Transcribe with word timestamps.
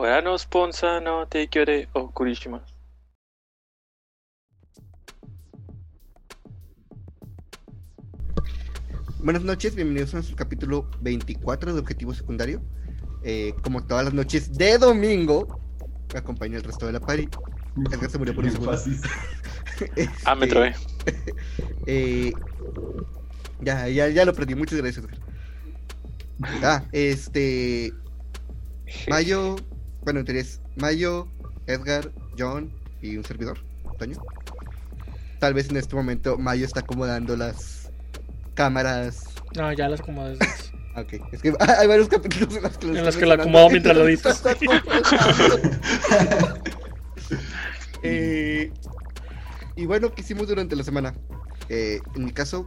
Korano 0.00 0.34
Sponsa 0.38 0.98
no 0.98 1.26
Teikyore 1.26 1.86
o 1.92 2.10
Kurishima. 2.10 2.64
Buenas 9.22 9.42
noches, 9.42 9.74
bienvenidos 9.74 10.14
a 10.14 10.16
nuestro 10.18 10.36
capítulo 10.36 10.88
24 11.02 11.74
de 11.74 11.80
Objetivo 11.80 12.14
Secundario. 12.14 12.62
Eh, 13.22 13.52
como 13.62 13.84
todas 13.84 14.06
las 14.06 14.14
noches 14.14 14.56
de 14.56 14.78
domingo, 14.78 15.60
me 16.14 16.18
acompaña 16.20 16.56
el 16.56 16.64
resto 16.64 16.86
de 16.86 16.92
la 16.92 17.00
pari. 17.00 17.28
Edgar 17.92 18.10
se 18.10 18.16
murió 18.16 18.34
por 18.34 18.44
un 18.44 18.50
segundo. 18.52 18.72
fascista. 18.72 19.08
Ah, 20.24 20.34
me 20.34 20.46
Este, 20.46 20.54
trobé. 20.54 20.74
eh, 21.86 22.32
ya, 23.60 23.88
ya, 23.88 24.08
ya 24.08 24.24
lo 24.24 24.32
perdí. 24.34 24.54
Muchas 24.54 24.78
gracias, 24.78 25.04
Edgar. 25.04 25.18
Ah, 26.62 26.84
este. 26.92 27.92
Mayo. 29.08 29.56
Bueno, 30.02 30.24
tenés 30.24 30.60
Mayo, 30.76 31.28
Edgar, 31.66 32.10
John 32.38 32.70
y 33.02 33.16
un 33.16 33.24
servidor, 33.24 33.58
Toño. 33.98 34.22
Tal 35.38 35.54
vez 35.54 35.70
en 35.70 35.76
este 35.76 35.96
momento 35.96 36.38
Mayo 36.38 36.64
está 36.64 36.80
acomodando 36.80 37.36
las 37.36 37.90
cámaras. 38.54 39.24
No, 39.56 39.72
ya 39.72 39.88
las. 39.88 40.00
Ah, 40.00 40.44
Ok, 40.96 41.14
es 41.32 41.40
que 41.40 41.54
hay 41.60 41.86
varios 41.86 42.08
capítulos 42.08 42.56
en 42.56 42.62
los 42.62 42.76
que 42.76 42.86
En 42.88 43.04
los 43.04 43.16
que 43.16 43.26
lo 43.26 43.36
mencionando 43.36 43.42
acomodo 43.42 43.70
mientras 43.70 43.96
lo 43.96 44.04
completando. 44.04 45.70
Eh, 48.02 48.72
y 49.76 49.84
bueno, 49.84 50.10
¿qué 50.14 50.22
hicimos 50.22 50.48
durante 50.48 50.74
la 50.74 50.82
semana? 50.82 51.14
Eh, 51.68 52.00
en 52.14 52.24
mi 52.24 52.32
caso, 52.32 52.66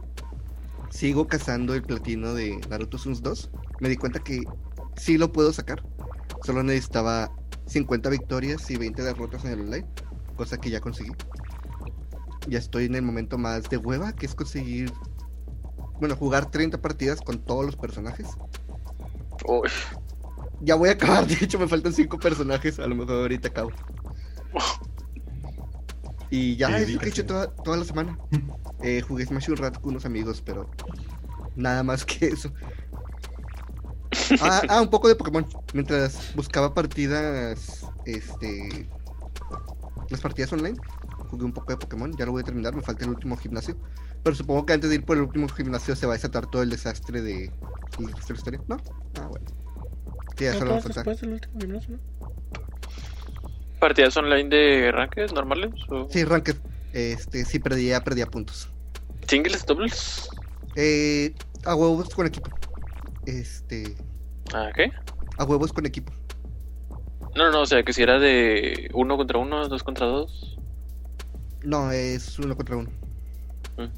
sigo 0.90 1.26
cazando 1.26 1.74
el 1.74 1.82
platino 1.82 2.34
de 2.34 2.56
Naruto 2.70 2.98
Suns 2.98 3.20
2. 3.20 3.50
Me 3.80 3.88
di 3.88 3.96
cuenta 3.96 4.20
que 4.20 4.44
sí 4.96 5.18
lo 5.18 5.32
puedo 5.32 5.52
sacar. 5.52 5.82
Solo 6.44 6.62
necesitaba 6.62 7.30
50 7.66 8.10
victorias 8.10 8.70
y 8.70 8.76
20 8.76 9.02
derrotas 9.02 9.44
en 9.46 9.52
el 9.52 9.60
online, 9.60 9.86
cosa 10.36 10.58
que 10.58 10.70
ya 10.70 10.80
conseguí. 10.80 11.12
Ya 12.46 12.58
estoy 12.58 12.84
en 12.84 12.94
el 12.94 13.02
momento 13.02 13.38
más 13.38 13.70
de 13.70 13.78
hueva, 13.78 14.12
que 14.12 14.26
es 14.26 14.34
conseguir, 14.34 14.92
bueno, 15.98 16.16
jugar 16.16 16.50
30 16.50 16.82
partidas 16.82 17.22
con 17.22 17.38
todos 17.38 17.64
los 17.64 17.76
personajes. 17.76 18.28
Uy, 19.46 19.70
Ya 20.60 20.74
voy 20.74 20.90
a 20.90 20.92
acabar, 20.92 21.26
de 21.26 21.34
hecho 21.34 21.58
me 21.58 21.66
faltan 21.66 21.94
5 21.94 22.18
personajes, 22.18 22.78
a 22.78 22.86
lo 22.86 22.94
mejor 22.94 23.14
ahorita 23.22 23.48
acabo. 23.48 23.70
Y 26.28 26.56
ya 26.56 26.76
es 26.78 26.90
lo 26.90 26.98
que 27.00 27.06
he 27.06 27.08
hecho 27.08 27.24
toda, 27.24 27.54
toda 27.54 27.78
la 27.78 27.84
semana. 27.84 28.18
Eh, 28.82 29.00
jugué 29.00 29.24
Smash 29.24 29.48
un 29.48 29.56
rato 29.56 29.80
con 29.80 29.92
unos 29.92 30.04
amigos, 30.04 30.42
pero 30.44 30.68
nada 31.56 31.82
más 31.82 32.04
que 32.04 32.26
eso. 32.26 32.52
Ah, 34.40 34.62
ah, 34.68 34.80
un 34.80 34.90
poco 34.90 35.08
de 35.08 35.14
Pokémon. 35.14 35.46
Mientras 35.72 36.34
buscaba 36.34 36.74
partidas, 36.74 37.86
este, 38.06 38.88
las 40.10 40.20
partidas 40.20 40.52
online, 40.52 40.76
jugué 41.30 41.44
un 41.44 41.52
poco 41.52 41.72
de 41.72 41.78
Pokémon. 41.78 42.16
Ya 42.16 42.26
lo 42.26 42.32
voy 42.32 42.42
a 42.42 42.44
terminar, 42.44 42.74
me 42.74 42.82
falta 42.82 43.04
el 43.04 43.10
último 43.10 43.36
gimnasio. 43.36 43.76
Pero 44.22 44.36
supongo 44.36 44.64
que 44.66 44.72
antes 44.72 44.90
de 44.90 44.96
ir 44.96 45.04
por 45.04 45.16
el 45.16 45.24
último 45.24 45.48
gimnasio 45.48 45.94
se 45.96 46.06
va 46.06 46.14
a 46.14 46.16
desatar 46.16 46.46
todo 46.46 46.62
el 46.62 46.70
desastre 46.70 47.20
de, 47.20 47.50
de 47.98 48.12
la 48.28 48.34
historia. 48.34 48.60
¿No? 48.68 48.76
Ah, 49.20 49.26
bueno. 49.28 49.46
Sí, 50.36 50.44
ya 50.44 50.52
¿No 50.54 50.58
solo 50.58 50.80
después 50.80 51.20
del 51.20 51.32
último 51.34 51.60
gimnasio? 51.60 51.98
¿Partidas 53.78 54.16
online 54.16 54.48
de 54.48 54.92
ranked 54.92 55.30
normales? 55.32 55.72
O 55.90 56.08
Sí, 56.10 56.24
Ranked. 56.24 56.56
Este, 56.92 57.44
sí 57.44 57.58
perdía, 57.58 58.02
perdía 58.02 58.26
puntos. 58.26 58.70
¿Singles, 59.26 59.66
doubles? 59.66 60.28
Eh, 60.76 61.34
a 61.64 61.74
huevos 61.74 62.08
con 62.14 62.26
equipo. 62.26 62.50
Este, 63.26 63.96
Ah, 64.54 64.70
¿qué? 64.74 64.92
a 65.36 65.44
huevos 65.44 65.72
con 65.72 65.86
equipo. 65.86 66.12
No, 67.34 67.46
no, 67.46 67.50
no, 67.50 67.60
o 67.62 67.66
sea, 67.66 67.82
que 67.82 67.92
si 67.92 68.02
era 68.02 68.18
de 68.18 68.88
uno 68.94 69.16
contra 69.16 69.38
uno, 69.38 69.66
dos 69.68 69.82
contra 69.82 70.06
dos. 70.06 70.56
No, 71.64 71.90
es 71.90 72.38
uno 72.38 72.56
contra 72.56 72.76
uno. 72.76 72.90
Mm. 73.76 73.90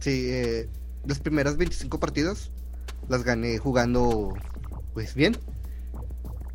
Sí, 0.00 0.28
eh, 0.30 0.68
las 1.04 1.18
primeras 1.18 1.56
25 1.56 2.00
partidas 2.00 2.50
las 3.08 3.24
gané 3.24 3.58
jugando, 3.58 4.34
pues 4.94 5.14
bien. 5.14 5.36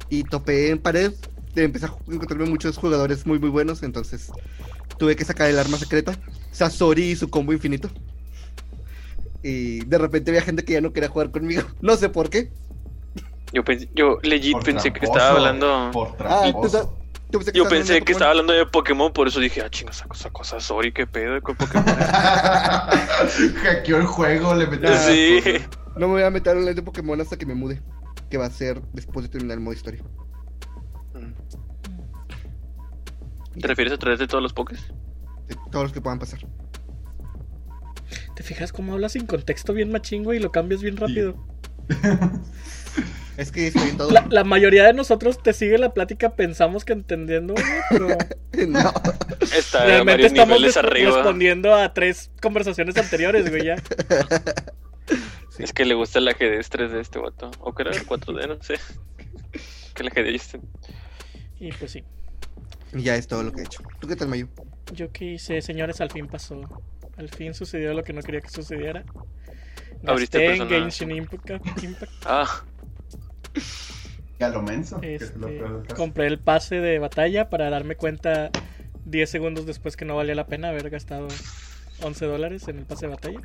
Y 0.09 0.23
topé 0.23 0.69
en 0.69 0.79
pared. 0.79 1.13
Empecé 1.55 1.85
a 1.85 1.95
encontrarme 2.07 2.50
muchos 2.50 2.77
jugadores 2.77 3.27
muy, 3.27 3.38
muy 3.38 3.50
buenos. 3.50 3.83
Entonces 3.83 4.31
tuve 4.97 5.15
que 5.15 5.25
sacar 5.25 5.50
el 5.50 5.59
arma 5.59 5.77
secreta. 5.77 6.13
Sasori 6.51 7.11
y 7.11 7.15
su 7.15 7.29
combo 7.29 7.53
infinito. 7.53 7.89
Y 9.43 9.83
de 9.85 9.97
repente 9.97 10.31
había 10.31 10.41
gente 10.41 10.63
que 10.63 10.73
ya 10.73 10.81
no 10.81 10.93
quería 10.93 11.09
jugar 11.09 11.31
conmigo. 11.31 11.63
No 11.81 11.95
sé 11.97 12.09
por 12.09 12.29
qué. 12.29 12.51
Yo, 13.51 13.63
pensé, 13.63 13.87
yo 13.93 14.17
legit 14.23 14.53
Por 14.53 14.63
pensé 14.63 14.91
que 14.91 15.05
estaba 15.05 15.29
hablando. 15.31 15.91
Por 15.93 16.07
Ah, 16.21 16.41
tú, 16.45 16.51
tramposo. 16.51 16.97
tú 17.29 17.37
pensé 17.39 17.51
que 17.51 17.57
Yo 17.59 17.67
pensé 17.69 17.93
que 17.93 17.99
Pokémon. 17.99 18.11
estaba 18.15 18.31
hablando 18.31 18.53
de 18.53 18.65
Pokémon, 18.65 19.13
por 19.13 19.27
eso 19.27 19.39
dije, 19.39 19.61
ah, 19.61 19.69
chinga, 19.69 19.91
esa 19.91 20.07
cosa, 20.07 20.29
cosa, 20.31 20.59
sorry, 20.59 20.91
qué 20.91 21.05
pedo 21.05 21.39
con 21.41 21.55
Pokémon. 21.55 21.85
Hackeó 23.63 23.97
el 23.97 24.05
juego, 24.05 24.55
le 24.55 24.65
metió. 24.67 24.89
las 24.89 25.05
sí. 25.05 25.39
cosas. 25.43 25.69
No 25.95 26.07
me 26.07 26.13
voy 26.13 26.23
a 26.23 26.29
meter 26.31 26.55
online 26.57 26.73
de 26.73 26.81
Pokémon 26.81 27.19
hasta 27.21 27.37
que 27.37 27.45
me 27.45 27.53
mude. 27.53 27.81
Que 28.31 28.37
va 28.37 28.45
a 28.47 28.49
ser 28.49 28.81
después 28.93 29.23
de 29.25 29.29
terminar 29.29 29.57
el 29.57 29.63
modo 29.63 29.73
historia. 29.75 30.01
¿Te 33.59 33.67
refieres 33.67 33.93
a 33.93 33.97
través 33.97 34.17
de 34.19 34.25
todos 34.27 34.41
los 34.41 34.53
Pokés? 34.53 34.81
De 35.47 35.55
todos 35.71 35.83
los 35.83 35.93
que 35.93 36.01
puedan 36.01 36.17
pasar. 36.17 36.39
¿Te 38.35 38.44
fijas 38.44 38.72
cómo 38.72 38.94
hablas 38.94 39.13
sin 39.13 39.25
contexto 39.25 39.74
bien 39.74 39.91
machingo 39.91 40.34
y 40.34 40.40
lo 40.40 40.51
cambias 40.51 40.81
bien 40.81 40.97
rápido? 40.97 41.35
Es 43.38 43.51
que 43.51 43.68
estoy 43.68 43.90
en 43.90 43.97
todo. 43.97 44.12
La, 44.12 44.28
la 44.29 44.44
mayoría 44.44 44.84
de 44.84 44.94
nosotros 44.94 45.41
te 45.41 45.53
sigue 45.53 45.79
la 45.79 45.91
plática, 45.94 46.35
pensamos 46.35 46.85
que 46.85 46.94
entendiendo, 46.94 47.56
güey, 47.56 47.66
pero 47.90 48.07
no. 48.68 48.94
Está 49.57 49.85
realmente 49.85 50.28
estamos 50.28 50.78
arriba. 50.78 51.16
respondiendo 51.16 51.74
a 51.74 51.94
tres 51.96 52.29
conversaciones 52.41 52.96
anteriores, 52.97 53.50
güey, 53.50 53.66
ya. 53.66 53.75
Sí. 55.50 55.62
Es 55.62 55.72
que 55.72 55.85
le 55.85 55.94
gusta 55.94 56.18
el 56.18 56.28
ajedrez 56.28 56.72
3D 56.72 57.00
este 57.00 57.19
vato. 57.19 57.51
O 57.59 57.75
que 57.75 57.84
era 57.84 57.91
el 57.91 58.07
4D, 58.07 58.47
no 58.47 58.63
sé. 58.63 58.74
Que 59.94 60.01
el 60.01 60.07
ajedrez. 60.07 60.57
Y 61.59 61.72
pues 61.74 61.91
sí. 61.91 62.03
Y 62.91 63.03
ya 63.03 63.16
es 63.16 63.28
todo 63.28 63.44
lo 63.44 63.51
que 63.51 63.62
he 63.62 63.63
hecho. 63.66 63.84
¿Tú 64.00 64.07
qué 64.07 64.16
tal, 64.16 64.30
Mayu? 64.30 64.47
Yo 64.94 65.12
qué 65.12 65.25
hice, 65.34 65.62
señores, 65.62 66.01
al 66.01 66.09
fin 66.09 66.25
pasó. 66.25 66.59
Al 67.18 67.29
fin 67.29 67.53
sucedió 67.53 67.94
lo 67.94 68.03
que 68.03 68.13
no 68.13 68.22
quería 68.22 68.41
que 68.41 68.50
sucediera. 68.50 69.03
Abriste 70.06 70.46
Gasté 70.46 70.63
en. 70.63 70.69
Genshin 70.69 71.12
Impact. 71.12 71.84
Impact. 71.84 72.12
Ah, 72.25 72.47
Y 74.40 74.44
a 74.44 74.50
lo 74.50 74.62
menso. 74.62 74.97
lo 74.97 75.03
Este, 75.07 75.59
caso. 75.59 75.96
compré 75.96 76.28
el 76.28 76.40
pase 76.40 76.75
de 76.81 77.00
batalla 77.00 77.50
para 77.50 77.69
darme 77.69 77.96
cuenta 77.96 78.50
10 79.06 79.29
segundos 79.29 79.66
después 79.66 79.96
que 79.96 80.06
no 80.06 80.16
valía 80.16 80.35
la 80.35 80.47
pena 80.47 80.69
haber 80.69 80.90
gastado 80.90 81.28
11 82.01 82.25
dólares 82.25 82.68
en 82.68 82.79
el 82.79 82.85
pase 82.85 83.06
de 83.07 83.12
batalla. 83.13 83.40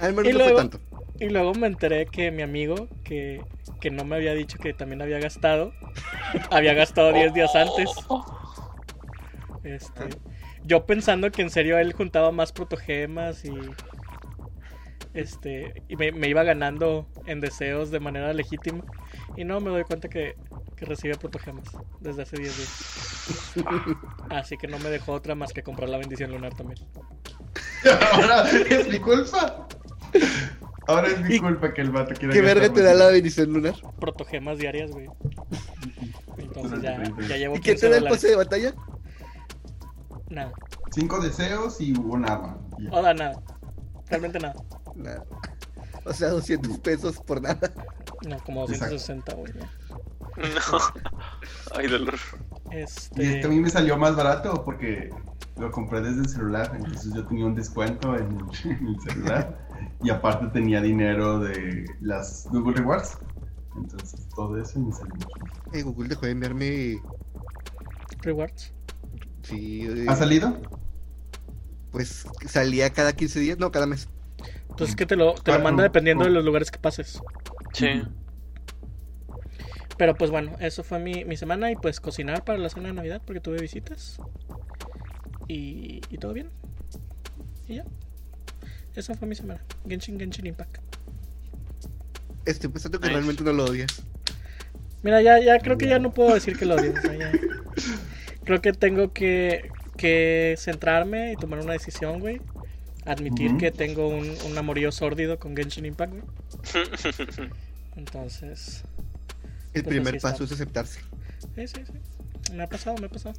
Al 0.00 0.12
menos 0.14 0.28
Y 0.28 0.32
no 0.32 0.38
luego- 0.38 0.52
fue 0.58 0.68
tanto. 0.68 0.80
Y 1.20 1.28
luego 1.30 1.52
me 1.54 1.66
enteré 1.66 2.06
que 2.06 2.30
mi 2.30 2.42
amigo, 2.42 2.88
que, 3.02 3.40
que 3.80 3.90
no 3.90 4.04
me 4.04 4.14
había 4.16 4.34
dicho 4.34 4.56
que 4.58 4.72
también 4.72 5.02
había 5.02 5.18
gastado, 5.18 5.72
había 6.50 6.74
gastado 6.74 7.12
10 7.12 7.32
días 7.34 7.54
antes. 7.56 7.90
Este, 9.64 10.04
yo 10.68 10.84
pensando 10.84 11.32
que 11.32 11.40
en 11.40 11.50
serio 11.50 11.78
él 11.78 11.94
juntaba 11.94 12.30
más 12.30 12.52
protogemas 12.52 13.44
y 13.44 13.52
este 15.14 15.82
y 15.88 15.96
me, 15.96 16.12
me 16.12 16.28
iba 16.28 16.42
ganando 16.44 17.08
en 17.26 17.40
deseos 17.40 17.90
de 17.90 18.00
manera 18.00 18.32
legítima. 18.34 18.84
Y 19.36 19.44
no 19.44 19.60
me 19.60 19.70
doy 19.70 19.84
cuenta 19.84 20.08
que, 20.08 20.36
que 20.76 20.84
recibe 20.84 21.16
protogemas 21.16 21.64
desde 22.00 22.22
hace 22.22 22.36
10 22.36 22.56
días. 22.56 23.54
Así 24.30 24.56
que 24.58 24.68
no 24.68 24.78
me 24.78 24.90
dejó 24.90 25.12
otra 25.12 25.34
más 25.34 25.52
que 25.52 25.62
comprar 25.62 25.88
la 25.88 25.96
bendición 25.96 26.30
lunar 26.30 26.54
también. 26.54 26.78
Ahora 28.12 28.50
es 28.50 28.88
mi 28.88 28.98
culpa. 28.98 29.66
Ahora 30.86 31.08
es 31.08 31.20
mi 31.20 31.36
¿Y 31.36 31.38
culpa 31.38 31.72
que 31.72 31.80
el 31.80 31.90
vato 31.90 32.14
quiera 32.14 32.32
¿Qué 32.32 32.40
verga 32.40 32.72
te 32.72 32.82
da 32.82 32.94
la 32.94 33.08
bendición 33.08 33.52
lunar? 33.52 33.74
Protogemas 34.00 34.58
diarias, 34.58 34.90
güey. 34.90 35.08
Entonces 36.38 36.82
ya, 36.82 37.02
ya 37.26 37.36
llevo 37.36 37.56
¿Y 37.56 37.60
quién 37.60 37.76
15 37.76 37.86
te 37.86 37.90
da 37.90 37.98
el 37.98 38.04
pase 38.04 38.28
de 38.28 38.36
batalla? 38.36 38.74
Nada. 40.30 40.52
Cinco 40.90 41.20
deseos 41.20 41.80
y. 41.80 41.90
Y 41.90 41.94
ya. 41.94 42.56
Oda, 42.92 43.14
nada. 43.14 43.42
Realmente 44.08 44.38
nada. 44.38 44.54
Nada. 44.94 45.24
O 46.04 46.12
sea, 46.12 46.28
200 46.30 46.78
pesos 46.78 47.20
por 47.20 47.40
nada. 47.42 47.72
No, 48.26 48.38
como 48.44 48.62
Exacto. 48.68 48.94
260, 48.94 49.34
güey. 49.34 49.52
no. 49.54 50.78
Ay, 51.76 51.86
dolor. 51.86 52.14
Este. 52.70 53.22
Y 53.22 53.26
este 53.26 53.46
a 53.46 53.50
mí 53.50 53.60
me 53.60 53.70
salió 53.70 53.96
más 53.96 54.16
barato 54.16 54.64
porque 54.64 55.10
lo 55.56 55.70
compré 55.70 56.00
desde 56.00 56.20
el 56.20 56.28
celular. 56.28 56.72
Entonces 56.74 57.12
yo 57.14 57.26
tenía 57.26 57.46
un 57.46 57.54
descuento 57.54 58.16
en 58.16 58.38
el, 58.38 58.70
en 58.70 58.86
el 58.88 59.00
celular. 59.00 59.66
Y 60.02 60.10
aparte 60.10 60.46
tenía 60.48 60.80
dinero 60.80 61.40
de 61.40 61.84
las 62.00 62.46
Google 62.50 62.76
Rewards. 62.76 63.18
Entonces 63.76 64.28
todo 64.34 64.60
eso 64.60 64.78
me 64.80 64.92
salió 64.92 65.14
mucho. 65.14 65.28
más. 65.40 65.74
Eh, 65.74 65.82
Google 65.82 66.08
dejó 66.08 66.26
de 66.26 66.32
enviarme. 66.32 67.02
Rewards. 68.22 68.72
Sí, 69.48 69.86
eh, 69.86 70.04
¿Ha 70.08 70.16
salido? 70.16 70.60
pues 71.90 72.26
salía 72.46 72.90
cada 72.90 73.14
15 73.14 73.40
días, 73.40 73.58
no, 73.58 73.72
cada 73.72 73.86
mes. 73.86 74.08
Pues 74.76 74.90
es 74.90 74.96
que 74.96 75.06
te 75.06 75.16
lo, 75.16 75.34
te 75.34 75.52
lo 75.52 75.58
manda 75.60 75.82
dependiendo 75.82 76.24
de 76.24 76.30
los 76.30 76.44
lugares 76.44 76.70
que 76.70 76.78
pases. 76.78 77.20
Sí. 77.72 78.02
Pero 79.96 80.14
pues 80.14 80.30
bueno, 80.30 80.52
eso 80.60 80.84
fue 80.84 80.98
mi, 81.00 81.24
mi 81.24 81.36
semana 81.36 81.72
y 81.72 81.76
pues 81.76 81.98
cocinar 81.98 82.44
para 82.44 82.58
la 82.58 82.68
cena 82.68 82.88
de 82.88 82.92
Navidad 82.94 83.22
porque 83.24 83.40
tuve 83.40 83.58
visitas. 83.58 84.18
Y, 85.48 86.02
y 86.10 86.18
todo 86.18 86.34
bien. 86.34 86.50
Y 87.66 87.76
ya. 87.76 87.84
Eso 88.94 89.14
fue 89.14 89.26
mi 89.26 89.34
semana. 89.34 89.64
Genshin 89.88 90.18
Genshin 90.20 90.46
Impact. 90.46 90.76
Estoy 92.44 92.70
pensando 92.70 93.00
que 93.00 93.06
Nice. 93.06 93.14
realmente 93.16 93.42
no 93.42 93.52
lo 93.52 93.64
odias. 93.64 94.02
Mira, 95.02 95.20
ya, 95.22 95.40
ya 95.40 95.58
creo 95.58 95.78
que 95.78 95.88
ya 95.88 95.98
no 95.98 96.12
puedo 96.12 96.34
decir 96.34 96.56
que 96.58 96.66
lo 96.66 96.76
odio. 96.76 96.92
o 96.96 97.00
sea, 97.00 97.14
ya. 97.16 97.32
Creo 98.48 98.62
que 98.62 98.72
tengo 98.72 99.12
que, 99.12 99.70
que 99.98 100.54
centrarme 100.56 101.32
y 101.32 101.36
tomar 101.36 101.58
una 101.60 101.74
decisión, 101.74 102.18
güey. 102.18 102.40
Admitir 103.04 103.58
que 103.58 103.70
tengo 103.70 104.08
un, 104.08 104.34
un 104.46 104.56
amorío 104.56 104.90
sórdido 104.90 105.38
con 105.38 105.54
Genshin 105.54 105.84
Impact, 105.84 106.12
güey. 106.14 106.24
Entonces, 107.96 108.84
El 109.74 109.82
Pues 109.84 109.86
primer 109.96 110.18
paso 110.18 110.44
está. 110.44 110.44
es 110.44 110.52
aceptarse. 110.52 111.00
sí, 111.56 111.66
sí, 111.68 111.82
sí. 111.84 112.52
Me 112.54 112.62
ha 112.62 112.68
pasado, 112.68 112.96
me 112.98 113.06
ha 113.06 113.10
pasado. 113.10 113.34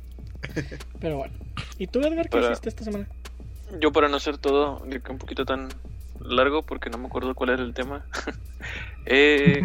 Pero 0.99 1.17
bueno. 1.17 1.33
¿Y 1.79 1.87
tú, 1.87 2.01
Edgar, 2.01 2.25
qué 2.25 2.29
Para- 2.29 2.47
hiciste 2.51 2.69
esta 2.69 2.83
semana? 2.83 3.07
Yo 3.79 3.91
para 3.91 4.09
no 4.09 4.17
hacer 4.17 4.37
todo 4.37 4.79
de 4.85 4.99
que 4.99 5.11
un 5.11 5.17
poquito 5.17 5.43
tan 5.45 5.69
largo 6.21 6.63
porque 6.65 6.89
no 6.89 6.97
me 6.97 7.07
acuerdo 7.07 7.33
cuál 7.35 7.51
era 7.51 7.63
el 7.63 7.73
tema. 7.73 8.05
eh, 9.05 9.61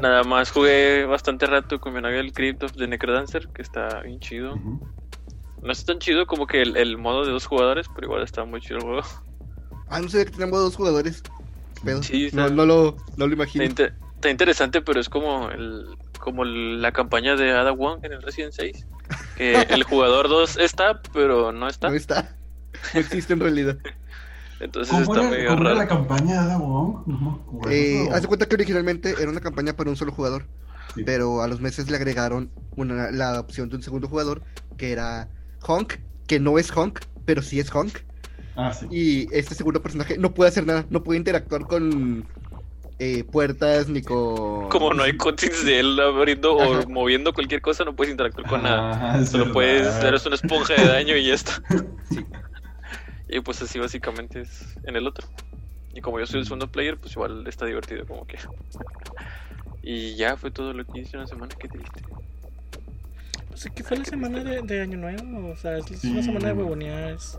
nada 0.00 0.22
más 0.24 0.50
jugué 0.50 1.04
bastante 1.06 1.46
rato 1.46 1.80
con 1.80 1.92
mi 1.94 2.00
novia 2.00 2.20
el 2.20 2.32
Crypt 2.32 2.62
of 2.64 2.72
the 2.72 2.86
Necrodancer, 2.86 3.48
que 3.48 3.62
está 3.62 4.00
bien 4.02 4.20
chido. 4.20 4.56
No 5.62 5.70
está 5.72 5.92
tan 5.92 6.00
chido 6.00 6.26
como 6.26 6.46
que 6.46 6.62
el, 6.62 6.76
el 6.76 6.98
modo 6.98 7.24
de 7.24 7.32
dos 7.32 7.46
jugadores, 7.46 7.86
pero 7.94 8.06
igual 8.08 8.22
está 8.22 8.44
muy 8.44 8.60
chido 8.60 8.78
el 8.78 8.82
juego. 8.84 9.02
Ah, 9.88 10.00
no 10.00 10.08
sabía 10.08 10.24
que 10.26 10.32
tenemos 10.32 10.58
dos 10.60 10.76
jugadores. 10.76 11.22
¿Qué 11.22 11.80
pedo? 11.84 12.02
Sí, 12.02 12.30
no, 12.32 12.44
está- 12.46 12.54
no 12.54 12.66
lo, 12.66 12.96
no 13.16 13.26
lo 13.26 13.32
Está, 13.32 13.34
imagino. 13.34 13.64
está 13.64 14.30
interesante, 14.30 14.80
pero 14.82 15.00
es 15.00 15.08
como 15.08 15.50
el 15.50 15.86
como 16.18 16.44
la 16.44 16.92
campaña 16.92 17.34
de 17.34 17.50
Ada 17.50 17.72
Wong 17.72 18.04
en 18.04 18.12
el 18.12 18.22
Resident 18.22 18.52
6. 18.52 18.86
Que 19.36 19.54
el 19.62 19.82
jugador 19.84 20.28
2 20.28 20.56
está, 20.56 21.02
pero 21.12 21.50
no 21.52 21.68
está. 21.68 21.88
No 21.90 21.94
está. 21.96 22.36
No 22.94 23.00
existe 23.00 23.32
en 23.32 23.40
realidad. 23.40 23.76
Entonces 24.62 24.92
¿Cómo 24.92 25.02
está 25.14 25.20
era, 25.20 25.30
medio 25.30 25.48
cómo 25.50 25.60
era 25.62 25.68
raro. 25.70 25.80
la 25.82 25.88
campaña 25.88 26.46
de 26.46 26.56
Wong? 26.56 27.02
No 27.06 27.18
me 27.20 27.30
acuerdo. 27.32 27.70
Eh, 27.70 28.08
haz 28.12 28.22
de 28.22 28.28
cuenta 28.28 28.46
que 28.46 28.54
originalmente 28.54 29.14
era 29.20 29.30
una 29.30 29.40
campaña 29.40 29.74
para 29.76 29.90
un 29.90 29.96
solo 29.96 30.12
jugador, 30.12 30.46
Sí. 30.94 31.02
pero 31.04 31.42
a 31.42 31.48
los 31.48 31.60
meses 31.60 31.90
le 31.90 31.96
agregaron 31.96 32.50
una, 32.76 33.10
la 33.10 33.40
opción 33.40 33.68
de 33.68 33.76
un 33.76 33.82
segundo 33.82 34.08
jugador, 34.08 34.42
que 34.76 34.92
era 34.92 35.28
Honk, 35.66 35.94
que 36.26 36.38
no 36.38 36.58
es 36.58 36.70
Honk, 36.76 37.00
pero 37.24 37.42
sí 37.42 37.58
es 37.60 37.74
Honk. 37.74 37.98
Ah, 38.56 38.72
sí. 38.72 38.86
Y 38.90 39.34
este 39.34 39.54
segundo 39.54 39.82
personaje 39.82 40.18
no 40.18 40.32
puede 40.34 40.50
hacer 40.50 40.66
nada, 40.66 40.84
no 40.90 41.02
puede 41.02 41.18
interactuar 41.18 41.62
con 41.66 42.26
eh, 42.98 43.24
puertas 43.24 43.88
ni 43.88 44.02
con... 44.02 44.68
Como 44.68 44.92
no 44.94 45.02
hay 45.02 45.16
cutscenes 45.16 45.64
de 45.64 45.80
él 45.80 45.98
abriendo 45.98 46.54
o 46.54 46.86
moviendo 46.88 47.32
cualquier 47.32 47.62
cosa, 47.62 47.84
no 47.84 47.96
puedes 47.96 48.12
interactuar 48.12 48.46
con 48.46 48.62
nada. 48.62 49.14
Ah, 49.14 49.18
es 49.20 49.30
Solo 49.30 49.44
verdad. 49.44 49.54
puedes, 49.54 50.04
eres 50.04 50.26
una 50.26 50.34
esponja 50.36 50.74
de 50.74 50.86
daño 50.86 51.16
y 51.16 51.26
ya 51.26 51.34
está. 51.34 51.52
Sí. 52.10 52.24
Y 53.32 53.40
pues 53.40 53.62
así 53.62 53.78
básicamente 53.78 54.42
es 54.42 54.76
en 54.84 54.94
el 54.96 55.06
otro. 55.06 55.26
Y 55.94 56.00
como 56.02 56.20
yo 56.20 56.26
soy 56.26 56.40
el 56.40 56.44
segundo 56.44 56.70
player, 56.70 56.98
pues 56.98 57.12
igual 57.14 57.46
está 57.46 57.64
divertido 57.66 58.06
como 58.06 58.26
que. 58.26 58.38
Y 59.82 60.14
ya 60.16 60.36
fue 60.36 60.50
todo 60.50 60.72
lo 60.74 60.84
que 60.86 61.00
hice 61.00 61.16
una 61.16 61.26
semana, 61.26 61.54
qué 61.58 61.68
triste. 61.68 62.02
Pues 63.48 63.68
que 63.74 63.82
fue 63.82 63.98
la 63.98 64.04
semana 64.04 64.44
de, 64.44 64.62
de 64.62 64.82
Año 64.82 64.98
Nuevo. 64.98 65.50
O 65.50 65.56
sea, 65.56 65.78
es 65.78 66.04
una 66.04 66.22
semana 66.22 66.48
de 66.48 66.52
huevonear. 66.54 67.10
Es 67.14 67.38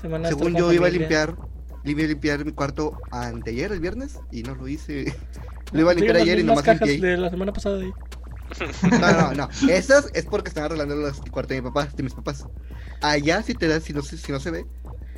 semana 0.00 0.28
Según 0.28 0.54
yo 0.54 0.72
iba 0.72 0.86
a 0.86 0.90
limpiar, 0.90 1.36
iba 1.84 2.02
a 2.02 2.06
limpiar 2.06 2.44
mi 2.44 2.52
cuarto 2.52 2.98
anteayer, 3.10 3.72
el 3.72 3.80
viernes, 3.80 4.20
y 4.30 4.42
no 4.42 4.54
lo 4.54 4.68
hice. 4.68 5.14
Lo 5.72 5.80
iba 5.80 5.90
a 5.90 5.94
Sí, 5.98 6.00
limpiar 6.00 6.16
las 6.18 6.22
ayer 6.22 6.38
y 6.38 6.44
nomás 6.44 6.62
cajas 6.62 6.88
limpié. 6.88 7.10
de 7.10 7.16
la 7.16 7.30
semana 7.30 7.52
pasada 7.52 7.78
de 7.78 7.86
ahí. 7.86 7.92
No, 9.00 9.12
no, 9.12 9.32
no. 9.34 9.48
Esas 9.68 10.10
es 10.14 10.26
porque 10.26 10.48
están 10.50 10.64
arreglando 10.64 10.94
los 10.94 11.20
cuartos 11.22 11.48
de 11.56 11.62
mi 11.62 11.68
papá, 11.68 11.86
de 11.86 12.02
mis 12.04 12.14
papás. 12.14 12.46
Allá 13.00 13.42
si 13.42 13.54
te 13.54 13.66
das, 13.66 13.82
si 13.82 13.92
no, 13.92 14.02
si 14.02 14.30
no 14.30 14.38
se 14.38 14.50
ve, 14.52 14.66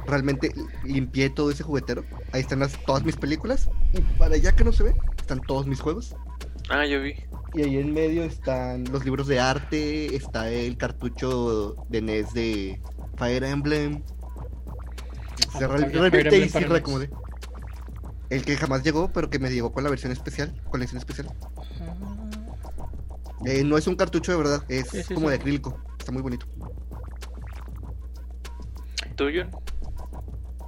realmente 0.06 0.52
limpié 0.84 1.30
todo 1.30 1.50
ese 1.50 1.62
juguetero. 1.62 2.04
Ahí 2.32 2.40
están 2.40 2.60
las, 2.60 2.72
todas 2.84 3.04
mis 3.04 3.16
películas. 3.16 3.68
Y 3.92 4.00
para 4.18 4.34
allá 4.36 4.52
que 4.52 4.64
no 4.64 4.72
se 4.72 4.84
ve, 4.84 4.94
están 5.18 5.40
todos 5.40 5.66
mis 5.66 5.80
juegos. 5.80 6.14
Ah, 6.68 6.84
yo 6.86 7.00
vi. 7.02 7.14
Y 7.54 7.62
ahí 7.62 7.76
en 7.78 7.92
medio 7.94 8.24
están 8.24 8.84
los 8.92 9.04
libros 9.04 9.26
de 9.28 9.40
arte, 9.40 10.14
está 10.16 10.50
el 10.50 10.76
cartucho 10.76 11.76
de 11.88 12.02
NES 12.02 12.34
de 12.34 12.80
Fire 13.16 13.44
Emblem. 13.44 14.02
Se 15.56 15.64
Ah, 15.64 15.68
re- 15.68 15.88
Fire 15.90 16.10
revité 16.10 16.38
y 16.38 16.42
sí 16.48 16.48
para 16.52 16.60
NES. 16.66 16.72
reacomodé. 16.72 17.10
El 18.28 18.44
que 18.44 18.56
jamás 18.56 18.82
llegó, 18.82 19.12
pero 19.12 19.30
que 19.30 19.38
me 19.38 19.50
llegó 19.50 19.72
con 19.72 19.84
la 19.84 19.90
versión 19.90 20.10
especial, 20.12 20.60
colección 20.70 20.98
especial. 20.98 21.28
Ah, 21.80 21.94
Eh, 23.44 23.62
no 23.64 23.76
es 23.78 23.86
un 23.86 23.94
cartucho 23.94 24.32
de 24.32 24.38
verdad, 24.38 24.64
es 24.68 24.88
Sí, 24.88 25.02
sí, 25.04 25.14
como 25.14 25.26
sí. 25.28 25.30
de 25.30 25.36
acrílico. 25.36 25.78
Está 25.98 26.10
muy 26.10 26.22
bonito. 26.22 26.46
¿Tuyo? 29.14 29.46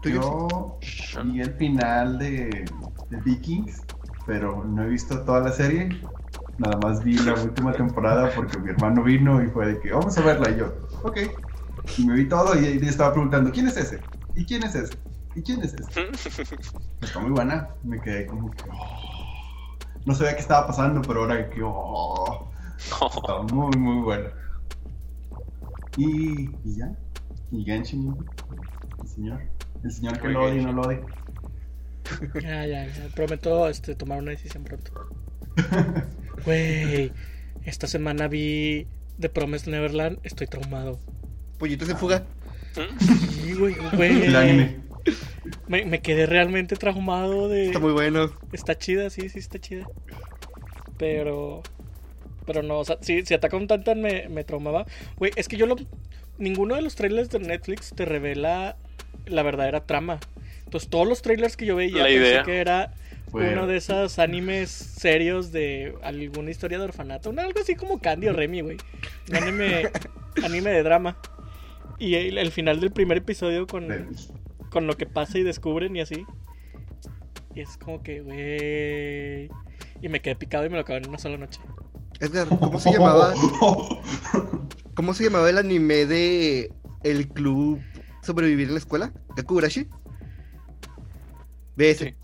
Yo 0.05 0.79
vi 1.25 1.41
el 1.41 1.53
final 1.55 2.19
de, 2.19 2.65
de 3.11 3.17
Vikings, 3.25 3.83
pero 4.27 4.65
no 4.65 4.83
he 4.85 4.89
visto 4.89 5.21
toda 5.25 5.41
la 5.41 5.53
serie. 5.53 5.89
Nada 6.59 6.79
más 6.83 7.03
vi 7.05 7.17
la 7.19 7.35
última 7.35 7.73
temporada 7.73 8.31
porque 8.35 8.59
mi 8.59 8.71
hermano 8.71 9.03
vino 9.03 9.43
y 9.43 9.47
fue 9.49 9.75
de 9.75 9.81
que 9.81 9.93
vamos 9.93 10.17
a 10.19 10.23
verla. 10.23 10.51
Y 10.51 10.59
yo, 10.59 10.75
ok. 11.03 11.19
Y 11.97 12.07
me 12.07 12.15
vi 12.15 12.29
todo 12.29 12.59
y, 12.61 12.67
y 12.67 12.87
estaba 12.87 13.13
preguntando, 13.13 13.51
¿quién 13.51 13.69
es 13.69 13.77
ese? 13.77 14.01
¿Y 14.35 14.45
quién 14.45 14.63
es 14.63 14.75
ese? 14.75 14.95
¿Y 15.35 15.43
quién 15.43 15.63
es 15.63 15.75
ese? 15.75 16.57
Está 17.01 17.21
muy 17.21 17.31
buena. 17.31 17.69
Me 17.85 18.01
quedé 18.01 18.27
como 18.27 18.51
que. 18.51 18.65
oh. 18.71 19.19
No 20.05 20.15
sabía 20.15 20.35
qué 20.35 20.41
estaba 20.41 20.67
pasando, 20.67 21.03
pero 21.03 21.21
ahora 21.21 21.51
que. 21.51 21.61
oh, 21.63 22.51
está 22.79 23.43
muy, 23.53 23.77
muy 23.77 24.03
buena. 24.03 24.31
Y, 25.97 26.51
y 26.65 26.77
ya. 26.77 26.97
Y 27.51 27.65
Genshin, 27.65 28.17
el 29.01 29.09
señor. 29.09 29.58
El 29.85 29.93
señor 29.93 30.21
que 30.21 30.29
lo 30.29 30.45
odia 30.45 30.61
y 30.61 30.65
no 30.65 30.73
lo 30.73 30.83
odia. 30.83 31.01
Ya, 32.43 32.65
ya, 32.65 32.87
ya. 32.87 33.09
Prometo 33.15 33.69
este, 33.69 33.95
tomar 33.95 34.19
una 34.19 34.31
decisión 34.31 34.65
pronto. 34.65 34.93
Güey, 36.45 37.13
esta 37.65 37.87
semana 37.87 38.29
vi 38.29 38.87
The 39.19 39.29
Promised 39.29 39.71
Neverland. 39.71 40.19
Estoy 40.23 40.47
traumado. 40.47 41.01
Pollitos 41.59 41.89
en 41.89 41.99
fuga. 41.99 42.25
Sí, 43.31 43.55
güey, 43.55 43.75
güey. 43.95 44.23
El 44.23 44.37
anime. 44.37 44.81
Me, 45.67 45.85
me 45.85 46.01
quedé 46.01 46.27
realmente 46.27 46.77
traumado 46.77 47.49
de. 47.49 47.67
Está 47.67 47.81
muy 47.81 47.93
bueno. 47.93 48.33
Está 48.53 48.79
chida, 48.79 49.11
sí, 49.11 49.29
sí, 49.29 49.39
está 49.39 49.59
chida. 49.59 49.87
Pero. 50.97 51.63
Pero 52.47 52.63
no, 52.63 52.79
o 52.79 52.85
sea, 52.85 52.99
si, 53.03 53.27
si 53.27 53.35
Attack 53.35 53.53
on 53.53 53.67
Titan 53.67 54.01
me, 54.01 54.29
me 54.29 54.45
traumaba. 54.45 54.87
Güey, 55.17 55.33
es 55.37 55.49
que 55.49 55.57
yo 55.57 55.67
lo. 55.67 55.77
Ninguno 56.39 56.77
de 56.77 56.83
los 56.83 56.95
trailers 56.95 57.31
de 57.31 57.41
Netflix 57.41 57.93
te 57.95 58.05
revela 58.05 58.77
la 59.27 59.43
verdadera 59.43 59.85
trama. 59.87 60.21
Entonces, 60.65 60.89
todos 60.91 61.07
los 61.09 61.23
trailers 61.23 61.57
que 61.57 61.67
yo 61.67 61.77
veía 61.77 61.99
La 61.99 62.05
pensé 62.05 62.17
idea. 62.19 62.43
que 62.43 62.59
era 62.59 62.95
Fue- 63.31 63.53
uno 63.53 63.67
de 63.67 63.77
esos 63.77 64.19
animes 64.19 64.71
serios 64.71 65.51
de 65.53 65.95
alguna 66.03 66.51
historia 66.51 66.79
de 66.79 66.85
orfanato. 66.85 67.31
un- 67.31 67.39
algo 67.39 67.61
así 67.61 67.75
como 67.75 68.01
Candy 68.01 68.29
o 68.29 68.33
Remy, 68.33 68.61
güey. 68.63 68.77
Un 69.31 69.37
anime, 69.37 69.91
anime 70.45 70.71
de 70.71 70.83
drama. 70.83 71.19
Y 71.99 72.15
el, 72.15 72.39
el 72.39 72.51
final 72.53 72.81
del 72.81 72.91
primer 72.93 73.19
episodio 73.19 73.67
con, 73.67 73.89
con 74.71 74.87
lo 74.87 74.97
que 74.97 75.07
pasa 75.07 75.39
y 75.39 75.43
descubren 75.43 75.97
y 75.97 76.01
así. 76.01 76.25
Y 77.55 77.61
es 77.61 77.77
como 77.79 78.03
que, 78.03 78.21
güey. 78.21 79.51
Y 80.01 80.09
me 80.09 80.21
quedé 80.21 80.37
picado 80.37 80.65
y 80.65 80.69
me 80.69 80.77
lo 80.77 80.83
acabé 80.83 80.99
en 81.01 81.09
una 81.09 81.19
sola 81.19 81.37
noche. 81.39 81.61
Edgar, 82.21 82.47
¿cómo 82.49 82.79
se 82.79 82.93
llamaba? 82.93 83.35
¿Cómo 84.95 85.15
se 85.15 85.25
llamaba 85.25 85.49
el 85.51 85.59
anime 85.59 86.07
de 86.07 86.73
el 87.05 87.29
club 87.29 87.81
sobrevivir 88.29 88.69
en 88.69 88.75
la 88.75 88.79
escuela? 88.79 89.13
Gakugurashi. 89.37 89.89
Ese, 91.77 92.05
Sí. 92.07 92.15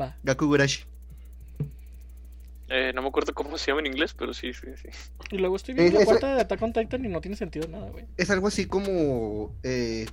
Va. 0.00 0.16
Gakugurashi. 0.22 0.84
Eh, 2.70 2.92
no 2.94 3.00
me 3.02 3.08
acuerdo 3.08 3.32
cómo 3.32 3.56
se 3.56 3.70
llama 3.70 3.80
en 3.80 3.86
inglés, 3.86 4.14
pero 4.14 4.34
sí, 4.34 4.52
sí, 4.52 4.66
sí. 4.76 4.88
Y 5.30 5.38
luego 5.38 5.56
estoy 5.56 5.74
viendo 5.74 5.90
Eh, 5.90 5.94
la 5.94 6.00
esa- 6.02 6.10
cuarta 6.10 6.34
de 6.34 6.40
Attack 6.42 6.62
on 6.62 6.72
Titan 6.74 7.04
y 7.04 7.08
no 7.08 7.20
tiene 7.22 7.36
sentido 7.36 7.66
nada, 7.68 7.88
güey. 7.90 8.04
Es 8.18 8.30
algo 8.30 8.46
así 8.48 8.66
como 8.66 9.54
eh, 9.62 10.06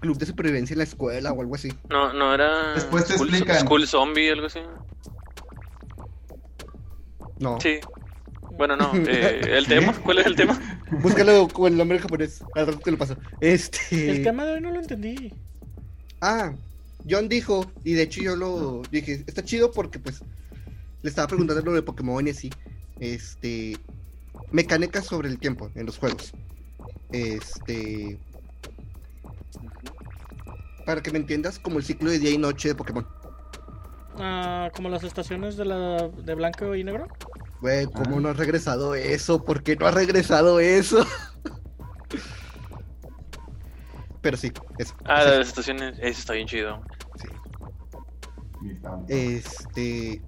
club 0.00 0.18
de 0.18 0.26
supervivencia 0.26 0.74
en 0.74 0.78
la 0.78 0.84
escuela 0.84 1.32
o 1.32 1.40
algo 1.40 1.54
así. 1.54 1.72
No, 1.88 2.12
no 2.12 2.34
era. 2.34 2.74
Después 2.74 3.06
te 3.06 3.14
School, 3.14 3.28
explican. 3.28 3.60
School 3.66 3.86
Zombie, 3.86 4.30
algo 4.30 4.46
así. 4.46 4.60
No. 7.38 7.60
Sí. 7.60 7.78
Bueno, 8.56 8.76
no. 8.76 8.92
eh, 9.08 9.40
¿El 9.44 9.66
tema? 9.66 9.92
¿Cuál 9.92 10.18
es 10.18 10.26
el 10.26 10.36
tema? 10.36 10.58
Búscalo 10.90 11.48
con 11.48 11.72
el 11.72 11.78
nombre 11.78 11.98
japonés. 11.98 12.42
Al 12.54 12.66
rato 12.66 12.78
te 12.78 12.90
lo 12.90 12.98
paso. 12.98 13.16
Este. 13.40 14.10
El 14.10 14.22
tema 14.22 14.44
de 14.44 14.54
hoy 14.54 14.60
no 14.60 14.70
lo 14.70 14.80
entendí. 14.80 15.32
Ah, 16.20 16.52
John 17.08 17.28
dijo, 17.28 17.70
y 17.84 17.92
de 17.92 18.02
hecho 18.02 18.22
yo 18.22 18.36
lo 18.36 18.82
dije, 18.90 19.24
está 19.26 19.44
chido 19.44 19.70
porque 19.70 19.98
pues 19.98 20.22
le 21.02 21.08
estaba 21.08 21.28
preguntando 21.28 21.62
lo 21.62 21.74
de 21.74 21.82
Pokémon 21.82 22.26
y 22.26 22.30
así. 22.30 22.50
Este. 23.00 23.76
Mecánicas 24.50 25.06
sobre 25.06 25.28
el 25.28 25.38
tiempo 25.38 25.70
en 25.74 25.86
los 25.86 25.98
juegos. 25.98 26.32
Este. 27.12 28.18
Para 30.84 31.02
que 31.02 31.10
me 31.10 31.18
entiendas, 31.18 31.58
como 31.58 31.78
el 31.78 31.84
ciclo 31.84 32.10
de 32.10 32.20
día 32.20 32.30
y 32.30 32.38
noche 32.38 32.68
de 32.68 32.74
Pokémon. 32.74 33.06
Ah, 34.18 34.70
como 34.74 34.88
las 34.88 35.02
estaciones 35.02 35.56
de 35.56 35.64
la 35.64 36.08
de 36.08 36.34
blanco 36.34 36.74
y 36.74 36.84
negro. 36.84 37.08
Güey, 37.60 37.86
¿cómo 37.86 38.16
Ah. 38.16 38.20
no 38.20 38.28
ha 38.28 38.32
regresado 38.34 38.94
eso? 38.94 39.44
¿Por 39.44 39.62
qué 39.62 39.76
no 39.76 39.86
ha 39.86 39.90
regresado 39.90 40.60
eso? 40.60 41.04
Pero 44.20 44.36
sí, 44.36 44.52
eso. 44.78 44.94
Ah, 45.04 45.22
las 45.24 45.48
estaciones, 45.48 45.98
eso 46.00 46.20
está 46.20 46.32
bien 46.34 46.46
chido. 46.48 46.80
sí. 47.16 47.28
Y 48.62 48.70
está- 48.72 48.98
Este. 49.08 50.22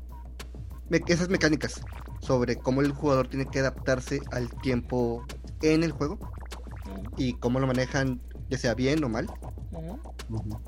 me- 0.88 1.02
esas 1.08 1.28
mecánicas 1.28 1.80
sobre 2.20 2.56
cómo 2.56 2.80
el 2.82 2.92
jugador 2.92 3.28
tiene 3.28 3.46
que 3.46 3.58
adaptarse 3.58 4.20
al 4.32 4.48
tiempo 4.62 5.24
en 5.62 5.82
el 5.82 5.92
juego 5.92 6.18
y 7.16 7.34
cómo 7.34 7.58
lo 7.60 7.66
manejan, 7.66 8.20
ya 8.48 8.58
sea 8.58 8.74
bien 8.74 9.02
o 9.04 9.08
mal. 9.08 9.26
Ujú. 9.72 9.98
Ujú. 10.30 10.60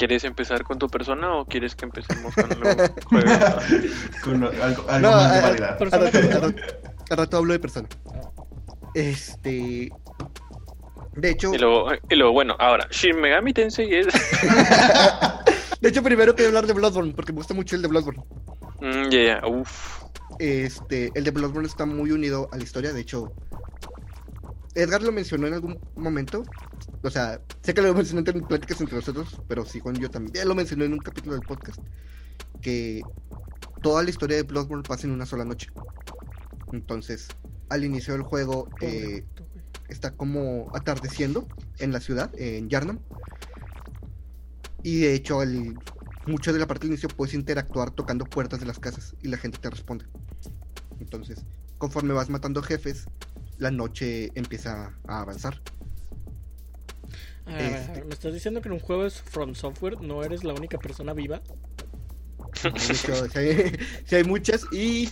¿Quieres 0.00 0.24
empezar 0.24 0.64
con 0.64 0.78
tu 0.78 0.88
persona 0.88 1.36
o 1.36 1.44
quieres 1.44 1.74
que 1.74 1.84
empecemos 1.84 2.34
con 2.34 2.50
el 2.52 2.56
juego? 2.56 2.90
Con 4.24 4.44
algo, 4.44 4.84
algo 4.88 4.98
No, 4.98 5.10
más 5.10 5.30
de 5.30 5.38
ah, 5.38 5.42
variedad. 5.42 5.70
Al 5.72 5.76
Persona 5.76 6.54
rato, 7.10 7.36
hablo 7.36 7.52
de 7.52 7.58
persona. 7.58 7.86
Este. 8.94 9.92
De 11.16 11.30
hecho, 11.30 11.52
Y 11.52 11.58
luego, 11.58 11.90
y 12.08 12.14
luego, 12.14 12.32
bueno, 12.32 12.56
ahora, 12.58 12.88
Shin 12.90 13.20
Megami 13.20 13.52
Tensei 13.52 13.94
es... 13.94 14.06
de 15.82 15.88
hecho, 15.90 16.02
primero 16.02 16.34
quería 16.34 16.48
hablar 16.48 16.66
de 16.66 16.72
Bloodborne, 16.72 17.12
porque 17.12 17.32
me 17.32 17.40
gusta 17.40 17.52
mucho 17.52 17.76
el 17.76 17.82
de 17.82 17.88
Bloodborne. 17.88 18.24
Mm, 18.80 19.10
ya, 19.10 19.22
ya, 19.22 19.46
uff. 19.46 20.04
Este, 20.38 21.10
el 21.14 21.24
de 21.24 21.30
Bloodborne 21.30 21.68
está 21.68 21.84
muy 21.84 22.10
unido 22.10 22.48
a 22.52 22.56
la 22.56 22.62
historia, 22.62 22.94
de 22.94 23.02
hecho. 23.02 23.34
Edgar 24.74 25.02
lo 25.02 25.12
mencionó 25.12 25.46
en 25.46 25.54
algún 25.54 25.78
momento. 25.96 26.44
O 27.02 27.10
sea, 27.10 27.40
sé 27.62 27.74
que 27.74 27.82
lo 27.82 27.94
mencioné 27.94 28.28
en 28.30 28.46
pláticas 28.46 28.80
entre 28.80 28.96
nosotros, 28.96 29.40
pero 29.48 29.64
sí, 29.64 29.80
Juan, 29.80 29.96
yo 29.96 30.10
también 30.10 30.48
lo 30.48 30.54
mencioné 30.54 30.84
en 30.84 30.92
un 30.92 30.98
capítulo 30.98 31.34
del 31.34 31.46
podcast. 31.46 31.80
Que 32.60 33.02
toda 33.82 34.02
la 34.02 34.10
historia 34.10 34.36
de 34.36 34.42
Bloodborne 34.42 34.84
pasa 34.86 35.06
en 35.06 35.12
una 35.12 35.26
sola 35.26 35.44
noche. 35.44 35.68
Entonces, 36.72 37.28
al 37.68 37.84
inicio 37.84 38.12
del 38.12 38.22
juego, 38.22 38.68
eh, 38.80 39.24
está 39.88 40.12
como 40.12 40.70
atardeciendo 40.74 41.48
en 41.78 41.92
la 41.92 42.00
ciudad, 42.00 42.30
en 42.38 42.68
Yarnam. 42.68 43.00
Y 44.82 45.00
de 45.00 45.14
hecho, 45.14 45.42
el, 45.42 45.76
mucho 46.26 46.52
de 46.52 46.58
la 46.58 46.66
parte 46.66 46.82
del 46.82 46.92
inicio 46.92 47.08
puedes 47.08 47.34
interactuar 47.34 47.90
tocando 47.90 48.24
puertas 48.24 48.60
de 48.60 48.66
las 48.66 48.78
casas 48.78 49.14
y 49.22 49.28
la 49.28 49.36
gente 49.36 49.58
te 49.58 49.70
responde. 49.70 50.06
Entonces, 51.00 51.44
conforme 51.78 52.14
vas 52.14 52.30
matando 52.30 52.62
jefes, 52.62 53.06
la 53.60 53.70
noche 53.70 54.32
empieza 54.34 54.92
a 55.06 55.20
avanzar. 55.20 55.60
A 57.46 57.52
ver, 57.52 57.60
a 57.62 57.68
ver, 57.68 57.74
a 57.74 57.80
Este- 57.80 57.92
ver, 57.92 58.04
¿Me 58.06 58.14
estás 58.14 58.32
diciendo 58.34 58.60
que 58.60 58.68
en 58.68 58.74
un 58.74 58.80
juego 58.80 59.06
es 59.06 59.20
From 59.20 59.54
Software 59.54 60.00
no 60.00 60.24
eres 60.24 60.42
la 60.44 60.54
única 60.54 60.78
persona 60.78 61.12
viva? 61.12 61.40
Hecho, 62.64 63.28
sí 64.06 64.16
hay, 64.16 64.24
muchas 64.24 64.66
y 64.72 65.08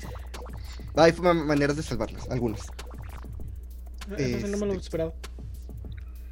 hay 0.96 1.12
ma- 1.20 1.34
maneras 1.34 1.76
de 1.76 1.82
salvarlas, 1.82 2.28
algunas. 2.30 2.60
Sí 4.16 4.36
no 4.50 4.56
me 4.58 4.66
lo 4.66 4.72
Este- 4.72 4.76
esperaba. 4.84 5.12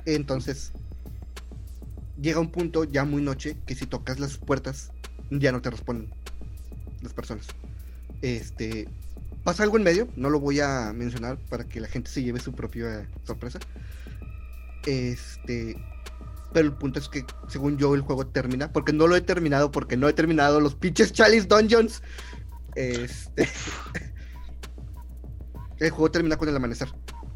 Entonces, 0.06 0.72
llega 2.20 2.40
un 2.40 2.50
punto 2.50 2.84
ya 2.84 3.04
muy 3.04 3.22
noche 3.22 3.56
que 3.66 3.74
si 3.74 3.86
tocas 3.86 4.18
las 4.18 4.38
puertas 4.38 4.90
ya 5.30 5.52
no 5.52 5.60
te 5.60 5.70
responden 5.70 6.10
las 7.02 7.12
personas. 7.12 7.46
Este, 8.22 8.88
pasa 9.46 9.62
algo 9.62 9.76
en 9.76 9.84
medio, 9.84 10.08
no 10.16 10.28
lo 10.28 10.40
voy 10.40 10.58
a 10.58 10.92
mencionar 10.92 11.38
para 11.38 11.68
que 11.68 11.78
la 11.78 11.86
gente 11.86 12.10
se 12.10 12.20
lleve 12.20 12.40
su 12.40 12.52
propia 12.52 13.08
sorpresa. 13.22 13.60
Este, 14.84 15.76
pero 16.52 16.66
el 16.66 16.74
punto 16.74 16.98
es 16.98 17.08
que 17.08 17.24
según 17.46 17.78
yo 17.78 17.94
el 17.94 18.00
juego 18.00 18.26
termina, 18.26 18.72
porque 18.72 18.92
no 18.92 19.06
lo 19.06 19.14
he 19.14 19.20
terminado, 19.20 19.70
porque 19.70 19.96
no 19.96 20.08
he 20.08 20.12
terminado 20.12 20.58
los 20.60 20.74
pinches 20.74 21.12
Chalice 21.12 21.46
Dungeons. 21.46 22.02
Este, 22.74 23.48
el 25.78 25.90
juego 25.90 26.10
termina 26.10 26.36
con 26.36 26.48
el 26.48 26.56
amanecer. 26.56 26.88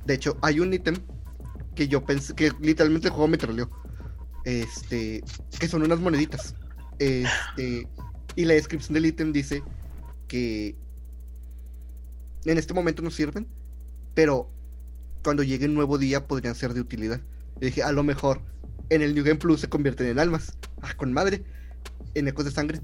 De 0.05 0.15
hecho, 0.15 0.37
hay 0.43 0.59
un 0.59 0.75
ítem 0.75 0.97
que 1.77 1.87
yo 1.87 2.05
pensé 2.05 2.35
que 2.35 2.51
literalmente 2.61 3.07
el 3.07 3.15
juego 3.15 3.29
me 3.29 3.39
troleó. 3.39 3.71
Este, 4.45 5.23
que 5.61 5.69
son 5.69 5.85
unas 5.85 6.01
moneditas. 6.01 6.57
Este, 6.99 7.87
y 8.35 8.45
la 8.47 8.55
descripción 8.55 8.95
del 8.95 9.07
ítem 9.07 9.33
dice 9.33 9.63
que 10.27 10.75
en 12.45 12.59
este 12.59 12.75
momento 12.75 13.03
no 13.03 13.11
sirven, 13.11 13.47
pero 14.15 14.51
cuando 15.23 15.43
llegue 15.43 15.67
un 15.67 15.75
nuevo 15.75 15.99
día 15.99 16.27
podrían 16.27 16.55
ser 16.55 16.75
de 16.75 16.81
utilidad. 16.81 17.21
Y 17.61 17.67
dije, 17.67 17.83
a 17.83 17.93
lo 17.93 18.03
mejor 18.03 18.41
en 18.89 19.03
el 19.03 19.15
New 19.15 19.25
Game 19.25 19.39
Plus 19.39 19.61
se 19.61 19.69
convierten 19.69 20.07
en 20.07 20.19
almas. 20.19 20.57
Ah, 20.83 20.95
con 20.97 21.13
madre. 21.13 21.43
En 22.15 22.27
ecos 22.29 22.45
de 22.45 22.51
sangre. 22.51 22.81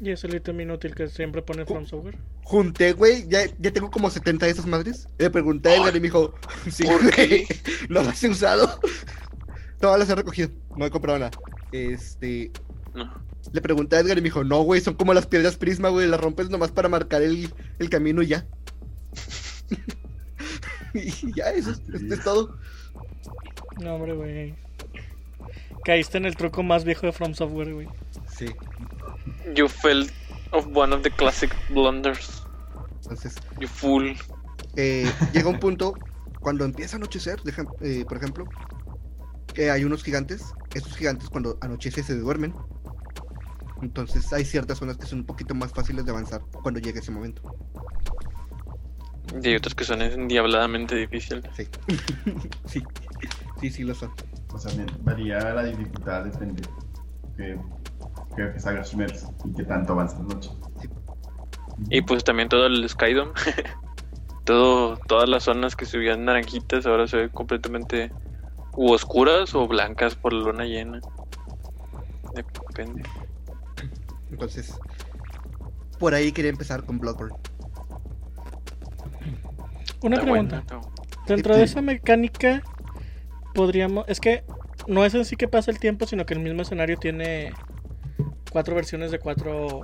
Y 0.00 0.10
es 0.10 0.24
el 0.24 0.34
ítem 0.34 0.58
inútil 0.60 0.94
que 0.94 1.08
siempre 1.08 1.42
pone 1.42 1.66
From 1.66 1.84
Software. 1.84 2.16
Junté, 2.42 2.94
güey, 2.94 3.28
ya, 3.28 3.42
ya 3.58 3.70
tengo 3.70 3.90
como 3.90 4.10
70 4.10 4.46
de 4.46 4.52
esas 4.52 4.66
madres. 4.66 5.06
Le 5.18 5.28
pregunté 5.28 5.68
a 5.68 5.76
Edgar 5.76 5.94
y 5.94 6.00
me 6.00 6.06
dijo, 6.06 6.34
sí, 6.70 6.84
¿por 6.84 7.02
güey, 7.02 7.46
qué? 7.46 7.46
no 7.90 8.02
las 8.02 8.22
he 8.24 8.28
usado. 8.28 8.80
Todas 9.78 9.98
las 9.98 10.08
he 10.08 10.14
recogido, 10.14 10.50
no 10.76 10.86
he 10.86 10.90
comprado 10.90 11.18
nada. 11.18 11.30
Este, 11.72 12.50
No. 12.94 13.12
le 13.52 13.60
pregunté 13.60 13.96
a 13.96 14.00
Edgar 14.00 14.18
y 14.18 14.20
me 14.20 14.26
dijo, 14.26 14.44
no, 14.44 14.62
güey, 14.62 14.80
son 14.80 14.94
como 14.94 15.14
las 15.14 15.26
piedras 15.26 15.56
prisma, 15.56 15.88
güey, 15.88 16.06
las 16.08 16.20
rompes 16.20 16.50
nomás 16.50 16.70
para 16.72 16.88
marcar 16.88 17.22
el, 17.22 17.52
el 17.78 17.90
camino 17.90 18.22
y 18.22 18.26
ya. 18.28 18.46
y 20.94 21.34
ya, 21.34 21.50
eso 21.50 21.70
es, 21.70 21.80
es 22.02 22.24
todo. 22.24 22.56
No, 23.80 23.94
hombre, 23.94 24.14
güey. 24.14 24.54
Caíste 25.84 26.18
en 26.18 26.26
el 26.26 26.36
truco 26.36 26.62
más 26.62 26.84
viejo 26.84 27.06
de 27.06 27.12
From 27.12 27.34
Software, 27.34 27.72
güey. 27.72 27.88
Sí, 28.36 28.46
You 29.54 29.68
felt 29.68 30.10
of 30.52 30.66
one 30.74 30.94
of 30.94 31.02
the 31.02 31.10
classic 31.10 31.50
blunders. 31.70 32.42
entonces, 33.02 33.34
You 33.60 33.68
fool. 33.68 34.16
eh, 34.76 35.10
llega 35.32 35.48
un 35.48 35.58
punto 35.58 35.94
cuando 36.40 36.64
empieza 36.64 36.96
a 36.96 36.98
anochecer, 36.98 37.40
deja- 37.42 37.64
eh, 37.80 38.04
por 38.06 38.16
ejemplo, 38.18 38.44
que 39.54 39.70
hay 39.70 39.84
unos 39.84 40.02
gigantes. 40.02 40.42
Esos 40.74 40.96
gigantes 40.96 41.28
cuando 41.30 41.56
anochece 41.60 42.02
se 42.02 42.16
duermen. 42.16 42.54
Entonces 43.82 44.32
hay 44.32 44.44
ciertas 44.44 44.78
zonas 44.78 44.96
que 44.96 45.06
son 45.06 45.20
un 45.20 45.26
poquito 45.26 45.54
más 45.54 45.72
fáciles 45.72 46.04
de 46.04 46.10
avanzar 46.10 46.42
cuando 46.62 46.80
llegue 46.80 46.98
ese 47.00 47.12
momento. 47.12 47.42
Y 49.42 49.48
hay 49.48 49.56
otros 49.56 49.74
que 49.74 49.84
son 49.84 50.02
endiabladamente 50.02 50.96
difíciles. 50.96 51.44
Sí. 51.56 51.68
sí, 52.66 52.82
sí, 53.60 53.70
sí 53.70 53.82
lo 53.84 53.94
son. 53.94 54.10
O 54.52 54.58
sea, 54.58 54.72
me- 54.74 54.86
varía 55.02 55.38
la 55.54 55.62
dificultad, 55.64 56.24
depende 56.24 56.62
que, 57.36 57.58
que, 58.36 58.52
que 58.52 58.58
salga 58.60 58.82
y 59.44 59.52
que 59.54 59.64
tanto 59.64 59.92
avanza 59.92 60.18
la 60.18 60.34
noche. 60.34 60.50
Y 61.88 62.02
pues 62.02 62.24
también 62.24 62.48
todo 62.48 62.66
el 62.66 62.88
Skydom. 62.88 63.28
todo, 64.44 64.96
todas 65.06 65.28
las 65.28 65.44
zonas 65.44 65.76
que 65.76 65.86
se 65.86 65.96
veían 65.98 66.24
naranjitas 66.24 66.84
ahora 66.86 67.06
se 67.06 67.16
ven 67.16 67.28
completamente 67.30 68.12
u 68.76 68.92
oscuras 68.92 69.54
o 69.54 69.66
blancas 69.66 70.16
por 70.16 70.32
la 70.32 70.44
luna 70.44 70.64
llena. 70.64 71.00
Depende. 72.34 73.02
Entonces, 74.30 74.74
por 75.98 76.14
ahí 76.14 76.32
quería 76.32 76.50
empezar 76.50 76.84
con 76.84 76.98
Bloodborne. 76.98 77.36
Una 80.02 80.16
Está 80.16 80.30
pregunta. 80.30 80.64
bueno, 80.68 80.90
Dentro 81.26 81.56
de 81.56 81.62
esa 81.64 81.82
mecánica, 81.82 82.62
podríamos. 83.54 84.04
Es 84.08 84.20
que 84.20 84.44
no 84.86 85.04
es 85.04 85.14
en 85.14 85.24
sí 85.24 85.36
que 85.36 85.46
pasa 85.48 85.70
el 85.70 85.78
tiempo, 85.78 86.06
sino 86.06 86.24
que 86.26 86.34
el 86.34 86.40
mismo 86.40 86.62
escenario 86.62 86.96
tiene 86.96 87.52
cuatro 88.50 88.74
versiones 88.74 89.10
de 89.10 89.18
cuatro 89.18 89.82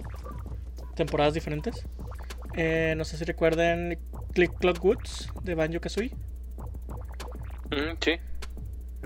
temporadas 0.94 1.34
diferentes. 1.34 1.86
Eh, 2.54 2.94
no 2.96 3.04
sé 3.04 3.18
si 3.18 3.24
recuerden 3.24 3.98
Click 4.32 4.56
Clock 4.58 4.82
Woods 4.82 5.30
de 5.42 5.54
Banjo 5.54 5.80
Kazooie. 5.80 6.14
Mm, 7.70 7.96
sí, 8.00 8.12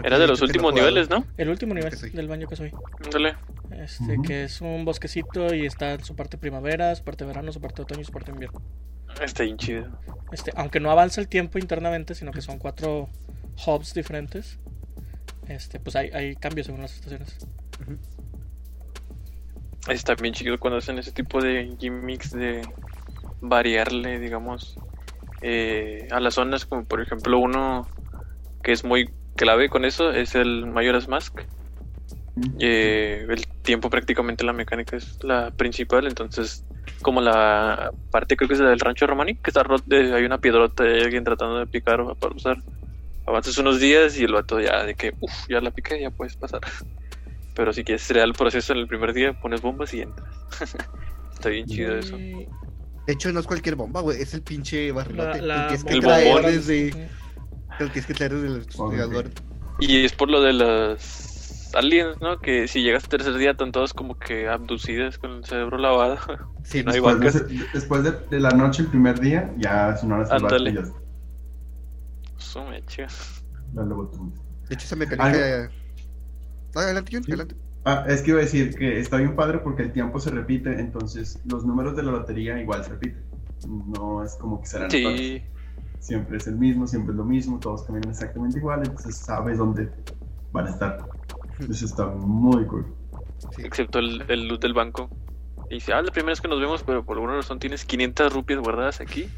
era 0.05 0.19
de 0.19 0.27
los 0.27 0.39
que 0.41 0.47
últimos 0.47 0.75
niveles, 0.75 1.09
¿no? 1.11 1.25
El 1.37 1.49
último 1.49 1.75
nivel 1.75 1.93
del 2.13 2.29
Banjo 2.29 2.49
Kazooie. 2.49 2.73
Ándale. 3.05 3.37
Este, 3.71 4.15
Ujú. 4.15 4.23
que 4.23 4.45
es 4.45 4.61
un 4.61 4.85
bosquecito 4.85 5.55
y 5.55 5.67
está 5.67 5.93
en 5.93 6.05
su 6.05 6.17
parte 6.17 6.37
primavera, 6.39 6.95
su 6.95 7.05
parte 7.05 7.25
verano, 7.25 7.53
su 7.53 7.61
parte 7.61 7.83
otoño 7.83 8.01
y 8.01 8.05
su 8.05 8.13
parte 8.13 8.31
invierno. 8.31 8.61
Está 9.21 9.45
bien 9.45 9.57
chido. 9.57 9.87
Este, 10.33 10.53
aunque 10.57 10.81
no 10.81 10.91
avanza 10.91 11.21
el 11.21 11.29
tiempo 11.29 11.59
internamente, 11.59 12.15
sino 12.15 12.33
que 12.33 12.41
son 12.41 12.59
cuatro 12.59 13.09
hubs 13.67 13.95
diferentes. 13.95 14.59
Este, 15.49 15.81
pues 15.81 15.97
hay, 15.97 16.11
hay 16.11 16.37
cambios 16.37 16.67
según 16.67 16.83
las 16.83 16.95
estaciones. 16.95 17.37
Está 19.89 20.15
bien 20.15 20.35
chido 20.35 20.59
cuando 20.61 20.79
hacen 20.79 20.99
ese 20.99 21.13
tipo 21.13 21.41
de 21.41 21.75
gimmicks 21.79 22.33
de 22.33 22.63
variarle, 23.41 24.19
digamos, 24.21 24.77
eh, 25.43 26.07
a 26.11 26.21
las 26.21 26.35
zonas, 26.35 26.67
como 26.67 26.85
por 26.85 27.01
ejemplo 27.01 27.39
uno 27.39 27.89
que 28.63 28.73
es 28.73 28.85
muy 28.85 29.11
clave 29.37 29.69
con 29.69 29.85
eso 29.85 30.11
es 30.13 30.35
el 30.35 30.67
Majora's 30.67 31.09
Mask. 31.09 31.41
Eh, 32.59 33.27
el 33.29 33.47
tiempo 33.63 33.91
prácticamente 33.91 34.45
la 34.45 34.53
mecánica 34.53 34.97
es 34.97 35.19
la 35.23 35.51
principal, 35.51 36.07
entonces 36.07 36.65
como 37.03 37.21
la 37.21 37.91
parte 38.11 38.37
creo 38.37 38.49
que 38.49 38.55
es 38.55 38.61
la 38.61 38.71
del 38.71 38.81
rancho 38.81 39.07
Romani, 39.07 39.35
que 39.35 39.51
está 39.51 39.63
rot- 39.63 39.85
eh, 39.91 40.15
hay 40.15 40.25
una 40.25 40.39
piedrota 40.39 40.85
de 40.85 41.03
alguien 41.03 41.25
tratando 41.25 41.59
de 41.59 41.67
picar 41.67 42.03
para 42.19 42.35
usar. 42.35 42.59
Avanzas 43.27 43.59
unos 43.59 43.79
días 43.81 44.19
y 44.19 44.25
el 44.25 44.33
vato 44.33 44.61
ya 44.61 44.85
de 44.85 44.95
que, 44.95 45.13
uff, 45.21 45.33
ya 45.49 45.61
la 45.61 45.71
piqué, 45.71 46.01
ya 46.01 46.11
puedes 46.11 46.37
pasar. 46.37 46.61
Pero 47.55 47.73
si 47.73 47.85
quieres 47.85 48.07
crear 48.07 48.27
el 48.27 48.33
proceso 48.33 48.73
en 48.73 48.79
el 48.79 48.87
primer 48.87 49.13
día, 49.13 49.39
pones 49.41 49.61
bombas 49.61 49.93
y 49.93 50.01
entras. 50.03 50.29
está 51.33 51.49
bien 51.51 51.67
chido 51.67 51.97
eso. 51.99 52.17
Y- 52.19 52.49
De 53.07 53.13
hecho, 53.13 53.33
no 53.33 53.41
es 53.41 53.47
cualquier 53.47 53.75
bomba, 53.77 54.01
güey. 54.01 54.21
Es 54.23 54.33
el 54.35 54.43
pinche 54.43 54.89
La, 54.89 54.95
barrilote. 54.95 55.43
la 55.43 55.63
el 55.65 55.69
que 55.69 55.75
es 55.75 55.85
que 55.85 55.93
El 55.95 56.01
traer 56.01 56.43
desde. 56.47 57.09
Que 57.93 57.99
es 58.01 58.07
que 58.07 58.15
traer 58.15 58.35
desde 58.35 58.47
el. 58.59 59.33
Y 59.81 60.05
es 60.05 60.13
por 60.13 60.29
lo 60.31 60.43
de 60.43 60.53
las 60.53 61.73
aliens, 61.75 62.21
¿no? 62.21 62.39
Que 62.41 62.69
si 62.69 62.83
llegas 62.83 63.05
al 63.05 63.11
tercer 63.11 63.35
día 63.37 63.53
están 63.53 63.73
todos 63.73 63.95
como 63.95 64.19
que 64.19 64.49
abducidas 64.49 65.17
con 65.19 65.31
el 65.33 65.45
cerebro 65.45 65.79
lavado. 65.79 66.19
Sí, 66.63 66.85
No 66.85 66.91
hay 66.91 66.97
Después, 67.01 67.15
bancas. 67.17 67.49
de, 67.49 67.65
después 67.73 68.03
de, 68.05 68.13
de 68.31 68.39
la 68.41 68.51
noche, 68.51 68.83
el 68.83 68.89
primer 68.89 69.19
día, 69.19 69.51
ya 69.57 69.97
sonaron 69.97 70.25
las 70.25 70.31
Ándale. 70.33 70.73
batallas. 70.73 70.93
Su 72.37 72.63
mecha. 72.65 73.07
La 73.75 73.83
lobotomía. 73.85 74.35
De 74.69 74.75
hecho, 74.75 74.85
esa 74.85 74.97
mecánica. 74.97 75.71
Ah, 76.77 76.81
adelante, 76.81 77.13
Jun, 77.13 77.25
Sí. 77.25 77.33
adelante. 77.33 77.57
Ah, 77.85 78.05
es 78.09 78.21
que 78.23 78.31
iba 78.33 78.41
a 78.41 78.43
decir 78.43 78.75
que 78.75 79.01
está 79.01 79.17
bien 79.17 79.35
padre 79.35 79.59
porque 79.59 79.83
el 79.85 79.93
tiempo 79.93 80.21
se 80.21 80.31
repite, 80.31 80.79
entonces 80.79 81.41
los 81.47 81.65
números 81.65 81.97
de 81.97 82.03
la 82.03 82.13
lotería 82.13 82.61
igual 82.61 82.85
se 82.85 82.91
repiten. 82.91 83.23
No 83.67 84.23
es 84.23 84.35
como 84.37 84.61
que 84.61 84.67
serán. 84.67 84.91
Sí. 84.91 85.43
Siempre 86.01 86.39
es 86.39 86.47
el 86.47 86.57
mismo, 86.57 86.87
siempre 86.87 87.13
es 87.13 87.17
lo 87.17 87.25
mismo, 87.25 87.61
todos 87.61 87.85
caminan 87.85 88.11
exactamente 88.11 88.59
igual, 88.59 88.81
entonces 88.81 89.17
sabes 89.17 89.59
dónde 89.59 89.91
van 90.53 90.67
a 90.67 90.71
estar. 90.71 91.07
Eso 91.69 91.85
está 91.85 92.07
muy 92.07 92.67
cool. 92.67 92.87
Sí. 93.55 93.63
Excepto 93.65 93.99
el, 93.99 94.25
el 94.29 94.49
loot 94.49 94.63
del 94.63 94.75
banco. 94.75 95.11
Y 95.71 95.75
dice, 95.75 95.93
ah, 95.93 96.03
la 96.03 96.11
primera 96.11 96.33
vez 96.33 96.41
que 96.41 96.49
nos 96.49 96.59
vemos, 96.59 96.83
pero 96.83 97.05
por 97.05 97.17
alguna 97.17 97.37
razón 97.37 97.61
tienes 97.61 97.85
500 97.85 98.33
rupias 98.33 98.59
guardadas 98.61 99.01
aquí. 99.01 99.29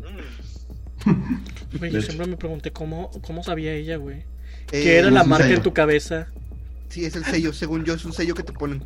Mm. 0.00 1.52
Güey, 1.78 1.90
yo 1.90 2.02
siempre 2.02 2.26
me 2.26 2.36
pregunté 2.36 2.70
cómo, 2.70 3.10
cómo 3.22 3.42
sabía 3.42 3.72
ella, 3.72 3.96
güey. 3.96 4.18
Eh, 4.18 4.82
¿Qué 4.82 4.98
era 4.98 5.10
la 5.10 5.24
marca 5.24 5.44
sello. 5.44 5.56
en 5.56 5.62
tu 5.62 5.72
cabeza? 5.72 6.28
Sí, 6.88 7.06
es 7.06 7.16
el 7.16 7.24
sello. 7.24 7.54
Según 7.54 7.84
yo, 7.84 7.94
es 7.94 8.04
un 8.04 8.12
sello 8.12 8.34
que 8.34 8.42
te 8.42 8.52
ponen. 8.52 8.84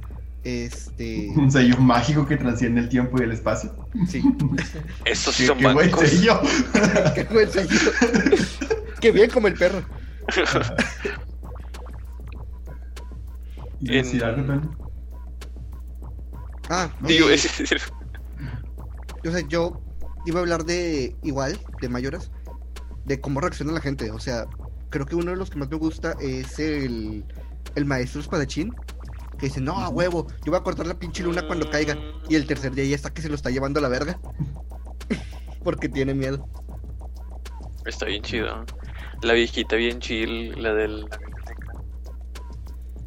Este. 0.48 1.28
Un 1.34 1.50
sello 1.50 1.76
mágico 1.78 2.24
que 2.24 2.36
trasciende 2.36 2.80
el 2.82 2.88
tiempo 2.88 3.18
y 3.20 3.24
el 3.24 3.32
espacio. 3.32 3.74
Sí. 4.08 4.22
Esos 5.04 5.34
sí 5.34 5.44
son 5.44 5.58
qué 5.58 5.72
buen 5.72 5.90
sello. 5.98 6.40
Qué 7.16 7.24
buen 7.24 7.50
sello. 7.50 7.90
Qué 9.00 9.10
bien 9.10 9.28
como 9.28 9.48
el 9.48 9.54
perro. 9.54 9.82
¿Y 13.80 13.88
decir 13.92 14.22
En- 14.22 14.28
algo, 14.28 14.44
Tony? 14.46 14.68
Ah, 16.68 16.90
Digo, 17.00 17.28
eh, 17.28 17.34
es, 17.34 17.60
es- 17.60 17.92
O 19.26 19.30
sea, 19.32 19.40
yo 19.48 19.80
iba 20.26 20.38
a 20.38 20.42
hablar 20.42 20.64
de 20.64 21.16
igual, 21.24 21.58
de 21.80 21.88
mayoras, 21.88 22.30
de 23.04 23.20
cómo 23.20 23.40
reacciona 23.40 23.72
la 23.72 23.80
gente. 23.80 24.10
O 24.12 24.18
sea, 24.20 24.46
creo 24.90 25.06
que 25.06 25.16
uno 25.16 25.32
de 25.32 25.36
los 25.36 25.50
que 25.50 25.58
más 25.58 25.68
me 25.70 25.76
gusta 25.76 26.14
es 26.20 26.58
el, 26.60 27.24
el 27.74 27.84
maestro 27.84 28.20
espadachín, 28.20 28.72
que 29.38 29.46
dice, 29.46 29.60
no, 29.60 29.78
a 29.78 29.88
huevo, 29.88 30.26
yo 30.44 30.52
voy 30.52 30.56
a 30.60 30.62
cortar 30.62 30.86
la 30.86 30.98
pinche 30.98 31.22
luna 31.22 31.46
cuando 31.46 31.68
caiga. 31.70 31.96
Y 32.28 32.34
el 32.36 32.46
tercer 32.46 32.72
día 32.74 32.84
ya 32.84 32.94
está 32.96 33.12
que 33.12 33.22
se 33.22 33.28
lo 33.28 33.34
está 33.34 33.50
llevando 33.50 33.78
a 33.78 33.82
la 33.82 33.88
verga. 33.88 34.18
Porque 35.64 35.88
tiene 35.88 36.14
miedo. 36.14 36.48
Está 37.84 38.06
bien 38.06 38.22
chido. 38.22 38.64
La 39.22 39.32
viejita 39.32 39.76
bien 39.76 40.00
chill, 40.00 40.60
la 40.62 40.74
del. 40.74 41.06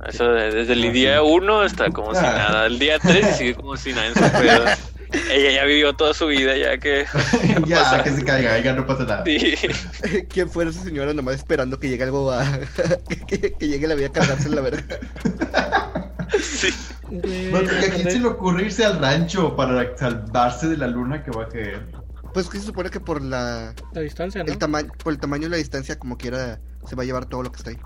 Eso 0.07 0.31
de- 0.31 0.51
desde 0.51 0.73
el 0.73 0.83
Ah, 0.85 0.91
día. 0.91 1.23
1 1.23 1.61
hasta 1.61 1.89
como 1.91 2.13
si 2.13 2.21
Ah. 2.25 2.33
nada. 2.49 2.65
El 2.67 2.79
día 2.79 2.99
3 2.99 3.35
sigue 3.37 3.55
como 3.55 3.75
si 3.77 3.91
nada 3.93 4.07
en 4.07 4.13
su 4.13 4.19
pedo. 4.41 4.65
Ella 5.31 5.51
ya 5.51 5.65
vivió 5.65 5.93
toda 5.95 6.13
su 6.13 6.27
vida, 6.27 6.55
ya 6.55 6.77
que. 6.77 7.05
ya, 7.65 7.77
pasa. 7.83 8.03
que 8.03 8.11
se 8.11 8.23
caiga, 8.23 8.59
ya 8.59 8.73
no 8.73 8.85
pasa 8.85 9.03
nada. 9.05 9.23
Sí. 9.25 9.55
¿Quién 10.29 10.49
fuera 10.49 10.69
esa 10.71 10.83
señora 10.83 11.13
nomás 11.13 11.35
esperando 11.35 11.79
que 11.79 11.89
llegue 11.89 12.03
algo 12.03 12.31
a... 12.31 12.45
que, 13.27 13.53
que 13.53 13.67
llegue 13.67 13.87
la 13.87 13.95
vida 13.95 14.07
a 14.07 14.11
cargarse 14.11 14.47
en 14.47 14.55
la 14.55 14.61
verga? 14.61 14.83
Sí. 16.41 16.69
Güey, 17.09 17.55
¿A 17.55 17.89
quién 17.95 18.11
se 18.11 18.19
le 18.19 18.27
ocurre 18.27 18.65
irse 18.65 18.85
al 18.85 18.99
rancho 18.99 19.55
para 19.55 19.95
salvarse 19.97 20.67
de 20.67 20.77
la 20.77 20.87
luna 20.87 21.23
que 21.23 21.31
va 21.31 21.43
a 21.43 21.47
caer? 21.47 21.85
Pues 22.33 22.47
que 22.49 22.59
se 22.59 22.65
supone 22.65 22.89
que 22.91 22.99
por 22.99 23.21
la 23.21 23.73
La 23.93 24.01
distancia, 24.01 24.43
¿no? 24.43 24.51
el 24.51 24.57
tamaño 24.59 24.91
por 25.03 25.11
el 25.13 25.19
tamaño 25.19 25.47
y 25.47 25.49
la 25.49 25.57
distancia 25.57 25.97
como 25.97 26.17
quiera 26.17 26.59
se 26.87 26.95
va 26.95 27.03
a 27.03 27.05
llevar 27.05 27.25
todo 27.25 27.43
lo 27.43 27.51
que 27.51 27.57
está 27.57 27.71
ahí. 27.71 27.77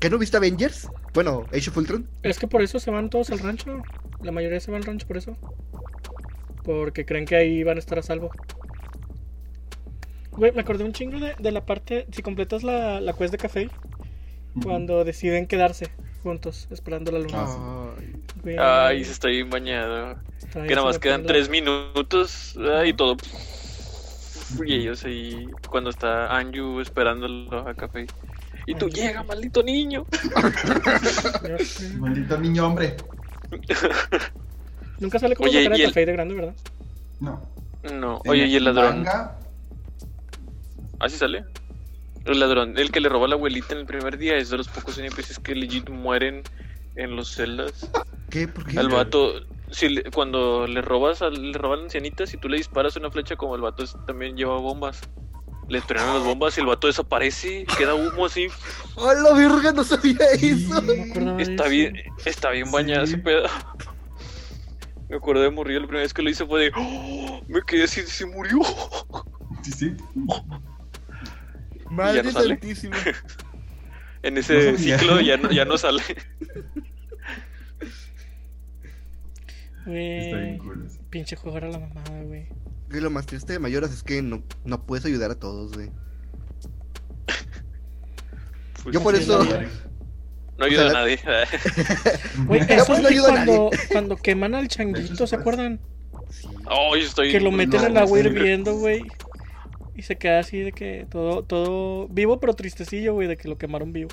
¿Qué 0.00 0.10
no 0.10 0.18
viste 0.18 0.36
Avengers? 0.36 0.88
Bueno, 1.14 1.44
Age 1.52 1.70
of 1.70 1.76
Ultron. 1.76 2.08
Es 2.22 2.38
que 2.38 2.48
por 2.48 2.62
eso 2.62 2.80
se 2.80 2.90
van 2.90 3.08
todos 3.10 3.30
al 3.30 3.38
rancho. 3.38 3.82
La 4.20 4.32
mayoría 4.32 4.58
se 4.60 4.70
va 4.70 4.76
al 4.76 4.84
rancho 4.84 5.06
por 5.06 5.16
eso. 5.16 5.36
Porque 6.64 7.06
creen 7.06 7.26
que 7.26 7.36
ahí 7.36 7.62
van 7.62 7.76
a 7.76 7.80
estar 7.80 7.98
a 7.98 8.02
salvo. 8.02 8.30
Güey, 10.32 10.52
me 10.52 10.62
acordé 10.62 10.84
un 10.84 10.92
chingo 10.92 11.20
de, 11.20 11.34
de 11.38 11.52
la 11.52 11.64
parte. 11.64 12.06
Si 12.10 12.22
completas 12.22 12.64
la, 12.64 13.00
la 13.00 13.12
quest 13.12 13.30
de 13.32 13.38
café, 13.38 13.70
cuando 14.62 15.04
deciden 15.04 15.46
quedarse 15.46 15.90
juntos, 16.24 16.66
esperando 16.72 17.12
la 17.12 17.20
luna. 17.20 17.32
Ah, 17.36 17.90
Ay, 17.96 18.12
Güey, 18.42 18.56
Ay, 18.58 19.04
se 19.04 19.12
está 19.12 19.28
bien 19.28 19.48
bañado. 19.48 20.16
está 20.38 20.64
Que 20.64 20.74
nada 20.74 20.86
más 20.86 20.98
quedan 20.98 21.22
la- 21.22 21.28
3 21.28 21.48
minutos 21.48 22.56
ah, 22.58 22.84
y 22.84 22.92
todo. 22.92 23.16
Y 24.66 24.74
ellos 24.74 25.04
ahí, 25.04 25.46
cuando 25.70 25.90
está 25.90 26.36
Anju 26.36 26.80
esperándolo 26.80 27.68
a 27.68 27.74
café. 27.74 28.06
Y 28.66 28.74
tú, 28.74 28.86
Anju. 28.86 28.96
llega, 28.96 29.22
maldito 29.22 29.62
niño. 29.62 30.04
Maldito 31.98 32.38
niño 32.38 32.66
hombre. 32.66 32.96
Nunca 34.98 35.18
sale 35.18 35.36
como 35.36 35.48
Oye, 35.48 35.58
la 35.62 35.64
cara 35.70 35.76
y 35.76 35.78
de 35.78 35.84
el- 35.84 35.90
café 35.90 36.06
de 36.06 36.12
grande, 36.12 36.34
¿verdad? 36.34 36.54
No. 37.20 37.42
No, 37.92 38.20
oye, 38.26 38.46
¿y 38.46 38.56
el 38.56 38.64
ladrón? 38.64 38.98
Manga, 39.02 39.38
¿Así 41.00 41.16
sale? 41.18 41.44
El 42.24 42.40
ladrón, 42.40 42.78
el 42.78 42.90
que 42.90 43.00
le 43.00 43.08
roba 43.08 43.26
a 43.26 43.28
la 43.28 43.34
abuelita 43.34 43.74
en 43.74 43.80
el 43.80 43.86
primer 43.86 44.16
día, 44.16 44.36
es 44.36 44.48
de 44.50 44.56
los 44.56 44.68
pocos 44.68 44.96
NPCs 44.98 45.38
que 45.40 45.54
legit 45.54 45.90
mueren 45.90 46.42
en 46.96 47.16
los 47.16 47.28
celdas. 47.32 47.90
¿Qué? 48.30 48.48
¿Por 48.48 48.64
qué? 48.64 48.78
Al 48.78 48.88
vato, 48.88 49.34
si 49.70 49.88
le- 49.90 50.04
cuando 50.04 50.66
le 50.66 50.80
robas, 50.80 51.20
a, 51.20 51.28
le 51.28 51.52
roban 51.58 51.78
a 51.78 51.80
la 51.80 51.84
ancianita, 51.84 52.26
si 52.26 52.38
tú 52.38 52.48
le 52.48 52.56
disparas 52.56 52.96
una 52.96 53.10
flecha, 53.10 53.36
como 53.36 53.54
el 53.56 53.60
vato 53.60 53.84
es- 53.84 53.94
también 54.06 54.36
lleva 54.36 54.56
bombas, 54.58 55.02
le 55.68 55.78
estrenan 55.78 56.14
las 56.14 56.24
bombas 56.24 56.56
y 56.56 56.60
el 56.60 56.66
vato 56.66 56.86
desaparece, 56.86 57.66
queda 57.76 57.94
humo 57.94 58.24
así. 58.26 58.46
¡A 58.96 59.14
la 59.14 59.32
verga! 59.34 59.72
No 59.72 59.84
sabía 59.84 60.16
Sí. 60.38 60.50
eso. 60.66 60.80
No 61.20 61.38
Está 61.38 61.68
bien, 61.68 61.94
está 62.24 62.50
bien 62.50 62.70
bañado 62.70 63.06
Sí. 63.06 63.14
ese 63.14 63.22
pedo. 63.22 63.42
Me 65.10 65.16
acuerdo 65.16 65.42
de 65.42 65.50
morir 65.50 65.80
la 65.80 65.86
primera 65.86 66.02
vez 66.02 66.14
que 66.14 66.22
lo 66.22 66.30
hice 66.30 66.46
fue 66.46 66.64
de, 66.64 66.72
"Oh", 66.74 67.42
me 67.46 67.60
quedé 67.62 67.84
así, 67.84 68.00
se 68.02 68.24
murió. 68.24 68.58
Sí, 69.62 69.72
sí. 69.72 69.96
Madre 71.94 72.22
no 72.22 72.30
sale. 72.32 72.48
santísima. 72.48 72.96
En 74.22 74.38
ese 74.38 74.78
ciclo 74.78 75.20
ya 75.20 75.36
no, 75.36 75.50
ya 75.52 75.66
no 75.66 75.76
sale. 75.76 76.00
Está 79.86 80.38
bien 80.38 80.56
Güey, 80.56 80.58
cool. 80.58 80.86
eso. 80.86 80.98
pinche 81.10 81.36
juego 81.36 81.58
era 81.58 81.68
la 81.68 81.78
mamada, 81.78 82.22
güey. 82.22 82.48
Y 82.90 83.00
lo 83.00 83.10
más 83.10 83.26
triste 83.26 83.52
de 83.52 83.58
mayoras 83.58 83.92
es 83.92 84.02
que 84.02 84.22
no, 84.22 84.42
no 84.64 84.86
puedes 84.86 85.04
ayudar 85.04 85.30
a 85.30 85.34
todos, 85.34 85.72
güey. 85.72 85.90
Pues 88.82 88.94
Yo 88.94 89.02
por 89.02 89.16
sí, 89.16 89.22
eso. 89.22 89.42
No 90.58 90.64
ayuda 90.66 90.86
o 90.86 90.90
a 90.90 90.92
nadie. 90.92 91.18
Güey, 92.46 92.60
eso 92.68 92.86
pues, 92.86 93.00
no 93.02 93.08
a 93.08 93.28
cuando, 93.28 93.70
cuando 93.90 94.16
queman 94.16 94.54
al 94.54 94.68
changuito, 94.68 95.26
¿se 95.26 95.36
acuerdan? 95.36 95.80
Sí. 96.30 96.48
Oh, 96.66 96.94
yo 96.94 97.02
estoy. 97.02 97.32
Que 97.32 97.40
lo 97.40 97.50
meten 97.50 97.80
no, 97.80 97.86
al 97.86 97.96
agua 97.96 98.20
hirviendo, 98.20 98.74
güey. 98.74 99.02
Y 99.94 100.02
se 100.02 100.16
queda 100.16 100.40
así 100.40 100.58
de 100.58 100.72
que 100.72 101.06
todo, 101.10 101.42
todo 101.42 102.08
vivo 102.08 102.40
pero 102.40 102.54
tristecillo, 102.54 103.14
güey, 103.14 103.28
de 103.28 103.36
que 103.36 103.48
lo 103.48 103.58
quemaron 103.58 103.92
vivo. 103.92 104.10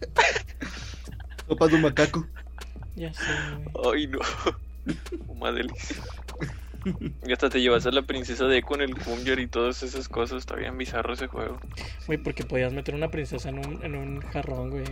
Sopa 1.48 1.66
de 1.66 1.74
un 1.76 1.82
macaco. 1.82 2.26
Ya 2.94 3.12
sé, 3.12 3.22
güey. 3.72 3.94
Ay, 3.94 4.06
no. 4.06 4.18
Una 5.28 5.52
delicia. 5.52 5.96
Y 7.26 7.32
hasta 7.32 7.50
te 7.50 7.60
llevas 7.60 7.86
a 7.86 7.90
la 7.90 8.02
princesa 8.02 8.46
de 8.46 8.62
con 8.62 8.80
el 8.80 8.94
Hunger 8.94 9.38
y 9.40 9.46
todas 9.46 9.82
esas 9.82 10.08
cosas. 10.08 10.38
Está 10.38 10.54
bien 10.54 10.78
bizarro 10.78 11.12
ese 11.12 11.26
juego. 11.26 11.60
Güey, 12.06 12.18
porque 12.18 12.44
podías 12.44 12.72
meter 12.72 12.94
una 12.94 13.10
princesa 13.10 13.48
en 13.48 13.58
un, 13.58 13.84
en 13.84 13.94
un 13.94 14.20
jarrón, 14.20 14.70
güey. 14.70 14.84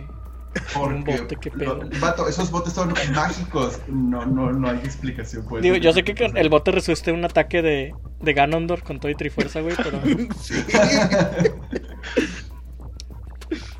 Un 0.75 1.03
Porque, 1.03 1.49
bote, 1.51 1.99
vato, 1.99 2.27
esos 2.27 2.49
botes 2.49 2.73
son 2.73 2.93
mágicos. 3.13 3.79
No, 3.87 4.25
no, 4.25 4.51
no 4.51 4.69
hay 4.69 4.77
explicación. 4.77 5.45
pues. 5.47 5.61
Digo, 5.61 5.75
yo 5.75 5.93
sé 5.93 6.03
que 6.03 6.15
con- 6.15 6.35
el 6.35 6.49
bote 6.49 6.71
resiste 6.71 7.11
un 7.11 7.23
ataque 7.25 7.61
de, 7.61 7.93
de 8.21 8.33
Ganondorf 8.33 8.81
con 8.83 8.99
todo 8.99 9.11
y 9.11 9.15
trifuerza, 9.15 9.61
güey, 9.61 9.75
pero 9.75 10.01
Sí. 10.39 10.55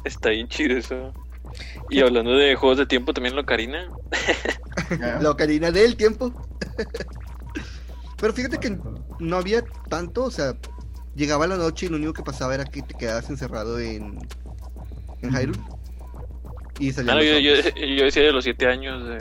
Está 0.03 0.30
bien 0.30 0.47
chido 0.47 0.77
eso. 0.77 1.13
Y 1.89 2.01
hablando 2.01 2.32
de 2.36 2.56
juegos 2.56 2.77
de 2.77 2.86
tiempo, 2.86 3.13
también 3.13 3.36
lo 3.36 3.45
Karina. 3.45 3.89
Ya. 4.99 5.19
La 5.19 5.32
ocarina 5.32 5.71
del 5.71 5.95
tiempo. 5.97 6.32
Pero 8.19 8.34
fíjate 8.34 8.58
que 8.60 8.77
no 9.19 9.38
había 9.38 9.63
tanto, 9.89 10.23
o 10.25 10.32
sea, 10.32 10.56
llegaba 11.15 11.47
la 11.47 11.58
noche 11.58 11.86
y 11.86 11.89
lo 11.89 11.97
único 11.97 12.13
que 12.13 12.23
pasaba 12.23 12.53
era 12.56 12.65
que 12.65 12.82
te 12.82 12.93
quedabas 12.93 13.30
encerrado 13.30 13.80
en, 13.80 14.19
en 15.21 15.32
Hyrule. 15.32 15.60
Y 16.80 16.90
Ah, 16.90 16.94
salían 16.94 17.16
no, 17.18 17.24
los 17.24 17.44
yo, 17.44 17.86
yo, 17.86 18.04
decía 18.06 18.24
de 18.24 18.32
los 18.32 18.44
7 18.44 18.68
años. 18.68 19.08
De... 19.08 19.18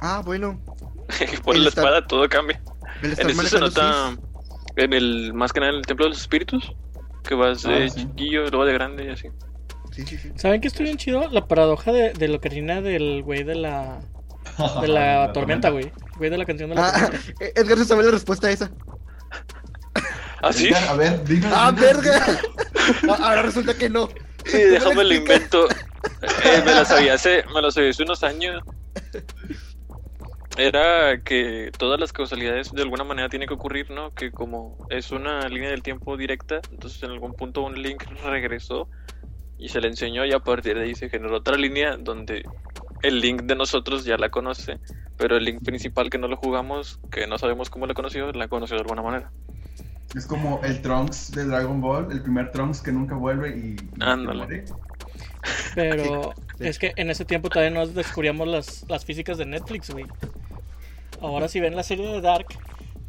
Ah, 0.00 0.22
bueno. 0.24 0.60
Por 1.44 1.56
la 1.56 1.68
está- 1.68 1.80
espada, 1.82 2.06
todo 2.06 2.28
cambia. 2.28 2.60
En 3.02 3.10
este 3.12 3.34
se 3.34 3.60
nota. 3.60 4.16
En 4.76 4.92
el. 4.92 5.32
Más 5.34 5.52
que 5.52 5.60
nada 5.60 5.72
en 5.72 5.78
el 5.78 5.86
templo 5.86 6.06
de 6.06 6.10
los 6.10 6.20
espíritus. 6.20 6.72
Que 7.28 7.34
vas 7.34 7.62
de 7.62 7.84
Ah, 7.84 7.88
sí. 7.88 8.00
chiquillo, 8.06 8.42
luego 8.48 8.64
de 8.66 8.72
grande 8.72 9.04
y 9.04 9.08
así. 9.10 9.28
Sí, 9.92 10.04
sí, 10.06 10.18
sí. 10.18 10.32
¿saben 10.36 10.60
qué 10.60 10.68
estoy 10.68 10.84
bien 10.86 10.96
chido? 10.96 11.28
La 11.30 11.46
paradoja 11.46 11.92
de, 11.92 12.12
de 12.12 12.28
la 12.28 12.36
ocarina 12.38 12.80
del 12.80 13.22
güey 13.22 13.44
de 13.44 13.54
la 13.54 14.00
De 14.80 14.88
la 14.88 15.30
tormenta, 15.34 15.70
güey. 15.70 15.92
Güey 16.18 16.30
de 16.30 16.38
la 16.38 16.44
canción 16.44 16.70
de 16.70 16.76
la 16.76 16.88
Ah, 16.88 17.00
tormenta. 17.10 17.44
Edgar 17.60 17.78
se 17.78 17.84
sabe 17.84 18.02
la 18.04 18.10
respuesta 18.10 18.48
a 18.48 18.50
esa. 18.50 18.70
¿Ah, 20.42 20.52
sí? 20.52 20.68
Edgar, 20.68 20.88
A 20.88 20.94
ver, 20.94 21.24
dinos. 21.24 21.52
¡Ah, 21.54 21.70
verga! 21.70 22.26
Ah, 23.08 23.18
Ahora 23.20 23.42
resulta 23.42 23.74
que 23.74 23.88
no. 23.88 24.08
Sí, 24.44 24.58
déjame 24.58 25.04
lo 25.04 25.14
invento. 25.14 25.66
Eh, 26.44 26.62
me 26.64 26.74
lo 26.74 26.84
sabía 26.84 27.14
hace, 27.14 27.44
me 27.54 27.60
lo 27.60 27.70
sabía 27.70 27.90
hace 27.90 28.02
unos 28.02 28.22
años. 28.22 28.62
Era 30.56 31.20
que 31.22 31.72
todas 31.76 31.98
las 31.98 32.12
causalidades 32.12 32.70
de 32.72 32.82
alguna 32.82 33.02
manera 33.02 33.28
tienen 33.28 33.48
que 33.48 33.54
ocurrir, 33.54 33.90
¿no? 33.90 34.14
Que 34.14 34.30
como 34.30 34.86
es 34.88 35.10
una 35.10 35.48
línea 35.48 35.70
del 35.70 35.82
tiempo 35.82 36.16
directa, 36.16 36.60
entonces 36.70 37.02
en 37.02 37.10
algún 37.10 37.34
punto 37.34 37.62
un 37.62 37.80
link 37.80 38.04
regresó 38.22 38.88
y 39.58 39.68
se 39.68 39.80
le 39.80 39.88
enseñó 39.88 40.24
y 40.24 40.32
a 40.32 40.38
partir 40.38 40.76
de 40.76 40.84
ahí 40.84 40.94
se 40.94 41.08
generó 41.08 41.36
otra 41.36 41.56
línea 41.56 41.96
donde 41.96 42.44
el 43.02 43.20
link 43.20 43.42
de 43.42 43.56
nosotros 43.56 44.04
ya 44.04 44.16
la 44.16 44.30
conoce, 44.30 44.78
pero 45.16 45.36
el 45.36 45.44
link 45.44 45.64
principal 45.64 46.08
que 46.08 46.18
no 46.18 46.28
lo 46.28 46.36
jugamos, 46.36 47.00
que 47.10 47.26
no 47.26 47.36
sabemos 47.38 47.68
cómo 47.68 47.86
la 47.86 47.94
conoció, 47.94 48.30
la 48.32 48.48
conoció 48.48 48.76
de 48.76 48.82
alguna 48.82 49.02
manera. 49.02 49.30
Es 50.14 50.26
como 50.26 50.60
el 50.62 50.80
Trunks 50.80 51.32
de 51.32 51.44
Dragon 51.44 51.80
Ball, 51.80 52.12
el 52.12 52.22
primer 52.22 52.52
Trunks 52.52 52.80
que 52.80 52.92
nunca 52.92 53.16
vuelve 53.16 53.56
y. 53.56 53.76
Ándale. 54.00 54.64
Pero 55.74 56.32
sí. 56.58 56.66
es 56.66 56.78
que 56.78 56.92
en 56.96 57.10
ese 57.10 57.24
tiempo 57.24 57.48
todavía 57.50 57.70
no 57.76 57.86
descubríamos 57.86 58.48
las, 58.48 58.84
las 58.88 59.04
físicas 59.04 59.38
de 59.38 59.46
Netflix, 59.46 59.90
güey. 59.90 60.06
Ahora 61.20 61.48
si 61.48 61.60
ven 61.60 61.76
la 61.76 61.82
serie 61.82 62.06
de 62.08 62.20
Dark, 62.20 62.46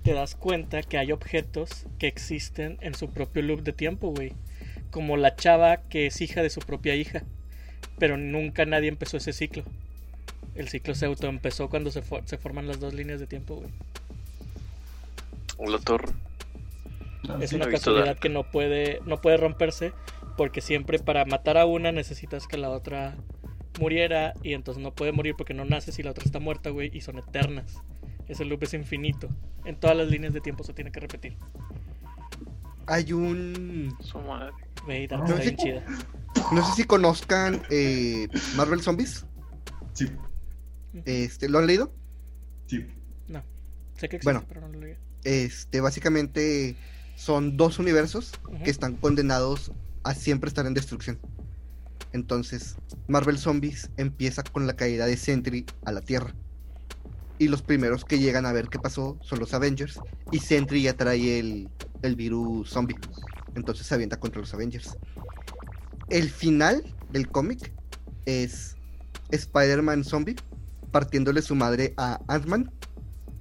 te 0.04 0.14
das 0.14 0.36
cuenta 0.36 0.84
que 0.84 0.98
hay 0.98 1.12
objetos 1.12 1.86
que 2.00 2.08
existen 2.08 2.78
en 2.82 2.94
su 2.96 3.10
propio 3.10 3.42
loop 3.42 3.62
de 3.64 3.74
tiempo, 3.74 4.10
güey. 4.12 4.34
Como 4.92 5.18
la 5.18 5.36
chava 5.36 5.78
que 5.78 6.06
es 6.08 6.22
hija 6.22 6.42
de 6.42 6.50
su 6.50 6.62
propia 6.62 6.96
hija. 6.96 7.24
Pero 7.98 8.18
nunca 8.18 8.66
nadie 8.66 8.90
empezó 8.90 9.18
ese 9.18 9.34
ciclo. 9.34 9.64
El 10.56 10.70
ciclo 10.70 10.96
se 10.96 11.06
autoempezó 11.06 11.70
cuando 11.70 11.92
se, 11.92 12.02
for- 12.02 12.24
se 12.26 12.38
forman 12.38 12.68
las 12.68 12.80
dos 12.80 12.94
líneas 12.94 13.20
de 13.20 13.28
tiempo, 13.28 13.56
güey. 13.56 13.70
Torre. 15.84 16.10
Ah, 17.28 17.38
Es 17.42 17.50
sí. 17.50 17.56
una 17.56 17.68
casualidad 17.68 18.18
que 18.18 18.30
no 18.30 18.44
puede, 18.44 19.00
no 19.06 19.20
puede 19.22 19.38
romperse 19.38 19.94
porque 20.38 20.62
siempre 20.62 21.00
para 21.00 21.26
matar 21.26 21.58
a 21.58 21.66
una 21.66 21.92
necesitas 21.92 22.48
que 22.48 22.58
la 22.58 22.70
otra 22.70 23.16
muriera 23.80 24.34
y 24.44 24.54
entonces 24.54 24.82
no 24.82 24.94
puede 24.94 25.12
morir 25.12 25.36
porque 25.38 25.54
no 25.54 25.66
nace 25.66 25.92
si 25.92 26.02
la 26.04 26.12
otra 26.12 26.24
está 26.24 26.40
muerta, 26.40 26.70
güey, 26.70 26.90
y 26.94 27.02
son 27.02 27.18
eternas. 27.20 27.82
Ese 28.28 28.46
loop 28.46 28.64
es 28.64 28.74
infinito. 28.74 29.30
En 29.66 29.76
todas 29.80 29.96
las 29.96 30.08
líneas 30.10 30.34
de 30.34 30.42
tiempo 30.42 30.64
se 30.64 30.74
tiene 30.74 30.92
que 30.92 31.00
repetir. 31.00 31.38
Hay 32.88 33.14
un. 33.14 33.96
Su 34.00 34.20
madre. 34.20 34.54
Dark 35.08 35.28
No, 35.28 35.36
sí. 35.38 35.42
bien 35.42 35.58
chida. 35.58 35.84
No 36.52 36.66
sé 36.66 36.74
si 36.76 36.84
conozcan 36.84 37.62
eh, 37.72 38.28
Marvel 38.56 38.82
Zombies. 38.82 39.26
Sí, 39.94 40.08
Este, 41.06 41.50
¿Lo 41.50 41.60
han 41.60 41.68
leído? 41.68 41.92
sí. 42.68 42.86
No, 43.28 43.44
sé 43.96 44.10
que 44.10 44.18
existe, 44.18 44.24
Bueno. 44.34 44.46
pero 44.48 44.62
no 44.62 44.68
lo 44.70 44.80
leí. 44.80 44.96
Este, 45.24 45.82
básicamente 45.82 46.76
son 47.16 47.58
dos 47.58 47.80
universos 47.80 48.34
que 48.64 48.70
están 48.70 48.96
condenados 48.96 49.72
a 50.06 50.14
siempre 50.14 50.48
estar 50.48 50.66
en 50.66 50.74
destrucción. 50.74 51.20
Entonces, 52.14 52.78
Marvel 53.08 53.38
Zombies 53.38 53.90
empieza 53.98 54.44
con 54.44 54.68
la 54.68 54.76
caída 54.76 55.06
de 55.06 55.18
Sentry 55.18 55.66
a 55.84 55.92
la 55.92 56.00
Tierra. 56.00 56.34
Y 57.40 57.50
los 57.50 57.62
primeros 57.62 58.06
que 58.06 58.20
llegan 58.20 58.46
a 58.46 58.54
ver 58.54 58.70
qué 58.70 58.80
pasó 58.80 59.18
son 59.22 59.40
los 59.40 59.54
Avengers. 59.54 60.00
Y 60.32 60.40
Sentry 60.40 60.84
ya 60.84 60.96
trae 60.96 61.40
el, 61.40 61.70
el 62.04 62.16
virus 62.16 62.70
zombie. 62.70 62.96
Entonces 63.56 63.88
se 63.88 63.96
avienta 63.96 64.18
contra 64.18 64.40
los 64.40 64.54
Avengers. 64.54 64.96
El 66.10 66.30
final 66.30 66.84
del 67.12 67.28
cómic 67.28 67.74
es 68.26 68.78
Spider-Man 69.32 70.04
zombie 70.04 70.36
partiéndole 70.92 71.42
su 71.42 71.56
madre 71.56 71.94
a 71.98 72.22
Ant-Man 72.28 72.72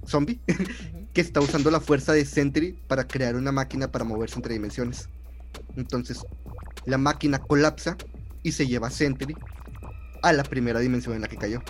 zombie 0.05 0.41
que 1.13 1.21
está 1.21 1.39
usando 1.39 1.71
la 1.71 1.79
fuerza 1.79 2.11
de 2.11 2.25
Sentry 2.25 2.73
para 2.87 3.07
crear 3.07 3.35
una 3.35 3.51
máquina 3.51 3.91
para 3.91 4.03
moverse 4.03 4.35
entre 4.35 4.53
dimensiones. 4.53 5.07
Entonces, 5.75 6.25
la 6.85 6.97
máquina 6.97 7.39
colapsa 7.39 7.97
y 8.43 8.51
se 8.51 8.67
lleva 8.67 8.87
a 8.87 8.91
Sentry 8.91 9.35
a 10.21 10.33
la 10.33 10.43
primera 10.43 10.79
dimensión 10.79 11.15
en 11.15 11.21
la 11.21 11.27
que 11.27 11.37
cayó, 11.37 11.61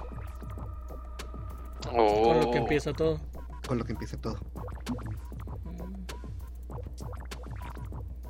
Oh. 1.97 2.23
Con 2.23 2.39
lo 2.41 2.51
que 2.51 2.57
empieza 2.57 2.91
todo. 2.93 3.19
con 3.67 3.77
lo 3.77 3.85
que 3.85 3.91
empieza 3.93 4.17
todo. 4.17 4.37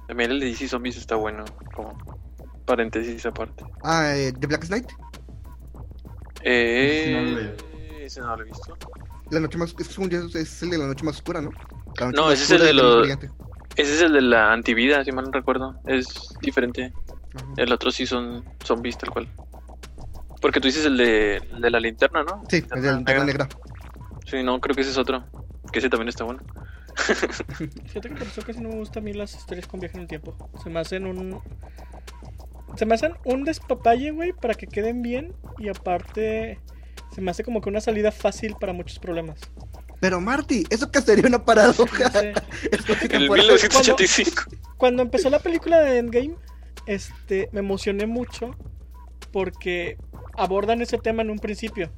También 0.07 0.31
el 0.31 0.39
de 0.39 0.45
DC 0.47 0.67
Zombies 0.67 0.97
está 0.97 1.15
bueno, 1.15 1.43
como 1.73 1.97
paréntesis 2.65 3.25
aparte. 3.25 3.65
Ah, 3.83 4.13
eh, 4.15 4.33
The 4.39 4.47
Black 4.47 4.65
Knight, 4.67 4.91
Eh, 6.43 7.01
Ese 7.01 7.11
no 7.11 7.21
lo 7.23 7.39
leí. 7.41 7.55
ese 8.03 8.21
no 8.21 8.35
lo 8.35 8.41
he 8.43 8.45
visto. 8.45 8.77
la 9.31 9.39
noche 9.39 9.57
más 9.57 9.75
es, 9.79 9.97
un 9.97 10.13
es 10.13 10.61
el 10.63 10.69
de 10.69 10.77
la 10.77 10.85
noche 10.85 11.03
más 11.03 11.15
oscura, 11.15 11.41
¿no? 11.41 11.49
No, 12.13 12.31
ese 12.31 12.43
es 12.43 12.51
el 12.51 12.61
de 12.67 12.73
los- 12.73 12.99
brillante. 12.99 13.31
Ese 13.75 13.95
es 13.95 14.01
el 14.01 14.13
de 14.13 14.21
la 14.21 14.53
antivida, 14.53 15.03
si 15.03 15.11
mal 15.11 15.25
no 15.25 15.31
recuerdo. 15.31 15.75
Es 15.85 16.07
diferente. 16.41 16.93
Ajá. 17.35 17.45
El 17.57 17.71
otro 17.73 17.91
sí 17.91 18.05
son 18.05 18.45
zombies 18.63 18.97
tal 18.97 19.09
cual. 19.09 19.27
Porque 20.41 20.59
tú 20.59 20.67
dices 20.67 20.85
el 20.85 20.97
de, 20.97 21.37
el 21.37 21.61
de 21.61 21.69
la 21.69 21.79
linterna, 21.79 22.23
¿no? 22.23 22.43
Sí, 22.49 22.57
es 22.57 22.69
de 22.69 22.81
la 22.81 22.95
linterna 22.97 23.25
negra. 23.25 23.49
Sí, 24.25 24.43
no, 24.43 24.59
creo 24.59 24.75
que 24.75 24.81
ese 24.81 24.91
es 24.91 24.97
otro. 24.97 25.25
Que 25.71 25.79
ese 25.79 25.89
también 25.89 26.09
está 26.09 26.23
bueno. 26.23 26.41
Fíjate 27.85 28.09
que 28.09 28.15
por 28.15 28.27
eso 28.27 28.41
casi 28.41 28.61
no 28.61 28.69
me 28.69 28.75
gustan 28.75 29.03
a 29.03 29.05
mí 29.05 29.13
las 29.13 29.35
historias 29.35 29.67
con 29.67 29.79
viaje 29.79 29.97
en 29.97 30.03
el 30.03 30.07
tiempo. 30.07 30.35
Se 30.63 30.69
me 30.69 30.79
hacen 30.79 31.05
un. 31.05 31.41
Se 32.77 32.85
me 32.85 32.95
hacen 32.95 33.13
un 33.25 33.43
despapalle, 33.43 34.11
güey, 34.11 34.33
para 34.33 34.53
que 34.53 34.67
queden 34.67 35.01
bien. 35.01 35.33
Y 35.57 35.69
aparte, 35.69 36.59
se 37.13 37.21
me 37.21 37.31
hace 37.31 37.43
como 37.43 37.61
que 37.61 37.69
una 37.69 37.81
salida 37.81 38.11
fácil 38.11 38.55
para 38.59 38.73
muchos 38.73 38.99
problemas. 38.99 39.39
Pero 39.99 40.19
Marty, 40.21 40.65
eso 40.69 40.91
que 40.91 41.01
sería 41.01 41.25
una 41.27 41.43
paradoja. 41.43 42.09
Te 42.09 42.29
El 43.15 43.27
fuera- 43.27 43.43
1985. 43.43 44.43
Cuando 44.77 45.01
empezó 45.01 45.29
la 45.29 45.39
película 45.39 45.79
de 45.79 45.99
Endgame, 45.99 46.35
este, 46.85 47.49
me 47.51 47.59
emocioné 47.59 48.05
mucho 48.05 48.55
porque 49.31 49.97
abordan 50.37 50.81
ese 50.81 50.97
tema 50.97 51.21
en 51.21 51.29
un 51.29 51.39
principio. 51.39 51.91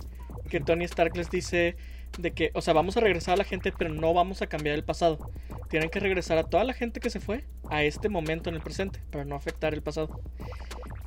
Que 0.50 0.60
Tony 0.60 0.86
Stark 0.86 1.16
les 1.18 1.30
dice 1.30 1.76
de 2.18 2.32
que, 2.32 2.52
o 2.54 2.62
sea, 2.62 2.74
vamos 2.74 2.96
a 2.98 3.02
regresar 3.02 3.34
a 3.34 3.38
la 3.38 3.44
gente, 3.44 3.74
pero 3.78 3.94
no 3.94 4.14
vamos 4.14 4.42
a 4.42 4.48
cambiar 4.48 4.76
el 4.76 4.84
pasado. 4.84 5.30
Tienen 5.70 5.90
que 5.90 6.00
regresar 6.00 6.38
a 6.38 6.44
toda 6.44 6.64
la 6.64 6.74
gente 6.74 7.00
que 7.00 7.10
se 7.10 7.20
fue 7.20 7.46
a 7.70 7.84
este 7.84 8.08
momento 8.10 8.50
en 8.50 8.56
el 8.56 8.62
presente 8.62 9.02
para 9.12 9.26
no 9.26 9.36
afectar 9.36 9.74
el 9.74 9.82
pasado. 9.82 10.22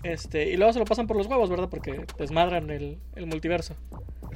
Este, 0.02 0.48
y 0.50 0.56
luego 0.56 0.72
se 0.72 0.78
lo 0.78 0.84
pasan 0.86 1.06
por 1.06 1.16
los 1.16 1.26
huevos, 1.26 1.50
¿verdad? 1.50 1.68
Porque 1.68 2.06
desmadran 2.18 2.70
el, 2.70 2.98
el 3.16 3.26
multiverso. 3.26 3.74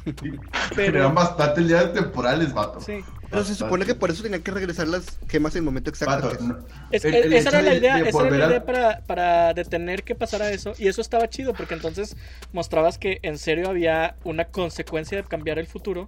Pero- 0.77 0.93
Crean 0.93 1.15
bastantes 1.15 1.65
líneas 1.65 1.93
temporales, 1.93 2.53
vato. 2.53 2.81
Sí. 2.81 3.01
Pero 3.31 3.45
se 3.45 3.55
supone 3.55 3.85
que 3.87 3.95
por 3.95 4.11
eso 4.11 4.23
tenían 4.23 4.43
que 4.43 4.51
regresar 4.51 4.87
las 4.89 5.19
gemas 5.29 5.55
en 5.55 5.61
el 5.61 5.65
momento 5.65 5.91
exacto. 5.91 6.15
Vato, 6.15 6.29
que 6.31 6.35
es- 6.37 6.41
no- 6.43 6.59
Es- 6.91 7.05
El- 7.05 7.15
es- 7.15 7.25
el 7.27 7.33
esa 7.33 7.49
era 7.49 7.63
la 7.63 7.71
de- 7.71 7.77
idea, 7.79 7.97
de 8.03 8.09
esa 8.11 8.27
era 8.27 8.37
la 8.37 8.47
idea 8.49 8.65
para, 8.65 9.01
para 9.07 9.55
detener 9.55 10.03
que 10.05 10.15
pasara 10.15 10.51
eso. 10.51 10.75
Y 10.79 10.89
eso 10.89 11.01
estaba 11.01 11.29
chido, 11.29 11.55
porque 11.55 11.75
entonces 11.75 12.17
mostrabas 12.53 12.99
que 12.99 13.19
en 13.23 13.39
serio 13.39 13.71
había 13.71 14.17
una 14.25 14.45
consecuencia 14.47 15.17
de 15.17 15.25
cambiar 15.25 15.59
el 15.59 15.67
futuro. 15.67 16.07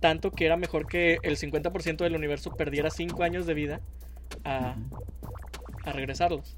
Tanto 0.00 0.30
que 0.30 0.44
era 0.46 0.56
mejor 0.56 0.86
que 0.86 1.18
el 1.22 1.36
50% 1.36 2.04
del 2.04 2.14
universo 2.16 2.54
perdiera 2.54 2.90
5 2.90 3.22
años 3.22 3.46
de 3.46 3.54
vida 3.54 3.80
a, 4.44 4.76
a 5.84 5.92
regresarlos. 5.92 6.56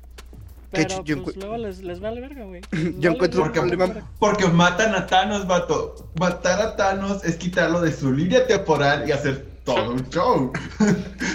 Que 0.73 0.83
Pero 0.83 1.03
yo 1.05 1.23
pues 1.23 1.37
encu- 1.37 1.41
luego 1.41 1.57
les, 1.57 1.83
les 1.83 1.99
vale 2.01 2.21
verga, 2.21 2.45
güey. 2.45 2.61
Les 2.73 2.83
Yo 2.85 2.91
vale 3.01 3.09
encuentro 3.15 3.41
vale 3.41 3.53
problema-. 3.53 4.11
Porque 4.19 4.47
matan 4.49 4.95
a 4.95 5.07
Thanos, 5.07 5.47
vato. 5.47 6.11
Matar 6.21 6.61
a 6.61 6.77
Thanos 6.77 7.25
es 7.25 7.37
quitarlo 7.37 7.81
de 7.81 7.91
su 7.93 8.13
línea 8.13 8.47
temporal 8.47 9.09
y 9.09 9.13
hacer 9.13 9.47
todo 9.65 9.93
un 9.93 10.09
show. 10.11 10.53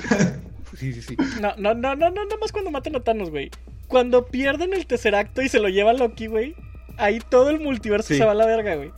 Sí, 0.77 0.91
sí, 0.91 1.01
sí. 1.01 1.17
No, 1.39 1.53
no, 1.57 1.73
no, 1.75 1.95
no, 1.95 2.09
no, 2.09 2.23
nada 2.25 2.37
más 2.41 2.51
cuando 2.51 2.71
matan 2.71 2.95
a 2.95 2.99
Thanos, 2.99 3.29
güey. 3.29 3.51
Cuando 3.87 4.25
pierden 4.25 4.73
el 4.73 4.85
Tesseracto 4.87 5.41
y 5.41 5.47
se 5.47 5.59
lo 5.59 5.69
lleva 5.69 5.93
Loki, 5.93 6.27
güey. 6.27 6.55
Ahí 6.97 7.19
todo 7.29 7.51
el 7.51 7.59
multiverso 7.59 8.07
Sí. 8.09 8.17
se 8.17 8.25
va 8.25 8.31
a 8.31 8.35
la 8.35 8.45
verga, 8.45 8.75
güey. 8.75 8.91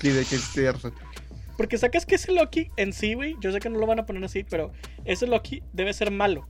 Sí, 0.00 0.10
de 0.10 0.24
sí, 0.24 0.36
tienes 0.54 0.74
razón. 0.74 0.94
Porque 1.56 1.76
sacas 1.76 2.06
que 2.06 2.14
ese 2.14 2.32
Loki 2.32 2.68
en 2.76 2.92
sí, 2.92 3.14
güey, 3.14 3.36
yo 3.40 3.52
sé 3.52 3.58
que 3.58 3.68
no 3.68 3.78
lo 3.78 3.86
van 3.86 3.98
a 3.98 4.06
poner 4.06 4.24
así, 4.24 4.44
pero 4.44 4.72
ese 5.04 5.26
Loki 5.26 5.62
debe 5.72 5.92
ser 5.92 6.10
malo. 6.12 6.46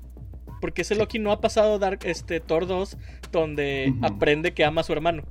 Porque 0.63 0.83
ese 0.83 0.95
Loki 0.95 1.19
no 1.19 1.33
ha 1.33 1.41
pasado 1.41 1.79
Dark, 1.81 1.99
este, 2.05 2.39
Thor 2.41 2.67
2, 2.69 2.97
donde 3.33 3.93
aprende 4.01 4.55
que 4.55 4.65
ama 4.65 4.81
a 4.81 4.85
su 4.85 4.93
hermano. 4.93 5.25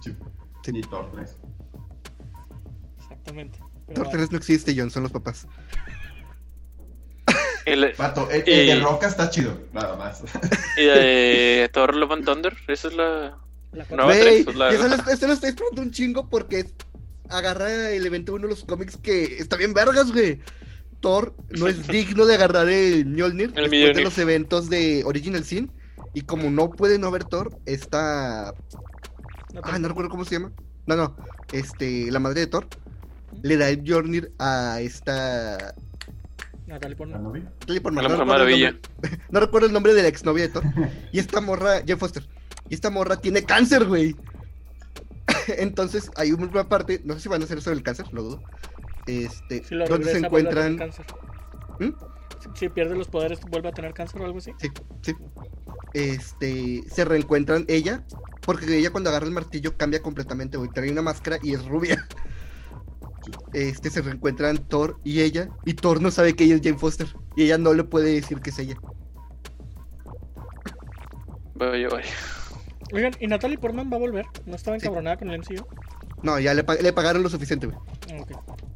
Sí. 0.00 0.14
Ni 0.72 0.80
Thor 0.80 1.10
3. 1.12 1.36
Exactamente. 3.00 3.58
Pero 3.88 3.94
Thor 3.94 4.04
bueno. 4.04 4.18
3 4.18 4.30
no 4.32 4.38
existe, 4.38 4.74
John, 4.76 4.90
son 4.92 5.02
los 5.02 5.12
papás. 5.12 5.46
El, 7.66 7.82
el 7.84 7.96
de 8.44 8.76
Y- 8.76 8.80
Roca 8.80 9.06
está 9.08 9.28
chido, 9.30 9.58
nada 9.72 9.96
más. 9.96 10.22
y 10.76 10.84
de 10.84 11.70
Thor 11.72 11.96
Love 11.96 12.12
and 12.12 12.24
Thunder, 12.26 12.56
esa 12.68 12.88
es 12.88 12.94
la. 12.94 13.38
La 13.72 13.84
Güey, 14.04 14.44
tres, 14.44 14.54
la- 14.54 14.70
eso, 14.70 14.86
lo, 14.86 14.94
eso 14.94 15.26
lo 15.26 15.32
estoy 15.32 15.48
esperando 15.48 15.82
un 15.82 15.90
chingo 15.90 16.28
porque 16.28 16.60
es- 16.60 16.74
agarra 17.28 17.90
el 17.90 18.06
evento 18.06 18.34
uno 18.34 18.42
de 18.42 18.50
los 18.50 18.64
cómics 18.64 18.96
que 18.98 19.38
está 19.38 19.56
bien 19.56 19.74
vergas, 19.74 20.12
güey. 20.12 20.40
Thor 21.04 21.34
no 21.50 21.66
es 21.66 21.86
digno 21.86 22.24
de 22.24 22.34
agarrar 22.34 22.66
el 22.66 23.04
Mjolnir 23.04 23.52
después 23.52 23.94
de 23.94 24.02
los 24.02 24.16
eventos 24.16 24.70
de 24.70 25.02
Original 25.04 25.44
Sin. 25.44 25.70
Y 26.14 26.22
como 26.22 26.48
no 26.50 26.70
puede 26.70 26.98
no 26.98 27.08
haber 27.08 27.24
Thor, 27.24 27.58
está. 27.66 28.54
no 29.52 29.60
Ah, 29.64 29.78
no 29.78 29.88
recuerdo 29.88 30.08
cómo 30.08 30.24
se 30.24 30.36
llama. 30.36 30.52
No, 30.86 30.96
no. 30.96 31.14
Este, 31.52 32.10
la 32.10 32.20
madre 32.20 32.40
de 32.40 32.46
Thor. 32.46 32.66
le 33.42 33.58
da 33.58 33.68
el 33.68 33.82
Mjolnir 33.82 34.32
a 34.38 34.80
esta. 34.80 35.74
No 36.66 36.78
recuerdo 36.78 37.16
el 37.16 37.22
No 39.30 39.40
recuerdo 39.40 39.66
el 39.66 39.74
nombre 39.74 39.92
de 39.92 40.00
la 40.00 40.08
exnovia 40.08 40.44
de 40.44 40.48
Thor. 40.48 40.64
Y 41.12 41.18
esta 41.18 41.42
morra, 41.42 41.80
Jane 41.80 41.96
Foster. 41.96 42.26
Y 42.70 42.74
esta 42.74 42.88
morra 42.88 43.18
tiene 43.18 43.44
cáncer, 43.44 43.84
güey. 43.84 44.16
Entonces, 45.58 46.10
hay 46.16 46.32
una 46.32 46.66
parte, 46.66 47.02
no 47.04 47.12
sé 47.12 47.20
si 47.20 47.28
van 47.28 47.42
a 47.42 47.44
hacer 47.44 47.58
eso 47.58 47.68
del 47.68 47.82
cáncer, 47.82 48.06
lo 48.10 48.22
dudo. 48.22 48.42
Este, 49.06 49.62
Si 49.64 49.74
lo 49.74 49.86
donde 49.86 50.06
se 50.06 50.12
regresa, 50.14 50.26
encuentran. 50.26 50.76
cáncer. 50.76 51.06
¿Mm? 51.80 51.88
Si, 52.42 52.48
si 52.54 52.68
pierde 52.68 52.96
los 52.96 53.08
poderes, 53.08 53.40
vuelve 53.50 53.68
a 53.68 53.72
tener 53.72 53.92
cáncer 53.94 54.20
o 54.22 54.24
algo 54.26 54.38
así. 54.38 54.52
Sí, 54.58 54.68
sí. 55.02 55.14
Este, 55.92 56.82
se 56.88 57.04
reencuentran 57.04 57.64
ella, 57.68 58.04
porque 58.42 58.78
ella 58.78 58.90
cuando 58.90 59.10
agarra 59.10 59.26
el 59.26 59.32
martillo 59.32 59.76
cambia 59.76 60.02
completamente, 60.02 60.56
güey. 60.56 60.70
Trae 60.70 60.90
una 60.90 61.02
máscara 61.02 61.38
y 61.42 61.54
es 61.54 61.64
rubia. 61.66 62.06
Este, 63.54 63.88
se 63.88 64.02
reencuentran 64.02 64.58
Thor 64.68 64.98
y 65.04 65.20
ella, 65.22 65.48
y 65.64 65.74
Thor 65.74 66.02
no 66.02 66.10
sabe 66.10 66.34
que 66.34 66.44
ella 66.44 66.56
es 66.56 66.60
Jane 66.62 66.76
Foster, 66.76 67.06
y 67.36 67.44
ella 67.44 67.56
no 67.56 67.72
le 67.72 67.84
puede 67.84 68.12
decir 68.12 68.40
que 68.40 68.50
es 68.50 68.58
ella. 68.58 68.76
Vaya, 71.54 71.88
vaya. 71.88 72.10
Oigan, 72.92 73.12
¿y 73.20 73.26
Natalie 73.26 73.58
Portman 73.58 73.90
va 73.90 73.96
a 73.96 74.00
volver? 74.00 74.26
¿No 74.46 74.56
estaba 74.56 74.78
Sí. 74.78 74.84
encabronada 74.84 75.16
con 75.16 75.30
el 75.30 75.38
MCU? 75.40 75.64
No, 76.24 76.40
ya 76.40 76.54
le, 76.54 76.64
le 76.80 76.92
pagaron 76.94 77.22
lo 77.22 77.28
suficiente, 77.28 77.66
güey. 77.66 77.78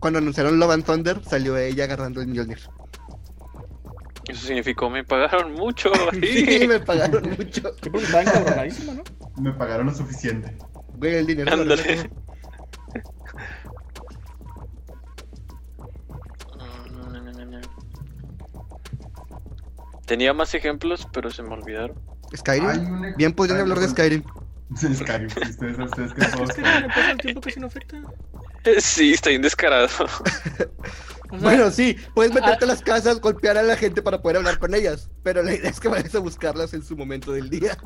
Cuando 0.00 0.18
anunciaron 0.18 0.58
Love 0.60 0.72
and 0.72 0.84
Thunder, 0.84 1.24
salió 1.24 1.56
ella 1.56 1.84
agarrando 1.84 2.20
el 2.20 2.28
Mjolnir. 2.28 2.60
Eso 4.28 4.46
significó 4.46 4.90
me 4.90 5.02
pagaron 5.02 5.54
mucho. 5.54 5.90
Sí, 6.22 6.66
me 6.68 6.78
pagaron 6.78 7.30
mucho. 7.30 7.74
Me 9.40 9.52
pagaron 9.52 9.86
lo 9.86 9.94
suficiente. 9.94 10.54
Güey, 10.98 11.14
el 11.16 11.26
dinero. 11.26 11.52
Ándale. 11.52 12.10
Tenía 20.04 20.34
más 20.34 20.54
ejemplos, 20.54 21.08
pero 21.12 21.30
se 21.30 21.42
me 21.42 21.54
olvidaron. 21.54 21.98
Skyrim. 22.36 23.14
Bien 23.16 23.32
podrían 23.32 23.60
hablar 23.60 23.78
de 23.78 23.88
Skyrim. 23.88 24.22
Sí, 24.76 24.94
Skyrim. 24.94 25.26
Ustedes, 25.28 25.78
ustedes 25.78 26.12
que 26.12 26.24
todos. 26.26 26.50
Es 26.50 26.56
que 26.56 26.62
con 26.62 27.04
el 27.10 27.18
tiempo 27.18 27.40
casi 27.40 27.60
no 27.60 27.66
afecta. 27.68 28.00
Sí, 28.78 29.12
está 29.14 29.30
bien 29.30 29.42
descarado. 29.42 29.88
O 31.30 31.38
sea, 31.38 31.40
Bueno, 31.42 31.70
sí, 31.70 31.94
puedes 32.14 32.32
meterte 32.32 32.64
a 32.64 32.68
las 32.68 32.80
casas, 32.80 33.20
golpear 33.20 33.58
a 33.58 33.62
la 33.62 33.76
gente 33.76 34.00
para 34.00 34.22
poder 34.22 34.38
hablar 34.38 34.58
con 34.58 34.74
ellas. 34.74 35.10
Pero 35.22 35.42
la 35.42 35.54
idea 35.54 35.68
es 35.68 35.78
que 35.78 35.88
vayas 35.88 36.14
a 36.14 36.20
buscarlas 36.20 36.72
en 36.72 36.82
su 36.82 36.96
momento 36.96 37.32
del 37.32 37.50
día. 37.50 37.76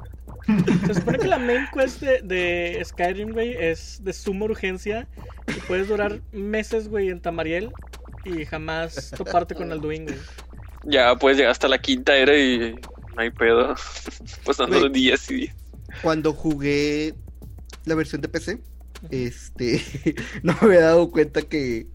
Se 0.86 0.94
supone 0.94 1.18
que 1.18 1.26
la 1.26 1.38
main 1.38 1.68
quest 1.74 2.00
de, 2.00 2.20
de 2.22 2.80
Skyrim, 2.84 3.32
güey, 3.32 3.54
es 3.58 4.02
de 4.04 4.12
suma 4.12 4.44
urgencia. 4.44 5.08
Y 5.48 5.60
puedes 5.60 5.88
durar 5.88 6.20
meses, 6.30 6.88
güey, 6.88 7.08
en 7.10 7.20
Tamariel 7.20 7.72
y 8.24 8.44
jamás 8.44 9.12
toparte 9.16 9.56
con 9.56 9.72
Alduin, 9.72 10.04
güey. 10.06 10.18
Ya 10.84 11.16
puedes 11.16 11.38
llegar 11.38 11.50
hasta 11.52 11.68
la 11.68 11.80
quinta 11.80 12.16
era 12.16 12.36
y 12.36 12.74
no 13.16 13.22
hay 13.22 13.30
pedo. 13.30 13.74
Pasando 14.44 14.78
Güey. 14.78 14.92
días 14.92 15.28
y 15.30 15.34
días. 15.34 15.56
Cuando 16.00 16.32
jugué 16.32 17.14
la 17.84 17.94
versión 17.94 18.20
de 18.20 18.28
PC, 18.28 18.60
este, 19.10 19.82
no 20.42 20.54
me 20.60 20.68
había 20.68 20.80
dado 20.80 21.10
cuenta 21.10 21.42
que 21.42 21.86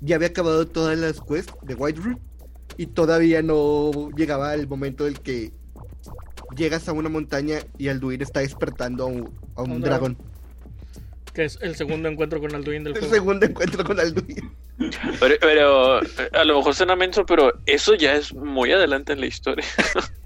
ya 0.00 0.16
había 0.16 0.28
acabado 0.28 0.66
todas 0.66 0.98
las 0.98 1.20
quests 1.20 1.54
de 1.62 1.74
Whiterun 1.74 2.20
y 2.76 2.86
todavía 2.86 3.42
no 3.42 4.10
llegaba 4.16 4.54
el 4.54 4.66
momento 4.66 5.04
del 5.04 5.20
que 5.20 5.52
llegas 6.56 6.88
a 6.88 6.92
una 6.92 7.08
montaña 7.08 7.60
y 7.78 7.88
Alduin 7.88 8.22
está 8.22 8.40
despertando 8.40 9.04
a 9.04 9.06
un, 9.06 9.30
a 9.56 9.62
un 9.62 9.80
dragón. 9.80 10.16
Que 11.32 11.44
es 11.44 11.58
el 11.62 11.76
segundo 11.76 12.08
encuentro 12.08 12.40
con 12.40 12.54
Alduin 12.54 12.84
del 12.84 12.92
El 12.94 13.00
juego. 13.00 13.14
segundo 13.14 13.46
encuentro 13.46 13.84
con 13.84 13.98
Alduin. 13.98 14.52
Pero, 15.20 15.34
pero, 15.40 16.02
eh, 16.02 16.06
a 16.32 16.44
lo 16.44 16.56
mejor 16.58 16.74
suena 16.74 16.96
menso, 16.96 17.24
pero 17.24 17.52
eso 17.66 17.94
ya 17.94 18.14
es 18.16 18.34
muy 18.34 18.72
adelante 18.72 19.12
en 19.12 19.20
la 19.20 19.26
historia. 19.26 19.64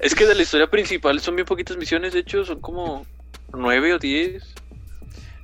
es 0.00 0.14
que 0.14 0.26
de 0.26 0.34
la 0.34 0.42
historia 0.42 0.68
principal 0.68 1.20
son 1.20 1.36
bien 1.36 1.46
poquitas 1.46 1.76
misiones, 1.76 2.12
de 2.12 2.20
hecho, 2.20 2.44
son 2.44 2.60
como 2.60 3.04
nueve 3.52 3.94
o 3.94 3.98
diez. 3.98 4.54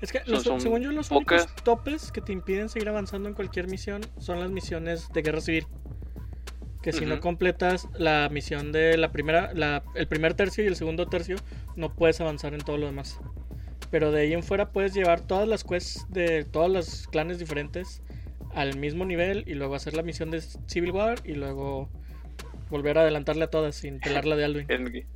Es 0.01 0.13
que, 0.13 0.21
Son- 0.21 0.33
los- 0.35 0.43
son 0.45 0.61
según 0.61 0.81
yo, 0.83 0.93
los 0.93 1.09
pocas. 1.09 1.43
únicos 1.47 1.65
topes 1.65 2.13
que 2.13 2.21
te 2.21 2.33
impiden 2.33 2.69
seguir 2.69 2.89
avanzando 2.89 3.29
en 3.29 3.35
cualquier 3.35 3.67
misión 3.69 4.03
son 4.19 4.39
las 4.41 4.51
misiones 4.51 5.09
de 5.13 5.23
guerra 5.23 5.41
civil. 5.41 5.67
Que 6.83 6.93
si 6.93 7.05
no 7.05 7.21
completas 7.21 7.89
la 7.99 8.29
misión 8.31 8.71
de 8.71 8.97
la 8.97 9.11
primera, 9.11 9.53
la, 9.53 9.83
el 9.97 10.07
primer 10.07 10.35
tercio 10.35 10.63
y 10.63 10.69
el 10.69 10.77
segundo 10.77 11.07
tercio, 11.09 11.37
no 11.75 11.93
puedes 11.95 12.21
avanzar 12.21 12.55
en 12.55 12.61
todo 12.61 12.79
lo 12.79 12.87
demás. 12.87 13.19
Pero 13.91 14.13
de 14.13 14.21
ahí 14.23 14.33
en 14.33 14.43
fuera 14.45 14.71
puedes 14.71 14.95
llevar 14.95 15.21
todas 15.21 15.49
las 15.49 15.65
quests 15.65 16.07
de 16.09 16.45
todos 16.45 16.71
los 16.71 17.09
clanes 17.09 17.39
diferentes 17.41 18.01
al 18.55 18.79
mismo 18.79 19.05
nivel 19.05 19.45
y 19.49 19.55
luego 19.55 19.75
hacer 19.75 19.95
la 19.95 20.03
misión 20.03 20.31
de 20.31 20.41
Civil 20.41 20.93
War 20.93 21.19
y 21.25 21.33
luego 21.33 21.91
volver 22.71 22.99
a 22.99 23.03
adelantarle 23.03 23.45
a 23.45 23.49
todas 23.49 23.75
sin 23.77 23.99
pelarla 24.01 24.37
de 24.37 24.45
Alduin. 24.45 24.67
Endgame. 24.69 25.07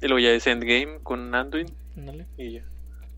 Y 0.00 0.06
luego 0.08 0.18
ya 0.18 0.30
es 0.32 0.46
Endgame 0.46 0.98
con 1.02 1.34
Anduin 1.34 1.66
Ándale. 1.96 2.26
y 2.36 2.52
ya. 2.54 2.62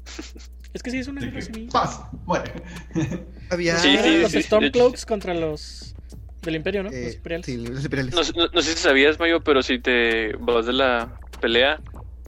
Es 0.72 0.82
que 0.82 0.90
sí 0.90 0.98
es 0.98 1.08
una 1.08 1.22
Sí, 1.22 1.28
guerra 1.28 1.40
civil. 1.40 1.68
Paz, 1.72 2.02
muere. 2.26 2.50
Había 3.50 3.78
Sí, 3.78 3.88
Eran 3.88 4.12
sí, 4.12 4.20
los 4.22 4.32
sí, 4.32 4.42
Stormcloaks 4.42 5.06
contra 5.06 5.32
los 5.32 5.94
del 6.42 6.56
Imperio, 6.56 6.82
¿no? 6.82 6.90
eh, 6.90 7.04
los 7.04 7.14
imperiales. 7.14 7.46
sí, 7.46 7.56
los 7.56 7.82
imperiales. 7.84 8.14
No, 8.14 8.22
sé- 8.22 8.32
no- 8.36 8.48
no 8.52 8.60
sé 8.60 8.74
si 8.74 8.78
sabías, 8.82 9.18
Mayo, 9.18 9.40
pero 9.40 9.62
si 9.62 9.78
te 9.78 10.34
vas 10.38 10.66
de 10.66 10.74
la 10.74 11.18
pelea 11.40 11.80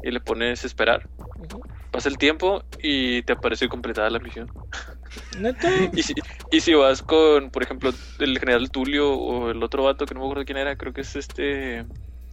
y 0.02 0.10
le 0.10 0.20
pones 0.20 0.64
esperar, 0.64 1.06
pasa 1.90 2.08
el 2.08 2.16
tiempo 2.16 2.62
y 2.82 3.22
te 3.22 3.34
aparece 3.34 3.68
completada 3.68 4.08
la 4.08 4.18
misión. 4.18 4.48
¿Neta? 5.40 5.68
Y 5.94 6.02
si, 6.02 6.14
y 6.50 6.60
si 6.60 6.74
vas 6.74 7.02
con, 7.02 7.50
por 7.50 7.62
ejemplo, 7.62 7.90
el 8.18 8.38
general 8.38 8.70
Tulio 8.70 9.12
o 9.12 9.50
el 9.50 9.62
otro 9.62 9.84
vato 9.84 10.06
que 10.06 10.14
no 10.14 10.20
me 10.20 10.26
acuerdo 10.26 10.44
quién 10.44 10.58
era, 10.58 10.76
creo 10.76 10.92
que 10.92 11.02
es 11.02 11.16
este 11.16 11.84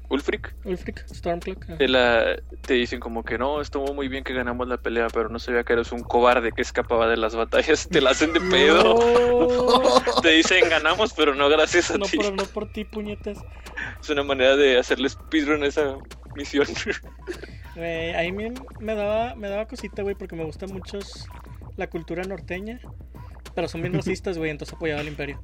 Ulfric, 0.09 0.55
Ulfric, 0.65 1.05
Stormcloak. 1.13 1.77
te, 1.77 1.87
la, 1.87 2.37
te 2.61 2.75
dicen 2.75 2.99
como 2.99 3.23
que 3.23 3.37
no, 3.37 3.61
estuvo 3.61 3.93
muy 3.93 4.07
bien 4.07 4.23
que 4.23 4.33
ganamos 4.33 4.67
la 4.67 4.77
pelea, 4.77 5.07
pero 5.09 5.29
no 5.29 5.39
sabía 5.39 5.63
que 5.63 5.73
eres 5.73 5.91
un 5.91 6.01
cobarde 6.03 6.51
que 6.51 6.61
escapaba 6.61 7.07
de 7.07 7.17
las 7.17 7.35
batallas, 7.35 7.87
te 7.89 8.01
la 8.01 8.11
hacen 8.11 8.33
de 8.33 8.39
pedo. 8.41 8.83
No, 8.83 9.87
Te 10.21 10.29
dicen 10.29 10.69
ganamos, 10.69 11.13
pero 11.13 11.35
no 11.35 11.49
gracias 11.49 11.91
a 11.91 11.97
no, 11.97 12.05
ti. 12.05 12.17
por, 12.17 12.33
no 12.33 12.43
por 12.45 12.71
ti, 12.71 12.83
puñetas. 12.85 13.37
Es 14.01 14.09
una 14.09 14.23
manera 14.23 14.55
de 14.55 14.77
hacerle 14.77 15.09
speedrun 15.09 15.63
a 15.63 15.67
esa 15.67 15.97
misión. 16.35 16.65
Güey, 17.75 18.13
ahí 18.13 18.31
me, 18.31 18.53
me 18.79 18.95
daba, 18.95 19.35
me 19.35 19.49
daba 19.49 19.65
cosita, 19.65 20.01
güey, 20.01 20.15
porque 20.15 20.35
me 20.35 20.45
gusta 20.45 20.65
mucho 20.67 20.97
s- 20.99 21.25
la 21.77 21.87
cultura 21.89 22.23
norteña. 22.23 22.79
Pero 23.53 23.67
son 23.67 23.81
bien 23.81 23.93
racistas, 24.01 24.37
güey, 24.37 24.51
entonces 24.51 24.73
apoyaba 24.75 25.01
al 25.01 25.07
imperio. 25.07 25.41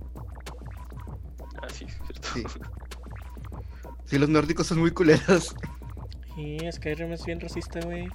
Ah, 1.61 1.67
sí, 1.71 1.85
cierto. 1.85 2.27
Sí. 2.33 2.43
Sí, 4.05 4.17
los 4.19 4.27
nórdicos 4.27 4.67
son 4.67 4.79
muy 4.79 4.91
culeros. 4.91 5.55
Y 6.35 6.57
Skyrim 6.69 7.13
es 7.13 7.23
bien 7.25 7.39
racista, 7.39 7.79
güey. 7.79 8.09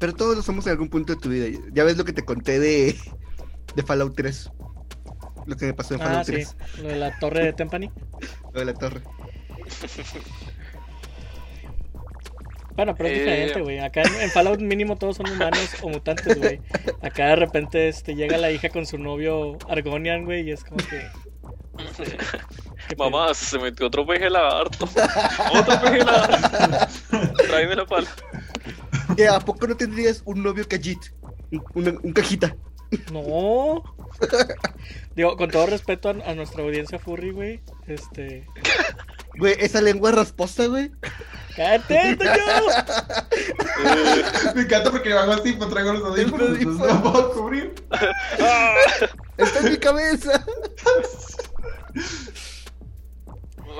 Pero 0.00 0.12
todos 0.12 0.34
lo 0.36 0.42
somos 0.42 0.66
en 0.66 0.72
algún 0.72 0.88
punto 0.88 1.14
de 1.14 1.20
tu 1.20 1.28
vida. 1.28 1.46
Ya 1.72 1.84
ves 1.84 1.96
lo 1.96 2.04
que 2.04 2.12
te 2.12 2.24
conté 2.24 2.58
de, 2.58 2.96
de 3.76 3.82
Fallout 3.84 4.16
3. 4.16 4.50
Lo 5.46 5.56
que 5.56 5.66
me 5.66 5.72
pasó 5.74 5.94
en 5.94 6.00
Fallout 6.00 6.18
Ah, 6.18 6.24
sí, 6.24 6.32
3. 6.32 6.56
lo 6.82 6.88
de 6.88 6.96
la 6.96 7.16
torre 7.20 7.44
de 7.44 7.52
Tempani. 7.52 7.88
Lo 8.52 8.58
de 8.58 8.64
la 8.64 8.74
torre. 8.74 9.02
Bueno, 12.76 12.94
pero 12.94 13.08
es 13.08 13.16
Eh. 13.16 13.20
diferente, 13.20 13.60
güey. 13.62 13.78
Acá 13.78 14.02
en, 14.20 14.30
Fallout 14.30 14.60
mínimo 14.60 14.96
todos 14.96 15.16
son 15.16 15.28
humanos 15.30 15.70
o 15.82 15.88
mutantes, 15.88 16.38
güey. 16.38 16.60
Acá 17.02 17.28
de 17.28 17.36
repente 17.36 17.88
este, 17.88 18.14
llega 18.14 18.36
la 18.38 18.50
hija 18.50 18.68
con 18.68 18.84
su 18.86 18.98
novio 18.98 19.58
Argonian, 19.68 20.24
güey, 20.24 20.48
y 20.48 20.52
es 20.52 20.62
como 20.64 20.76
que... 20.78 21.02
Mamá, 22.98 23.34
se 23.34 23.58
metió 23.58 23.86
otro 23.86 24.06
peje 24.06 24.30
lagarto. 24.30 24.84
Otro 25.52 25.80
peje 25.82 25.98
lagarto. 26.04 27.32
Tráeme 27.48 27.76
la 27.76 27.86
pala. 27.86 28.08
¿Que 29.16 29.28
¿A 29.28 29.40
poco 29.40 29.66
no 29.66 29.76
tendrías 29.76 30.22
un 30.24 30.42
novio 30.42 30.66
cajit? 30.68 30.98
Un, 31.52 31.62
un- 31.74 32.00
un 32.02 32.12
cajita. 32.12 32.56
No. 33.12 33.82
Digo, 35.14 35.36
con 35.36 35.50
todo 35.50 35.66
respeto 35.66 36.08
a, 36.08 36.12
a 36.30 36.34
nuestra 36.34 36.62
audiencia 36.62 36.98
furry, 36.98 37.30
güey. 37.30 37.60
Este. 37.86 38.46
Güey, 39.38 39.54
esa 39.58 39.80
lengua 39.80 40.12
rasposa, 40.12 40.66
güey. 40.66 40.90
¡Cállate, 41.56 42.16
Toño! 42.16 42.32
Me 44.54 44.62
encanta 44.62 44.90
porque 44.90 45.12
hago 45.12 45.32
así, 45.32 45.52
pues 45.54 45.70
traigo 45.70 45.92
los 45.94 46.04
audífonos, 46.04 46.50
Los 46.50 46.58
entonces 46.60 46.94
no 46.94 47.02
puedo 47.02 47.32
cubrir. 47.32 47.74
Está 49.38 49.60
en 49.60 49.70
mi 49.70 49.76
cabeza. 49.78 50.44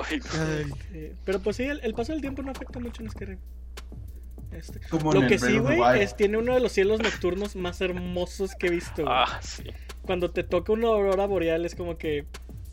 Ay, 0.09 0.19
Ay, 0.39 1.13
Pero 1.25 1.39
pues 1.39 1.55
sí, 1.57 1.63
el, 1.63 1.79
el 1.83 1.93
paso 1.93 2.11
del 2.13 2.21
tiempo 2.21 2.41
no 2.43 2.51
afecta 2.51 2.79
mucho 2.79 3.01
en 3.03 3.09
Skyrim. 3.09 3.39
Este, 4.51 4.79
Como 4.89 5.13
Lo 5.13 5.21
en 5.23 5.27
que 5.27 5.37
sí, 5.39 5.57
güey, 5.59 6.01
es 6.01 6.15
tiene 6.15 6.37
uno 6.37 6.53
de 6.53 6.59
los 6.59 6.71
cielos 6.71 6.99
nocturnos 7.01 7.55
más 7.55 7.81
hermosos 7.81 8.51
que 8.57 8.67
he 8.67 8.71
visto. 8.71 9.03
ah, 9.07 9.39
sí. 9.41 9.63
Cuando 10.03 10.31
te 10.31 10.43
toca 10.43 10.71
una 10.71 10.87
aurora 10.87 11.25
boreal 11.25 11.65
es 11.65 11.75
como 11.75 11.97
que 11.97 12.25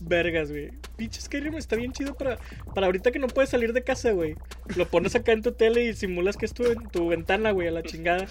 vergas, 0.06 0.50
güey. 0.50 0.70
Pinche 0.96 1.20
Skyrim 1.20 1.54
está 1.56 1.76
bien 1.76 1.92
chido 1.92 2.14
para, 2.14 2.38
para 2.74 2.86
ahorita 2.86 3.10
que 3.10 3.18
no 3.18 3.26
puedes 3.26 3.50
salir 3.50 3.72
de 3.72 3.82
casa, 3.82 4.12
güey. 4.12 4.36
Lo 4.76 4.86
pones 4.86 5.14
acá 5.14 5.32
en 5.32 5.42
tu 5.42 5.52
tele 5.52 5.84
y 5.86 5.94
simulas 5.94 6.36
que 6.36 6.46
es 6.46 6.54
tu, 6.54 6.64
tu 6.92 7.08
ventana, 7.08 7.50
güey, 7.50 7.68
a 7.68 7.70
la 7.72 7.82
chingada. 7.82 8.26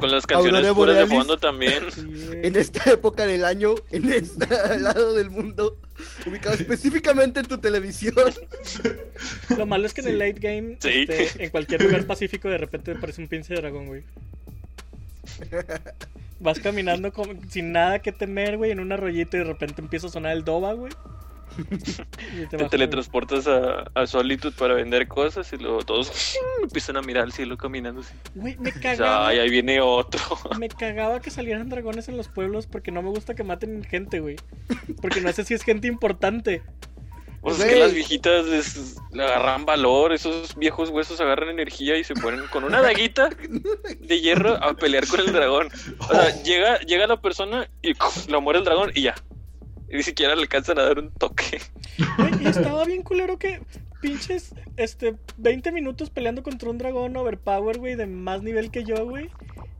Con 0.00 0.10
las 0.10 0.26
canciones 0.26 0.72
puras 0.72 0.96
de 0.96 1.06
fondo 1.06 1.38
también. 1.38 1.90
Sí. 1.92 2.02
En 2.42 2.56
esta 2.56 2.90
época 2.90 3.26
del 3.26 3.44
año, 3.44 3.74
en 3.90 4.12
este 4.12 4.46
lado 4.80 5.14
del 5.14 5.30
mundo, 5.30 5.78
ubicado 6.26 6.54
específicamente 6.56 7.40
en 7.40 7.46
tu 7.46 7.58
televisión. 7.58 8.14
Lo 9.56 9.66
malo 9.66 9.86
es 9.86 9.94
que 9.94 10.00
en 10.00 10.08
el 10.08 10.18
late 10.18 10.40
game, 10.40 10.76
Sí. 10.80 11.06
este, 11.08 11.44
en 11.44 11.50
cualquier 11.50 11.82
lugar 11.82 12.04
pacífico, 12.06 12.48
de 12.48 12.58
repente 12.58 12.92
aparece 12.92 13.22
un 13.22 13.28
pinche 13.28 13.54
dragón, 13.54 13.86
güey. 13.86 14.02
Vas 16.42 16.58
caminando 16.58 17.12
como- 17.12 17.34
sin 17.48 17.72
nada 17.72 18.00
que 18.00 18.12
temer, 18.12 18.56
güey, 18.56 18.70
en 18.72 18.80
un 18.80 18.92
arroyito 18.92 19.36
y 19.36 19.40
de 19.40 19.44
repente 19.46 19.80
empieza 19.80 20.08
a 20.08 20.10
sonar 20.10 20.32
el 20.32 20.44
doba, 20.44 20.72
güey. 20.74 20.92
Te 22.50 22.56
baja, 22.56 22.70
teletransportas 22.70 23.46
a, 23.46 23.82
a 23.94 24.06
Solitude 24.06 24.54
para 24.58 24.72
vender 24.74 25.06
cosas 25.06 25.52
y 25.52 25.58
luego 25.58 25.82
todos 25.82 26.34
empiezan 26.62 26.96
a 26.96 27.02
mirar 27.02 27.24
al 27.24 27.32
cielo 27.32 27.56
caminando 27.58 28.00
así. 28.00 28.14
Güey, 28.34 28.56
me 28.58 28.70
O 28.70 28.72
sea, 28.72 28.80
cagaba. 28.96 29.28
ay, 29.28 29.38
ahí 29.38 29.50
viene 29.50 29.80
otro. 29.80 30.20
Me 30.58 30.68
cagaba 30.68 31.20
que 31.20 31.30
salieran 31.30 31.68
dragones 31.68 32.08
en 32.08 32.16
los 32.16 32.28
pueblos 32.28 32.66
porque 32.66 32.90
no 32.90 33.02
me 33.02 33.10
gusta 33.10 33.34
que 33.34 33.44
maten 33.44 33.84
gente, 33.84 34.20
güey. 34.20 34.36
Porque 35.00 35.20
no 35.20 35.30
sé 35.32 35.44
si 35.44 35.52
es 35.54 35.62
gente 35.62 35.86
importante. 35.88 36.62
Pues 37.42 37.56
es 37.58 37.64
Güey. 37.64 37.74
que 37.74 37.80
las 37.80 37.92
viejitas 37.92 38.46
les, 38.46 38.96
le 39.12 39.24
agarran 39.24 39.66
valor, 39.66 40.12
esos 40.12 40.54
viejos 40.56 40.90
huesos 40.90 41.20
agarran 41.20 41.48
energía 41.48 41.98
y 41.98 42.04
se 42.04 42.14
ponen 42.14 42.46
con 42.46 42.62
una 42.62 42.80
daguita 42.80 43.30
de 44.00 44.20
hierro 44.20 44.54
a 44.62 44.74
pelear 44.74 45.06
con 45.08 45.20
el 45.20 45.32
dragón. 45.32 45.68
O 45.98 46.08
sea, 46.14 46.42
llega, 46.44 46.78
llega 46.80 47.06
la 47.08 47.20
persona 47.20 47.68
y 47.82 47.94
lo 48.30 48.40
muere 48.40 48.60
el 48.60 48.64
dragón 48.64 48.92
y 48.94 49.02
ya. 49.02 49.16
Y 49.90 49.96
ni 49.96 50.02
siquiera 50.04 50.34
le 50.36 50.42
alcanzan 50.42 50.78
a 50.78 50.84
dar 50.84 50.98
un 51.00 51.10
toque. 51.10 51.60
Güey, 52.16 52.44
y 52.44 52.46
estaba 52.46 52.84
bien 52.84 53.02
culero 53.02 53.38
que 53.38 53.60
pinches 54.00 54.54
este 54.76 55.16
20 55.36 55.72
minutos 55.72 56.10
peleando 56.10 56.42
contra 56.42 56.70
un 56.70 56.78
dragón 56.78 57.16
overpower, 57.16 57.78
güey, 57.78 57.96
de 57.96 58.06
más 58.06 58.42
nivel 58.42 58.70
que 58.70 58.84
yo, 58.84 59.04
güey. 59.04 59.28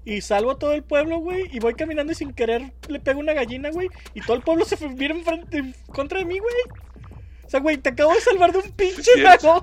Y 0.05 0.21
salvo 0.21 0.51
a 0.51 0.59
todo 0.59 0.73
el 0.73 0.83
pueblo, 0.83 1.19
güey, 1.19 1.45
y 1.53 1.61
voy 1.61 1.75
caminando 1.75 2.13
y 2.13 2.17
sin 2.17 2.33
querer 2.33 2.73
le 2.89 2.99
pego 2.99 3.21
una 3.21 3.35
gallina, 3.35 3.71
güey, 3.71 3.89
y 4.15 4.21
todo 4.21 4.37
el 4.37 4.43
pueblo 4.43 4.65
se 4.65 4.75
viene 4.89 5.15
enfrente 5.21 5.59
en 5.59 5.77
contra 5.95 6.19
de 6.19 6.25
mí, 6.25 6.39
güey. 6.41 6.55
O 7.53 7.55
sea, 7.55 7.61
güey, 7.61 7.77
te 7.77 7.91
acabo 7.91 8.15
de 8.15 8.21
salvar 8.23 8.51
de 8.51 8.61
un 8.61 8.71
pinche 8.73 9.11
dragón. 9.19 9.63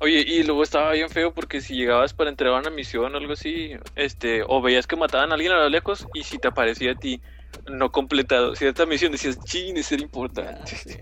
Oye, 0.00 0.20
y 0.20 0.42
luego 0.42 0.62
estaba 0.62 0.92
bien 0.92 1.08
feo 1.08 1.32
porque 1.32 1.62
si 1.62 1.74
llegabas 1.74 2.12
para 2.12 2.28
entregar 2.28 2.60
una 2.60 2.68
misión 2.68 3.14
o 3.14 3.16
algo 3.16 3.32
así, 3.32 3.72
este, 3.96 4.42
o 4.46 4.60
veías 4.60 4.86
que 4.86 4.96
mataban 4.96 5.30
a 5.30 5.34
alguien 5.36 5.52
a 5.52 5.60
lo 5.62 5.70
lejos 5.70 6.06
y 6.12 6.24
si 6.24 6.36
te 6.38 6.48
aparecía 6.48 6.92
a 6.92 6.94
ti 6.94 7.22
no 7.70 7.90
completado 7.90 8.54
cierta 8.54 8.84
misión, 8.84 9.12
decías, 9.12 9.42
ching, 9.44 9.76
de 9.76 9.82
ser 9.82 10.00
Ah, 10.00 10.02
importante. 10.02 10.76
sí. 10.76 10.96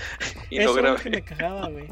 Y 0.50 0.58
Eso 0.58 0.80
no 0.82 0.96
es 0.96 1.02
que 1.02 1.10
grabé. 1.10 1.10
me 1.10 1.22
cagaba, 1.24 1.68
güey. 1.68 1.86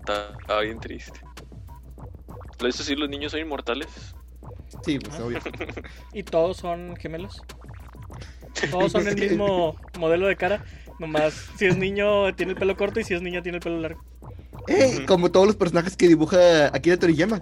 Estaba 0.00 0.36
estaba 0.40 0.60
bien 0.62 0.80
triste. 0.80 1.20
Eso 2.66 2.82
sí, 2.82 2.96
los 2.96 3.10
niños 3.10 3.32
son 3.32 3.42
inmortales. 3.42 4.14
Sí, 4.86 4.98
pues 4.98 5.20
obvio. 5.20 5.38
Y 6.14 6.22
todos 6.22 6.56
son 6.56 6.96
gemelos. 6.96 7.42
Todos 8.70 8.92
son 8.92 9.06
el 9.08 9.16
mismo 9.20 9.76
modelo 9.98 10.26
de 10.26 10.36
cara. 10.36 10.64
Nomás, 10.98 11.34
si 11.56 11.66
es 11.66 11.76
niño 11.76 12.34
tiene 12.34 12.52
el 12.52 12.58
pelo 12.58 12.76
corto 12.76 13.00
y 13.00 13.04
si 13.04 13.14
es 13.14 13.22
niña 13.22 13.42
tiene 13.42 13.58
el 13.58 13.62
pelo 13.62 13.80
largo. 13.80 14.02
Eh, 14.68 15.04
como 15.06 15.30
todos 15.30 15.46
los 15.46 15.56
personajes 15.56 15.96
que 15.96 16.08
dibuja 16.08 16.66
Akira 16.68 16.96
Toriyama. 16.96 17.40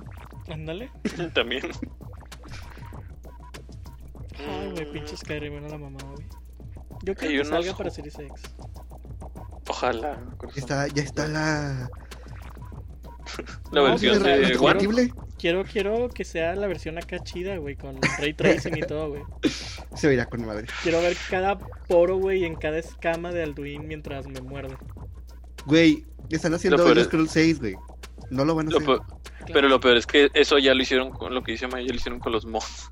Ándale. 0.48 0.90
También. 1.34 1.62
Ay, 4.38 4.70
güey, 4.70 4.92
pinche 4.92 5.16
Skyrim, 5.16 5.54
era 5.54 5.68
la 5.68 5.78
mamá, 5.78 5.98
güey. 6.14 6.26
Yo 7.02 7.14
quiero 7.14 7.34
que 7.34 7.40
unos 7.40 7.48
salga 7.48 7.76
para 7.76 7.90
Series 7.90 8.18
X. 8.18 8.42
Ojalá. 9.68 10.20
corazón. 10.36 10.58
Está, 10.58 10.88
ya 10.88 11.02
está 11.02 11.28
la. 11.28 11.90
La 13.72 13.80
No, 13.80 13.82
versión 13.84 14.16
sí, 14.18 14.22
de 14.22 14.34
es 14.42 14.48
One. 14.48 14.56
compatible. 14.58 15.12
Quiero, 15.38 15.64
quiero 15.64 16.08
que 16.10 16.24
sea 16.24 16.54
la 16.54 16.66
versión 16.66 16.98
acá 16.98 17.18
chida, 17.22 17.56
güey, 17.56 17.74
con 17.76 17.98
ray 18.18 18.34
tracing 18.34 18.76
y 18.76 18.80
todo, 18.82 19.08
güey. 19.10 19.22
Se 19.94 20.08
verá 20.08 20.26
con 20.26 20.44
madre. 20.44 20.66
Quiero 20.82 21.00
ver 21.00 21.16
cada 21.30 21.58
poro, 21.58 22.16
güey, 22.16 22.44
en 22.44 22.56
cada 22.56 22.78
escama 22.78 23.32
de 23.32 23.42
Alduin 23.42 23.86
mientras 23.88 24.26
me 24.26 24.40
muerde. 24.40 24.76
Güey, 25.66 26.04
están 26.30 26.54
haciendo 26.54 26.76
Lo 26.76 26.84
peor 26.84 26.92
Elder 26.98 27.02
es- 27.02 27.08
Scrolls 27.08 27.30
6, 27.32 27.60
güey. 27.60 27.76
No 28.30 28.44
lo 28.44 28.54
van 28.54 28.68
a 28.68 28.70
Lo 28.70 28.76
hacer. 28.78 28.86
peor- 28.86 29.02
Pero 29.52 29.68
lo 29.68 29.80
peor 29.80 29.96
es 29.96 30.06
que 30.06 30.28
eso 30.34 30.58
ya 30.58 30.74
lo 30.74 30.82
hicieron 30.82 31.10
con 31.10 31.34
lo 31.34 31.42
que 31.42 31.52
dice 31.52 31.66
Maya, 31.66 31.86
ya 31.86 31.92
lo 31.94 31.96
hicieron 31.98 32.20
con 32.20 32.32
los 32.32 32.44
mods. 32.44 32.88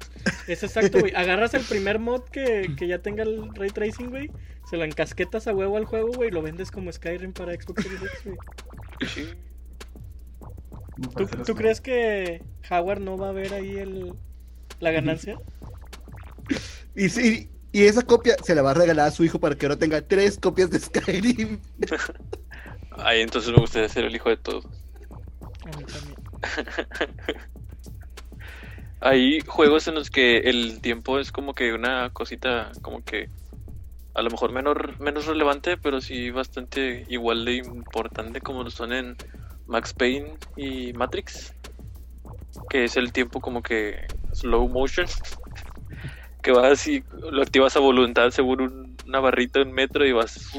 Es 0.47 0.62
exacto, 0.62 0.99
güey. 1.01 1.12
Agarras 1.17 1.53
el 1.55 1.62
primer 1.62 1.99
mod 1.99 2.23
que, 2.33 2.75
que 2.77 2.88
ya 2.88 2.99
tenga 3.01 3.23
el 3.23 3.55
ray 3.55 3.71
tracing, 3.71 4.09
güey. 4.11 4.31
Se 4.69 4.77
lo 4.79 4.85
encasquetas 4.85 5.47
a 5.47 5.53
huevo 5.55 5.77
al 5.77 5.85
juego, 5.85 6.09
güey. 6.14 6.31
y 6.31 6.33
Lo 6.33 6.41
vendes 6.43 6.71
como 6.71 6.91
Skyrim 6.91 7.33
para 7.35 7.53
Xbox 7.55 7.83
Series 7.83 8.03
X, 8.03 8.21
güey. 8.25 8.37
Sí. 9.09 9.29
¿Tú, 11.45 11.55
crees 11.55 11.81
que 11.81 12.43
Howard 12.71 13.01
no 13.01 13.17
va 13.17 13.29
a 13.29 13.33
ver 13.33 13.55
ahí 13.55 13.77
el, 13.77 14.15
la 14.81 14.91
ganancia? 14.91 15.39
Y 16.97 17.09
sí, 17.09 17.51
y 17.71 17.85
esa 17.85 18.03
copia 18.03 18.37
se 18.43 18.55
la 18.55 18.63
va 18.63 18.73
a 18.73 18.75
regalar 18.75 19.09
a 19.09 19.11
su 19.11 19.25
hijo 19.25 19.39
para 19.39 19.55
que 19.55 19.67
ahora 19.67 19.79
tenga 19.79 20.01
tres 20.01 20.39
copias 20.39 20.71
de 20.71 20.81
Skyrim. 20.81 21.61
Ahí 22.99 23.21
entonces 23.21 23.53
me 23.53 23.59
gustaría 23.59 23.89
ser 23.89 24.05
el 24.05 24.17
hijo 24.17 24.29
de 24.31 24.37
todos. 24.37 24.65
A 24.65 25.77
mí 25.77 25.85
también. 25.85 26.17
Hay 29.01 29.41
juegos 29.43 29.87
en 29.87 29.95
los 29.95 30.11
que 30.11 30.39
el 30.39 30.81
tiempo 30.81 31.21
es 31.21 31.31
como 31.31 31.55
que 31.55 31.73
una 31.73 32.11
cosita 32.11 32.73
como 32.83 33.05
que 33.05 33.31
a 34.15 34.23
lo 34.23 34.31
mejor 34.31 34.51
menor, 34.51 34.99
menos 34.99 35.27
relevante, 35.27 35.77
pero 35.77 36.01
sí 36.01 36.31
bastante 36.31 37.07
igual 37.09 37.45
de 37.45 37.57
importante 37.57 38.41
como 38.41 38.65
lo 38.65 38.71
son 38.71 38.93
en 38.93 39.17
Max 39.69 39.93
Payne 39.95 40.35
y 40.57 40.93
Matrix. 40.95 41.55
Que 42.71 42.85
es 42.85 42.97
el 42.97 43.13
tiempo 43.13 43.41
como 43.41 43.63
que 43.63 44.07
slow 44.33 44.69
motion. 44.69 45.07
Que 46.43 46.53
vas 46.53 46.87
y 46.87 47.03
lo 47.31 47.43
activas 47.43 47.77
a 47.77 47.81
voluntad 47.81 48.31
según 48.31 48.61
un- 48.63 48.97
una 49.07 49.19
barrita 49.21 49.61
en 49.61 49.73
metro 49.73 50.07
y 50.07 50.13
vas... 50.13 50.53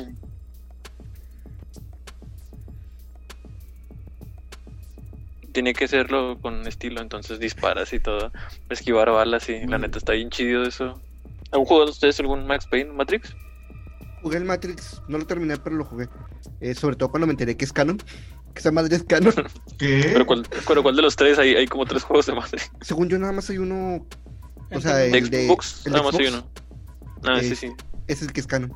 Tiene 5.52 5.74
que 5.74 5.88
serlo 5.88 6.38
con 6.42 6.68
estilo, 6.68 7.02
entonces 7.02 7.40
disparas 7.40 7.92
y 7.94 8.00
todo. 8.00 8.32
Esquivar 8.70 9.10
balas 9.10 9.50
y 9.50 9.66
la 9.66 9.78
Mm. 9.78 9.82
neta 9.82 9.98
está 9.98 10.14
bien 10.14 10.30
chido 10.30 10.64
eso. 10.64 11.00
¿Han 11.52 11.66
jugado 11.66 11.90
ustedes 11.90 12.20
algún 12.20 12.46
Max 12.46 12.68
Payne, 12.68 12.92
Matrix? 12.94 13.36
Jugué 14.22 14.38
el 14.38 14.46
Matrix, 14.46 15.02
no 15.08 15.18
lo 15.18 15.26
terminé, 15.26 15.58
pero 15.58 15.76
lo 15.78 15.86
jugué. 15.86 16.08
Eh, 16.62 16.76
sobre 16.76 16.96
todo 16.98 17.10
cuando 17.10 17.26
me 17.26 17.32
enteré 17.34 17.58
que 17.58 17.66
es 17.66 17.74
canon. 17.74 17.98
Que 18.54 18.60
esa 18.60 18.72
madre 18.72 18.96
es 18.96 19.04
canon. 19.04 19.34
¿Qué? 19.78 20.10
Pero 20.14 20.26
cuál, 20.26 20.48
pero 20.68 20.84
cuál 20.84 20.96
de 20.96 21.02
los 21.02 21.16
tres 21.16 21.38
hay, 21.40 21.56
hay 21.56 21.68
como 21.68 21.86
tres 21.86 22.04
juegos 22.04 22.26
de 22.26 22.34
Matrix. 22.34 22.72
Según 22.82 23.10
yo, 23.10 23.18
nada 23.20 23.34
más 23.34 23.50
hay 23.50 23.58
uno. 23.58 24.06
O 24.72 24.82
sea, 24.82 25.04
El 25.06 25.30
De 25.30 25.48
Xbox, 25.48 25.86
el 25.86 25.94
de 25.94 25.98
nada 26.00 26.12
más 26.12 26.20
hay 26.20 26.28
uno. 26.28 26.50
Ah, 27.26 27.38
sí, 27.42 27.48
Eh, 27.52 27.56
sí. 27.56 27.68
Ese 28.08 28.08
es 28.08 28.22
el 28.24 28.34
que 28.34 28.40
es 28.42 28.48
canon. 28.48 28.74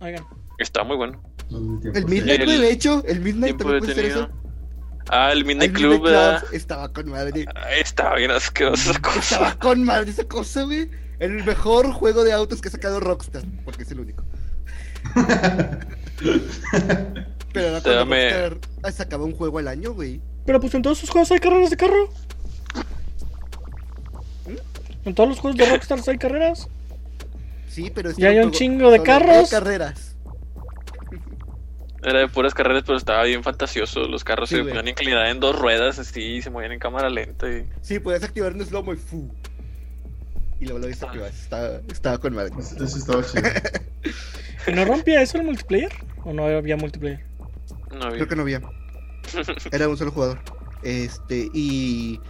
Oigan, 0.00 0.24
Está 0.58 0.84
muy 0.84 0.96
bueno. 0.96 1.22
El. 1.50 2.04
Midnight, 2.06 2.40
El 2.42 2.60
de 2.60 2.70
hecho, 2.72 3.02
el 3.06 3.20
Midnight 3.20 3.56
también 3.58 3.80
puede 3.80 3.94
ser 3.94 4.04
eso. 4.06 4.28
Ah, 5.08 5.32
el 5.32 5.38
El 5.38 5.44
Midnight 5.44 5.72
Midnight 5.72 5.96
Club, 5.98 6.04
¿verdad? 6.04 6.44
estaba 6.52 6.92
con 6.92 7.10
madre. 7.10 7.44
Ah, 7.54 7.72
Estaba 7.74 8.16
bien 8.16 8.30
asquerosa 8.30 8.92
esa 8.92 9.00
cosa. 9.00 9.18
Estaba 9.18 9.54
con 9.58 9.84
madre 9.84 10.10
esa 10.10 10.24
cosa, 10.24 10.62
güey. 10.62 10.90
El 11.18 11.44
mejor 11.44 11.92
juego 11.92 12.24
de 12.24 12.32
autos 12.32 12.60
que 12.60 12.68
ha 12.68 12.70
sacado 12.70 13.00
Rockstar, 13.00 13.42
porque 13.64 13.82
es 13.84 13.90
el 13.90 14.00
único. 14.00 14.24
Pero 17.52 17.66
era 17.68 17.80
cuando 17.80 17.98
Dame- 18.00 18.48
Rockstar 18.50 18.92
sacaba 18.92 19.24
un 19.24 19.32
juego 19.34 19.58
al 19.58 19.68
año, 19.68 19.92
güey. 19.92 20.20
pero 20.46 20.60
pues 20.60 20.74
en 20.74 20.82
todos 20.82 20.98
sus 20.98 21.10
juegos 21.10 21.30
hay 21.32 21.38
carreras 21.38 21.70
de 21.70 21.76
carro. 21.76 22.08
En 25.04 25.14
todos 25.14 25.28
los 25.28 25.38
juegos 25.40 25.58
de 25.58 25.66
Rockstar 25.66 25.98
hay 26.06 26.18
carreras. 26.18 26.68
Sí, 27.68 27.90
pero 27.94 28.10
este 28.10 28.22
Y 28.22 28.26
hay 28.26 28.36
un 28.36 28.42
juego 28.44 28.56
chingo 28.58 28.90
de 28.90 29.02
carros. 29.02 29.50
carreras. 29.50 30.14
Era 32.04 32.18
de 32.20 32.28
puras 32.28 32.52
carreras, 32.54 32.82
pero 32.84 32.98
estaba 32.98 33.22
bien 33.24 33.42
fantasioso. 33.44 34.00
Los 34.08 34.24
carros 34.24 34.48
Sí, 34.48 34.56
se 34.56 34.64
ponían 34.64 34.88
inclinados 34.88 35.28
en 35.30 35.38
dos 35.40 35.56
ruedas, 35.58 35.98
así, 36.00 36.20
y 36.20 36.42
se 36.42 36.50
movían 36.50 36.72
en 36.72 36.80
cámara 36.80 37.08
lenta. 37.08 37.48
Y... 37.48 37.64
Sí, 37.80 37.98
podías 38.00 38.24
activar 38.24 38.52
un 38.52 38.64
slow-mo 38.64 38.92
y 38.92 38.96
fu. 38.96 39.32
Y 40.60 40.64
luego 40.64 40.80
lo 40.80 40.86
desactivas. 40.88 41.32
Estaba, 41.34 41.80
estaba 41.90 42.18
con 42.18 42.34
madre. 42.34 42.50
Pues, 42.52 42.72
Eso 42.72 42.98
estaba 42.98 43.24
chido. 43.24 43.42
¿Y 44.66 44.72
no 44.72 44.84
rompía 44.84 45.22
eso 45.22 45.38
el 45.38 45.44
multiplayer? 45.44 45.92
¿O 46.24 46.32
no 46.32 46.44
había 46.46 46.76
multiplayer? 46.76 47.24
No 47.92 48.04
había. 48.04 48.16
Creo 48.16 48.28
que 48.28 48.36
no 48.36 48.42
había. 48.42 48.60
Era 49.72 49.88
un 49.88 49.96
solo 49.96 50.10
jugador. 50.10 50.40
Este, 50.82 51.48
y 51.54 52.20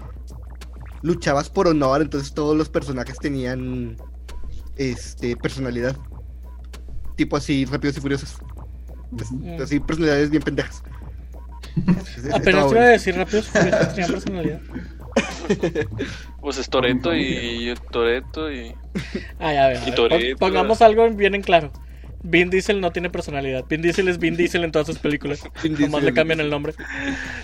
luchabas 1.02 1.48
por 1.48 1.66
honor, 1.68 2.02
entonces 2.02 2.32
todos 2.34 2.56
los 2.56 2.68
personajes 2.68 3.18
tenían 3.18 3.96
este 4.76 5.36
personalidad. 5.36 5.96
Tipo 7.16 7.36
así, 7.36 7.64
rápidos 7.64 7.96
y 7.96 8.00
furiosos. 8.00 8.36
Ujú. 9.12 9.62
Así, 9.62 9.80
personalidades 9.80 10.30
bien 10.30 10.42
pendejas. 10.42 10.82
Apenas 12.32 12.68
te 12.68 12.74
iba 12.74 12.82
a 12.82 12.88
decir 12.88 13.14
rápido, 13.16 13.42
Furiosos 13.42 13.88
tenían 13.94 14.10
personalidad. 14.12 14.60
Pues 16.40 16.56
es 16.58 16.68
Toreto 16.68 17.14
y 17.14 17.72
Toreto 17.90 18.50
y. 18.50 18.74
Ah, 19.38 19.52
ya, 19.52 19.64
a 19.66 19.68
ver, 19.68 19.76
a 19.76 19.82
Y 19.82 19.86
ver, 19.86 19.94
Toretto, 19.94 20.38
pon- 20.38 20.48
Pongamos 20.48 20.82
algo 20.82 21.08
bien 21.10 21.34
en 21.34 21.42
claro. 21.42 21.70
Vin 22.24 22.50
Diesel 22.50 22.80
no 22.80 22.92
tiene 22.92 23.10
personalidad. 23.10 23.64
Vin 23.68 23.82
Diesel 23.82 24.08
es 24.08 24.18
Vin 24.18 24.36
Diesel 24.36 24.64
en 24.64 24.72
todas 24.72 24.86
sus 24.86 24.98
películas. 24.98 25.42
Nomás 25.78 26.02
le 26.02 26.12
cambian 26.14 26.40
el 26.40 26.50
nombre. 26.50 26.74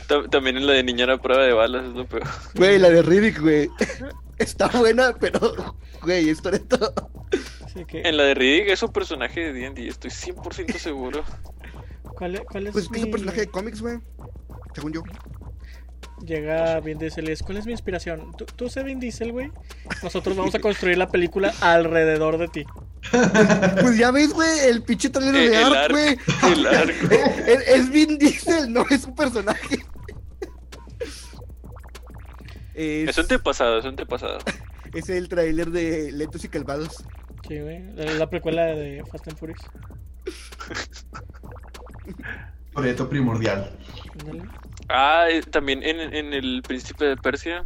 Ta- 0.06 0.28
También 0.30 0.56
en 0.56 0.66
la 0.66 0.72
de 0.74 0.82
Niñera 0.84 1.14
a 1.14 1.18
prueba 1.20 1.42
de 1.44 1.52
balas 1.52 1.84
es 1.86 1.94
lo 1.94 2.06
peor. 2.06 2.22
Güey, 2.54 2.78
la 2.78 2.90
de 2.90 3.02
Riddick, 3.02 3.40
güey. 3.40 3.68
Está 4.38 4.68
buena, 4.68 5.14
pero, 5.18 5.40
güey, 6.02 6.28
es 6.30 6.40
Toretto. 6.40 6.92
Así 7.64 7.84
que, 7.86 8.02
En 8.02 8.16
la 8.16 8.22
de 8.22 8.34
Riddick 8.34 8.68
es 8.68 8.82
un 8.84 8.92
personaje 8.92 9.52
de 9.52 9.52
D&D, 9.52 9.88
estoy 9.88 10.10
100% 10.10 10.76
seguro. 10.78 11.24
¿cuál, 12.16 12.36
es- 12.36 12.40
cuál 12.42 12.66
es 12.68 12.72
Pues 12.72 12.84
es 12.84 12.90
que 12.90 12.96
es 12.98 13.02
mi- 13.02 13.08
un 13.08 13.10
personaje 13.12 13.40
de 13.40 13.46
cómics, 13.48 13.80
güey. 13.80 13.98
Según 14.74 14.92
yo. 14.92 15.02
Llega 16.24 16.80
Vin 16.80 16.98
Diesel 16.98 17.28
y 17.28 17.32
es, 17.32 17.42
¿cuál 17.42 17.58
es 17.58 17.66
mi 17.66 17.72
inspiración? 17.72 18.32
Tú, 18.36 18.44
tú 18.44 18.68
sé 18.68 18.82
Vin 18.82 18.98
Diesel, 19.00 19.32
güey. 19.32 19.50
Nosotros 20.02 20.36
vamos 20.36 20.54
a 20.54 20.58
construir 20.58 20.98
la 20.98 21.08
película 21.08 21.52
alrededor 21.60 22.38
de 22.38 22.48
ti. 22.48 22.64
Pues 23.80 23.96
ya 23.96 24.10
ves, 24.10 24.34
güey, 24.34 24.58
el 24.66 24.82
pinche 24.82 25.08
trailer 25.08 25.50
de 25.50 25.56
arco, 25.56 25.94
güey. 25.94 26.18
el 26.52 26.66
arco. 26.66 27.14
Es, 27.46 27.68
es 27.68 27.90
Vin 27.90 28.18
Diesel, 28.18 28.72
no 28.72 28.84
es 28.90 29.04
un 29.04 29.14
personaje. 29.14 29.78
Es, 32.74 33.08
Es 33.10 33.18
un 33.18 33.22
antepasado, 33.22 33.78
es 33.78 33.84
un 33.84 33.90
antepasado. 33.90 34.38
es 34.94 35.08
el 35.08 35.28
trailer 35.28 35.70
de 35.70 36.12
Lentos 36.12 36.44
y 36.44 36.48
Calvados. 36.48 37.04
Sí, 37.46 37.58
güey. 37.60 37.82
La, 37.94 38.12
la 38.12 38.28
precuela 38.28 38.66
de 38.66 39.02
Fast 39.10 39.28
and 39.28 39.38
Furious. 39.38 39.60
Toreto 42.74 43.08
primordial. 43.08 43.70
Ándale. 44.20 44.42
Ah, 44.88 45.26
eh, 45.30 45.42
también 45.42 45.82
en, 45.82 46.00
en 46.14 46.32
el 46.32 46.62
Príncipe 46.66 47.04
de 47.04 47.16
Persia 47.16 47.64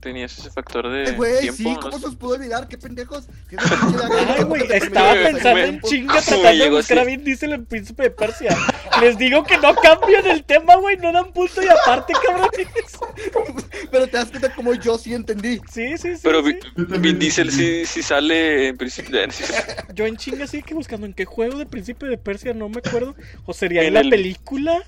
tenías 0.00 0.38
ese 0.38 0.48
factor 0.50 0.88
de 0.88 1.10
Eh, 1.10 1.12
Güey, 1.16 1.40
tiempo. 1.40 1.56
sí, 1.56 1.64
¿no? 1.64 1.80
¿cómo 1.80 1.98
se 1.98 2.06
os 2.06 2.14
pudo 2.14 2.34
olvidar? 2.36 2.68
¿Qué 2.68 2.78
pendejos? 2.78 3.26
¿Qué 3.50 3.56
Ay, 3.58 4.44
güey, 4.44 4.62
estaba 4.70 5.12
pensando 5.12 5.58
en 5.58 5.80
chinga 5.80 6.20
tratando 6.22 6.64
de 6.64 6.70
buscar 6.70 6.98
a. 7.00 7.04
Vin 7.04 7.24
Diesel 7.24 7.52
en 7.52 7.66
Príncipe 7.66 8.04
de 8.04 8.10
Persia. 8.12 8.56
Les 9.00 9.18
digo 9.18 9.42
que 9.42 9.58
no 9.58 9.74
cambian 9.74 10.24
el 10.26 10.44
tema, 10.44 10.76
güey, 10.76 10.96
no 10.98 11.10
dan 11.12 11.32
punto 11.32 11.60
y 11.62 11.66
aparte, 11.66 12.12
cabrón. 12.24 12.48
Pero 13.90 14.06
te 14.06 14.16
das 14.18 14.30
cuenta 14.30 14.54
como 14.54 14.72
yo 14.74 14.96
sí 14.98 15.14
entendí. 15.14 15.60
Sí, 15.70 15.98
sí, 15.98 16.14
sí. 16.14 16.20
Pero 16.22 16.44
sí. 16.44 16.56
Vin 16.76 17.18
Diesel 17.18 17.50
sí, 17.50 17.84
sí 17.84 18.02
sale 18.02 18.68
en 18.68 18.76
Príncipe 18.76 19.10
de 19.10 19.28
Yo 19.94 20.06
en 20.06 20.16
chinga 20.16 20.46
sí 20.46 20.62
que 20.62 20.74
buscando 20.74 21.06
en 21.06 21.12
qué 21.12 21.24
juego 21.24 21.58
de 21.58 21.66
Príncipe 21.66 22.06
de 22.06 22.18
Persia, 22.18 22.54
no 22.54 22.68
me 22.68 22.78
acuerdo. 22.84 23.16
O 23.46 23.52
sería 23.52 23.80
En 23.82 23.88
en 23.88 23.94
la 23.94 24.00
el- 24.00 24.10
película. 24.10 24.82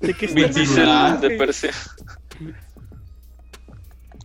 ¿De 0.00 0.14
qué 0.14 0.26
Vin 0.26 0.52
Diesel 0.52 1.20
de? 1.20 1.30
Persia. 1.36 1.70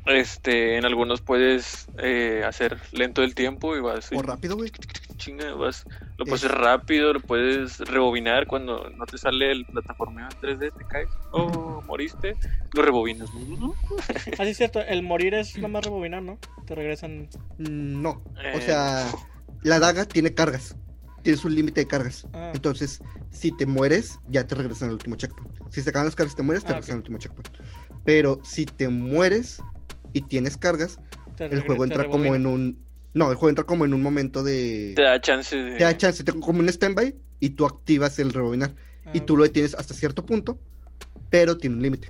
Este, 0.08 0.78
en 0.78 0.86
algunos 0.86 1.22
puedes 1.22 1.88
eh, 2.00 2.44
hacer 2.46 2.80
lento 2.92 3.22
el 3.22 3.36
tiempo 3.36 3.76
y 3.78 3.82
vas 3.82 4.10
O 4.12 4.22
rápido, 4.24 4.56
güey. 4.58 4.72
chinga, 5.18 5.54
vas, 5.54 5.86
lo 6.18 6.26
puedes 6.26 6.44
hacer 6.44 6.58
rápido, 6.58 7.14
lo 7.14 7.20
puedes 7.20 7.78
rebobinar 7.80 8.48
cuando 8.48 8.90
no 8.90 9.06
te 9.06 9.20
sale 9.20 9.52
el 9.52 9.64
plataformeo 9.66 10.26
en 10.26 10.58
3D, 10.60 10.74
te 10.76 10.86
caes 10.86 11.08
o 11.32 11.82
moriste, 11.84 12.36
lo 12.74 12.82
rebobinas. 12.82 13.30
Ah, 14.40 14.44
sí, 14.44 14.50
es 14.50 14.58
cierto. 14.58 14.82
El 14.82 15.04
morir 15.04 15.36
es 15.36 15.56
nada 15.58 15.68
más 15.68 15.86
rebobinar, 15.86 16.24
¿no? 16.24 16.40
Te 16.66 16.74
regresan. 16.74 17.30
No. 17.60 18.24
Eh. 18.44 18.54
O 18.56 18.62
sea, 18.62 19.08
la 19.62 19.80
daga 19.80 20.06
tiene 20.06 20.34
cargas. 20.34 20.76
Tienes 21.24 21.46
un 21.46 21.54
límite 21.56 21.82
de 21.82 21.88
cargas. 21.88 22.26
Ah. 22.34 22.52
Entonces, 22.54 23.00
si 23.30 23.56
te 23.56 23.66
mueres, 23.66 24.20
ya 24.30 24.46
te 24.48 24.56
regresan 24.56 24.90
al 24.90 24.94
último 24.96 25.16
checkpoint. 25.16 25.52
Si 25.70 25.82
se 25.82 25.90
acaban 25.90 26.06
las 26.08 26.16
cargas 26.16 26.34
y 26.34 26.38
te 26.38 26.44
mueres, 26.44 26.64
te 26.64 26.70
Ah, 26.72 26.76
regresan 26.76 26.94
ok. 26.94 26.94
al 26.96 27.00
último 27.14 27.18
checkpoint. 27.20 27.50
Pero 28.06 28.40
si 28.44 28.66
te 28.66 28.88
mueres 28.90 29.62
y 30.14 30.22
tienes 30.22 30.58
cargas, 30.58 31.00
te 31.36 31.46
el 31.46 31.62
juego 31.62 31.84
entra 31.84 32.08
como 32.10 32.34
en 32.36 32.46
un. 32.46 32.80
No, 33.14 33.30
el 33.30 33.36
juego 33.36 33.50
entra 33.50 33.66
como 33.66 33.86
en 33.86 33.94
un 33.94 34.02
momento 34.02 34.44
de. 34.44 34.94
Te 34.96 35.02
da 35.04 35.20
chance 35.22 35.56
de... 35.56 35.78
Te 35.78 35.84
da 35.84 35.96
chance, 35.98 36.24
te- 36.24 36.34
como 36.40 36.60
un 36.60 36.70
standby 36.70 37.16
y 37.40 37.50
tú 37.52 37.66
activas 37.66 38.18
el 38.20 38.32
rebobinar. 38.34 38.74
Ah, 39.06 39.12
Y 39.14 39.22
tú 39.22 39.36
lo 39.38 39.44
detienes 39.44 39.74
hasta 39.76 39.94
cierto 39.94 40.26
punto, 40.26 40.60
pero 41.30 41.58
tiene 41.58 41.76
un 41.76 41.82
límite. 41.84 42.08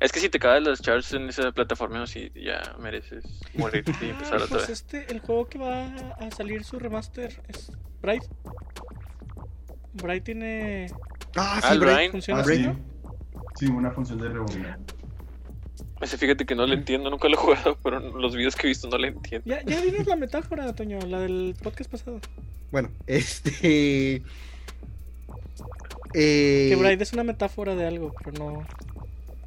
Es 0.00 0.12
que 0.12 0.20
si 0.20 0.28
te 0.28 0.38
caes 0.38 0.62
las 0.62 0.82
charts 0.82 1.12
en 1.12 1.28
esa 1.28 1.52
plataforma, 1.52 2.06
sí, 2.06 2.30
ya 2.34 2.76
mereces 2.80 3.24
morir 3.54 3.84
y 3.86 4.06
Ah, 4.06 4.08
empezar 4.10 4.36
otra 4.36 4.48
pues 4.48 4.62
vez. 4.62 4.70
este, 4.70 5.10
el 5.12 5.20
juego 5.20 5.46
que 5.48 5.58
va 5.58 5.86
a 6.18 6.30
salir 6.30 6.64
su 6.64 6.78
remaster 6.78 7.40
es 7.48 7.70
Bright. 8.02 8.24
Bright 9.94 10.24
tiene. 10.24 10.86
Ah, 11.36 11.60
Ah, 11.62 11.72
sí. 11.72 11.78
Brian. 11.78 12.10
¿Funciona 12.10 12.40
Ah, 12.40 12.44
así, 12.44 12.64
sí. 12.64 12.70
Sí, 13.56 13.66
una 13.66 13.90
función 13.92 14.18
de 14.18 14.28
rebobinar. 14.28 14.78
Ese 16.00 16.18
fíjate 16.18 16.44
que 16.44 16.54
no 16.56 16.66
lo 16.66 16.74
entiendo, 16.74 17.08
nunca 17.08 17.28
lo 17.28 17.34
he 17.34 17.38
jugado, 17.38 17.78
pero 17.82 18.00
los 18.00 18.34
videos 18.34 18.56
que 18.56 18.66
he 18.66 18.68
visto 18.68 18.88
no 18.88 18.98
lo 18.98 19.06
entiendo. 19.06 19.48
Ya, 19.48 19.62
ya 19.64 19.80
vimos 19.80 20.06
la 20.06 20.16
metáfora, 20.16 20.72
Toño, 20.74 20.98
la 21.06 21.20
del 21.20 21.54
podcast 21.62 21.90
pasado. 21.90 22.20
Bueno, 22.72 22.90
este. 23.06 24.22
Eh, 26.16 26.66
Que 26.70 26.76
Bright 26.78 27.00
es 27.00 27.12
una 27.12 27.24
metáfora 27.24 27.74
de 27.74 27.86
algo, 27.86 28.12
pero 28.24 28.32
no. 28.32 28.66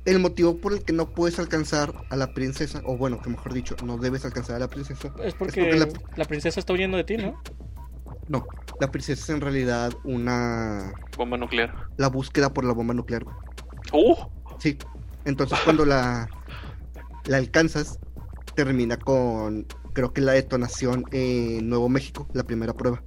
El 0.07 0.19
motivo 0.19 0.57
por 0.57 0.71
el 0.73 0.83
que 0.83 0.93
no 0.93 1.09
puedes 1.11 1.37
alcanzar 1.37 1.93
a 2.09 2.15
la 2.15 2.33
princesa, 2.33 2.81
o 2.85 2.95
bueno, 2.95 3.21
que 3.21 3.29
mejor 3.29 3.53
dicho, 3.53 3.75
no 3.83 3.97
debes 3.97 4.23
alcanzar 4.23 4.55
a 4.55 4.59
la 4.59 4.69
princesa. 4.69 5.13
Es 5.21 5.33
porque, 5.33 5.61
porque 5.61 5.75
la... 5.77 5.87
la- 6.15 6.25
princesa 6.25 6.59
está 6.61 6.71
huyendo 6.71 6.95
de 6.95 7.03
ti, 7.03 7.17
¿no? 7.17 7.41
No, 8.29 8.47
la 8.79 8.89
princesa 8.89 9.21
es 9.21 9.29
en 9.29 9.41
realidad 9.41 9.91
una. 10.05 10.93
Bomba 11.17 11.37
nuclear. 11.37 11.73
La 11.97 12.07
búsqueda 12.07 12.53
por 12.53 12.63
la 12.63 12.71
bomba 12.73 12.93
nuclear. 12.93 13.25
¡Uh! 13.91 14.15
Sí. 14.59 14.77
Entonces, 15.25 15.59
cuando 15.65 15.85
la. 15.85 16.29
La 17.25 17.37
alcanzas, 17.37 17.99
termina 18.55 18.97
con. 18.97 19.65
Creo 19.93 20.13
que 20.13 20.21
la 20.21 20.31
detonación 20.33 21.03
en 21.11 21.67
Nuevo 21.67 21.89
México, 21.89 22.27
la 22.33 22.43
primera 22.43 22.73
prueba. 22.73 23.01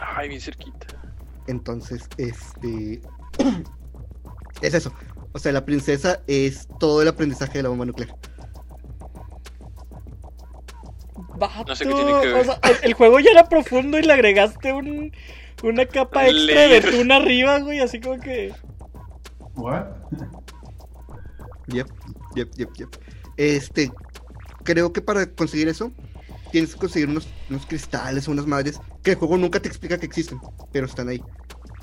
Ay, 0.00 0.28
bien 0.28 0.40
cerquita. 0.40 0.86
Entonces, 1.46 2.08
este. 2.18 3.00
es 4.60 4.74
eso. 4.74 4.92
O 5.36 5.38
sea, 5.38 5.52
la 5.52 5.66
princesa 5.66 6.22
es 6.26 6.66
todo 6.80 7.02
el 7.02 7.08
aprendizaje 7.08 7.58
de 7.58 7.64
la 7.64 7.68
bomba 7.68 7.84
nuclear. 7.84 8.16
Vato, 11.36 11.64
No 11.68 11.76
sé 11.76 11.84
qué 11.84 11.92
tiene 11.92 12.20
que 12.22 12.26
ver. 12.28 12.36
o 12.36 12.44
sea, 12.44 12.58
el, 12.62 12.76
el 12.84 12.94
juego 12.94 13.20
ya 13.20 13.32
era 13.32 13.46
profundo 13.46 13.98
y 13.98 14.02
le 14.02 14.14
agregaste 14.14 14.72
un, 14.72 15.12
una 15.62 15.84
capa 15.84 16.26
extra 16.26 16.68
de 16.68 16.80
tuna 16.80 17.16
arriba, 17.16 17.58
güey, 17.58 17.80
así 17.80 18.00
como 18.00 18.18
que. 18.18 18.54
¿What? 19.56 19.84
Yep, 21.66 21.86
yep, 22.34 22.50
yep, 22.56 22.70
yep. 22.78 22.88
Este, 23.36 23.92
creo 24.64 24.90
que 24.94 25.02
para 25.02 25.26
conseguir 25.26 25.68
eso, 25.68 25.92
tienes 26.50 26.72
que 26.72 26.80
conseguir 26.80 27.10
unos, 27.10 27.28
unos 27.50 27.66
cristales 27.66 28.26
o 28.26 28.30
unas 28.30 28.46
madres 28.46 28.80
que 29.02 29.10
el 29.10 29.16
juego 29.18 29.36
nunca 29.36 29.60
te 29.60 29.68
explica 29.68 29.98
que 29.98 30.06
existen, 30.06 30.40
pero 30.72 30.86
están 30.86 31.10
ahí. 31.10 31.22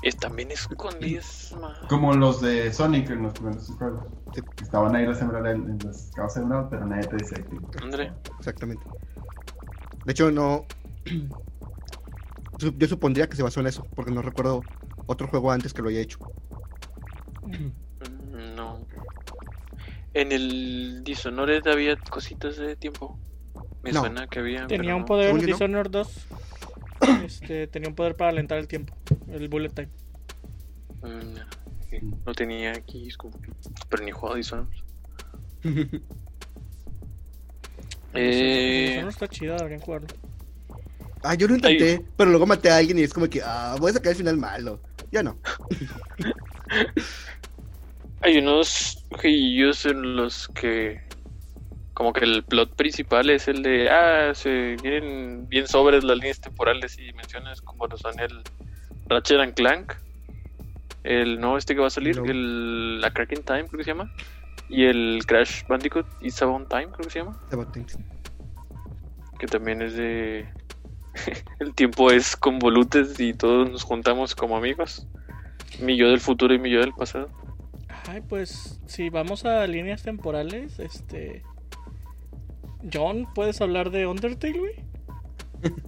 Es 0.04 0.16
también 0.16 0.50
escondidas, 0.50 1.54
ma. 1.60 1.80
Como 1.88 2.12
los 2.14 2.40
de 2.42 2.70
Sonic 2.72 3.08
en 3.10 3.22
los 3.22 3.32
primeros 3.32 3.66
juegos. 3.78 4.04
Sí. 4.34 4.40
Estaban 4.62 4.94
ahí 4.94 5.06
las 5.06 5.20
emerald 5.22 5.68
en 5.68 5.78
las 5.86 6.10
cabezas 6.14 6.36
de 6.36 6.42
emerald, 6.42 6.68
pero 6.68 6.86
nadie 6.86 7.06
te 7.08 7.16
dice 7.16 7.34
que. 7.42 7.82
André. 7.82 8.12
Exactamente. 8.38 8.84
De 10.04 10.12
hecho, 10.12 10.30
no. 10.30 10.66
Yo 12.58 12.86
supondría 12.86 13.28
que 13.28 13.36
se 13.36 13.42
basó 13.42 13.60
en 13.60 13.66
eso, 13.66 13.86
porque 13.96 14.10
no 14.12 14.22
recuerdo 14.22 14.62
otro 15.06 15.26
juego 15.26 15.50
antes 15.50 15.72
que 15.72 15.82
lo 15.82 15.88
haya 15.88 16.00
hecho. 16.00 16.18
Mm, 17.42 18.54
No. 18.56 18.80
En 20.12 20.30
el 20.32 21.02
Dishonored 21.02 21.66
había 21.66 21.96
cositas 21.96 22.56
de 22.56 22.76
tiempo. 22.76 23.18
Me 23.82 23.90
No. 23.92 24.00
suena 24.00 24.26
que 24.28 24.38
había. 24.38 24.66
Tenía 24.66 24.82
pero 24.82 24.96
un 24.96 25.00
no. 25.02 25.06
poder. 25.06 25.34
Dishonored 25.44 25.90
2. 25.90 26.26
Este, 27.24 27.66
tenía 27.66 27.88
un 27.90 27.94
poder 27.94 28.16
para 28.16 28.30
alentar 28.30 28.56
el 28.58 28.66
tiempo. 28.66 28.94
El 29.34 29.48
bullet 29.48 29.70
time. 29.70 29.88
Mm, 31.02 31.34
no. 31.34 31.40
Sí, 31.90 31.98
No 32.24 32.32
tenía 32.32 32.70
aquí, 32.72 33.08
es 33.08 33.16
como 33.16 33.38
que- 33.40 33.50
Pero 33.88 34.04
ni 34.04 34.10
jugado 34.12 34.36
Dishonored. 34.36 34.68
Eh, 38.16 38.86
Dishonored 38.90 39.08
está 39.08 39.26
chido, 39.28 39.56
deberían 39.56 39.80
jugarlo. 39.80 40.06
ah, 41.24 41.34
yo 41.34 41.48
lo 41.48 41.56
intenté, 41.56 42.04
pero 42.16 42.30
luego 42.30 42.46
maté 42.46 42.70
a 42.70 42.76
alguien 42.76 42.96
y 42.98 43.02
es 43.02 43.12
como 43.12 43.28
que, 43.28 43.40
ah, 43.42 43.74
voy 43.80 43.90
a 43.90 43.94
sacar 43.94 44.12
el 44.12 44.18
final 44.18 44.36
malo. 44.36 44.80
Ya 45.10 45.22
no. 45.24 45.36
Hay 48.22 48.38
unos 48.38 49.04
jueguillos 49.10 49.84
en 49.86 50.16
los 50.16 50.48
que 50.48 51.00
como 51.92 52.12
que 52.12 52.24
el 52.24 52.42
plot 52.44 52.74
principal 52.74 53.30
es 53.30 53.46
el 53.48 53.62
de 53.62 53.88
ah 53.90 54.32
se 54.34 54.76
vienen 54.82 55.46
bien 55.48 55.68
sobres 55.68 56.02
las 56.04 56.16
líneas 56.16 56.40
temporales 56.40 56.98
y 56.98 57.12
menciones 57.12 57.60
como 57.60 57.86
lo 57.86 57.96
son 57.96 58.18
el 58.18 58.42
Ratchet 59.08 59.40
and 59.40 59.54
Clank 59.54 59.92
el 61.02 61.38
no 61.40 61.56
este 61.58 61.74
que 61.74 61.80
va 61.80 61.88
a 61.88 61.90
salir 61.90 62.16
No. 62.18 62.24
el 62.24 63.00
la 63.00 63.12
Cracking 63.12 63.42
Time 63.42 63.64
creo 63.66 63.78
que 63.78 63.84
se 63.84 63.90
llama 63.90 64.10
y 64.68 64.84
el 64.84 65.20
Crash 65.26 65.66
Bandicoot 65.68 66.06
It's 66.22 66.40
About 66.42 66.68
Time 66.68 66.86
creo 66.86 67.04
que 67.04 67.10
se 67.10 67.18
llama 67.18 67.38
About 67.52 67.72
Things. 67.72 67.98
que 69.38 69.46
también 69.46 69.82
es 69.82 69.94
de 69.96 70.48
el 71.60 71.74
tiempo 71.74 72.10
es 72.10 72.36
convolutes 72.36 73.18
y 73.20 73.34
todos 73.34 73.70
nos 73.70 73.82
juntamos 73.82 74.34
como 74.34 74.56
amigos 74.56 75.06
mi 75.80 75.96
yo 75.96 76.08
del 76.08 76.20
futuro 76.20 76.54
y 76.54 76.58
mi 76.58 76.70
yo 76.70 76.80
del 76.80 76.92
pasado 76.92 77.28
Ay, 78.06 78.20
pues 78.28 78.80
si 78.86 79.08
vamos 79.08 79.46
a 79.46 79.66
líneas 79.66 80.02
temporales, 80.02 80.78
este. 80.78 81.42
John, 82.92 83.26
¿puedes 83.34 83.62
hablar 83.62 83.90
de 83.90 84.06
Undertale, 84.06 84.58
güey? 84.58 84.74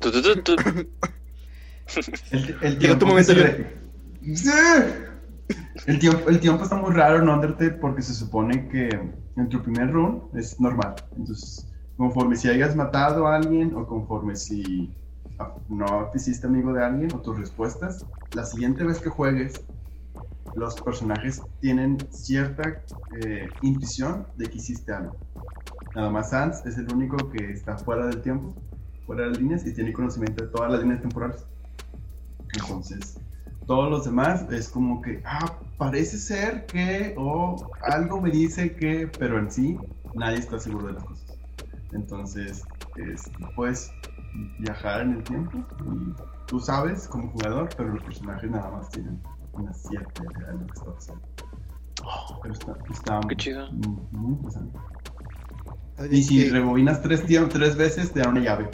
El, 2.30 2.56
el 2.60 2.78
tiempo 2.78 3.06
momento. 3.06 3.32
El 5.86 5.98
tiempo, 5.98 6.28
el 6.28 6.40
tiempo 6.40 6.64
está 6.64 6.76
muy 6.76 6.92
raro 6.92 7.22
en 7.22 7.28
Undertale 7.28 7.70
porque 7.72 8.02
se 8.02 8.12
supone 8.12 8.68
que 8.68 8.88
en 9.36 9.48
tu 9.48 9.62
primer 9.62 9.92
run 9.92 10.24
es 10.34 10.60
normal. 10.60 10.96
Entonces, 11.16 11.66
conforme 11.96 12.36
si 12.36 12.48
hayas 12.48 12.76
matado 12.76 13.26
a 13.26 13.36
alguien 13.36 13.74
o 13.74 13.86
conforme 13.86 14.36
si 14.36 14.94
no 15.68 16.08
te 16.12 16.18
hiciste 16.18 16.46
amigo 16.46 16.72
de 16.72 16.84
alguien 16.84 17.12
o 17.14 17.20
tus 17.20 17.38
respuestas, 17.38 18.04
la 18.34 18.44
siguiente 18.44 18.84
vez 18.84 18.98
que 18.98 19.08
juegues, 19.08 19.64
los 20.54 20.80
personajes 20.80 21.42
tienen 21.60 21.98
cierta 22.10 22.82
eh, 23.22 23.48
intuición 23.62 24.26
de 24.36 24.46
que 24.46 24.58
hiciste 24.58 24.92
algo. 24.92 25.16
Nada 25.94 26.10
más 26.10 26.30
Sans 26.30 26.64
es 26.66 26.76
el 26.78 26.92
único 26.92 27.30
que 27.30 27.52
está 27.52 27.76
fuera 27.78 28.06
del 28.06 28.20
tiempo, 28.20 28.54
fuera 29.06 29.22
de 29.22 29.28
las 29.30 29.38
líneas 29.38 29.66
y 29.66 29.72
tiene 29.72 29.92
conocimiento 29.92 30.44
de 30.44 30.50
todas 30.50 30.70
las 30.70 30.80
líneas 30.80 31.00
temporales. 31.00 31.46
Entonces, 32.54 33.18
todos 33.66 33.90
los 33.90 34.04
demás 34.04 34.46
es 34.50 34.68
como 34.68 35.02
que, 35.02 35.22
ah, 35.24 35.58
parece 35.76 36.18
ser 36.18 36.66
que, 36.66 37.14
o 37.16 37.70
algo 37.82 38.20
me 38.20 38.30
dice 38.30 38.74
que, 38.74 39.10
pero 39.18 39.38
en 39.38 39.50
sí 39.50 39.78
nadie 40.14 40.38
está 40.38 40.58
seguro 40.58 40.88
de 40.88 40.92
las 40.94 41.04
cosas. 41.04 41.38
Entonces, 41.92 42.64
es, 42.96 43.30
puedes 43.54 43.92
viajar 44.58 45.02
en 45.02 45.12
el 45.14 45.24
tiempo 45.24 45.58
y 45.84 46.14
tú 46.46 46.60
sabes 46.60 47.08
como 47.08 47.30
jugador, 47.30 47.68
pero 47.76 47.90
los 47.90 48.02
personajes 48.02 48.50
nada 48.50 48.70
más 48.70 48.88
tienen 48.90 49.20
una 49.52 49.72
cierta 49.72 50.22
idea 50.22 50.46
de 50.48 50.58
lo 50.58 50.66
que 50.66 50.72
está 50.72 50.94
pasando. 50.94 51.22
Pero 52.42 52.54
está, 52.54 52.76
está 52.90 53.20
Qué 53.28 53.36
chido. 53.36 53.70
muy, 53.72 53.98
muy 54.12 54.32
interesante. 54.32 54.78
Oye, 55.98 56.16
Y 56.16 56.22
si 56.22 56.48
rebobinas 56.48 57.02
tres, 57.02 57.24
tres 57.26 57.76
veces, 57.76 58.12
te 58.12 58.20
da 58.20 58.28
una 58.28 58.40
llave. 58.40 58.70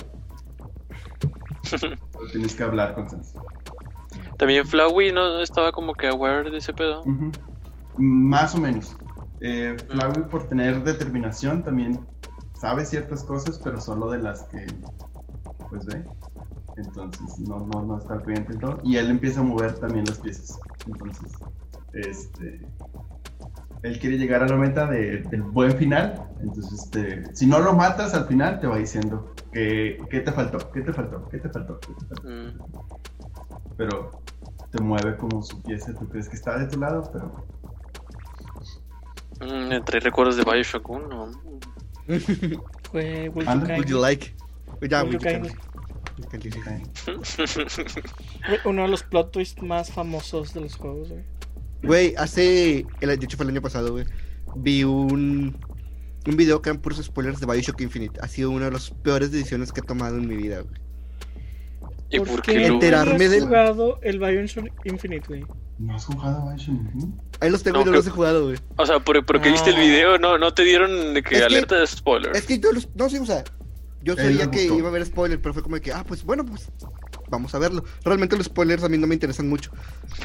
Pero 1.71 2.27
tienes 2.33 2.55
que 2.55 2.63
hablar 2.63 2.95
con 2.95 3.09
Sans. 3.09 3.35
También 4.39 4.67
Flowey 4.67 5.13
no 5.13 5.41
estaba 5.41 5.73
como 5.73 5.95
que 5.95 6.09
aware 6.09 6.51
de 6.51 6.59
ese 6.59 6.73
pedo. 6.73 7.03
Más 7.97 8.55
o 8.55 8.59
menos. 8.59 8.97
Eh, 9.41 9.77
Flowey, 9.89 10.29
por 10.31 10.49
tener 10.49 10.83
determinación, 10.83 11.63
también 11.63 12.01
sabe 12.55 12.85
ciertas 12.85 13.23
cosas, 13.25 13.61
pero 13.63 13.81
solo 13.81 14.11
de 14.11 14.19
las 14.19 14.43
que 14.45 14.67
pues 15.71 15.87
ve. 15.87 16.05
Entonces, 16.77 17.39
no, 17.41 17.61
no, 17.73 17.83
no 17.83 17.99
está 17.99 18.19
pendiente 18.21 18.55
en 18.55 18.59
todo. 18.61 18.81
Y 18.83 18.97
él 18.97 19.11
empieza 19.11 19.41
a 19.41 19.43
mover 19.45 19.75
también 19.79 20.05
las 20.07 20.19
piezas. 20.19 20.59
Entonces, 20.87 21.31
este. 21.93 22.67
Él 23.83 23.99
quiere 24.01 24.17
llegar 24.17 24.43
a 24.43 24.49
la 24.49 24.57
meta 24.57 24.87
de- 24.87 25.23
del 25.31 25.43
buen 25.43 25.73
final. 25.77 26.27
Entonces, 26.41 26.73
este, 26.85 27.35
si 27.37 27.47
no 27.47 27.59
lo 27.61 27.75
matas 27.75 28.15
al 28.15 28.27
final, 28.27 28.59
te 28.59 28.67
va 28.67 28.79
diciendo 28.79 29.35
que, 29.53 29.99
qué 30.11 30.21
te 30.21 30.33
faltó, 30.33 30.71
qué 30.73 30.81
te 30.81 30.93
faltó, 30.93 31.29
qué 31.29 31.39
te 31.39 31.49
faltó, 31.51 31.79
qué 31.81 31.93
te 31.95 32.07
faltó 32.07 32.29
Mm. 32.29 32.59
pero 33.77 34.11
te 34.75 34.83
mueve 34.83 35.17
como 35.17 35.43
su 35.43 35.63
pieza. 35.63 35.95
Tú 35.95 36.09
crees 36.09 36.29
que 36.29 36.37
está 36.37 36.59
de 36.59 36.67
tu 36.67 36.79
lado, 36.79 37.09
pero 37.13 37.45
Mm, 39.41 39.69
me 39.69 39.81
trae 39.81 40.01
recuerdos 40.01 40.37
de 40.37 40.45
Bioshock 40.45 40.89
1. 40.89 41.31
Fue 42.91 43.29
Would 43.31 43.87
you 43.87 44.01
like? 44.01 44.35
Ya, 44.89 45.03
Would 45.03 45.13
you 45.13 45.19
kindly. 45.19 45.53
Uno 48.65 48.83
de 48.83 48.89
los 48.89 49.03
plot 49.03 49.33
twists 49.33 49.63
más 49.63 49.91
famosos 49.91 50.55
de 50.55 50.61
los 50.61 50.77
juegos, 50.77 51.09
güey. 51.09 51.25
Güey, 51.83 52.15
hace. 52.17 52.87
El, 53.01 53.19
de 53.19 53.25
hecho, 53.25 53.37
fue 53.37 53.45
el 53.45 53.51
año 53.51 53.63
pasado, 53.63 53.93
güey. 53.93 54.05
Vi 54.57 54.85
un. 54.85 55.59
Un 56.27 56.37
video 56.37 56.63
que 56.63 56.71
eran 56.71 56.81
puros 56.81 57.03
spoilers 57.03 57.41
de 57.41 57.47
Bioshock 57.47 57.81
Infinite. 57.83 58.19
Ha 58.23 58.29
sido 58.29 58.51
una 58.51 58.67
de 58.67 58.71
las 58.71 58.91
peores 58.91 59.31
decisiones 59.31 59.73
que 59.73 59.81
he 59.81 59.85
tomado 59.85 60.17
en 60.17 60.27
mi 60.27 60.37
vida, 60.37 60.61
güey. 60.61 60.84
¿Y 62.17 62.21
por 62.21 62.43
qué 62.43 62.67
Enterarme 62.67 63.19
no 63.19 63.25
has 63.25 63.31
del- 63.31 63.43
jugado 63.45 63.99
el 64.03 64.19
Bioshock 64.19 64.67
Infinite, 64.85 65.27
güey? 65.29 65.45
¿no 65.79 65.95
has 65.97 66.05
jugado 66.05 66.49
Bioshock 66.49 66.69
Infinite? 66.69 67.19
Ahí 67.41 67.51
los 67.51 67.63
tengo 67.63 67.79
No, 67.79 67.83
y 67.83 67.85
no 67.87 67.93
los 67.93 68.07
he 68.07 68.11
jugado, 68.11 68.45
güey. 68.47 68.59
O 68.77 68.87
sea, 68.87 69.01
por, 69.01 69.25
porque 69.27 69.51
viste 69.51 69.71
el 69.71 69.77
video, 69.77 70.19
no, 70.19 70.39
no 70.39 70.55
te 70.55 70.63
dieron 70.65 71.15
de 71.15 71.23
que 71.23 71.35
Es 71.35 71.41
que- 71.41 71.47
alerta 71.47 71.77
de 71.79 71.87
spoiler. 71.87 72.37
Es 72.37 72.47
que 72.47 72.59
yo 72.59 72.73
los. 72.73 72.89
No, 72.95 73.09
sí, 73.11 73.19
o 73.19 73.27
sea. 73.27 73.45
Yo 74.03 74.15
sabía 74.17 74.51
que 74.51 74.65
iba 74.67 74.87
a 74.87 74.91
haber 74.91 75.07
spoiler, 75.07 75.41
pero 75.41 75.55
fue 75.55 75.63
como 75.63 75.77
de 75.77 75.81
que, 75.81 75.91
ah, 75.93 76.05
pues 76.07 76.23
bueno, 76.25 76.45
pues. 76.45 76.69
Vamos 77.31 77.55
a 77.55 77.59
verlo. 77.59 77.83
Realmente 78.05 78.37
los 78.37 78.47
spoilers 78.47 78.85
a 78.85 78.89
mí 78.91 78.99
no 78.99 79.07
me 79.07 79.15
interesan 79.15 79.49
mucho. 79.49 79.73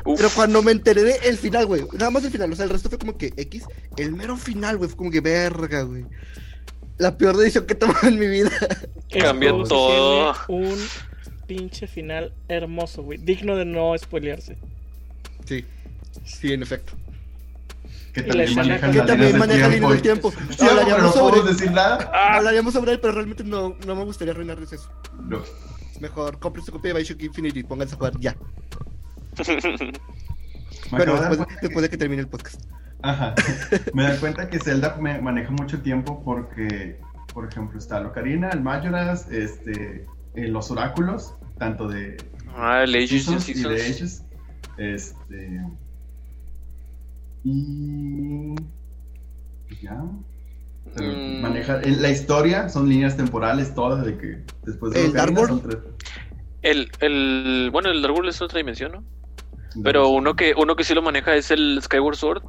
Uf, 0.03 0.17
Pero 0.17 0.29
cuando 0.35 0.61
me 0.61 0.73
enteré 0.73 1.01
de 1.03 1.15
el 1.23 1.37
final, 1.37 1.65
güey. 1.65 1.83
Nada 1.93 2.11
más 2.11 2.25
el 2.25 2.29
final. 2.31 2.51
O 2.51 2.55
sea, 2.57 2.65
el 2.65 2.71
resto 2.71 2.89
fue 2.89 2.97
como 2.99 3.17
que 3.17 3.33
X. 3.37 3.63
El 3.95 4.11
mero 4.11 4.35
final, 4.35 4.77
güey. 4.77 4.89
Fue 4.89 4.97
como 4.97 5.09
que 5.09 5.21
verga, 5.21 5.83
güey. 5.83 6.05
La 6.97 7.17
peor 7.17 7.37
decisión 7.37 7.65
que 7.65 7.73
he 7.73 7.75
tomado 7.77 8.05
en 8.05 8.19
mi 8.19 8.27
vida. 8.27 8.51
Cambió 9.17 9.63
todo. 9.63 10.35
tiene 10.45 10.71
un 10.73 10.79
pinche 11.49 11.87
final 11.87 12.31
hermoso, 12.47 13.01
güey. 13.01 13.17
Digno 13.17 13.55
de 13.55 13.65
no 13.65 13.97
spoilearse. 13.97 14.55
Sí. 15.45 15.65
Sí, 16.23 16.53
en 16.53 16.61
efecto. 16.61 16.93
Que 18.13 18.21
también 18.21 18.55
maneja 18.55 18.91
Que 18.91 19.01
también 19.01 19.37
maneja 19.37 19.67
del 19.69 20.01
tiempo. 20.01 20.29
tiempo. 20.29 20.31
Sí, 20.51 20.57
pero 20.59 20.73
no 20.73 20.79
Hablaríamos 20.79 21.13
podemos 21.13 21.37
sobre, 21.39 21.53
decir 21.53 21.71
nada. 21.71 22.11
Ah, 22.13 22.37
hablaríamos 22.37 22.73
sobre 22.73 22.91
él, 22.91 22.99
pero 22.99 23.13
realmente 23.13 23.43
no, 23.43 23.75
no 23.85 23.95
me 23.95 24.03
gustaría 24.03 24.31
arruinarles 24.33 24.73
eso. 24.73 24.91
No. 25.23 25.41
Mejor 25.99 26.37
compre 26.37 26.61
su 26.61 26.71
copia 26.71 26.93
de 26.93 26.99
Bioshock 26.99 27.23
Infinite 27.23 27.59
y 27.59 27.63
pónganse 27.63 27.95
a 27.95 27.97
jugar 27.97 28.13
ya. 28.19 28.35
Dar 30.91 31.47
después, 31.61 31.81
de 31.81 31.89
que 31.89 31.97
termine 31.97 32.21
el 32.21 32.27
podcast. 32.27 32.61
Ajá. 33.01 33.33
Me 33.93 34.07
doy 34.07 34.17
cuenta 34.17 34.49
que 34.49 34.59
Zelda 34.59 34.97
me 34.99 35.19
maneja 35.21 35.51
mucho 35.51 35.81
tiempo 35.81 36.21
porque, 36.23 36.99
por 37.33 37.47
ejemplo, 37.47 37.79
está 37.79 37.97
el 37.99 38.07
Ocarina, 38.07 38.49
el 38.49 38.61
Majora's, 38.61 39.31
este, 39.31 40.05
eh, 40.35 40.47
los 40.47 40.69
oráculos, 40.71 41.33
tanto 41.57 41.87
de 41.87 42.17
Ah, 42.55 42.83
el 42.83 42.95
Ages 42.95 43.09
Seasons 43.25 43.49
y 43.49 43.51
y 43.51 43.55
de 43.55 43.79
Seasons. 43.79 43.95
Ages. 43.95 44.25
Este. 44.77 45.61
Y. 47.43 48.55
Ya. 49.81 50.03
Pero 50.95 51.11
Mm. 51.13 51.41
Maneja. 51.41 51.81
en 51.83 52.01
la 52.01 52.09
historia 52.09 52.67
son 52.69 52.89
líneas 52.89 53.15
temporales 53.15 53.73
todas 53.75 54.03
de 54.05 54.17
que 54.17 54.43
después 54.65 54.91
de 54.93 55.05
¿El 55.05 55.09
Ocarina 55.11 55.39
Dark 55.41 55.47
son 55.49 55.61
tres. 55.61 55.77
El, 56.61 56.91
el, 56.99 57.69
bueno, 57.71 57.89
el 57.91 58.03
árbol 58.03 58.27
es 58.27 58.41
otra 58.41 58.57
dimensión, 58.57 58.91
¿no? 58.91 59.03
Pero 59.83 60.09
uno 60.09 60.35
que, 60.35 60.53
uno 60.57 60.75
que 60.75 60.83
sí 60.83 60.93
lo 60.95 61.01
maneja 61.03 61.35
es 61.35 61.51
el 61.51 61.79
Skyward 61.81 62.15
Sword. 62.15 62.43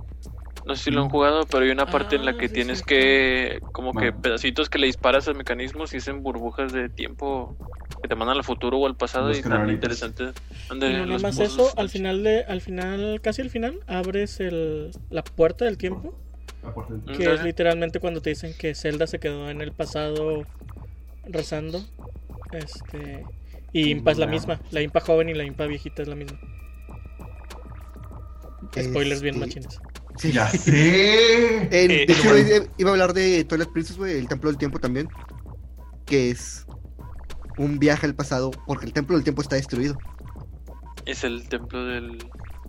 No 0.67 0.77
sé 0.77 0.85
si 0.85 0.91
lo 0.91 1.03
han 1.03 1.09
jugado, 1.09 1.47
pero 1.47 1.65
hay 1.65 1.71
una 1.71 1.87
parte 1.87 2.17
en 2.17 2.25
la 2.25 2.33
Ah, 2.33 2.37
que 2.37 2.49
sí, 2.49 2.55
tienes 2.55 2.79
sí. 2.81 2.85
que, 2.87 3.61
como 3.73 3.93
que 3.93 4.11
Bueno. 4.11 4.21
pedacitos 4.23 4.69
que 4.69 4.79
le 4.79 4.87
disparas 4.87 5.27
a 5.29 5.33
mecanismos 5.33 5.95
y 5.95 5.97
hacen 5.97 6.23
burbujas 6.23 6.73
de 6.73 6.89
tiempo 6.91 7.57
que 8.03 8.09
te 8.09 8.15
mandan 8.15 8.37
al 8.37 8.45
futuro 8.45 8.79
o 8.79 8.87
al 8.87 8.95
pasado 8.97 9.29
Los 9.29 9.39
y 9.39 9.43
tan 9.43 9.69
interesante. 9.71 10.25
Y 10.25 10.73
Ande, 10.73 10.93
no 10.99 11.07
nada 11.07 11.19
más 11.19 11.39
eso, 11.39 11.73
al 11.77 11.89
final 11.89 12.23
de, 12.23 12.45
al 12.45 12.61
final, 12.61 13.21
casi 13.23 13.43
al 13.43 13.51
final, 13.51 13.81
abres 13.87 14.39
el, 14.41 14.91
la 15.11 15.23
puerta 15.25 15.65
del 15.65 15.79
tiempo, 15.79 16.15
La 16.63 16.75
puerta 16.75 16.93
del- 16.95 17.03
Mm. 17.03 17.17
que 17.19 17.33
es 17.35 17.43
literalmente 17.43 17.99
cuando 18.01 18.21
te 18.21 18.31
dicen 18.31 18.53
que 18.59 18.75
Zelda 18.75 19.07
se 19.07 19.19
quedó 19.19 19.49
en 19.51 19.63
el 19.63 19.73
pasado 19.73 20.45
rezando. 21.25 21.83
Este 22.53 23.25
y 23.73 23.91
Impa 23.91 24.11
es 24.11 24.19
la 24.19 24.27
misma, 24.27 24.61
la 24.73 24.83
Impa 24.83 25.01
joven 25.01 25.29
y 25.31 25.35
la 25.35 25.45
Impa 25.45 25.67
viejita 25.67 26.03
es 26.03 26.09
la 26.09 26.17
misma. 26.17 26.39
Spoilers 28.79 29.23
bien 29.23 29.35
Este, 29.37 29.47
machines. 29.47 29.81
Sí. 30.21 30.33
¡Ya 30.33 30.49
sé! 30.51 31.57
En- 31.63 31.91
Eh, 31.91 32.05
de 32.07 32.13
hecho, 32.13 32.29
bueno. 32.29 32.49
iba- 32.49 32.67
iba 32.79 32.91
a 32.91 32.93
hablar 32.93 33.13
de 33.15 33.45
Twilight 33.45 33.71
Princess, 33.73 33.97
güey, 33.97 34.19
el 34.19 34.29
Templo 34.29 34.51
del 34.51 34.59
Tiempo 34.59 34.79
también. 34.79 35.09
Que 36.05 36.31
es 36.31 36.67
un 37.57 37.79
viaje 37.79 38.07
al 38.07 38.15
pasado, 38.15 38.51
porque 38.67 38.87
el 38.87 38.93
Templo 38.93 39.17
del 39.17 39.25
Tiempo 39.25 39.43
está 39.43 39.57
destruido. 39.57 39.97
Es 41.07 41.25
el 41.25 41.49
templo 41.49 41.85
del 41.87 42.19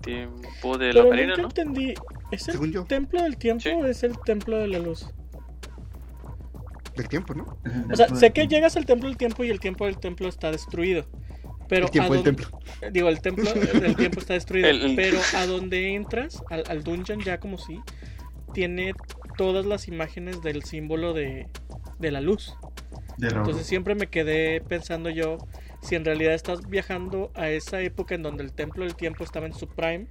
tiempo 0.01 0.77
de 0.77 0.87
la 0.87 0.93
Pero 1.01 1.09
marina, 1.09 1.27
nunca 1.35 1.41
¿no? 1.41 1.47
entendí, 1.49 1.93
¿es 2.31 2.47
el 2.47 2.53
Según 2.53 2.71
yo. 2.71 2.85
templo 2.85 3.21
del 3.21 3.37
tiempo 3.37 3.61
Sí. 3.63 3.69
o 3.69 3.85
es 3.85 4.01
el 4.03 4.17
templo 4.25 4.57
de 4.57 4.67
la 4.67 4.79
luz? 4.79 5.07
Del 6.95 7.07
tiempo, 7.07 7.33
¿no? 7.33 7.57
O 7.91 7.95
sea, 7.95 8.07
sé 8.15 8.31
que 8.31 8.47
llegas 8.47 8.75
al 8.77 8.85
templo 8.85 9.07
del 9.09 9.17
tiempo 9.17 9.43
y 9.43 9.49
el 9.49 9.59
tiempo 9.59 9.85
del 9.85 9.97
templo 9.97 10.27
está 10.27 10.49
destruido. 10.51 11.05
Pero 11.71 11.85
el 11.85 11.91
tiempo 11.91 12.13
a 12.13 12.15
del 12.17 12.23
dónde- 12.25 12.43
templo. 12.43 12.59
Digo, 12.91 13.07
el 13.09 13.21
templo 13.21 13.53
del 13.53 13.95
tiempo 13.95 14.19
está 14.19 14.33
destruido. 14.33 14.67
El- 14.67 14.81
el- 14.81 14.95
Pero 14.97 15.19
a 15.37 15.45
donde 15.45 15.95
entras, 15.95 16.43
al, 16.49 16.63
al 16.67 16.83
dungeon 16.83 17.21
ya 17.21 17.39
como 17.39 17.57
si, 17.57 17.79
tiene 18.53 18.93
todas 19.37 19.65
las 19.65 19.87
imágenes 19.87 20.41
del 20.41 20.63
símbolo 20.63 21.13
de, 21.13 21.47
de 21.97 22.11
la 22.11 22.19
luz. 22.19 22.55
De. 23.17 23.29
Entonces 23.29 23.65
siempre 23.65 23.95
me 23.95 24.07
quedé 24.07 24.59
pensando 24.61 25.09
yo 25.09 25.37
si 25.81 25.95
en 25.95 26.03
realidad 26.03 26.33
estás 26.33 26.67
viajando 26.67 27.31
a 27.35 27.47
esa 27.49 27.79
época 27.81 28.15
en 28.15 28.23
donde 28.23 28.43
el 28.43 28.51
templo 28.51 28.83
del 28.83 28.95
tiempo 28.95 29.23
estaba 29.23 29.45
en 29.45 29.53
su 29.53 29.67
prime 29.69 30.07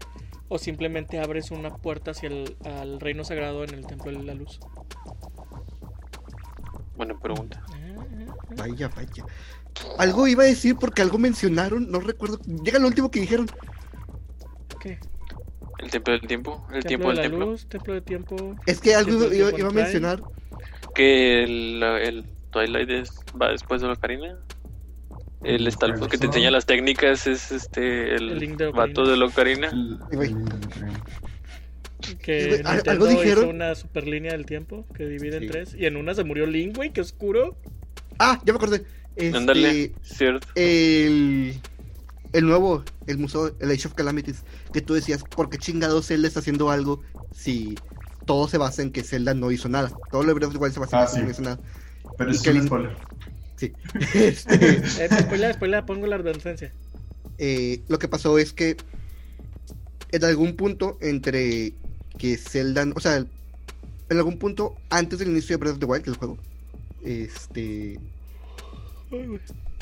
o 0.48 0.56
simplemente 0.58 1.20
abres 1.20 1.50
una 1.50 1.70
puerta 1.76 2.12
hacia 2.12 2.28
el 2.28 2.56
al 2.64 3.00
reino 3.00 3.22
sagrado 3.22 3.64
en 3.64 3.74
el 3.74 3.86
templo 3.86 4.10
de 4.10 4.22
la 4.24 4.32
luz. 4.34 4.58
Buena 6.96 7.18
pregunta. 7.18 7.62
Ah, 7.68 7.74
ah, 7.98 8.04
ah. 8.28 8.54
Vaya, 8.56 8.88
vaya. 8.88 9.24
Algo 9.98 10.26
iba 10.26 10.42
a 10.42 10.46
decir 10.46 10.76
porque 10.76 11.02
algo 11.02 11.18
mencionaron, 11.18 11.90
no 11.90 12.00
recuerdo. 12.00 12.38
Llega 12.64 12.78
lo 12.78 12.86
último 12.88 13.10
que 13.10 13.20
dijeron. 13.20 13.46
¿Qué? 14.80 14.98
El 15.78 15.90
templo 15.90 16.12
del 16.12 16.22
tiempo. 16.26 16.66
El 16.72 16.84
Templo 16.84 16.88
tiempo 16.88 17.08
de 17.10 17.14
del 17.14 17.22
templo. 17.30 17.46
luz, 17.46 17.66
templo 17.68 17.94
de 17.94 18.00
tiempo. 18.02 18.56
Es 18.66 18.80
que 18.80 18.94
algo 18.94 19.32
iba, 19.32 19.48
a 19.48 19.70
mencionar. 19.72 20.22
Que 20.94 21.44
el, 21.44 21.82
el 21.82 22.24
Twilight 22.50 22.90
es- 22.90 23.16
va 23.40 23.50
después 23.50 23.80
de 23.80 23.86
la 23.86 23.94
Ocarina. 23.94 24.38
El 25.42 25.66
El 25.66 25.72
Stalfo 25.72 26.06
que 26.08 26.18
te 26.18 26.26
enseña 26.26 26.50
las 26.50 26.66
técnicas 26.66 27.26
es 27.26 27.50
este 27.50 28.14
el, 28.14 28.32
El 28.32 28.38
Link 28.38 28.58
de 28.58 28.66
vato 28.70 29.02
Ocarina. 29.02 29.10
de 29.10 29.16
la 29.16 29.26
Ocarina. 29.26 29.70
Que 32.22 32.62
Nintendo 32.64 32.90
algo 32.90 33.06
dijeron- 33.06 33.44
hizo 33.44 33.50
una 33.50 33.74
super 33.74 34.06
línea 34.06 34.32
del 34.32 34.44
tiempo 34.46 34.84
que 34.94 35.06
divide 35.06 35.36
en 35.38 35.48
tres. 35.48 35.74
Y 35.78 35.86
en 35.86 35.96
una 35.96 36.14
se 36.14 36.24
murió 36.24 36.46
Link, 36.46 36.76
güey, 36.76 36.92
qué 36.92 37.00
oscuro. 37.00 37.56
Ah, 38.18 38.38
ya 38.44 38.52
me 38.52 38.56
acordé. 38.58 38.84
Este, 39.16 39.36
Ándale, 39.36 39.92
cierto. 40.02 40.46
el, 40.54 41.60
el 42.32 42.46
nuevo, 42.46 42.84
el 43.06 43.18
museo, 43.18 43.54
el 43.60 43.70
Age 43.70 43.88
of 43.88 43.94
Calamities, 43.94 44.42
que 44.72 44.80
tú 44.80 44.94
decías, 44.94 45.22
¿por 45.24 45.50
qué 45.50 45.58
chingados 45.58 46.06
Zelda 46.06 46.28
está 46.28 46.40
haciendo 46.40 46.70
algo 46.70 47.02
si 47.34 47.76
todo 48.24 48.48
se 48.48 48.56
basa 48.58 48.82
en 48.82 48.92
que 48.92 49.02
Zelda 49.02 49.34
no 49.34 49.50
hizo 49.50 49.68
nada? 49.68 49.92
Todo 50.10 50.22
lo 50.22 50.28
de 50.28 50.34
Breath 50.34 50.48
of 50.48 50.54
the 50.54 50.58
Wild 50.60 50.74
se 50.74 50.80
basa 50.80 50.96
en 50.98 51.02
Ah, 51.02 51.06
que 51.06 51.16
sí. 51.16 51.22
no 51.22 51.30
hizo 51.30 51.42
nada. 51.42 51.60
Pero 52.16 52.30
Y 52.30 52.34
es 52.36 52.42
que 52.42 52.50
un 52.50 52.56
el- 52.58 52.66
spoiler. 52.66 52.96
Sí. 53.56 53.72
Este, 54.14 54.76
Eh, 55.04 55.08
spoiler, 55.22 55.54
spoiler, 55.54 55.84
pongo 55.84 56.06
la 56.06 56.16
advertencia. 56.16 56.72
eh, 57.38 57.82
lo 57.88 57.98
que 57.98 58.08
pasó 58.08 58.38
es 58.38 58.52
que 58.52 58.76
en 60.12 60.24
algún 60.24 60.56
punto 60.56 60.98
entre 61.00 61.72
que 62.18 62.36
Zelda, 62.36 62.86
o 62.94 63.00
sea, 63.00 63.16
en 63.16 64.16
algún 64.16 64.38
punto 64.38 64.76
antes 64.88 65.18
del 65.18 65.28
inicio 65.30 65.54
de 65.56 65.60
Breath 65.60 65.74
of 65.74 65.78
the 65.80 65.86
Wild, 65.86 66.08
el 66.08 66.16
juego, 66.16 66.38
este. 67.04 67.98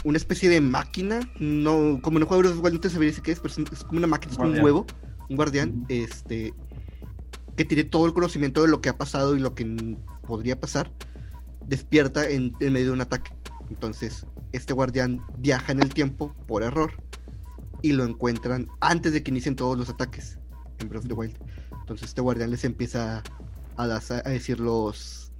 Una 0.04 0.16
especie 0.16 0.48
de 0.48 0.60
máquina, 0.60 1.20
no, 1.38 2.00
como 2.02 2.18
en 2.18 2.22
el 2.22 2.28
juego 2.28 2.42
de 2.42 2.48
Breath 2.48 2.56
of 2.56 2.62
the 2.62 2.64
Wild 2.64 2.74
no 2.74 2.80
te 2.80 2.90
sabría 2.90 3.10
decir 3.10 3.22
qué 3.22 3.32
es, 3.32 3.40
pero 3.40 3.54
es, 3.72 3.84
como 3.84 3.98
una 3.98 4.06
máquina, 4.06 4.32
es 4.32 4.38
como 4.38 4.50
un 4.50 4.60
huevo, 4.60 4.86
un 5.28 5.36
guardián, 5.36 5.84
este, 5.88 6.54
que 7.56 7.64
tiene 7.64 7.84
todo 7.84 8.06
el 8.06 8.14
conocimiento 8.14 8.62
de 8.62 8.68
lo 8.68 8.80
que 8.80 8.88
ha 8.88 8.96
pasado 8.96 9.36
y 9.36 9.40
lo 9.40 9.54
que 9.54 9.96
podría 10.26 10.58
pasar, 10.58 10.90
despierta 11.66 12.28
en, 12.28 12.54
en 12.60 12.72
medio 12.72 12.86
de 12.86 12.92
un 12.92 13.00
ataque. 13.00 13.32
Entonces, 13.68 14.26
este 14.52 14.72
guardián 14.72 15.22
viaja 15.38 15.72
en 15.72 15.82
el 15.82 15.92
tiempo 15.92 16.34
por 16.46 16.62
error 16.62 16.92
y 17.82 17.92
lo 17.92 18.04
encuentran 18.04 18.68
antes 18.80 19.12
de 19.12 19.22
que 19.22 19.30
inicien 19.30 19.56
todos 19.56 19.76
los 19.76 19.88
ataques 19.88 20.38
en 20.78 20.88
Breath 20.88 21.04
of 21.04 21.08
the 21.08 21.14
Wild. 21.14 21.36
Entonces, 21.80 22.08
este 22.08 22.20
guardián 22.20 22.50
les 22.50 22.64
empieza 22.64 23.22
a, 23.76 23.84
a 23.84 24.28
decir 24.30 24.60
los 24.60 25.32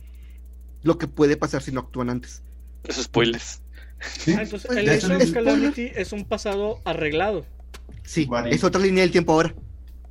lo 0.82 0.98
que 0.98 1.08
puede 1.08 1.36
pasar 1.36 1.62
si 1.62 1.72
no 1.72 1.80
actúan 1.80 2.10
antes. 2.10 2.42
Esos 2.84 3.04
spoilers. 3.04 3.62
Sí. 4.00 4.34
Ah, 4.36 4.42
entonces, 4.42 4.66
Pues, 4.66 4.78
el 4.78 4.84
de 4.86 4.90
Age 4.92 5.06
hecho, 5.06 5.16
of 5.16 5.22
el- 5.22 5.32
Calamity 5.32 5.90
es 5.94 6.12
un 6.12 6.24
pasado 6.24 6.80
arreglado. 6.84 7.44
Sí, 8.04 8.24
Guardián. 8.26 8.54
es 8.54 8.64
otra 8.64 8.80
línea 8.80 9.02
del 9.02 9.10
tiempo 9.10 9.32
ahora. 9.32 9.54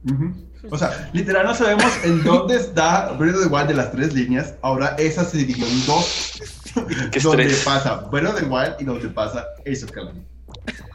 Ujú. 0.03 0.33
O 0.69 0.77
sea, 0.77 1.09
literal 1.13 1.45
no 1.45 1.55
sabemos 1.55 1.85
en 2.03 2.23
dónde 2.23 2.55
está 2.57 3.11
Breath 3.13 3.35
of 3.35 3.43
the 3.43 3.47
Wild 3.53 3.67
de 3.67 3.73
las 3.75 3.91
tres 3.91 4.13
líneas. 4.13 4.55
Ahora 4.61 4.95
esa 4.99 5.23
se 5.23 5.37
dividió 5.37 5.65
en 5.67 5.85
dos. 5.85 6.39
Qué 7.11 7.19
donde 7.19 7.43
estrés. 7.43 7.63
pasa 7.63 7.95
Breath 8.11 8.27
of 8.33 8.39
the 8.39 8.45
Wild 8.45 8.75
y 8.79 8.83
donde 8.83 9.07
pasa 9.09 9.45
Ace 9.65 9.83
of 9.85 9.91
Calamity. 9.91 10.25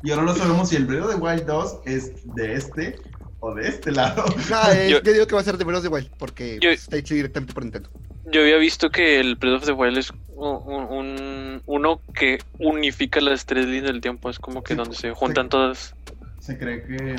Y 0.02 0.10
ahora 0.10 0.24
no 0.24 0.34
sabemos 0.36 0.68
si 0.68 0.76
el 0.76 0.84
Breath 0.86 1.04
of 1.04 1.10
the 1.14 1.20
Wild 1.20 1.46
2 1.46 1.78
es 1.86 2.12
de 2.34 2.54
este 2.54 2.98
o 3.40 3.54
de 3.54 3.68
este 3.68 3.90
lado. 3.92 4.24
No, 4.50 4.62
es- 4.70 4.90
Yo- 4.90 5.02
yo, 5.02 5.12
digo 5.12 5.26
que 5.26 5.34
va 5.34 5.40
a 5.40 5.44
ser 5.44 5.56
de 5.58 5.64
Breath 5.64 5.78
of 5.78 5.84
the 5.84 5.88
Wild 5.88 6.10
porque 6.18 6.58
Yo- 6.60 6.70
está 6.70 6.96
hecho 6.96 7.14
directamente 7.14 7.52
por 7.54 7.62
Nintendo. 7.64 7.90
Yo 8.26 8.40
había 8.42 8.56
visto 8.58 8.90
que 8.90 9.18
el 9.20 9.34
Breath 9.36 9.56
of 9.62 9.64
the 9.66 9.72
Wild 9.72 9.98
es 9.98 10.12
un, 10.50 10.72
un- 10.74 10.92
un- 10.92 11.62
uno 11.66 12.00
que 12.14 12.38
unifica 12.58 13.20
las 13.20 13.46
tres 13.46 13.66
líneas 13.66 13.84
del 13.92 14.00
tiempo. 14.00 14.28
Es 14.30 14.38
como 14.38 14.62
que 14.62 14.74
Sí. 14.74 14.78
donde 14.78 14.96
se 14.96 15.12
juntan 15.12 15.48
todas. 15.48 15.94
Se 16.40 16.58
cree 16.58 16.82
que 16.84 17.16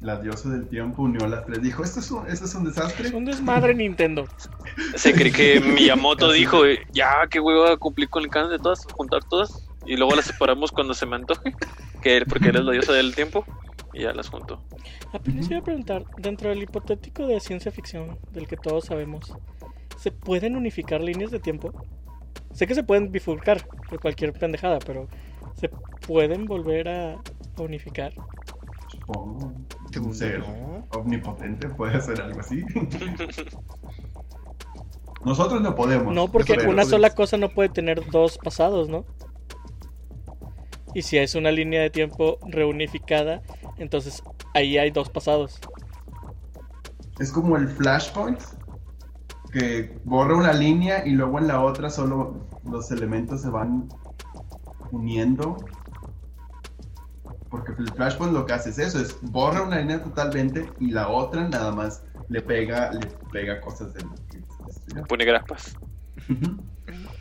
la 0.00 0.20
diosa 0.20 0.48
del 0.50 0.68
tiempo 0.68 1.02
unió 1.02 1.24
a 1.24 1.28
las 1.28 1.46
tres. 1.46 1.62
Dijo, 1.62 1.82
esto 1.84 2.00
es 2.00 2.10
un, 2.10 2.26
esto 2.26 2.44
es 2.46 2.54
un 2.54 2.64
desastre. 2.64 3.06
Es 3.08 3.12
un 3.14 3.24
desmadre 3.24 3.74
Nintendo. 3.74 4.26
Se 4.96 5.12
cree 5.12 5.32
que 5.32 5.60
Miyamoto 5.60 6.32
dijo, 6.32 6.64
eh, 6.66 6.80
ya, 6.92 7.26
qué 7.30 7.40
huevo 7.40 7.66
a 7.66 7.76
cumplir 7.76 8.08
con 8.08 8.22
el 8.24 8.30
canon 8.30 8.50
de 8.50 8.58
todas, 8.58 8.84
juntar 8.92 9.22
todas. 9.24 9.68
Y 9.86 9.96
luego 9.96 10.14
las 10.14 10.26
separamos 10.26 10.70
cuando 10.70 10.94
se 10.94 11.06
me 11.06 11.16
antoje. 11.16 11.54
Que, 12.00 12.24
porque 12.28 12.48
eres 12.48 12.64
la 12.64 12.72
diosa 12.72 12.92
del 12.92 13.14
tiempo. 13.14 13.44
Y 13.92 14.02
ya 14.02 14.12
las 14.12 14.28
junto. 14.28 14.62
Apenas 15.12 15.44
Ujú. 15.44 15.52
iba 15.54 15.60
a 15.60 15.64
preguntar, 15.64 16.04
dentro 16.16 16.48
del 16.48 16.62
hipotético 16.62 17.26
de 17.26 17.38
ciencia 17.40 17.70
ficción, 17.70 18.18
del 18.30 18.46
que 18.48 18.56
todos 18.56 18.86
sabemos, 18.86 19.34
¿se 19.98 20.10
pueden 20.10 20.56
unificar 20.56 21.00
líneas 21.02 21.30
de 21.30 21.38
tiempo? 21.40 21.74
Sé 22.52 22.66
que 22.66 22.74
se 22.74 22.82
pueden 22.82 23.10
bifurcar 23.10 23.66
por 23.88 24.00
cualquier 24.00 24.32
pendejada, 24.32 24.78
pero 24.80 25.08
¿se 25.54 25.68
pueden 26.06 26.46
volver 26.46 26.88
a, 26.88 27.12
a 27.14 27.62
unificar? 27.62 28.12
Supongo. 28.88 29.52
Un 30.00 30.14
ser 30.14 30.40
no. 30.40 30.86
omnipotente 30.98 31.68
puede 31.68 31.96
hacer 31.96 32.20
algo 32.20 32.40
así. 32.40 32.64
Nosotros 35.24 35.60
no 35.60 35.74
podemos. 35.74 36.14
No, 36.14 36.28
porque 36.28 36.54
una 36.66 36.84
sola 36.84 37.10
cosa 37.10 37.36
no 37.36 37.50
puede 37.50 37.68
tener 37.68 38.04
dos 38.10 38.38
pasados, 38.38 38.88
¿no? 38.88 39.04
Y 40.94 41.02
si 41.02 41.18
es 41.18 41.34
una 41.34 41.50
línea 41.50 41.80
de 41.80 41.90
tiempo 41.90 42.38
reunificada, 42.46 43.42
entonces 43.78 44.22
ahí 44.54 44.78
hay 44.78 44.90
dos 44.90 45.08
pasados. 45.10 45.60
Es 47.18 47.30
como 47.30 47.56
el 47.56 47.68
Flashpoint, 47.68 48.40
que 49.52 49.94
borra 50.04 50.34
una 50.34 50.52
línea 50.52 51.06
y 51.06 51.10
luego 51.10 51.38
en 51.38 51.46
la 51.46 51.60
otra 51.60 51.90
solo 51.90 52.48
los 52.64 52.90
elementos 52.90 53.42
se 53.42 53.50
van 53.50 53.88
uniendo. 54.90 55.64
Porque 57.50 57.72
el 57.78 57.92
Flashpoint 57.92 58.32
lo 58.32 58.46
que 58.46 58.54
hace 58.54 58.70
es 58.70 58.78
eso, 58.78 58.98
es 58.98 59.18
borra 59.20 59.62
una 59.62 59.78
línea 59.78 60.02
totalmente 60.02 60.70
y 60.80 60.90
la 60.90 61.08
otra 61.08 61.46
nada 61.48 61.70
más 61.70 62.02
le 62.28 62.40
pega, 62.40 62.92
le 62.92 63.06
pega 63.30 63.60
cosas 63.60 63.92
del. 63.92 64.06
Pone 65.06 65.24
grapas. 65.26 65.76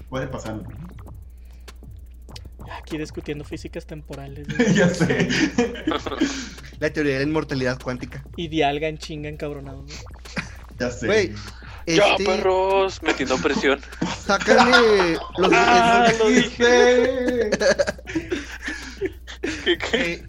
Puede 0.09 0.27
pasar. 0.27 0.61
Aquí 2.79 2.97
discutiendo 2.97 3.43
físicas 3.43 3.85
temporales. 3.85 4.47
ya 4.75 4.87
sé. 4.87 5.27
La 6.79 6.91
teoría 6.91 7.13
de 7.13 7.19
la 7.19 7.29
inmortalidad 7.29 7.79
cuántica. 7.79 8.23
y 8.37 8.47
Dialga 8.47 8.87
en 8.87 8.97
chinga 8.97 9.29
encabronado. 9.29 9.83
¿no? 9.83 9.87
Ya 10.79 10.89
sé. 10.89 11.05
Güey, 11.05 11.33
Ya, 11.87 12.11
Este, 12.11 12.25
perros, 12.25 13.01
metiendo 13.03 13.37
presión. 13.37 13.79
Sácale 14.25 15.17
los 15.37 15.51
Ah, 15.53 16.11
lo 16.19 16.29
dije. 16.29 17.49
¿Qué, 19.65 19.77
qué? 19.77 20.13
eh, 20.13 20.23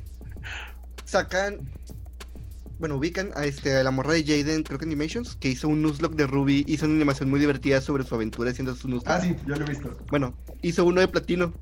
sacan 1.05 1.59
bueno, 2.79 2.97
ubican 2.97 3.31
a 3.37 3.45
este 3.45 3.77
a 3.77 3.85
la 3.85 3.93
morra 3.93 4.15
de 4.15 4.25
Jaden, 4.25 4.65
creo 4.65 4.77
que 4.77 4.85
Animations, 4.87 5.37
que 5.37 5.49
hizo 5.49 5.69
un 5.69 5.83
Nuzlocke 5.83 6.17
de 6.17 6.27
Ruby, 6.27 6.65
hizo 6.67 6.87
una 6.87 6.97
animación 6.97 7.31
muy 7.31 7.39
divertida 7.39 7.81
sobre 7.81 8.03
su 8.03 8.15
aventura 8.17 8.51
haciendo 8.51 8.75
su 8.75 8.89
Nuzlocke. 8.89 9.11
Ah, 9.13 9.21
sí, 9.21 9.37
yo 9.47 9.55
lo 9.55 9.65
he 9.65 9.69
visto. 9.69 9.97
Bueno, 10.11 10.35
hizo 10.63 10.85
uno 10.85 11.01
de 11.01 11.07
platino, 11.07 11.53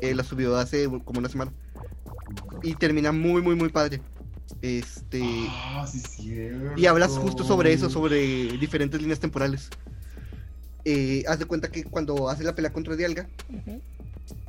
eh, 0.00 0.16
la 0.16 0.24
subió 0.24 0.56
hace 0.56 0.86
como 1.04 1.20
una 1.20 1.28
semana 1.28 1.52
y 2.64 2.74
termina 2.74 3.12
muy 3.12 3.40
muy 3.40 3.54
muy 3.54 3.68
padre. 3.68 4.00
Este 4.62 5.22
Ah, 5.48 5.86
sí, 5.90 6.00
cierto. 6.00 6.80
Y 6.80 6.86
hablas 6.86 7.12
justo 7.12 7.44
sobre 7.44 7.72
eso, 7.72 7.90
sobre 7.90 8.56
diferentes 8.58 9.00
líneas 9.00 9.20
temporales. 9.20 9.68
Eh, 10.84 11.24
haz 11.26 11.38
de 11.38 11.46
cuenta 11.46 11.70
que 11.70 11.84
cuando 11.84 12.28
hace 12.28 12.44
la 12.44 12.54
pelea 12.54 12.72
contra 12.72 12.96
Dialga, 12.96 13.28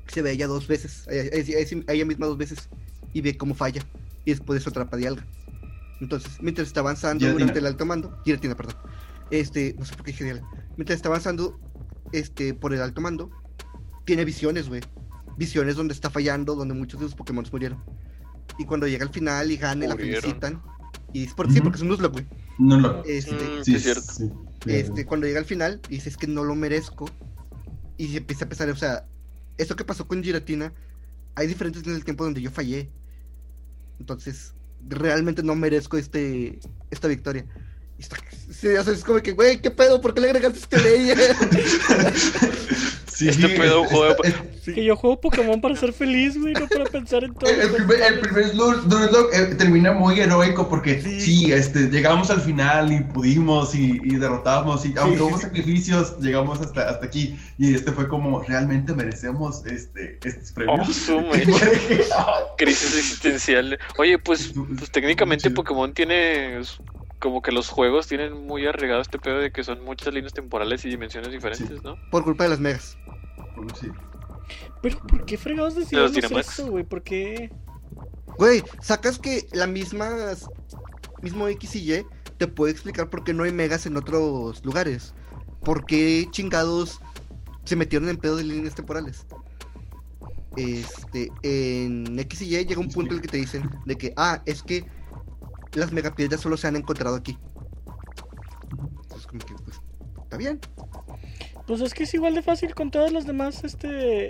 se 0.07 0.21
ve 0.21 0.31
a 0.31 0.33
ella 0.33 0.47
dos 0.47 0.67
veces, 0.67 1.07
a 1.07 1.13
ella, 1.13 1.57
a 1.87 1.93
ella 1.93 2.05
misma 2.05 2.25
dos 2.27 2.37
veces, 2.37 2.69
y 3.13 3.21
ve 3.21 3.37
cómo 3.37 3.55
falla, 3.55 3.85
y 4.25 4.31
después 4.31 4.59
eso 4.59 4.69
atrapa 4.69 4.97
a 4.97 4.99
Dialga. 4.99 5.25
Entonces, 6.01 6.33
mientras 6.41 6.67
está 6.67 6.81
avanzando 6.81 7.21
Giratina. 7.21 7.39
durante 7.39 7.59
el 7.59 7.65
alto 7.65 7.85
mando, 7.85 8.19
Giratina, 8.25 8.55
perdón, 8.55 8.75
este, 9.31 9.75
no 9.79 9.85
sé 9.85 9.95
por 9.95 10.05
qué 10.05 10.11
dije 10.11 10.25
Dialga, 10.25 10.49
mientras 10.75 10.97
está 10.97 11.07
avanzando 11.07 11.57
este, 12.11 12.53
por 12.53 12.73
el 12.73 12.81
alto 12.81 12.99
mando, 12.99 13.31
tiene 14.05 14.25
visiones, 14.25 14.69
güey. 14.69 14.81
Visiones 15.37 15.75
donde 15.75 15.93
está 15.93 16.09
fallando, 16.09 16.55
donde 16.55 16.73
muchos 16.73 16.99
de 16.99 17.07
sus 17.07 17.15
Pokémon 17.15 17.45
murieron. 17.51 17.83
Y 18.57 18.65
cuando 18.65 18.87
llega 18.87 19.03
al 19.05 19.11
final 19.11 19.51
y 19.51 19.57
gane, 19.57 19.87
la 19.87 19.95
felicitan. 19.95 20.61
Y 21.13 21.23
es 21.25 21.33
por, 21.33 21.47
sí, 21.47 21.55
Ujú. 21.55 21.63
porque 21.63 21.75
es 21.77 21.81
un 21.81 21.87
Nuzlocke, 21.89 22.13
güey. 22.13 22.25
No 22.59 22.79
lo. 22.79 23.03
Este, 23.05 23.33
Mm, 23.35 23.63
Sí, 23.63 23.71
sí, 23.71 23.75
es 23.75 23.83
cierto. 23.83 24.13
sí, 24.13 24.31
este, 24.67 25.05
cuando 25.05 25.27
llega 25.27 25.39
al 25.39 25.45
final, 25.45 25.81
dice 25.89 26.09
es 26.09 26.17
que 26.17 26.27
no 26.27 26.43
lo 26.43 26.55
merezco. 26.55 27.09
Y 27.97 28.07
se 28.09 28.17
empieza 28.17 28.45
a 28.45 28.49
pensar, 28.49 28.69
o 28.69 28.75
sea, 28.75 29.05
eso 29.57 29.75
que 29.75 29.83
pasó 29.85 30.07
con 30.07 30.23
Giratina, 30.23 30.73
hay 31.35 31.47
diferentes 31.47 31.81
líneas 31.83 31.97
del 31.97 32.05
tiempo 32.05 32.23
donde 32.23 32.41
yo 32.41 32.51
fallé. 32.51 32.89
Entonces, 33.99 34.53
realmente 34.87 35.43
no 35.43 35.55
merezco 35.55 35.97
este 35.97 36.59
esta 36.91 37.07
victoria. 37.07 37.45
Y 37.97 38.01
está- 38.01 38.17
sí, 38.51 38.67
o 38.67 38.83
sea, 38.83 38.93
es 38.93 39.03
como 39.03 39.21
que, 39.21 39.31
güey, 39.31 39.61
¿qué 39.61 39.71
pedo? 39.71 40.01
¿Por 40.01 40.13
qué 40.13 40.21
le 40.21 40.27
agregaste 40.29 40.59
este 40.59 40.81
ley? 40.81 41.11
Sí, 43.15 43.29
Este 43.29 43.47
pedo 43.47 43.85
es- 43.85 43.91
juego 43.91 44.23
es- 44.25 44.35
Que 44.65 44.83
yo 44.83 44.95
juego 44.97 45.21
Pokémon 45.21 45.61
para 45.61 45.75
ser 45.77 45.93
feliz, 45.93 46.37
güey, 46.37 46.53
no 46.53 46.67
para 46.67 46.83
pensar 46.85 47.23
en 47.23 47.33
todo. 47.33 47.49
El, 47.49 47.61
el 47.61 47.69
primer, 47.71 48.01
el 48.01 48.19
primer 48.19 48.45
eh, 49.33 49.55
termina 49.57 49.93
muy 49.93 50.19
heroico 50.19 50.67
porque 50.67 51.01
sí. 51.01 51.21
Sí. 51.21 51.53
este, 51.53 51.89
llegamos 51.89 52.29
al 52.29 52.41
final 52.41 52.91
y 52.91 52.99
pudimos 53.01 53.73
y, 53.73 54.01
y 54.03 54.15
derrotamos 54.17 54.85
y 54.85 54.93
aunque 54.97 55.21
hubo 55.21 55.37
sacrificios 55.39 56.19
llegamos 56.19 56.59
hasta, 56.59 56.89
hasta 56.89 57.05
aquí 57.05 57.37
y 57.57 57.73
este 57.73 57.91
fue 57.93 58.07
como 58.09 58.41
realmente 58.41 58.93
merecemos 58.93 59.65
este, 59.65 60.19
estos 60.23 60.51
premios. 60.51 60.89
Oh, 60.89 60.91
su 60.93 61.23
Crisis 62.57 62.97
existencial. 62.97 63.79
Oye, 63.97 64.17
pues, 64.19 64.53
pues 64.77 64.91
técnicamente. 64.91 65.49
Pokémon 65.51 65.93
tiene 65.93 66.59
como 67.19 67.41
que 67.41 67.51
los 67.51 67.69
juegos 67.69 68.07
tienen 68.07 68.45
muy 68.45 68.65
arraigado 68.67 69.01
este 69.01 69.17
pedo 69.19 69.39
de 69.39 69.51
que 69.51 69.63
son 69.63 69.83
muchas 69.83 70.13
líneas 70.13 70.33
temporales 70.33 70.83
y 70.85 70.89
dimensiones 70.89 71.31
diferentes, 71.31 71.81
¿no? 71.83 71.97
Por 72.11 72.23
culpa 72.23 72.43
de 72.43 72.49
las 72.51 72.59
megas. 72.59 72.97
Sí. 73.79 73.89
Pero 74.81 74.99
¿por 74.99 75.25
qué 75.25 75.37
fregados 75.37 75.75
decidieron 75.75 76.09
hacer 76.09 76.37
eso, 76.37 76.67
güey? 76.67 76.83
¿Por 76.83 77.01
qué? 77.01 77.51
Güey, 78.37 78.63
sacas 78.81 79.19
que 79.19 79.47
la 79.51 79.67
misma. 79.67 80.09
Mismo 81.21 81.47
X 81.47 81.75
y 81.75 81.93
Y 81.93 82.05
te 82.37 82.47
puede 82.47 82.71
explicar 82.71 83.09
por 83.09 83.23
qué 83.23 83.33
no 83.33 83.43
hay 83.43 83.51
megas 83.51 83.85
en 83.85 83.97
otros 83.97 84.63
lugares. 84.63 85.13
¿Por 85.61 85.85
qué 85.85 86.27
chingados 86.29 86.99
se 87.63 87.75
metieron 87.75 88.09
en 88.09 88.17
pedo 88.17 88.35
de 88.35 88.43
líneas 88.43 88.75
temporales? 88.75 89.25
Este, 90.55 91.31
en 91.41 92.19
X 92.19 92.41
y 92.41 92.55
Y 92.55 92.65
llega 92.65 92.79
un 92.79 92.89
punto 92.89 93.11
en 93.11 93.17
el 93.17 93.21
que 93.21 93.27
te 93.27 93.37
dicen 93.37 93.69
de 93.85 93.97
que, 93.97 94.13
ah, 94.17 94.41
es 94.45 94.61
que 94.61 94.85
las 95.73 95.91
megapiedras 95.91 96.41
solo 96.41 96.57
se 96.57 96.67
han 96.67 96.75
encontrado 96.75 97.15
aquí. 97.15 97.37
Entonces, 99.03 99.27
como 99.27 99.39
que, 99.39 99.55
pues, 99.55 99.81
está 100.23 100.37
bien. 100.37 100.59
Pues 101.67 101.81
es 101.81 101.93
que 101.93 102.03
es 102.03 102.13
igual 102.13 102.35
de 102.35 102.41
fácil 102.41 102.75
con 102.75 102.91
todas 102.91 103.11
las 103.11 103.25
demás 103.25 103.63
este 103.63 104.29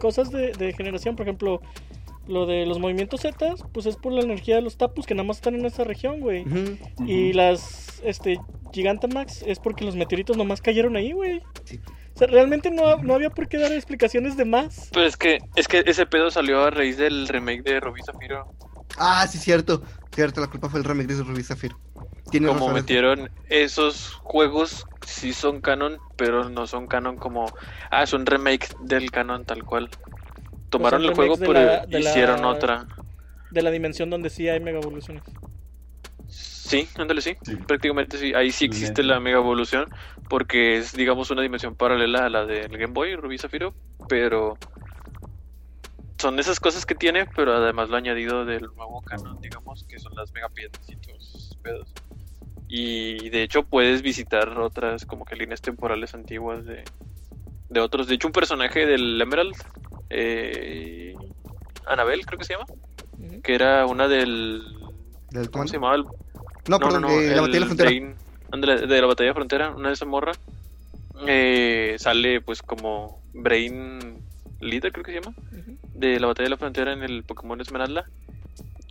cosas 0.00 0.30
de, 0.30 0.52
de 0.52 0.72
generación. 0.72 1.16
Por 1.16 1.26
ejemplo, 1.26 1.60
lo 2.28 2.46
de 2.46 2.66
los 2.66 2.78
movimientos 2.78 3.20
Z, 3.22 3.54
pues 3.72 3.86
es 3.86 3.96
por 3.96 4.12
la 4.12 4.22
energía 4.22 4.56
de 4.56 4.62
los 4.62 4.76
tapus 4.76 5.06
que 5.06 5.14
nada 5.14 5.26
más 5.26 5.36
están 5.38 5.54
en 5.54 5.64
esa 5.64 5.84
región, 5.84 6.20
güey. 6.20 6.44
Y 7.06 7.32
las 7.32 8.00
este 8.04 8.38
Gigantamax 8.72 9.42
es 9.42 9.58
porque 9.58 9.84
los 9.84 9.96
meteoritos 9.96 10.36
nomás 10.36 10.60
cayeron 10.60 10.96
ahí, 10.96 11.12
güey. 11.12 11.42
Sí. 11.64 11.80
O 12.14 12.18
sea, 12.18 12.28
realmente 12.28 12.70
no, 12.70 12.96
no 13.02 13.14
había 13.14 13.30
por 13.30 13.46
qué 13.46 13.58
dar 13.58 13.72
explicaciones 13.72 14.36
de 14.36 14.46
más. 14.46 14.88
Pero 14.92 15.06
es 15.06 15.16
que, 15.16 15.38
es 15.54 15.68
que 15.68 15.84
ese 15.86 16.06
pedo 16.06 16.30
salió 16.30 16.62
a 16.62 16.70
raíz 16.70 16.96
del 16.96 17.28
remake 17.28 17.62
de 17.62 17.78
Rubí 17.78 18.00
Zafiro. 18.02 18.54
Ah, 18.96 19.26
sí, 19.28 19.38
cierto. 19.38 19.82
Cierto, 20.14 20.40
la 20.40 20.46
culpa 20.46 20.70
fue 20.70 20.80
el 20.80 20.84
remake 20.84 21.08
de 21.08 21.22
Rubí 21.22 21.42
Zafiro. 21.42 21.78
Tiene 22.30 22.48
Como 22.48 22.70
metieron 22.70 23.30
esos 23.50 24.14
juegos, 24.14 24.86
sí 25.06 25.32
son 25.32 25.60
canon, 25.60 25.98
pero 26.16 26.48
no 26.50 26.66
son 26.66 26.86
canon 26.86 27.16
como. 27.16 27.46
Ah, 27.90 28.02
es 28.02 28.12
un 28.12 28.26
remake 28.26 28.68
del 28.80 29.10
canon 29.10 29.44
tal 29.44 29.64
cual. 29.64 29.88
Tomaron 30.68 31.00
son 31.02 31.10
el 31.10 31.14
juego, 31.16 31.36
pero 31.38 31.52
la- 31.52 31.86
de 31.86 32.00
la- 32.00 32.10
hicieron 32.10 32.44
otra. 32.44 32.86
De 33.50 33.62
la 33.62 33.70
dimensión 33.70 34.10
donde 34.10 34.28
sí 34.30 34.48
hay 34.48 34.60
mega 34.60 34.78
evoluciones. 34.80 35.22
Sí, 36.28 36.88
ándale, 36.96 37.20
sí. 37.20 37.36
Sí. 37.42 37.54
Prácticamente 37.56 38.18
sí. 38.18 38.34
Ahí 38.34 38.50
sí 38.50 38.64
existe 38.64 39.04
la 39.04 39.20
mega 39.20 39.38
evolución, 39.38 39.88
porque 40.28 40.76
es, 40.76 40.92
digamos, 40.92 41.30
una 41.30 41.42
dimensión 41.42 41.76
paralela 41.76 42.26
a 42.26 42.28
la 42.28 42.44
del 42.44 42.76
Game 42.76 42.92
Boy, 42.92 43.14
Rubí 43.14 43.38
Zafiro, 43.38 43.72
pero. 44.08 44.58
Son 46.18 46.38
esas 46.40 46.58
cosas 46.58 46.86
que 46.86 46.94
tiene, 46.94 47.26
pero 47.26 47.52
además 47.54 47.90
lo 47.90 47.96
añadido 47.98 48.44
del 48.46 48.62
nuevo 48.74 49.02
canon, 49.02 49.38
digamos, 49.40 49.84
que 49.84 49.98
son 49.98 50.14
las 50.16 50.32
megapiedras 50.32 50.88
y 50.88 50.96
todos 50.96 51.22
esos 51.28 51.56
pedos. 51.62 51.92
Y 52.68 53.28
de 53.30 53.42
hecho 53.42 53.62
puedes 53.64 54.02
visitar 54.02 54.48
otras 54.58 55.04
como 55.06 55.24
que 55.24 55.36
líneas 55.36 55.60
temporales 55.60 56.14
antiguas 56.14 56.64
de, 56.64 56.82
de 57.68 57.80
otros. 57.80 58.08
De 58.08 58.14
hecho, 58.16 58.26
un 58.28 58.32
personaje 58.32 58.86
del 58.86 59.20
Emerald, 59.20 59.54
eh, 60.10 61.14
Anabel 61.86 62.24
creo 62.26 62.38
que 62.38 62.44
se 62.44 62.54
llama, 62.54 62.66
que 63.42 63.54
era 63.54 63.86
una 63.86 64.08
del... 64.08 64.62
¿Del 65.30 65.50
¿Cómo 65.50 65.66
se 65.68 65.74
llamaba? 65.76 65.96
El- 65.96 66.06
No, 66.68 66.78
perdón, 66.78 67.02
de 67.20 67.34
la 67.36 67.40
batalla 67.42 67.52
de 67.52 67.60
la 67.60 67.66
frontera. 67.66 67.90
De 68.86 69.00
la 69.00 69.06
batalla 69.06 69.28
de 69.28 69.34
frontera, 69.34 69.70
una 69.70 69.88
de 69.88 69.94
esa 69.94 70.04
morra. 70.06 70.32
eh, 71.26 71.96
sale 71.98 72.40
pues 72.40 72.62
como 72.62 73.22
Brain 73.32 74.18
Leader, 74.60 74.92
creo 74.92 75.04
que 75.04 75.12
se 75.12 75.20
llama, 75.20 75.34
de 75.94 76.18
la 76.20 76.26
batalla 76.26 76.44
de 76.46 76.50
la 76.50 76.56
frontera 76.56 76.92
en 76.92 77.02
el 77.02 77.22
Pokémon 77.24 77.60
Esmeralda. 77.60 78.06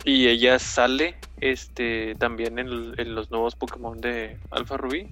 Y 0.06 0.28
ella 0.28 0.58
sale 0.58 1.16
este 1.40 2.14
también 2.14 2.58
en, 2.58 2.70
los 3.14 3.30
nuevos 3.30 3.56
Pokémon 3.56 4.00
de 4.00 4.38
Alpha 4.50 4.76
Rubí. 4.78 5.08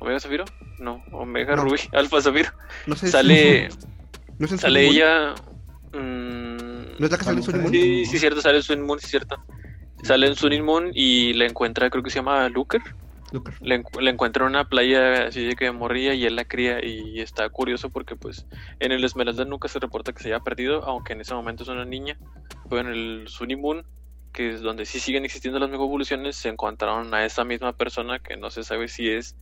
¿Omega 0.00 0.18
Zafiro? 0.18 0.44
No, 0.78 1.04
Omega 1.12 1.54
No. 1.56 1.62
Rubí, 1.64 1.78
Alpha 1.92 2.20
Zafiro. 2.22 2.50
No 2.86 2.96
sé 2.96 3.06
si- 3.06 3.12
Sale, 3.12 3.68
¿No 4.38 4.48
sale 4.48 4.84
Moon? 4.86 4.94
ella. 4.96 5.34
mm, 5.92 6.98
¿No 6.98 7.04
es 7.06 7.10
la 7.12 7.18
que 7.18 7.24
sale 7.24 7.36
en 7.36 7.42
Sun 7.42 7.60
Moon? 7.60 7.70
Sí, 7.72 8.06
sí, 8.06 8.18
cierto, 8.18 8.40
sale 8.40 8.56
en 8.56 8.62
Sun 8.62 8.80
Moon, 8.82 8.98
sí, 8.98 9.06
cierto. 9.08 9.36
Sale 10.02 10.26
en 10.26 10.34
Sun 10.34 10.58
Moon 10.64 10.90
y 10.94 11.34
la 11.34 11.44
encuentra, 11.44 11.90
creo 11.90 12.02
que 12.02 12.08
se 12.10 12.20
llama. 12.20 12.48
Le, 12.48 13.78
encu- 13.82 14.00
le 14.00 14.10
encuentra 14.10 14.44
en 14.44 14.50
una 14.50 14.64
playa 14.64 15.26
así 15.26 15.44
de 15.44 15.54
que 15.54 15.70
morría 15.70 16.14
y 16.14 16.24
él 16.24 16.34
la 16.34 16.46
cría 16.46 16.84
y 16.84 17.20
está 17.20 17.48
curioso 17.50 17.90
porque 17.90 18.16
pues 18.16 18.44
en 18.80 18.90
el 18.90 19.04
Esmeralda 19.04 19.44
nunca 19.44 19.68
se 19.68 19.78
reporta 19.78 20.12
que 20.12 20.22
se 20.22 20.28
haya 20.32 20.40
perdido, 20.40 20.82
aunque 20.84 21.12
en 21.12 21.20
ese 21.20 21.34
momento 21.34 21.62
es 21.62 21.68
una 21.68 21.84
niña. 21.84 22.16
Pero 22.70 22.80
en 22.80 22.86
el 22.88 23.24
Sun 23.28 23.50
y 23.50 23.56
Moon, 23.56 23.84
que 24.32 24.50
es 24.54 24.60
donde 24.62 24.84
sí 24.86 25.00
siguen 25.00 25.24
existiendo 25.24 25.58
las 25.58 25.70
mega 25.70 25.84
evoluciones, 25.84 26.36
se 26.36 26.48
encontraron 26.48 27.12
a 27.14 27.24
esa 27.24 27.44
misma 27.44 27.72
persona 27.72 28.18
que 28.18 28.36
no 28.36 28.50
se 28.50 28.62
sabe 28.64 28.88
si 28.88 29.10
es 29.10 29.34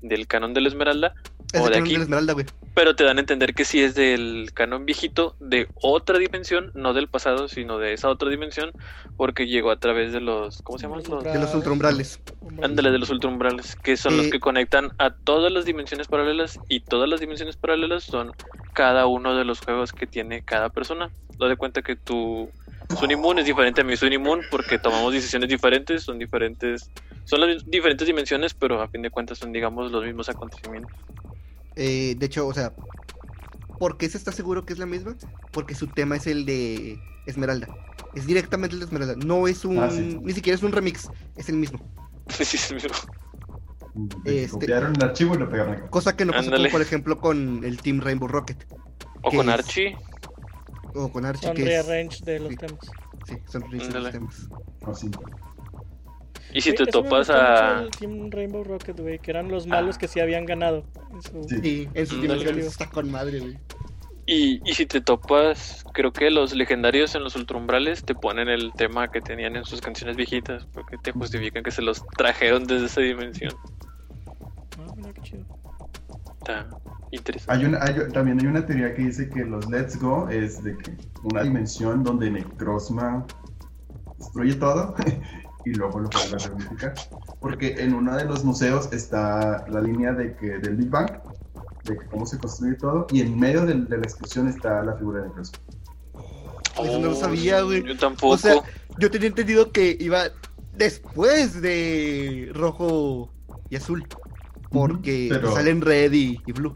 del 0.00 0.28
canon 0.28 0.54
del 0.54 0.68
Esmeralda 0.68 1.12
Es 1.52 1.60
o 1.60 1.68
de 1.68 1.78
aquí. 1.78 1.90
de 1.92 1.98
la 1.98 2.02
Esmeralda. 2.04 2.34
Pero 2.74 2.94
te 2.94 3.02
dan 3.02 3.16
a 3.16 3.20
entender 3.20 3.52
que 3.52 3.64
sí 3.64 3.80
es 3.80 3.96
del 3.96 4.50
canon 4.54 4.86
viejito 4.86 5.34
de 5.40 5.66
otra 5.74 6.18
dimensión, 6.18 6.70
no 6.74 6.94
del 6.94 7.08
pasado, 7.08 7.48
sino 7.48 7.78
de 7.78 7.94
esa 7.94 8.08
otra 8.08 8.28
dimensión, 8.30 8.70
porque 9.16 9.48
llegó 9.48 9.72
a 9.72 9.80
través 9.80 10.12
de 10.12 10.20
los, 10.20 10.62
¿cómo 10.62 10.78
se 10.78 10.86
llaman? 10.86 11.02
Los 11.08 11.24
De 11.24 11.36
los 11.36 11.52
ultraumbrales. 11.52 12.20
ándale, 12.62 12.92
de 12.92 12.98
los 12.98 13.10
ultraumbrales, 13.10 13.74
que 13.74 13.96
son 13.96 14.16
los 14.16 14.26
Eh, 14.26 14.30
que 14.30 14.38
conectan 14.38 14.92
a 14.98 15.10
todas 15.10 15.50
las 15.50 15.64
dimensiones 15.64 16.06
paralelas 16.06 16.60
y 16.68 16.78
todas 16.78 17.08
las 17.08 17.18
dimensiones 17.18 17.56
paralelas 17.56 18.04
son 18.04 18.32
cada 18.74 19.06
uno 19.06 19.34
de 19.34 19.44
los 19.44 19.58
juegos 19.60 19.92
que 19.92 20.06
tiene 20.06 20.44
cada 20.44 20.68
persona. 20.68 21.10
Lo 21.40 21.48
de 21.48 21.56
cuenta 21.56 21.82
que 21.82 21.96
tu 21.96 22.48
Sunimun 22.96 23.38
es 23.38 23.46
diferente 23.46 23.80
a 23.82 23.84
mi 23.84 23.96
Sunimun 23.96 24.40
porque 24.50 24.78
tomamos 24.78 25.12
decisiones 25.12 25.48
diferentes, 25.48 26.02
son 26.02 26.18
diferentes, 26.18 26.90
son 27.24 27.40
las 27.40 27.64
diferentes 27.70 28.06
dimensiones, 28.06 28.54
pero 28.54 28.80
a 28.80 28.88
fin 28.88 29.02
de 29.02 29.10
cuentas 29.10 29.38
son, 29.38 29.52
digamos, 29.52 29.92
los 29.92 30.04
mismos 30.04 30.28
acontecimientos. 30.28 30.90
Eh, 31.76 32.14
de 32.18 32.26
hecho, 32.26 32.46
o 32.46 32.54
sea, 32.54 32.72
¿por 33.78 33.98
qué 33.98 34.08
se 34.08 34.16
está 34.18 34.32
seguro 34.32 34.64
que 34.64 34.72
es 34.72 34.78
la 34.78 34.86
misma? 34.86 35.16
Porque 35.52 35.74
su 35.74 35.86
tema 35.86 36.16
es 36.16 36.26
el 36.26 36.44
de 36.46 36.98
Esmeralda. 37.26 37.68
Es 38.14 38.26
directamente 38.26 38.74
el 38.74 38.80
de 38.80 38.86
Esmeralda. 38.86 39.14
No 39.16 39.46
es 39.46 39.64
un. 39.64 39.78
Ah, 39.78 39.90
sí. 39.90 40.18
Ni 40.22 40.32
siquiera 40.32 40.56
es 40.56 40.62
un 40.62 40.72
remix. 40.72 41.08
Es 41.36 41.48
el 41.50 41.56
mismo. 41.56 41.78
Sí, 42.28 42.44
sí, 42.44 42.56
es 42.56 42.70
el 42.70 42.74
mismo. 42.76 42.90
Este- 44.24 44.48
Copiaron 44.48 44.94
el 44.96 45.02
archivo 45.02 45.34
y 45.34 45.38
lo 45.38 45.48
pegaron 45.50 45.74
acá. 45.74 45.90
Cosa 45.90 46.16
que 46.16 46.24
no 46.24 46.32
pasa, 46.32 46.44
Ándale. 46.46 46.68
como, 46.68 46.72
por 46.72 46.82
ejemplo, 46.82 47.18
con 47.18 47.64
el 47.64 47.76
Team 47.82 48.00
Rainbow 48.00 48.28
Rocket. 48.28 48.66
O 49.22 49.30
¿Qué 49.30 49.36
con 49.36 49.48
es? 49.48 49.54
Archie. 49.54 49.96
O 51.00 51.12
con 51.12 51.24
Archie, 51.24 51.46
Son 51.46 51.54
que 51.56 51.62
es. 51.62 51.68
rearrange 51.86 52.24
de 52.24 52.40
los 52.40 52.48
sí. 52.50 52.56
temas. 52.56 52.80
Sí, 53.26 53.34
son 53.46 53.70
de 53.70 53.76
los 54.00 54.10
temas. 54.10 54.48
O 54.84 54.94
sí. 54.94 55.10
Y 56.52 56.60
si 56.62 56.70
Sí, 56.70 56.76
te 56.76 56.86
topas 56.86 57.28
a... 57.30 57.84
Team 57.98 58.30
Rainbow 58.30 58.64
Rocket, 58.64 58.98
güey, 58.98 59.18
que 59.18 59.30
eran 59.30 59.48
los 59.48 59.66
malos 59.66 59.96
Ah. 59.96 59.98
que 59.98 60.08
sí 60.08 60.18
habían 60.20 60.44
ganado. 60.46 60.84
en 61.12 61.22
su- 61.22 61.44
Sí. 61.48 61.60
Sí, 61.62 61.88
en 61.94 62.06
sus 62.06 62.20
dimensiones 62.22 62.66
está 62.66 62.88
con 62.88 63.10
madre, 63.10 63.40
güey. 63.40 63.58
Y, 64.26 64.60
y 64.70 64.74
si 64.74 64.84
te 64.86 65.00
topas, 65.00 65.84
creo 65.94 66.12
que 66.12 66.30
los 66.30 66.54
legendarios 66.54 67.14
en 67.14 67.22
los 67.24 67.34
ultraumbrales 67.36 68.04
te 68.04 68.14
ponen 68.14 68.48
el 68.48 68.72
tema 68.74 69.08
que 69.10 69.20
tenían 69.22 69.56
en 69.56 69.64
sus 69.64 69.80
canciones 69.80 70.16
viejitas, 70.16 70.66
porque 70.72 70.98
te 70.98 71.12
justifican 71.12 71.62
que 71.62 71.70
se 71.70 71.80
los 71.82 72.04
trajeron 72.16 72.64
desde 72.66 72.86
esa 72.86 73.00
dimensión. 73.00 73.52
Ah, 74.78 74.92
mira 74.96 75.12
qué 75.14 75.20
chido. 75.22 75.44
Está 76.40 76.68
interesante. 77.10 77.52
Hay 77.60 77.64
una, 77.68 77.78
hay- 77.82 78.12
también 78.12 78.40
hay 78.40 78.46
una 78.46 78.64
teoría 78.66 78.94
que 78.94 79.02
dice 79.02 79.28
que 79.28 79.44
los 79.44 79.68
Let's 79.70 79.98
Go 80.00 80.28
es 80.28 80.62
de 80.62 80.76
que 80.76 80.96
una 81.24 81.42
dimensión 81.42 82.02
donde 82.04 82.30
Necrozma 82.30 83.24
destruye 84.18 84.54
todo 84.54 84.94
y 85.64 85.70
luego 85.74 86.00
lo 86.00 86.08
vuelve 86.08 86.36
a 86.36 86.46
reunificar. 86.48 86.94
Porque 87.40 87.74
en 87.78 87.94
uno 87.94 88.16
de 88.16 88.24
los 88.24 88.44
museos 88.44 88.88
está 88.92 89.64
la 89.68 89.80
línea 89.80 90.12
de 90.12 90.34
que, 90.36 90.58
del 90.58 90.76
Big 90.76 90.90
Bang, 90.90 91.10
de 91.84 91.98
que 91.98 92.06
cómo 92.06 92.26
se 92.26 92.38
construye 92.38 92.74
todo, 92.76 93.06
y 93.10 93.20
en 93.20 93.38
medio 93.38 93.64
de, 93.64 93.74
la 93.74 93.96
explosión 93.96 94.48
está 94.48 94.82
la 94.82 94.94
figura 94.96 95.22
de 95.22 95.28
Necrozma. 95.28 95.58
Eso 96.82 96.98
no 97.00 97.08
lo 97.08 97.14
sabía, 97.16 97.62
güey. 97.62 97.82
Yo 97.84 97.96
tampoco. 97.96 98.34
O 98.34 98.38
sea, 98.38 98.54
yo 98.98 99.10
tenía 99.10 99.28
entendido 99.28 99.72
que 99.72 99.96
iba 99.98 100.24
después 100.76 101.60
de 101.60 102.50
rojo 102.54 103.32
y 103.68 103.76
azul. 103.76 104.06
Porque 104.70 105.28
pero- 105.30 105.52
salen 105.52 105.80
red 105.80 106.12
y, 106.12 106.40
y 106.46 106.52
blue. 106.52 106.74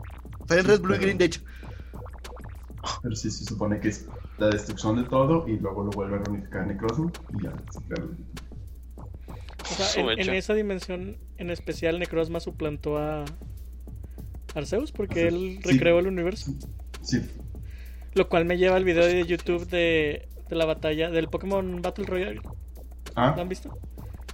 Sí, 0.49 0.55
red, 0.61 0.81
blue 0.81 0.95
y 0.95 0.99
pero- 0.99 1.01
green, 1.03 1.19
de 1.19 1.25
hecho. 1.27 1.41
Pero 3.03 3.15
sí 3.15 3.31
se 3.31 3.45
supone 3.45 3.79
que 3.79 3.89
es 3.89 4.07
la 4.39 4.49
destrucción 4.49 4.97
de 4.97 5.05
todo 5.09 5.47
y 5.47 5.57
luego 5.59 5.85
lo 5.85 5.91
vuelve 5.91 6.17
a 6.17 6.19
reunificar 6.19 6.67
Necrozma 6.67 7.13
y 7.39 7.45
ya 7.45 7.53
se 7.71 7.81
pierde. 7.83 8.15
O 8.97 9.75
sea, 9.75 10.03
en, 10.03 10.19
en 10.19 10.35
esa 10.35 10.55
dimensión 10.55 11.17
en 11.39 11.51
especial, 11.51 11.99
Necrozma 12.01 12.41
suplantó 12.41 12.99
a 12.99 13.25
Arceus 14.55 14.91
porque 14.91 15.23
Arceus, 15.25 15.43
él 15.43 15.61
sí. 15.63 15.71
recreó 15.73 15.99
el 16.01 16.09
universo. 16.09 16.53
Sí, 17.03 17.21
Lo 18.15 18.29
cual 18.29 18.45
me 18.45 18.59
lleva 18.59 18.77
al 18.77 18.85
video 18.85 19.05
de 19.07 19.25
YouTube 19.25 19.67
de, 19.69 20.29
de 20.49 20.57
la 20.57 20.65
batalla 20.65 21.11
del 21.11 21.29
Pokémon 21.29 21.81
Battle 21.83 22.05
Royale. 22.05 22.41
ah, 23.15 23.33
¿Lo 23.37 23.43
han 23.43 23.49
visto? 23.49 23.79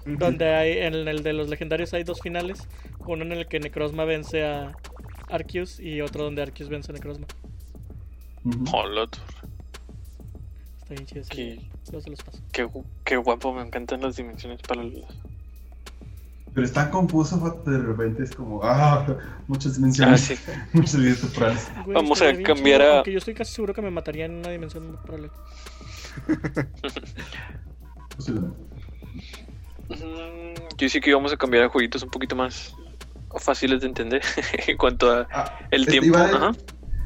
Donde 0.07 0.47
hay, 0.55 0.79
en 0.79 0.95
el 1.07 1.23
de 1.23 1.33
los 1.35 1.51
legendarios 1.51 1.93
hay 1.93 2.03
dos 2.03 2.21
finales. 2.21 2.67
Uno 3.07 3.25
en 3.25 3.33
el 3.33 3.47
que 3.47 3.61
Necrozma 3.61 4.05
vence 4.07 4.45
a 4.47 4.75
Arceus 5.31 5.79
y 5.81 6.01
otro 6.01 6.25
donde 6.25 6.43
Arceus 6.43 6.69
vence 6.69 6.91
a 6.91 6.95
Necrozma. 6.95 7.27
Hola, 8.73 9.07
tú. 9.09 9.19
Está 10.83 10.95
bien 10.95 11.07
chido 11.07 11.23
Qué- 11.29 11.45
video. 11.45 11.63
Luego 11.91 12.01
se 12.03 12.11
los 12.11 12.23
paso. 12.23 12.39
Qué, 12.53 12.65
gu- 12.67 12.85
qué 13.05 13.17
guapo, 13.17 13.53
me 13.53 13.63
encantan 13.63 14.01
las 14.03 14.17
dimensiones 14.17 14.61
paralelas. 14.63 15.11
Pero 16.55 16.67
es 16.67 16.73
tan 16.73 16.91
confuso, 16.91 17.39
de 17.67 17.79
repente 17.79 18.23
es 18.25 18.35
como, 18.35 18.61
ah, 18.65 19.07
muchas 19.49 19.77
dimensiones, 19.77 20.31
Ah, 20.31 20.35
sí. 20.35 20.53
muchas 20.73 21.21
temporales. 21.21 21.71
Güey, 21.85 21.95
Vamos 21.95 22.21
a 22.23 22.33
cambiar 22.43 22.81
chido, 22.81 22.93
a- 22.93 22.97
Aunque 22.97 23.13
yo 23.13 23.19
estoy 23.19 23.35
casi 23.35 23.53
seguro 23.55 23.75
que 23.75 23.83
me 23.83 23.91
mataría 23.91 24.25
en 24.25 24.33
una 24.37 24.51
dimensión 24.51 24.99
paralela. 25.05 25.33
Posiblemente. 28.17 28.57
Yo 30.77 30.89
sí 30.89 31.01
que 31.01 31.11
íbamos 31.11 31.33
a 31.33 31.37
cambiar 31.37 31.65
a 31.65 31.69
jueguitos 31.69 32.03
un 32.03 32.11
poquito 32.11 32.37
más 32.37 32.73
fáciles 33.37 33.81
de 33.81 33.87
entender 33.89 34.23
en 34.67 34.77
cuanto 34.77 35.11
a 35.13 35.27
Ah, 35.33 35.59
el 35.71 35.87
tiempo. 35.87 36.07
Iba, 36.09 36.25
Ajá. 36.27 36.53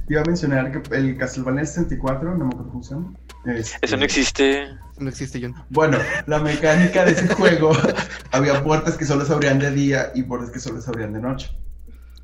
iba 0.09 0.21
a 0.21 0.25
mencionar 0.25 0.71
que 0.83 0.97
el 0.97 1.17
Castlevania 1.17 1.65
64, 1.65 2.37
no 2.37 2.45
me 2.45 2.51
acuerdo 2.55 2.71
cómo 2.71 2.83
se 2.83 2.95
llama. 2.95 3.15
este, 3.47 3.79
Eso 3.87 3.97
no 3.97 4.05
existe. 4.05 4.69
No 4.99 5.09
existe, 5.09 5.41
John. 5.43 5.55
Bueno, 5.71 5.99
la 6.27 6.39
mecánica 6.39 7.05
de 7.05 7.13
ese 7.13 7.29
juego, 7.35 7.73
había 8.33 8.63
puertas 8.63 8.97
que 8.97 9.05
solo 9.05 9.25
se 9.25 9.33
abrían 9.33 9.59
de 9.59 9.71
día 9.73 10.13
y 10.15 10.23
puertas 10.23 10.51
que 10.51 10.61
solo 10.61 10.81
se 10.81 10.91
abrían 10.91 11.13
de 11.13 11.21
noche. 11.21 11.51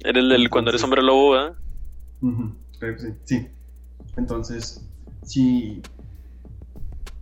Era 0.00 0.20
el 0.20 0.28
del 0.28 0.48
cuando 0.48 0.70
eres 0.70 0.82
hombre 0.84 1.02
lobo, 1.02 1.32
¿verdad? 1.32 1.56
Ujú, 2.20 2.54
creo 2.78 2.94
que 2.94 3.00
sí. 3.00 3.08
Sí. 3.24 3.48
Entonces, 4.16 4.86
si 5.24 5.82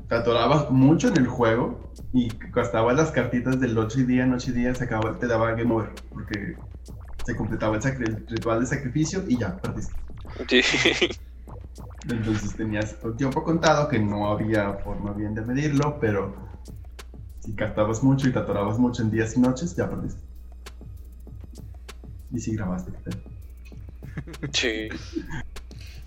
te 0.08 0.14
atorabas 0.14 0.70
mucho 0.70 1.08
en 1.08 1.16
el 1.16 1.26
juego 1.26 1.92
y 2.12 2.28
gastabas 2.52 2.96
las 2.96 3.10
cartitas 3.10 3.58
del 3.60 3.74
noche 3.74 4.00
y 4.00 4.04
día, 4.04 4.24
noche 4.26 4.50
y 4.50 4.54
día, 4.54 4.74
se 4.74 4.84
acababa, 4.84 5.18
te 5.18 5.26
daba 5.26 5.52
game 5.52 5.72
over 5.74 5.90
porque 6.12 6.56
se 7.24 7.36
completaba 7.36 7.76
el, 7.76 7.82
sacri- 7.82 8.08
el 8.08 8.26
ritual 8.28 8.60
de 8.60 8.66
sacrificio 8.66 9.24
y 9.26 9.36
ya, 9.38 9.56
perdiste. 9.58 9.94
Sí. 10.48 10.60
Entonces 12.08 12.54
tenías 12.54 12.96
el 13.04 13.16
tiempo 13.16 13.42
contado 13.42 13.88
que 13.88 13.98
no 13.98 14.28
había 14.30 14.74
forma 14.74 15.12
bien 15.12 15.34
de 15.34 15.40
medirlo, 15.42 15.98
pero 16.00 16.36
si 17.40 17.52
gastabas 17.54 18.02
mucho 18.02 18.28
y 18.28 18.32
te 18.32 18.38
atorabas 18.38 18.78
mucho 18.78 19.02
en 19.02 19.10
días 19.10 19.36
y 19.36 19.40
noches, 19.40 19.74
ya 19.74 19.88
perdiste. 19.90 20.20
Y 22.32 22.38
si 22.38 22.54
grabaste, 22.54 22.92
¿qué 22.92 23.10
tal? 23.10 23.22
sí. 24.52 24.88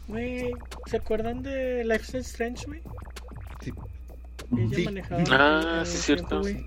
Güey, 0.07 0.53
¿se 0.85 0.97
acuerdan 0.97 1.43
de 1.43 1.83
Life 1.83 2.17
is 2.17 2.27
Strange, 2.27 2.65
güey? 2.65 2.81
Sí. 4.49 4.61
Ella 4.61 4.75
Sí. 4.75 4.85
manejaba. 4.85 5.21
Ah, 5.31 5.83
sí, 5.85 5.91
tiempo, 5.91 6.29
cierto. 6.29 6.39
güey. 6.41 6.65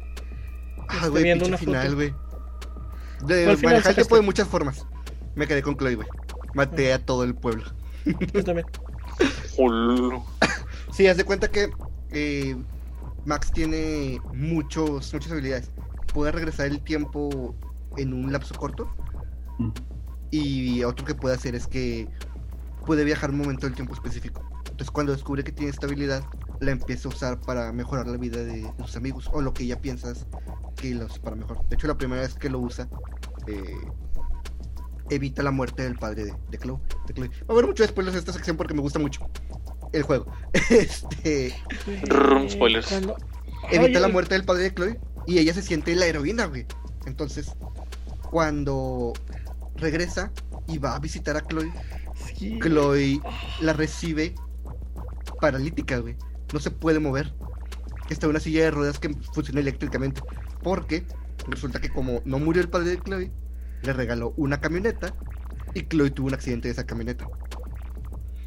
Ah, 0.88 1.08
güey, 1.08 1.24
pinche 1.24 1.46
una 1.48 1.58
final, 1.58 1.94
güey. 1.94 2.14
De 3.26 3.44
¿Cuál 3.44 3.56
final 3.56 3.72
manejar 3.74 3.90
el 3.90 3.96
tiempo 3.96 4.16
de 4.16 4.22
muchas 4.22 4.48
formas. 4.48 4.86
Me 5.34 5.46
quedé 5.46 5.62
con 5.62 5.76
Chloe, 5.76 5.94
güey. 5.96 6.08
Maté 6.54 6.92
a 6.92 7.04
todo 7.04 7.24
el 7.24 7.34
pueblo. 7.34 7.64
Yo 8.32 8.44
también. 8.44 8.66
Sí, 10.92 11.06
haz 11.06 11.16
de 11.16 11.24
cuenta 11.24 11.50
que 11.50 11.70
eh, 12.10 12.56
Max 13.24 13.50
tiene 13.52 14.20
muchos, 14.34 15.12
muchas 15.14 15.32
habilidades. 15.32 15.70
Puede 16.12 16.32
regresar 16.32 16.66
el 16.66 16.80
tiempo 16.82 17.54
en 17.96 18.12
un 18.12 18.32
lapso 18.32 18.54
corto. 18.54 18.90
Y 20.30 20.82
otro 20.84 21.04
que 21.06 21.14
puede 21.14 21.34
hacer 21.34 21.54
es 21.54 21.66
que 21.66 22.08
puede 22.86 23.04
viajar 23.04 23.30
un 23.30 23.38
momento 23.38 23.66
del 23.66 23.74
tiempo 23.74 23.94
específico. 23.94 24.42
Entonces 24.58 24.90
cuando 24.90 25.12
descubre 25.12 25.44
que 25.44 25.52
tiene 25.52 25.70
esta 25.70 25.86
habilidad, 25.86 26.24
la 26.62 26.70
empieza 26.72 27.08
a 27.08 27.12
usar 27.12 27.40
para 27.40 27.72
mejorar 27.72 28.06
la 28.06 28.16
vida 28.16 28.38
de, 28.42 28.62
de 28.62 28.72
sus 28.78 28.96
amigos. 28.96 29.28
O 29.32 29.40
lo 29.42 29.52
que 29.52 29.64
ella 29.64 29.80
piensas 29.80 30.26
que 30.76 30.94
los 30.94 31.18
para 31.18 31.36
mejor. 31.36 31.66
De 31.68 31.74
hecho, 31.76 31.86
la 31.86 31.98
primera 31.98 32.22
vez 32.22 32.34
que 32.34 32.48
lo 32.48 32.60
usa, 32.60 32.88
eh, 33.46 33.76
evita 35.10 35.42
la 35.42 35.50
muerte 35.50 35.82
del 35.82 35.96
padre 35.96 36.24
de, 36.26 36.34
de 36.50 36.58
Chloe, 36.58 36.78
de 37.06 37.14
Chloe. 37.14 37.28
Va 37.28 37.46
a 37.48 37.52
haber 37.52 37.66
muchos 37.66 37.86
spoilers 37.88 38.14
en 38.14 38.20
esta 38.20 38.32
sección 38.32 38.56
porque 38.56 38.74
me 38.74 38.80
gusta 38.80 38.98
mucho 38.98 39.28
el 39.92 40.02
juego. 40.02 40.26
Este 40.70 41.54
Rum, 42.04 42.48
spoilers. 42.48 42.86
Cuando- 42.86 43.16
evita 43.70 43.98
Ay, 43.98 44.02
la 44.02 44.08
muerte 44.08 44.34
del 44.34 44.44
padre 44.44 44.62
de 44.64 44.74
Chloe 44.74 45.00
y 45.26 45.38
ella 45.38 45.52
se 45.54 45.62
siente 45.62 45.94
la 45.94 46.06
heroína, 46.06 46.46
güey. 46.46 46.66
Entonces, 47.06 47.52
cuando 48.30 49.12
regresa 49.76 50.32
y 50.68 50.78
va 50.78 50.94
a 50.94 50.98
visitar 51.00 51.36
a 51.36 51.40
Chloe, 51.42 51.72
sí. 52.36 52.58
Chloe 52.60 53.20
la 53.60 53.72
recibe 53.72 54.34
paralítica, 55.40 55.98
güey. 55.98 56.16
No 56.52 56.60
se 56.60 56.70
puede 56.70 56.98
mover. 56.98 57.32
Está 58.10 58.26
en 58.26 58.30
una 58.30 58.40
silla 58.40 58.64
de 58.64 58.70
ruedas 58.70 58.98
que 58.98 59.08
funciona 59.32 59.60
eléctricamente. 59.60 60.20
Porque 60.62 61.04
resulta 61.48 61.80
que 61.80 61.88
como 61.88 62.20
no 62.24 62.38
murió 62.38 62.62
el 62.62 62.68
padre 62.68 62.90
de 62.90 63.00
Chloe, 63.00 63.30
le 63.82 63.92
regaló 63.92 64.34
una 64.36 64.60
camioneta 64.60 65.14
y 65.74 65.82
Chloe 65.88 66.10
tuvo 66.10 66.28
un 66.28 66.34
accidente 66.34 66.68
de 66.68 66.72
esa 66.72 66.86
camioneta. 66.86 67.26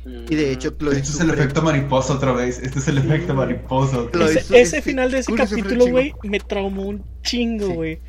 Y 0.06 0.36
de 0.36 0.52
hecho, 0.52 0.70
Chloe 0.78 0.98
Este 0.98 1.10
es 1.10 1.20
el 1.20 1.32
efecto 1.32 1.64
mariposa 1.64 2.14
otra 2.14 2.32
vez. 2.32 2.60
Este 2.60 2.78
es 2.78 2.88
el 2.88 3.02
Sí. 3.02 3.08
efecto 3.08 3.34
mariposa. 3.34 4.00
otra 4.02 4.20
Lo 4.20 4.28
vez. 4.28 4.38
Ese, 4.38 4.62
ese 4.62 4.78
este, 4.78 4.82
final 4.84 5.10
de 5.12 5.20
ese 5.20 5.34
Chloe 5.34 5.48
capítulo, 5.48 5.88
güey, 5.88 6.14
me 6.24 6.40
traumó 6.40 6.84
un 6.84 7.04
chingo, 7.24 7.68
Sí. 7.68 7.74
güey. 7.74 8.00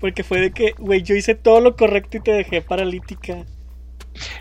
Porque 0.00 0.24
fue 0.24 0.40
de 0.40 0.50
que, 0.50 0.74
güey, 0.78 1.02
yo 1.02 1.14
hice 1.14 1.36
todo 1.36 1.60
lo 1.60 1.76
correcto 1.76 2.16
y 2.16 2.20
te 2.20 2.32
dejé 2.32 2.60
paralítica. 2.60 3.46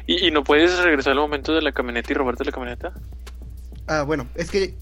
¿Y, 0.07 0.27
y 0.27 0.31
no 0.31 0.43
puedes 0.43 0.77
regresar 0.83 1.11
al 1.13 1.19
momento 1.19 1.53
de 1.53 1.61
la 1.61 1.71
camioneta 1.71 2.11
y 2.11 2.15
robarte 2.15 2.43
la 2.45 2.51
camioneta? 2.51 2.93
Ah, 3.87 4.01
bueno, 4.03 4.27
es 4.35 4.49
que 4.49 4.75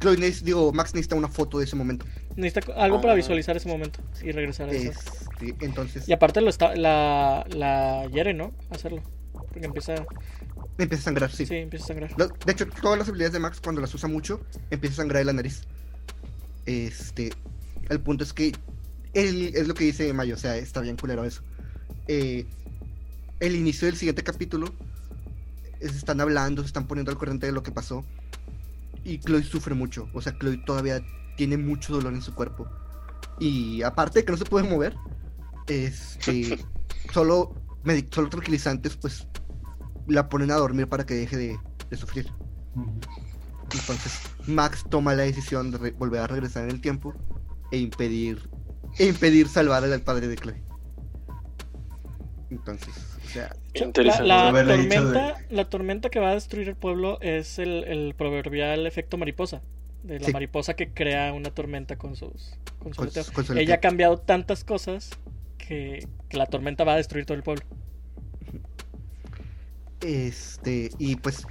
Chloe 0.00 0.16
neces- 0.16 0.42
digo, 0.42 0.72
Max 0.72 0.94
necesita 0.94 1.14
una 1.16 1.28
foto 1.28 1.58
de 1.58 1.64
ese 1.64 1.76
momento. 1.76 2.04
Necesita 2.36 2.72
algo 2.74 3.00
para 3.00 3.12
Ah. 3.12 3.16
visualizar 3.16 3.56
ese 3.56 3.68
momento 3.68 4.00
y 4.22 4.32
regresar 4.32 4.68
a 4.68 4.72
eso. 4.72 4.90
Este, 4.90 5.54
entonces 5.64 6.08
Y 6.08 6.12
aparte 6.12 6.40
lo 6.40 6.50
está, 6.50 6.74
la, 6.76 7.44
la 7.50 8.06
hiere, 8.12 8.34
¿no? 8.34 8.52
Hacerlo. 8.70 9.02
Porque 9.32 9.66
empieza, 9.66 9.94
empieza 10.78 11.02
a 11.02 11.04
sangrar, 11.04 11.30
sí. 11.30 11.46
sí, 11.46 11.54
empieza 11.56 11.84
a 11.84 11.88
sangrar. 11.88 12.16
De 12.16 12.52
hecho, 12.52 12.66
todas 12.82 12.98
las 12.98 13.08
habilidades 13.08 13.32
de 13.32 13.38
Max, 13.40 13.60
cuando 13.62 13.80
las 13.80 13.94
usa 13.94 14.08
mucho, 14.08 14.40
empieza 14.70 14.94
a 14.94 14.96
sangrar 14.98 15.20
de 15.20 15.24
la 15.26 15.32
nariz. 15.32 15.62
Este. 16.66 17.32
El 17.88 18.00
punto 18.00 18.24
es 18.24 18.32
que. 18.32 18.52
Él, 19.14 19.52
es 19.54 19.66
lo 19.66 19.74
que 19.74 19.84
dice 19.84 20.12
Mayo, 20.12 20.34
o 20.34 20.38
sea, 20.38 20.56
está 20.56 20.80
bien 20.80 20.96
culero 20.96 21.24
eso. 21.24 21.42
Eh, 22.08 22.46
el 23.40 23.56
inicio 23.56 23.86
del 23.86 23.96
siguiente 23.96 24.22
capítulo. 24.22 24.72
es- 25.80 25.94
están 25.94 26.20
hablando, 26.20 26.62
se 26.62 26.66
están 26.66 26.88
poniendo 26.88 27.12
al 27.12 27.16
corriente 27.18 27.46
de 27.46 27.52
lo 27.52 27.62
que 27.62 27.70
pasó. 27.70 28.04
Y 29.08 29.18
Chloe 29.20 29.42
sufre 29.42 29.74
mucho. 29.74 30.08
O 30.12 30.20
sea, 30.20 30.36
Chloe 30.38 30.58
todavía 30.58 31.00
tiene 31.36 31.56
mucho 31.56 31.94
dolor 31.94 32.12
en 32.12 32.20
su 32.22 32.34
cuerpo. 32.34 32.68
Y 33.38 33.82
aparte 33.82 34.18
de 34.20 34.24
que 34.24 34.32
no 34.32 34.38
se 34.38 34.44
puede 34.44 34.68
mover, 34.68 34.94
este. 35.66 36.58
solo, 37.12 37.54
solo 38.10 38.28
tranquilizantes, 38.28 38.96
pues. 38.96 39.26
La 40.06 40.28
ponen 40.28 40.50
a 40.50 40.56
dormir 40.56 40.88
para 40.88 41.04
que 41.06 41.14
deje 41.14 41.36
de- 41.36 41.58
de 41.90 41.96
sufrir. 41.96 42.30
Entonces, 43.72 44.20
Max 44.46 44.84
toma 44.88 45.14
la 45.14 45.24
decisión 45.24 45.70
de 45.70 45.90
volver 45.92 46.20
a 46.20 46.26
regresar 46.26 46.64
en 46.64 46.70
el 46.70 46.80
tiempo 46.80 47.14
e 47.70 47.78
impedir 47.78 48.48
e 48.98 49.06
impedir 49.06 49.48
salvar 49.48 49.84
al 49.84 50.00
padre 50.00 50.28
de 50.28 50.36
Chloe. 50.36 50.62
Entonces, 52.50 52.94
sea, 53.38 53.56
La, 53.74 53.84
Interesante. 53.84 54.64
tormenta, 54.64 55.36
la 55.50 55.68
tormenta 55.68 56.10
que 56.10 56.20
va 56.20 56.30
a 56.30 56.34
destruir 56.34 56.68
el 56.68 56.76
pueblo 56.76 57.18
es 57.20 57.58
el, 57.58 57.84
el 57.84 58.14
proverbial 58.16 58.86
efecto 58.86 59.16
mariposa. 59.18 59.62
De 60.02 60.20
la 60.20 60.26
Sí. 60.26 60.32
mariposa 60.32 60.74
que 60.74 60.90
crea 60.92 61.32
una 61.32 61.50
tormenta 61.50 61.96
con 61.96 62.14
sus 62.16 62.54
con 62.78 62.92
su 62.94 62.98
con, 62.98 63.04
aleteo. 63.06 63.24
con 63.32 63.44
su 63.44 63.52
Ella 63.58 63.74
ha 63.74 63.80
cambiado 63.80 64.18
tantas 64.18 64.62
cosas 64.64 65.10
que, 65.58 66.06
que 66.28 66.36
la 66.36 66.46
tormenta 66.46 66.84
va 66.84 66.94
a 66.94 66.96
destruir 66.96 67.26
todo 67.26 67.36
el 67.36 67.42
pueblo. 67.42 67.64
Este, 70.00 70.90
y 70.98 71.16
pues 71.16 71.46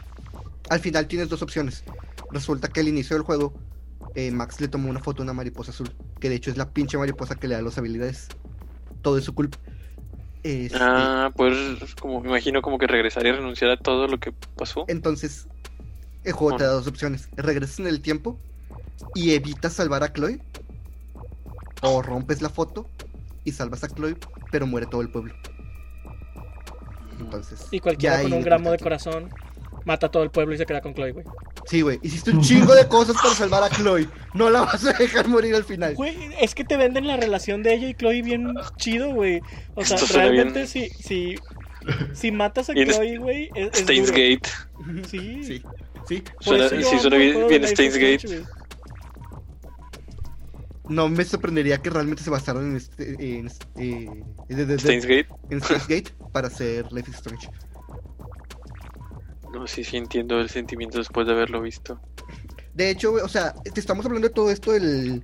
al 0.69 0.79
final 0.79 1.07
tienes 1.07 1.29
dos 1.29 1.41
opciones. 1.41 1.83
Resulta 2.31 2.67
que 2.69 2.79
al 2.79 2.87
inicio 2.87 3.15
del 3.15 3.23
juego 3.23 3.53
eh, 4.15 4.31
Max 4.31 4.59
le 4.61 4.67
tomó 4.67 4.89
una 4.89 5.01
foto 5.01 5.21
a 5.21 5.23
una 5.23 5.33
mariposa 5.33 5.71
azul, 5.71 5.91
que 6.19 6.29
de 6.29 6.35
hecho 6.35 6.49
es 6.49 6.57
la 6.57 6.69
pinche 6.71 6.97
mariposa 6.97 7.35
que 7.35 7.47
le 7.47 7.55
da 7.55 7.61
las 7.61 7.77
habilidades. 7.77 8.27
Todo 9.01 9.17
es 9.17 9.25
su 9.25 9.35
culpa. 9.35 9.57
Este, 10.47 10.77
Ah, 10.79 11.31
pues 11.35 11.93
como 11.99 12.21
me 12.21 12.29
imagino 12.29 12.61
como 12.61 12.77
que 12.77 12.87
regresar 12.87 13.25
y 13.25 13.31
renunciar 13.31 13.71
a 13.71 13.77
todo 13.77 14.07
lo 14.07 14.17
que 14.17 14.31
pasó. 14.55 14.85
Entonces, 14.87 15.47
el 16.23 16.31
juego 16.31 16.57
te 16.57 16.63
da 16.63 16.71
dos 16.71 16.87
opciones. 16.87 17.27
Regresas 17.35 17.79
en 17.79 17.87
el 17.87 18.01
tiempo 18.01 18.39
y 19.13 19.33
evitas 19.33 19.73
salvar 19.73 20.03
a 20.03 20.13
Chloe. 20.13 20.39
O 21.81 22.01
rompes 22.01 22.41
la 22.41 22.49
foto 22.49 22.89
y 23.43 23.51
salvas 23.51 23.83
a 23.83 23.89
Chloe, 23.89 24.15
pero 24.49 24.65
muere 24.65 24.87
todo 24.87 25.01
el 25.01 25.09
pueblo. 25.09 25.35
Entonces. 27.19 27.67
Y 27.71 27.81
cualquiera 27.81 28.21
con 28.21 28.31
un 28.31 28.41
gramo 28.41 28.71
de 28.71 28.79
corazón 28.79 29.29
mata 29.87 30.07
a 30.07 30.11
todo 30.11 30.21
el 30.23 30.29
pueblo 30.29 30.53
y 30.53 30.57
se 30.57 30.65
queda 30.65 30.81
con 30.81 30.93
Chloe, 30.93 31.13
güey. 31.13 31.25
Sí, 31.65 31.81
güey. 31.81 31.97
Hiciste 32.03 32.31
un 32.31 32.41
chingo 32.41 32.75
de 32.75 32.87
cosas 32.87 33.15
para 33.21 33.33
salvar 33.33 33.63
a 33.63 33.69
Chloe. 33.69 34.07
No 34.33 34.49
la 34.49 34.61
vas 34.61 34.85
a 34.85 34.91
dejar 34.93 35.27
morir 35.29 35.55
al 35.55 35.63
final. 35.63 35.95
Güey, 35.95 36.15
es 36.41 36.53
que 36.53 36.65
te 36.65 36.75
venden 36.77 37.07
la 37.07 37.15
relación 37.17 37.63
de 37.63 37.73
ella 37.73 37.87
y 37.89 37.93
Chloe 37.95 38.21
bien 38.21 38.53
chido, 38.75 39.11
güey. 39.13 39.41
O 39.75 39.85
sea, 39.85 39.97
realmente 40.13 40.65
bien. 40.65 40.67
si, 40.67 40.89
si, 40.89 41.35
si 42.13 42.31
matas 42.31 42.69
a 42.69 42.73
Chloe, 42.73 43.17
güey, 43.17 43.49
es, 43.55 43.79
Steins. 43.79 44.11
Gate. 44.11 44.49
Sí. 45.09 45.43
Sí. 45.43 45.63
Sí. 46.07 46.23
Suena- 46.41 46.69
sí, 46.69 46.83
suena 46.99 47.17
bien- 47.17 47.47
bien 47.47 47.67
Steins. 47.67 47.97
No 50.89 51.09
me 51.09 51.25
sorprendería 51.25 51.77
que 51.81 51.89
realmente 51.89 52.23
se 52.23 52.29
basaron 52.29 52.71
en 52.71 52.77
este. 52.77 53.11
En, 53.19 53.47
eh, 53.77 54.09
en 54.49 54.79
Steins 54.79 55.05
Gate 55.87 56.13
para 56.31 56.47
hacer 56.47 56.91
Life 56.93 57.09
is 57.09 57.17
Strange. 57.17 57.49
No, 59.53 59.67
sí, 59.67 59.83
sí 59.83 59.97
entiendo 59.97 60.39
el 60.39 60.49
sentimiento 60.49 60.97
después 60.97 61.25
de 61.27 61.33
haberlo 61.33 61.61
visto. 61.61 61.99
De 62.73 62.89
hecho, 62.89 63.11
güey, 63.11 63.23
o 63.23 63.27
sea, 63.29 63.53
te 63.53 63.79
estamos 63.79 64.05
hablando 64.05 64.27
de 64.27 64.33
todo 64.33 64.51
esto 64.51 64.71
del. 64.71 65.23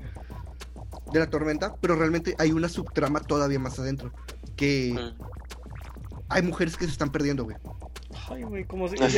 de 1.11 1.19
la 1.19 1.29
tormenta, 1.29 1.75
pero 1.79 1.95
realmente 1.95 2.35
hay 2.39 2.51
una 2.51 2.67
subtrama 2.69 3.19
todavía 3.19 3.59
más 3.59 3.77
adentro. 3.79 4.11
Que 4.55 4.93
Mm. 4.93 5.23
hay 6.29 6.41
mujeres 6.41 6.75
que 6.77 6.85
se 6.85 6.91
están 6.91 7.11
perdiendo, 7.11 7.43
güey. 7.43 7.57
Ay, 8.29 8.43
güey, 8.43 8.65
como 8.65 8.87
si, 8.87 8.95
o 8.95 8.99
como 8.99 9.09
si 9.09 9.17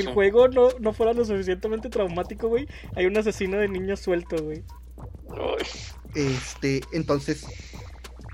el 0.00 0.06
así. 0.06 0.12
juego 0.14 0.46
no, 0.48 0.68
no 0.80 0.92
fuera 0.92 1.12
lo 1.12 1.24
suficientemente 1.24 1.88
traumático, 1.88 2.48
güey. 2.48 2.68
Hay 2.96 3.06
un 3.06 3.16
asesino 3.16 3.56
de 3.58 3.68
niños 3.68 4.00
suelto, 4.00 4.36
güey. 4.42 4.62
Ay, 5.30 5.66
Este, 6.14 6.82
entonces 6.92 7.46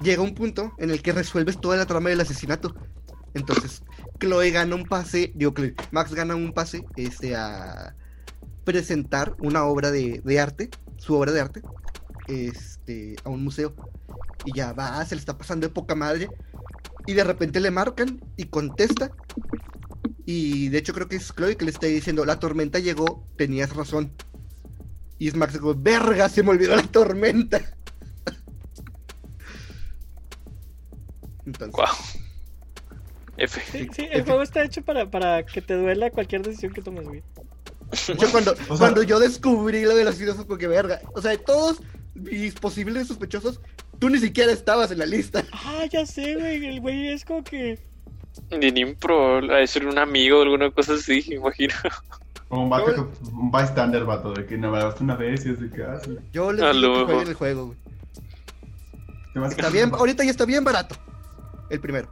llega 0.03 0.23
un 0.23 0.35
punto 0.35 0.73
en 0.79 0.91
el 0.91 1.01
que 1.03 1.13
resuelves 1.13 1.61
toda 1.61 1.77
la 1.77 1.87
trama 1.87 2.11
del 2.11 2.21
asesinato. 2.21 2.75
Entonces, 3.35 3.83
Chloe 4.19 4.51
gana 4.51 4.75
un 4.75 4.85
pase, 4.85 5.33
digo, 5.35 5.53
Chloe, 5.53 5.75
Max 5.91 6.15
gana 6.15 6.35
un 6.35 6.53
pase 6.53 6.85
este, 6.97 7.37
a 7.37 7.95
presentar 8.65 9.35
una 9.39 9.65
obra 9.65 9.91
de, 9.91 10.21
de 10.25 10.41
arte, 10.41 10.71
su 10.97 11.15
obra 11.15 11.33
de 11.33 11.41
arte, 11.41 11.63
este, 12.29 13.17
a 13.25 13.31
un 13.31 13.45
museo. 13.45 13.75
Y 14.45 14.53
ya 14.55 14.73
va, 14.73 15.05
se 15.05 15.15
le 15.15 15.21
está 15.21 15.37
pasando 15.37 15.67
de 15.67 15.73
poca 15.73 15.95
madre. 15.95 16.29
Y 17.07 17.15
de 17.15 17.25
repente 17.25 17.61
le 17.61 17.71
marcan 17.71 18.21
y 18.37 18.45
contesta. 18.45 19.11
Y 20.27 20.69
de 20.69 20.79
hecho 20.79 20.93
creo 20.93 21.09
que 21.09 21.17
es 21.17 21.33
Chloe 21.35 21.57
que 21.57 21.65
le 21.65 21.71
está 21.71 21.87
diciendo, 21.87 22.25
la 22.25 22.39
tormenta 22.39 22.79
llegó, 22.79 23.27
tenías 23.37 23.75
razón. 23.75 24.13
Y 25.19 25.29
es 25.29 25.35
Max 25.35 25.59
como, 25.59 25.75
verga, 25.75 26.29
se 26.29 26.43
me 26.43 26.51
olvidó 26.51 26.77
la 26.77 26.83
tormenta. 26.83 27.61
Entonces, 31.47 31.75
guau. 31.75 31.89
F. 33.39 33.61
Sí, 33.71 33.89
sí, 33.95 34.09
el 34.11 34.25
juego 34.25 34.43
está 34.43 34.63
hecho 34.65 34.83
para, 34.83 35.11
para 35.11 35.45
que 35.45 35.63
te 35.63 35.75
duela 35.75 36.11
cualquier 36.11 36.43
decisión 36.43 36.73
que 36.73 36.83
tomes, 36.83 37.07
güey. 37.07 37.23
yo 38.19 38.31
cuando, 38.31 38.55
sea- 38.57 38.77
cuando 38.77 39.03
yo 39.03 39.19
descubrí 39.19 39.83
lo 39.85 39.95
de 39.95 40.05
los 40.05 40.17
filósofos, 40.17 40.47
como 40.47 40.59
que 40.59 40.67
verga. 40.69 41.01
O 41.15 41.23
sea, 41.23 41.31
de 41.31 41.39
todos 41.39 41.81
mis 42.15 42.55
posibles 42.55 43.07
sospechosos, 43.09 43.61
tú 43.99 44.11
ni 44.11 44.19
siquiera 44.19 44.53
estabas 44.53 44.91
en 44.91 44.99
la 44.99 45.07
lista. 45.07 45.45
Ah, 45.53 45.85
ya 45.91 46.05
sé, 46.05 46.35
güey. 46.35 46.67
El 46.67 46.81
güey 46.81 47.09
es 47.09 47.25
como 47.25 47.43
que. 47.45 47.79
Ni 48.51 48.71
ni 48.71 48.85
pro, 48.95 49.39
a 49.53 49.67
ser 49.67 49.87
un 49.87 49.99
amigo 49.99 50.39
o 50.39 50.43
alguna 50.43 50.71
cosa 50.71 50.95
así, 50.95 51.25
me 51.29 51.37
imagino. 51.37 51.75
Como 52.49 52.63
un, 52.65 52.71
vato 52.71 53.11
un 53.33 53.51
bystander, 53.51 54.05
vato, 54.05 54.33
de 54.33 54.47
que 54.47 54.57
no 54.57 54.71
me 54.71 54.83
basta 54.83 55.05
una 55.05 55.17
vez 55.17 55.45
y 55.45 55.51
es 55.51 55.61
de 55.61 55.69
que, 55.71 55.83
ah, 55.83 55.99
sí. 56.05 56.17
Yo 56.33 56.51
les 56.53 56.63
A 56.63 56.73
digo 56.73 56.95
que 57.01 57.05
jueguen 57.05 57.29
el 57.29 57.35
juego, 57.35 57.67
güey. 57.67 57.79
Está 59.51 59.69
bien, 59.71 59.91
ahorita 59.93 60.25
ya 60.25 60.31
está 60.31 60.45
bien 60.45 60.65
barato. 60.65 60.97
El 61.71 61.81
primero. 61.81 62.09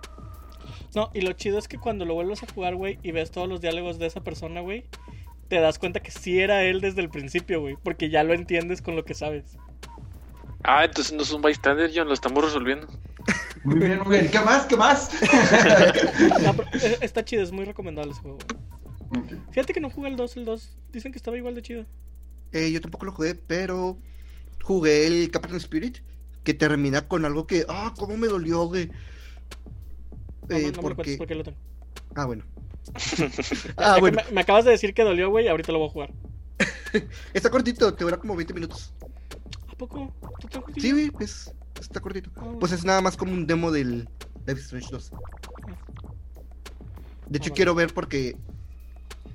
No, 0.96 1.10
y 1.12 1.20
lo 1.20 1.34
chido 1.34 1.58
es 1.58 1.68
que 1.68 1.76
cuando 1.76 2.06
lo 2.06 2.14
vuelves 2.14 2.42
a 2.42 2.46
jugar, 2.50 2.74
güey, 2.74 2.98
y 3.02 3.12
ves 3.12 3.30
todos 3.30 3.46
los 3.46 3.60
diálogos 3.60 3.98
de 3.98 4.06
esa 4.06 4.24
persona, 4.24 4.62
güey, 4.62 4.86
te 5.48 5.60
das 5.60 5.78
cuenta 5.78 6.00
que 6.00 6.10
sí 6.10 6.40
era 6.40 6.64
él 6.64 6.80
desde 6.80 7.02
el 7.02 7.10
principio, 7.10 7.60
güey. 7.60 7.76
Porque 7.82 8.08
ya 8.08 8.24
lo 8.24 8.32
entiendes 8.32 8.80
con 8.80 8.96
lo 8.96 9.04
que 9.04 9.12
sabes. 9.12 9.58
Ah, 10.64 10.86
entonces 10.86 11.12
no 11.12 11.20
es 11.20 11.30
un 11.32 11.42
bystander, 11.42 11.92
John, 11.94 12.08
lo 12.08 12.14
estamos 12.14 12.42
resolviendo. 12.42 12.86
Muy 13.62 13.78
bien, 13.78 14.00
muy 14.06 14.16
bien. 14.16 14.30
¿Qué 14.30 14.40
más? 14.40 14.64
¿Qué 14.64 14.76
más? 14.78 15.10
No, 16.42 16.54
eh, 16.82 16.96
está 17.02 17.22
chido, 17.22 17.42
es 17.42 17.52
muy 17.52 17.66
recomendable 17.66 18.12
ese 18.12 18.22
juego. 18.22 18.38
güey. 19.10 19.22
Ok. 19.22 19.50
Fíjate 19.50 19.74
que 19.74 19.80
no 19.80 19.90
jugué 19.90 20.08
el 20.08 20.16
2, 20.16 20.38
el 20.38 20.44
2. 20.46 20.78
Dicen 20.92 21.12
que 21.12 21.18
estaba 21.18 21.36
igual 21.36 21.54
de 21.54 21.60
chido. 21.60 21.84
Eh, 22.52 22.72
yo 22.72 22.80
tampoco 22.80 23.04
lo 23.04 23.12
jugué, 23.12 23.34
pero 23.34 23.98
jugué 24.62 25.06
el 25.06 25.30
Captain 25.30 25.56
Spirit, 25.56 25.98
que 26.42 26.54
termina 26.54 27.06
con 27.06 27.26
algo 27.26 27.46
que, 27.46 27.66
ah, 27.68 27.92
cómo 27.98 28.16
me 28.16 28.28
dolió, 28.28 28.64
güey. 28.64 28.90
No, 30.48 30.56
Eh, 30.56 30.62
no, 30.62 30.66
no 30.68 30.76
me 30.76 30.82
porque... 30.82 30.94
cuentes 30.96 31.16
por 31.18 31.26
qué 31.26 31.34
lo 31.34 31.44
tengo. 31.44 31.58
Ah, 32.14 32.24
bueno. 32.26 32.44
Ah, 33.76 33.96
bueno. 33.98 34.18
me, 34.28 34.34
me 34.34 34.40
acabas 34.42 34.64
de 34.64 34.70
decir 34.70 34.94
que 34.94 35.02
dolió, 35.02 35.28
güey, 35.30 35.48
ahorita 35.48 35.72
lo 35.72 35.78
voy 35.80 35.88
a 35.88 35.92
jugar. 35.92 36.12
Está 37.34 37.50
cortito, 37.50 37.92
te 37.94 38.04
dura 38.04 38.16
como 38.16 38.36
20 38.36 38.54
minutos. 38.54 38.94
¿A 39.68 39.74
poco? 39.76 40.14
¿Tú 40.40 40.48
te 40.48 40.58
acuerdas? 40.58 40.82
Sí, 40.82 40.92
güey, 40.92 41.10
pues 41.10 41.52
está 41.80 42.00
cortito. 42.00 42.30
Ah, 42.36 42.54
Pues 42.58 42.72
es 42.72 42.84
nada 42.84 43.02
más 43.02 43.16
como 43.16 43.32
un 43.32 43.46
demo 43.46 43.70
del 43.70 44.08
Life 44.46 44.60
Strange 44.60 44.88
2. 44.90 45.10
De 47.28 47.38
hecho, 47.38 47.50
Ah, 47.50 47.54
quiero 47.54 47.74
ver 47.74 47.92
porque 47.92 48.36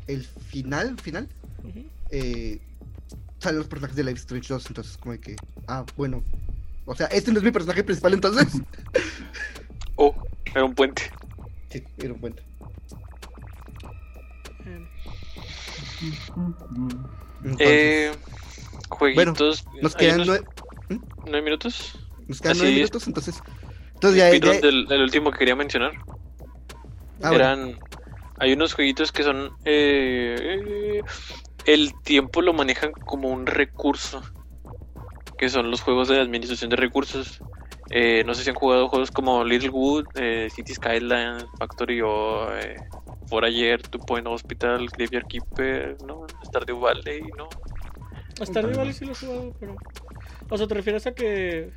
el 0.08 0.24
final, 0.24 0.98
final, 1.00 1.28
eh, 2.10 2.60
salen 3.40 3.60
los 3.60 3.68
personajes 3.68 3.96
de 3.98 4.04
Life 4.06 4.18
Strange 4.20 4.48
2. 4.52 4.66
Entonces, 4.68 4.98
como 4.98 5.12
de 5.12 5.20
que, 5.20 5.36
ah, 5.68 5.86
bueno. 5.98 6.24
O 6.86 6.96
sea, 6.96 7.06
este 7.08 7.32
no 7.32 7.38
es 7.38 7.44
mi 7.44 7.52
personaje 7.52 7.84
principal, 7.84 8.14
entonces. 8.14 8.48
Oh, 10.04 10.16
era 10.56 10.66
un 10.66 10.74
puente. 10.74 11.04
sí, 11.70 11.84
era 12.00 12.12
un 12.14 12.20
cuento. 12.20 12.42
Eh, 14.66 14.80
Entonces, 17.44 17.60
Eh, 17.60 18.12
jueguitos. 18.90 19.66
nos 19.82 19.96
¿hay 19.96 20.08
quedan 20.08 20.26
nueve, 20.26 20.46
nueve 21.26 21.42
minutos? 21.44 21.94
nos 22.28 22.42
quedan 22.42 22.52
así 22.54 22.62
nueve 22.62 22.76
minutos, 22.78 23.08
entonces. 23.08 23.44
Entonces 23.94 24.18
ya, 24.18 24.34
ya- 24.34 24.60
del, 24.60 24.88
del 24.88 25.02
último 25.04 25.32
que 25.32 25.38
quería 25.38 25.56
mencionar. 25.56 25.92
ah, 27.22 27.30
bueno. 27.30 27.36
Eran. 27.36 27.80
Hay 28.40 28.54
unos 28.54 28.74
jueguitos 28.74 29.12
que 29.12 29.22
son. 29.22 29.52
eh, 29.66 31.04
el 31.68 31.94
tiempo 32.02 32.42
lo 32.42 32.54
manejan 32.54 32.92
como 33.06 33.30
un 33.30 33.46
recurso. 33.46 34.24
Que 35.38 35.48
son 35.50 35.70
los 35.70 35.82
juegos 35.82 36.08
de 36.08 36.20
administración 36.20 36.72
de 36.72 36.76
recursos. 36.78 37.40
Eh, 37.90 38.24
no 38.26 38.34
sé 38.34 38.44
si 38.44 38.50
han 38.50 38.56
jugado 38.56 38.88
juegos 38.88 39.12
como 39.12 39.44
Littlewood, 39.44 40.06
eh, 40.16 40.50
City 40.54 40.74
Skyline, 40.74 41.46
Factory 41.58 42.02
o 42.02 42.48
eh, 42.56 42.76
Forager, 43.28 43.82
Two 43.82 44.00
Point 44.00 44.28
Hospital, 44.28 44.88
Graveyard 44.96 45.28
Keeper, 45.28 45.98
¿no? 46.06 46.26
Stardew 46.46 46.80
Valley, 46.80 47.24
¿no? 47.38 47.50
Stardew 48.46 48.78
Valley 48.78 48.94
sí 48.94 49.06
lo 49.06 49.12
he 49.12 49.16
jugado, 49.16 49.54
pero. 49.60 49.76
O 50.50 50.58
sea, 50.58 50.68
¿te 50.68 50.74
refieres 50.74 51.08
a 51.08 51.14
que. 51.14 51.72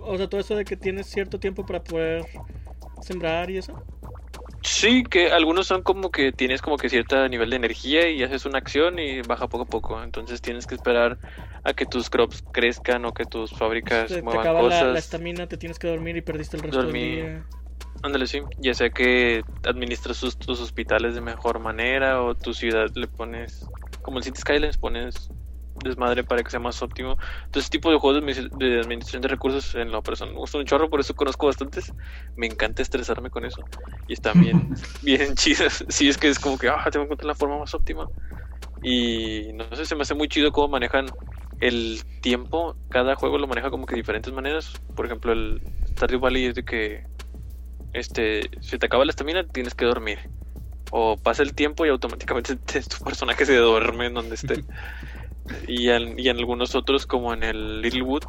O 0.00 0.16
sea, 0.16 0.28
todo 0.28 0.40
eso 0.40 0.54
de 0.54 0.64
que 0.64 0.76
tienes 0.76 1.06
cierto 1.06 1.40
tiempo 1.40 1.64
para 1.64 1.82
poder 1.82 2.26
sembrar 3.00 3.50
y 3.50 3.58
eso? 3.58 3.82
Sí, 4.66 5.04
que 5.04 5.30
algunos 5.30 5.66
son 5.66 5.82
como 5.82 6.10
que 6.10 6.32
tienes 6.32 6.62
como 6.62 6.78
que 6.78 6.88
cierto 6.88 7.28
nivel 7.28 7.50
de 7.50 7.56
energía 7.56 8.08
y 8.08 8.22
haces 8.22 8.46
una 8.46 8.58
acción 8.58 8.98
y 8.98 9.20
baja 9.20 9.46
poco 9.46 9.64
a 9.64 9.66
poco. 9.66 10.02
Entonces 10.02 10.40
tienes 10.40 10.66
que 10.66 10.74
esperar 10.74 11.18
a 11.64 11.74
que 11.74 11.84
tus 11.84 12.08
crops 12.08 12.42
crezcan 12.50 13.04
o 13.04 13.12
que 13.12 13.26
tus 13.26 13.52
fábricas 13.52 14.08
Te, 14.08 14.16
te 14.16 14.22
muevan 14.22 14.40
acaba 14.40 14.62
la- 14.62 14.68
la 14.68 14.70
cosas. 14.86 15.04
estamina, 15.04 15.46
te 15.46 15.58
tienes 15.58 15.78
que 15.78 15.86
dormir 15.88 16.16
y 16.16 16.22
perdiste 16.22 16.56
el 16.56 16.62
resto 16.62 16.78
Dormir. 16.82 17.02
del 17.02 17.22
día. 17.24 17.46
Ándale, 18.02 18.26
sí. 18.26 18.40
Ya 18.58 18.72
sea 18.72 18.88
que 18.88 19.42
administras 19.64 20.16
sus- 20.16 20.38
tus 20.38 20.60
hospitales 20.60 21.14
de 21.14 21.20
mejor 21.20 21.58
manera 21.58 22.22
o 22.22 22.34
tu 22.34 22.54
ciudad 22.54 22.88
le 22.94 23.06
pones, 23.06 23.66
como 24.02 24.16
el 24.18 24.24
City 24.24 24.40
Skylines, 24.40 24.78
pones 24.78 25.28
desmadre 25.84 26.24
para 26.24 26.42
que 26.42 26.50
sea 26.50 26.60
más 26.60 26.82
óptimo. 26.82 27.12
Entonces, 27.46 27.64
ese 27.64 27.70
tipo 27.70 27.90
de 27.90 27.98
juegos 27.98 28.20
de 28.24 28.32
admi- 28.32 28.50
de 28.52 28.80
administración 28.80 29.22
de 29.22 29.28
recursos 29.28 29.74
en 29.76 29.92
la 29.92 29.98
operación 29.98 30.30
me 30.30 30.36
gustan 30.36 30.60
un 30.62 30.66
chorro, 30.66 30.90
por 30.90 31.00
eso 31.00 31.14
conozco 31.14 31.46
bastantes. 31.46 31.92
Me 32.36 32.46
encanta 32.46 32.82
estresarme 32.82 33.30
con 33.30 33.44
eso. 33.44 33.62
Y 34.08 34.14
están 34.14 34.40
bien, 34.40 34.56
bien 35.02 35.34
chidas. 35.36 35.84
Sí, 35.88 36.08
es 36.08 36.18
que 36.18 36.28
es 36.28 36.38
como 36.38 36.58
que, 36.58 36.68
ah, 36.68 36.82
tengo 36.90 37.04
que 37.04 37.08
encontrar 37.08 37.28
la 37.28 37.34
forma 37.34 37.58
más 37.58 37.74
óptima. 37.74 38.08
Y 38.82 39.52
no 39.54 39.64
sé, 39.76 39.86
se 39.86 39.94
me 39.94 40.02
hace 40.02 40.14
muy 40.14 40.28
chido 40.28 40.52
cómo 40.52 40.68
manejan 40.68 41.06
el 41.60 42.02
tiempo. 42.20 42.76
Cada 42.88 43.14
juego 43.14 43.38
lo 43.38 43.46
maneja 43.46 43.70
como 43.70 43.86
que 43.86 43.94
de 43.94 44.00
diferentes 44.00 44.32
maneras. 44.32 44.72
Por 44.94 45.06
ejemplo, 45.06 45.32
el 45.32 45.60
Stardew 45.88 46.20
Valley 46.20 46.46
es 46.46 46.54
de 46.54 46.64
que 46.64 47.04
este, 47.92 48.50
si 48.60 48.78
te 48.78 48.86
acaba 48.86 49.04
la 49.04 49.10
estamina, 49.10 49.46
tienes 49.46 49.74
que 49.74 49.84
dormir. 49.84 50.18
O 50.90 51.16
pasa 51.16 51.42
el 51.42 51.54
tiempo 51.54 51.86
y 51.86 51.88
automáticamente 51.88 52.56
te- 52.56 52.82
tu 52.82 52.98
personaje 53.04 53.46
se 53.46 53.56
duerme 53.56 54.06
en 54.06 54.14
donde 54.14 54.34
esté. 54.34 54.64
Y, 55.66 55.88
en, 55.90 56.18
y 56.18 56.28
en 56.28 56.38
algunos 56.38 56.74
otros, 56.74 57.06
como 57.06 57.32
en 57.34 57.42
el 57.42 57.80
Littlewood, 57.82 58.22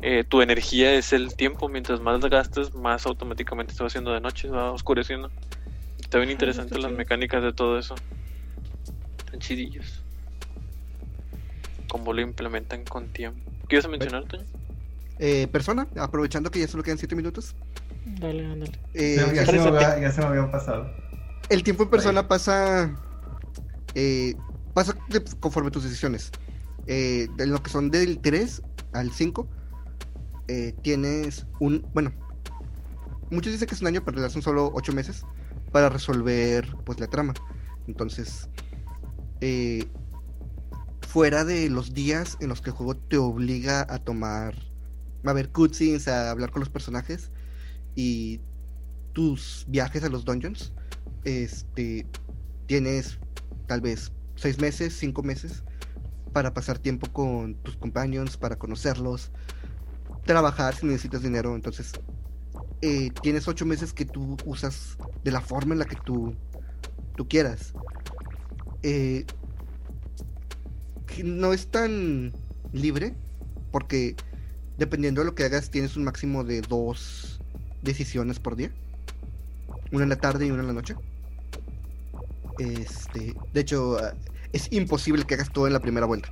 eh, 0.00 0.24
tu 0.24 0.42
energía 0.42 0.94
es 0.94 1.12
el 1.12 1.34
tiempo. 1.36 1.68
Mientras 1.68 2.00
más 2.00 2.20
gastas, 2.20 2.74
más 2.74 3.06
automáticamente 3.06 3.74
se 3.74 3.82
va 3.82 3.86
haciendo 3.88 4.12
de 4.12 4.20
noche, 4.20 4.48
se 4.48 4.54
va 4.54 4.72
oscureciendo. 4.72 5.30
Está 6.00 6.18
bien 6.18 6.30
Ah, 6.30 6.32
interesante 6.32 6.78
las 6.78 6.92
mecánicas 6.92 7.42
de 7.42 7.52
todo 7.52 7.78
eso. 7.78 7.94
Están 9.24 9.40
chidillos. 9.40 10.02
Cómo 11.88 12.12
lo 12.12 12.20
implementan 12.22 12.84
con 12.84 13.08
tiempo. 13.08 13.38
¿Qué 13.68 13.76
ibas 13.76 13.84
a 13.84 13.88
mencionar, 13.88 14.24
Toño? 14.24 14.44
Eh, 15.18 15.46
persona, 15.48 15.86
aprovechando 15.96 16.50
que 16.50 16.58
ya 16.60 16.68
solo 16.68 16.82
quedan 16.82 16.98
7 16.98 17.14
minutos. 17.14 17.54
Dale, 18.04 18.44
ándale. 18.44 18.72
eh, 18.94 19.16
Ya, 19.16 19.32
ya 19.32 19.46
se 19.46 19.52
me 19.52 19.68
había, 19.68 20.00
ya 20.00 20.10
se 20.10 20.20
me 20.20 20.26
había 20.28 20.50
pasado. 20.50 20.90
el 21.48 21.62
tiempo 21.62 21.84
en 21.84 21.90
persona 21.90 22.26
pasa. 22.26 22.90
eh, 23.94 24.34
pasa 24.74 24.96
de- 25.08 25.22
conforme 25.38 25.70
tus 25.70 25.84
decisiones. 25.84 26.32
Eh, 26.86 27.28
de 27.36 27.46
lo 27.46 27.62
que 27.62 27.70
son 27.70 27.90
del 27.90 28.20
3 28.20 28.62
al 28.92 29.12
5, 29.12 29.48
eh, 30.48 30.74
tienes 30.82 31.46
un. 31.60 31.86
Bueno, 31.94 32.12
muchos 33.30 33.52
dicen 33.52 33.68
que 33.68 33.74
es 33.74 33.80
un 33.80 33.86
año, 33.86 34.00
pero 34.00 34.12
en 34.12 34.16
realidad 34.16 34.32
son 34.32 34.42
solo 34.42 34.70
8 34.74 34.92
meses 34.92 35.24
para 35.70 35.88
resolver 35.88 36.76
pues 36.84 36.98
la 36.98 37.06
trama. 37.06 37.34
Entonces, 37.86 38.48
eh, 39.40 39.86
fuera 41.08 41.44
de 41.44 41.68
los 41.70 41.94
días 41.94 42.36
en 42.40 42.48
los 42.48 42.60
que 42.60 42.70
el 42.70 42.76
juego 42.76 42.96
te 42.96 43.16
obliga 43.16 43.86
a 43.88 43.98
tomar. 43.98 44.54
a 45.24 45.32
ver 45.32 45.50
cutscenes, 45.50 46.08
a 46.08 46.30
hablar 46.30 46.50
con 46.50 46.60
los 46.60 46.68
personajes 46.68 47.30
y 47.94 48.40
tus 49.12 49.64
viajes 49.68 50.02
a 50.02 50.08
los 50.08 50.24
dungeons, 50.24 50.72
este, 51.24 52.06
tienes 52.66 53.20
tal 53.66 53.80
vez 53.80 54.10
seis 54.34 54.58
meses, 54.58 54.96
cinco 54.98 55.22
meses 55.22 55.62
para 56.32 56.54
pasar 56.54 56.78
tiempo 56.78 57.06
con 57.12 57.54
tus 57.54 57.76
companions, 57.76 58.36
para 58.36 58.56
conocerlos, 58.56 59.30
trabajar 60.24 60.74
si 60.74 60.86
necesitas 60.86 61.22
dinero. 61.22 61.54
Entonces, 61.54 61.92
eh, 62.80 63.10
tienes 63.22 63.46
ocho 63.48 63.66
meses 63.66 63.92
que 63.92 64.04
tú 64.04 64.36
usas 64.44 64.96
de 65.22 65.30
la 65.30 65.40
forma 65.40 65.74
en 65.74 65.78
la 65.78 65.84
que 65.84 65.96
tú, 65.96 66.34
tú 67.16 67.28
quieras. 67.28 67.74
Eh, 68.82 69.24
no 71.22 71.52
es 71.52 71.66
tan 71.68 72.32
libre 72.72 73.14
porque 73.70 74.16
dependiendo 74.78 75.20
de 75.20 75.26
lo 75.26 75.34
que 75.34 75.44
hagas 75.44 75.70
tienes 75.70 75.96
un 75.96 76.04
máximo 76.04 76.42
de 76.42 76.62
dos 76.62 77.40
decisiones 77.82 78.38
por 78.38 78.56
día. 78.56 78.72
Una 79.92 80.04
en 80.04 80.08
la 80.08 80.16
tarde 80.16 80.46
y 80.46 80.50
una 80.50 80.62
en 80.62 80.68
la 80.68 80.72
noche. 80.72 80.96
Este, 82.58 83.34
de 83.52 83.60
hecho, 83.60 83.98
es 84.52 84.68
imposible 84.72 85.24
que 85.24 85.34
hagas 85.34 85.52
todo 85.52 85.66
en 85.66 85.72
la 85.72 85.80
primera 85.80 86.06
vuelta. 86.06 86.28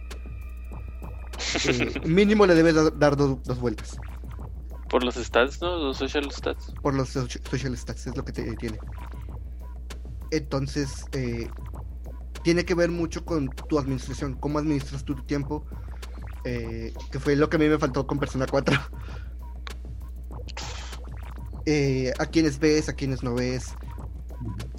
Eh, 1.67 2.01
mínimo 2.07 2.47
le 2.47 2.55
debes 2.55 2.75
da- 2.75 2.91
dar 2.91 3.17
do- 3.17 3.41
dos 3.45 3.59
vueltas. 3.61 3.97
Por 4.89 5.05
los 5.05 5.15
stats, 5.15 5.61
¿no? 5.63 5.77
Los 5.77 5.99
social 5.99 6.31
stats. 6.33 6.73
Por 6.83 6.95
los 6.95 7.15
soci- 7.15 7.41
social 7.49 7.77
stats, 7.77 8.07
es 8.09 8.17
lo 8.17 8.25
que 8.25 8.33
te 8.33 8.57
tiene. 8.57 8.79
Entonces, 10.33 11.07
eh, 11.13 11.49
tiene 12.43 12.65
que 12.65 12.75
ver 12.75 12.91
mucho 12.91 13.25
con 13.25 13.49
tu 13.49 13.79
administración, 13.79 14.35
cómo 14.35 14.59
administras 14.59 15.05
tú 15.05 15.15
tu 15.15 15.23
tiempo, 15.25 15.65
eh, 16.45 16.93
que 17.11 17.21
fue 17.21 17.37
lo 17.37 17.49
que 17.49 17.57
a 17.57 17.59
mí 17.61 17.69
me 17.69 17.79
faltó 17.79 18.07
con 18.07 18.19
Persona 18.19 18.47
4. 18.51 18.77
Eh, 21.67 22.13
a 22.19 22.27
quienes 22.27 22.59
ves, 22.59 22.89
a 22.89 22.95
quienes 22.95 23.23
no 23.23 23.35
ves, 23.35 23.75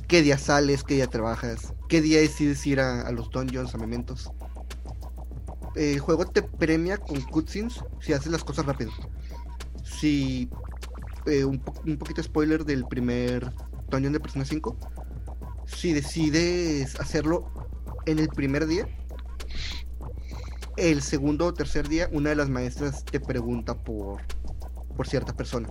qué 0.08 0.22
día 0.24 0.38
sales, 0.38 0.84
qué 0.84 0.96
día 0.96 1.08
trabajas, 1.08 1.74
qué 1.92 2.02
día 2.02 2.20
decides 2.22 2.66
ir 2.66 2.80
a, 2.80 3.12
los 3.12 3.30
dungeons, 3.32 3.76
a 3.76 3.78
mementos. 3.78 4.32
El 5.76 6.00
juego 6.00 6.26
te 6.26 6.42
premia 6.42 6.98
con 6.98 7.20
cutscenes 7.24 7.82
si 8.00 8.14
haces 8.14 8.32
las 8.32 8.46
cosas 8.46 8.66
rápido. 8.66 8.92
Si 9.84 10.50
eh, 11.26 11.44
un, 11.44 11.60
po- 11.60 11.74
un 11.86 11.98
poquito 11.98 12.24
spoiler 12.24 12.64
del 12.64 12.86
primer 12.86 13.54
dungeon 13.90 14.14
de 14.14 14.22
Persona 14.22 14.46
5. 14.46 14.78
Si 15.66 15.92
decides 15.92 16.98
hacerlo 16.98 17.52
en 18.06 18.20
el 18.20 18.30
primer 18.30 18.68
día, 18.68 18.88
el 20.78 21.02
segundo 21.02 21.48
o 21.48 21.54
tercer 21.54 21.90
día, 21.90 22.08
una 22.14 22.30
de 22.30 22.38
las 22.38 22.48
maestras 22.48 23.04
te 23.04 23.20
pregunta 23.20 23.76
por, 23.84 24.22
por 24.96 25.10
cierta 25.10 25.36
persona. 25.36 25.68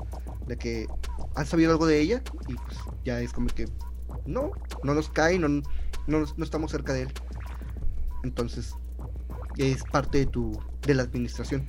De 0.46 0.58
que 0.58 0.86
has 1.34 1.48
sabido 1.48 1.70
algo 1.72 1.86
de 1.86 1.98
ella 1.98 2.22
y 2.46 2.56
pues 2.56 2.76
ya 3.06 3.22
es 3.22 3.32
como 3.32 3.46
que 3.46 3.64
no, 4.26 4.50
no 4.82 4.94
nos 4.94 5.08
cae, 5.08 5.38
no, 5.38 5.62
no, 6.10 6.20
nos- 6.20 6.36
no 6.36 6.44
estamos 6.44 6.70
cerca 6.70 6.92
de 6.92 7.02
él. 7.02 7.12
Entonces, 8.24 8.74
es 9.56 9.82
parte 9.84 10.18
de 10.18 10.26
tu 10.26 10.58
de 10.82 10.94
la 10.94 11.02
administración. 11.02 11.68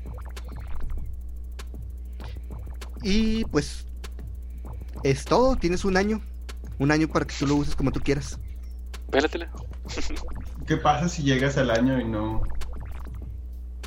Y 3.04 3.46
pues 3.46 3.86
es 5.04 5.26
todo, 5.26 5.56
tienes 5.56 5.86
un 5.86 5.98
año. 5.98 6.22
Un 6.80 6.92
año 6.92 7.08
para 7.08 7.26
que 7.26 7.36
tú 7.38 7.48
lo 7.48 7.56
uses 7.56 7.76
como 7.76 7.92
tú 7.92 8.00
quieras. 8.00 8.40
Pélatela. 9.12 9.52
¿Qué 10.68 10.78
pasa 10.78 11.10
si 11.10 11.24
llegas 11.24 11.58
al 11.58 11.70
año 11.72 12.00
y 12.00 12.06
no. 12.08 12.42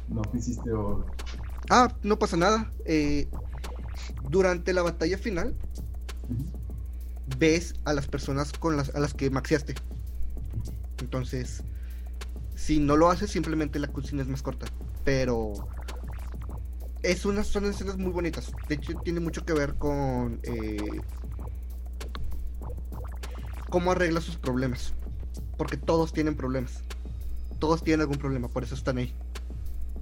No 0.08 0.22
hiciste 0.34 0.70
oro? 0.72 1.06
Ah, 1.70 1.92
no 2.02 2.18
pasa 2.18 2.36
nada. 2.36 2.70
eh, 2.84 3.28
durante 4.28 4.72
la 4.72 4.82
batalla 4.82 5.16
final, 5.16 5.54
ves 7.38 7.74
a 7.84 7.92
las 7.94 8.06
personas 8.08 8.52
con 8.52 8.76
las, 8.76 8.94
a 8.94 9.00
las 9.00 9.14
que 9.14 9.30
maxiaste. 9.30 9.74
Entonces, 11.00 11.62
si 12.54 12.78
no 12.78 12.96
lo 12.96 13.10
haces, 13.10 13.30
simplemente 13.30 13.78
la 13.78 13.88
cutscene 13.88 14.22
es 14.22 14.28
más 14.28 14.42
corta. 14.42 14.66
Pero 15.04 15.52
es 17.02 17.24
unas, 17.24 17.46
son 17.46 17.66
escenas 17.66 17.98
muy 17.98 18.10
bonitas. 18.10 18.52
De 18.68 18.76
hecho, 18.76 18.94
tiene 19.04 19.20
mucho 19.20 19.44
que 19.44 19.52
ver 19.52 19.74
con 19.74 20.40
eh, 20.42 21.00
cómo 23.68 23.92
arregla 23.92 24.20
sus 24.20 24.36
problemas. 24.36 24.94
Porque 25.56 25.76
todos 25.76 26.12
tienen 26.12 26.36
problemas. 26.36 26.82
Todos 27.58 27.82
tienen 27.82 28.02
algún 28.02 28.18
problema, 28.18 28.48
por 28.48 28.64
eso 28.64 28.74
están 28.74 28.98
ahí. 28.98 29.12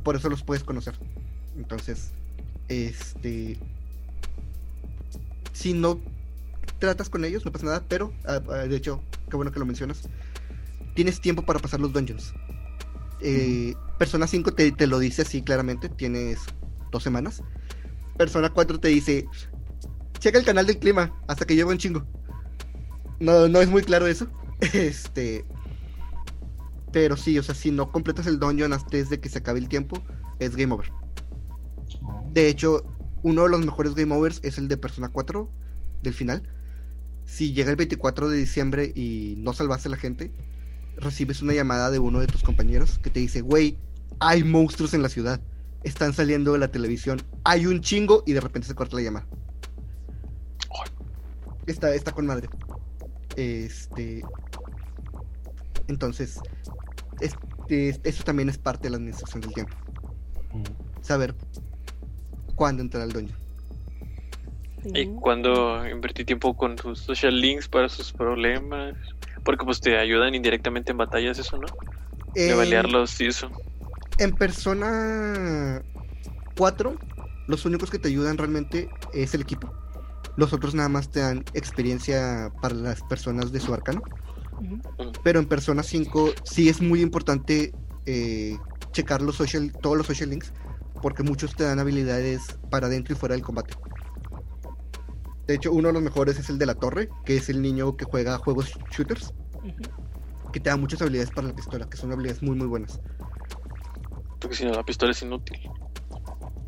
Por 0.02 0.16
eso 0.16 0.28
los 0.28 0.42
puedes 0.42 0.64
conocer. 0.64 0.94
Entonces, 1.56 2.10
este. 2.68 3.58
Si 5.52 5.74
no 5.74 6.00
tratas 6.78 7.08
con 7.08 7.24
ellos, 7.24 7.44
no 7.44 7.52
pasa 7.52 7.66
nada, 7.66 7.84
pero 7.88 8.12
ah, 8.24 8.40
ah, 8.50 8.56
de 8.58 8.74
hecho, 8.74 9.00
qué 9.30 9.36
bueno 9.36 9.52
que 9.52 9.60
lo 9.60 9.66
mencionas. 9.66 10.08
Tienes 10.94 11.20
tiempo 11.20 11.42
para 11.42 11.58
pasar 11.58 11.80
los 11.80 11.92
dungeons. 11.92 12.34
Eh, 13.20 13.74
Persona 13.98 14.26
5 14.26 14.52
te, 14.54 14.72
te 14.72 14.86
lo 14.86 14.98
dice 14.98 15.22
así 15.22 15.42
claramente, 15.42 15.88
tienes 15.88 16.40
dos 16.90 17.02
semanas. 17.02 17.42
Persona 18.16 18.50
4 18.50 18.80
te 18.80 18.88
dice, 18.88 19.26
checa 20.18 20.38
el 20.38 20.44
canal 20.44 20.66
del 20.66 20.78
clima, 20.78 21.14
hasta 21.26 21.44
que 21.44 21.54
llevo 21.54 21.70
un 21.70 21.78
chingo. 21.78 22.04
No, 23.20 23.48
no 23.48 23.60
es 23.60 23.68
muy 23.68 23.82
claro 23.82 24.06
eso. 24.06 24.26
Este. 24.72 25.44
Pero 26.92 27.16
sí, 27.16 27.38
o 27.38 27.42
sea, 27.42 27.54
si 27.54 27.70
no 27.70 27.90
completas 27.90 28.26
el 28.26 28.38
dungeon 28.38 28.72
antes 28.72 29.08
de 29.08 29.18
que 29.18 29.28
se 29.28 29.38
acabe 29.38 29.58
el 29.58 29.68
tiempo, 29.68 30.02
es 30.38 30.56
game 30.56 30.74
over. 30.74 30.92
Oh. 32.02 32.28
De 32.32 32.48
hecho, 32.48 32.84
uno 33.22 33.44
de 33.44 33.48
los 33.48 33.64
mejores 33.64 33.94
game 33.94 34.14
overs 34.14 34.40
es 34.42 34.58
el 34.58 34.68
de 34.68 34.76
Persona 34.76 35.08
4 35.08 35.48
del 36.02 36.14
final. 36.14 36.42
Si 37.24 37.52
llega 37.52 37.70
el 37.70 37.76
24 37.76 38.28
de 38.28 38.36
diciembre 38.36 38.92
y 38.94 39.36
no 39.38 39.52
salvaste 39.52 39.88
a 39.88 39.92
la 39.92 39.96
gente, 39.96 40.32
recibes 40.96 41.42
una 41.42 41.52
llamada 41.52 41.90
de 41.90 41.98
uno 41.98 42.20
de 42.20 42.26
tus 42.26 42.42
compañeros 42.42 42.98
que 42.98 43.10
te 43.10 43.20
dice, 43.20 43.40
güey, 43.40 43.78
hay 44.20 44.44
monstruos 44.44 44.94
en 44.94 45.02
la 45.02 45.08
ciudad. 45.08 45.40
Están 45.84 46.12
saliendo 46.12 46.52
de 46.52 46.58
la 46.58 46.68
televisión. 46.68 47.20
Hay 47.44 47.66
un 47.66 47.80
chingo 47.80 48.22
y 48.26 48.32
de 48.32 48.40
repente 48.40 48.68
se 48.68 48.74
corta 48.74 48.96
la 48.96 49.02
llamada. 49.02 49.26
Está, 51.66 51.94
está 51.94 52.12
con 52.12 52.26
madre. 52.26 52.48
Este. 53.36 54.22
Entonces, 55.88 56.38
este, 57.20 57.98
eso 58.04 58.24
también 58.24 58.48
es 58.48 58.58
parte 58.58 58.84
de 58.84 58.90
la 58.90 58.96
administración 58.96 59.40
del 59.40 59.52
tiempo. 59.52 59.76
Saber 61.00 61.34
cuándo 62.54 62.82
entrar 62.82 63.02
al 63.02 63.12
dungeon. 63.12 63.38
Y 64.84 65.06
cuando 65.06 65.86
invertí 65.88 66.24
tiempo 66.24 66.56
con 66.56 66.76
tus 66.76 67.00
social 67.00 67.40
links 67.40 67.68
para 67.68 67.88
sus 67.88 68.12
problemas. 68.12 68.96
Porque 69.44 69.64
pues 69.64 69.80
te 69.80 69.96
ayudan 69.98 70.34
indirectamente 70.34 70.92
en 70.92 70.98
batallas, 70.98 71.38
eso, 71.38 71.58
¿no? 71.58 71.66
De 72.34 72.50
En- 72.50 72.56
balearlos 72.56 73.20
y 73.20 73.26
eso. 73.26 73.50
En 74.18 74.36
Persona 74.36 75.82
4, 76.56 76.94
los 77.46 77.64
únicos 77.64 77.90
que 77.90 77.98
te 77.98 78.08
ayudan 78.08 78.38
realmente 78.38 78.88
es 79.12 79.34
el 79.34 79.40
equipo. 79.40 79.72
Los 80.36 80.52
otros 80.52 80.74
nada 80.74 80.88
más 80.88 81.10
te 81.10 81.20
dan 81.20 81.44
experiencia 81.54 82.52
para 82.60 82.74
las 82.74 83.02
personas 83.02 83.52
de 83.52 83.60
su 83.60 83.74
arcano. 83.74 84.02
Pero 85.22 85.38
en 85.38 85.46
Persona 85.46 85.82
5 85.82 86.32
sí 86.44 86.68
es 86.68 86.80
muy 86.80 87.00
importante 87.00 87.72
eh, 88.06 88.56
checar 88.92 89.22
los 89.22 89.36
social, 89.36 89.72
todos 89.80 89.96
los 89.96 90.06
social 90.06 90.30
links. 90.30 90.52
Porque 91.00 91.22
muchos 91.22 91.56
te 91.56 91.64
dan 91.64 91.78
habilidades 91.80 92.42
para 92.70 92.88
dentro 92.88 93.14
y 93.14 93.18
fuera 93.18 93.34
del 93.34 93.42
combate. 93.44 93.74
De 95.52 95.56
hecho, 95.56 95.70
uno 95.70 95.88
de 95.88 95.92
los 95.92 96.02
mejores 96.02 96.38
es 96.38 96.48
el 96.48 96.56
de 96.56 96.64
la 96.64 96.74
torre, 96.74 97.10
que 97.26 97.36
es 97.36 97.50
el 97.50 97.60
niño 97.60 97.94
que 97.94 98.06
juega 98.06 98.38
juegos 98.38 98.72
shooters, 98.90 99.34
que 100.50 100.60
te 100.60 100.70
da 100.70 100.78
muchas 100.78 101.02
habilidades 101.02 101.30
para 101.30 101.48
la 101.48 101.54
pistola, 101.54 101.90
que 101.90 101.98
son 101.98 102.10
habilidades 102.10 102.42
muy 102.42 102.56
muy 102.56 102.66
buenas. 102.66 102.98
Porque 104.40 104.56
si 104.56 104.64
no, 104.64 104.72
la 104.72 104.82
pistola 104.82 105.12
es 105.12 105.20
inútil. 105.20 105.60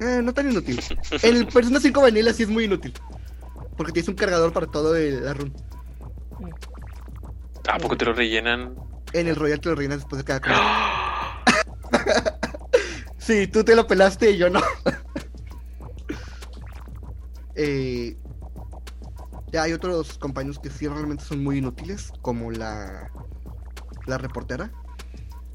Eh, 0.00 0.20
no 0.22 0.34
tan 0.34 0.50
inútil. 0.50 0.78
En 1.22 1.36
el 1.36 1.46
Persona 1.46 1.80
5 1.80 1.98
Vanilla 1.98 2.34
sí 2.34 2.42
es 2.42 2.50
muy 2.50 2.64
inútil. 2.64 2.92
Porque 3.74 3.90
tienes 3.90 4.10
un 4.10 4.16
cargador 4.16 4.52
para 4.52 4.66
todo 4.66 4.94
el, 4.94 5.24
la 5.24 5.32
run. 5.32 5.54
¿A 7.66 7.78
poco 7.78 7.96
te 7.96 8.04
lo 8.04 8.12
rellenan? 8.12 8.74
En 9.14 9.28
el 9.28 9.36
Royal 9.36 9.60
te 9.60 9.70
lo 9.70 9.76
rellenas 9.76 10.00
después 10.00 10.18
de 10.18 10.24
cada 10.26 10.40
combate. 10.42 10.64
Sí, 13.16 13.46
tú 13.46 13.64
te 13.64 13.74
lo 13.74 13.86
pelaste 13.86 14.32
y 14.32 14.36
yo 14.36 14.50
no. 14.50 14.60
Eh, 17.56 18.16
ya 19.54 19.62
hay 19.62 19.72
otros 19.72 20.18
compañeros 20.18 20.58
que 20.58 20.68
sí 20.68 20.88
realmente 20.88 21.22
son 21.24 21.44
muy 21.44 21.58
inútiles, 21.58 22.12
como 22.22 22.50
la, 22.50 23.08
la 24.04 24.18
reportera, 24.18 24.72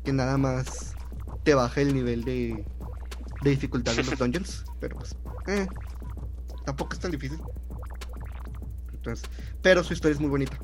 que 0.06 0.14
nada 0.14 0.38
más 0.38 0.96
te 1.44 1.54
baja 1.54 1.82
el 1.82 1.94
nivel 1.94 2.24
de, 2.24 2.64
de 3.42 3.50
dificultad 3.50 3.94
de 3.98 4.06
los 4.06 4.18
dungeons, 4.18 4.64
pero 4.80 4.96
pues, 4.96 5.18
eh, 5.48 5.68
tampoco 6.66 6.94
es 6.94 7.00
tan 7.00 7.12
difícil. 7.12 7.42
Entonces, 8.94 9.30
pero 9.62 9.84
su 9.84 9.92
historia 9.92 10.14
es 10.14 10.22
muy 10.22 10.30
bonita. 10.30 10.58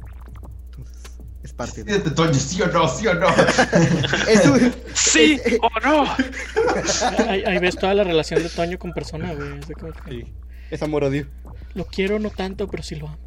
Entonces, 0.68 1.04
es 1.44 1.52
parte 1.52 1.84
de... 1.84 1.92
Sí 2.36 2.62
o 2.62 2.68
no, 2.68 2.88
sí 2.88 3.06
o 3.08 3.16
no. 3.16 3.28
Es 4.30 4.46
un- 4.46 4.74
¡Sí 4.94 5.42
o 5.62 5.70
no! 5.86 6.06
Ahí, 7.30 7.44
ahí 7.44 7.60
ves 7.60 7.76
toda 7.76 7.94
la 7.94 8.06
relación 8.06 8.42
de 8.42 8.48
Toño 8.50 8.80
con 8.80 8.94
persona, 8.94 9.34
güey. 9.34 9.60
Es 9.60 9.68
Sí, 10.08 10.34
es 10.72 10.82
amor-odio. 10.82 11.28
Lo 11.76 11.86
quiero 11.86 12.18
no 12.20 12.30
tanto, 12.32 12.68
pero 12.68 12.82
sí 12.84 12.96
lo 12.96 13.08
amo. 13.10 13.20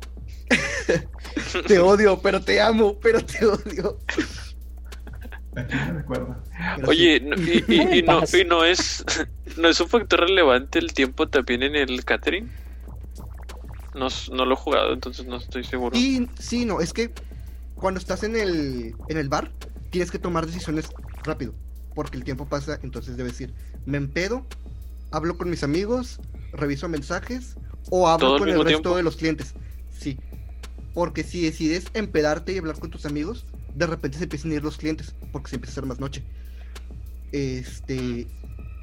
Te 1.67 1.79
odio, 1.79 2.21
pero 2.21 2.41
te 2.43 2.61
amo, 2.61 2.99
pero 3.01 3.25
te 3.25 3.45
odio. 3.47 3.99
Pero 5.55 6.89
Oye, 6.89 7.19
sí. 7.19 7.25
no- 7.25 7.37
y, 7.37 7.65
y- 7.69 7.99
y 7.99 8.03
no, 8.03 8.23
y 8.33 8.45
no 8.45 8.65
es 8.65 9.05
¿No 9.57 9.69
es 9.69 9.81
un 9.81 9.89
factor 9.89 10.21
relevante 10.21 10.79
el 10.79 10.93
tiempo 10.93 11.29
también 11.29 11.63
en 11.63 11.75
el 11.77 12.05
catering? 12.05 12.51
No, 13.95 14.09
no 14.33 14.45
lo 14.45 14.55
he 14.55 14.57
jugado, 14.57 14.93
entonces 14.93 15.27
no 15.27 15.37
estoy 15.37 15.65
seguro. 15.65 15.97
Y 15.97 16.29
sí, 16.39 16.65
no, 16.65 16.81
es 16.81 16.93
que 16.93 17.11
cuando 17.75 17.99
estás 17.99 18.23
en 18.23 18.37
el, 18.37 18.95
en 19.09 19.17
el 19.17 19.29
bar, 19.29 19.51
tienes 19.91 20.11
que 20.11 20.19
tomar 20.19 20.47
decisiones 20.47 20.89
rápido, 21.25 21.55
porque 21.95 22.17
el 22.17 22.25
tiempo 22.25 22.47
pasa, 22.47 22.79
entonces 22.83 23.17
debes 23.17 23.33
decir, 23.33 23.55
me 23.87 23.97
empedo, 23.99 24.47
hablo 25.11 25.37
con 25.37 25.51
mis 25.51 25.65
amigos, 25.65 26.21
reviso 26.53 26.89
mensajes 26.89 27.57
o 27.91 28.03
¿Todo 28.03 28.07
hablo 28.07 28.39
con 28.39 28.49
el 28.49 28.55
resto 28.55 28.69
tiempo? 28.69 28.97
de 28.97 29.03
los 29.03 29.17
clientes. 29.17 29.55
Sí, 29.91 30.19
porque 30.95 31.23
si 31.23 31.43
decides 31.43 31.87
empedarte 31.95 32.53
y 32.53 32.59
hablar 32.59 32.79
con 32.79 32.91
tus 32.91 33.07
amigos, 33.07 33.47
de 33.75 33.87
repente 33.87 34.19
se 34.19 34.25
empiezan 34.25 34.51
a 34.51 34.55
ir 34.55 34.65
los 34.65 34.77
clientes, 34.77 35.15
porque 35.33 35.51
se 35.51 35.57
empieza 35.57 35.73
a 35.73 35.75
hacer 35.75 35.87
más 35.87 36.01
noche. 36.01 36.25
Este, 37.33 38.27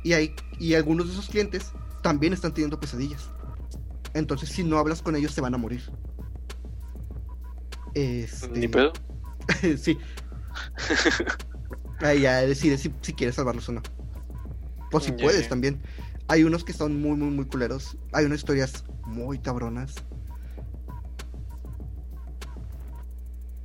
y, 0.03 0.13
hay, 0.13 0.35
y 0.59 0.75
algunos 0.75 1.07
de 1.07 1.13
esos 1.13 1.27
clientes 1.27 1.71
también 2.01 2.33
están 2.33 2.53
teniendo 2.53 2.79
pesadillas. 2.79 3.29
Entonces, 4.13 4.49
si 4.49 4.63
no 4.63 4.77
hablas 4.77 5.01
con 5.01 5.15
ellos, 5.15 5.33
se 5.33 5.41
van 5.41 5.53
a 5.53 5.57
morir. 5.57 5.81
Este, 7.93 8.47
Ni 8.49 8.67
pedo. 8.67 8.93
sí. 9.77 9.97
Ahí 11.99 12.21
ya 12.21 12.41
decides 12.41 12.81
si, 12.81 12.93
si 13.01 13.13
quieres 13.13 13.35
salvarlos 13.35 13.67
o 13.69 13.73
no. 13.73 13.81
O 14.91 14.99
si 14.99 15.11
puedes 15.11 15.49
también. 15.49 15.81
Hay 16.27 16.43
unos 16.43 16.63
que 16.63 16.73
son 16.73 16.99
muy, 17.01 17.17
muy, 17.17 17.29
muy 17.29 17.45
culeros. 17.45 17.97
Hay 18.11 18.25
unas 18.25 18.39
historias 18.39 18.83
muy 19.05 19.39
cabronas. 19.39 19.95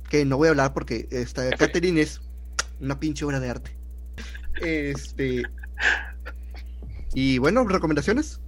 Que 0.09 0.25
no 0.25 0.37
voy 0.37 0.47
a 0.47 0.51
hablar 0.51 0.73
porque 0.73 1.07
esta. 1.09 1.49
Catherine 1.51 2.01
es 2.01 2.21
una 2.79 2.99
pinche 2.99 3.25
obra 3.25 3.39
de 3.39 3.49
arte. 3.49 3.77
Este. 4.61 5.43
Y 7.13 7.37
bueno, 7.39 7.65
recomendaciones. 7.67 8.39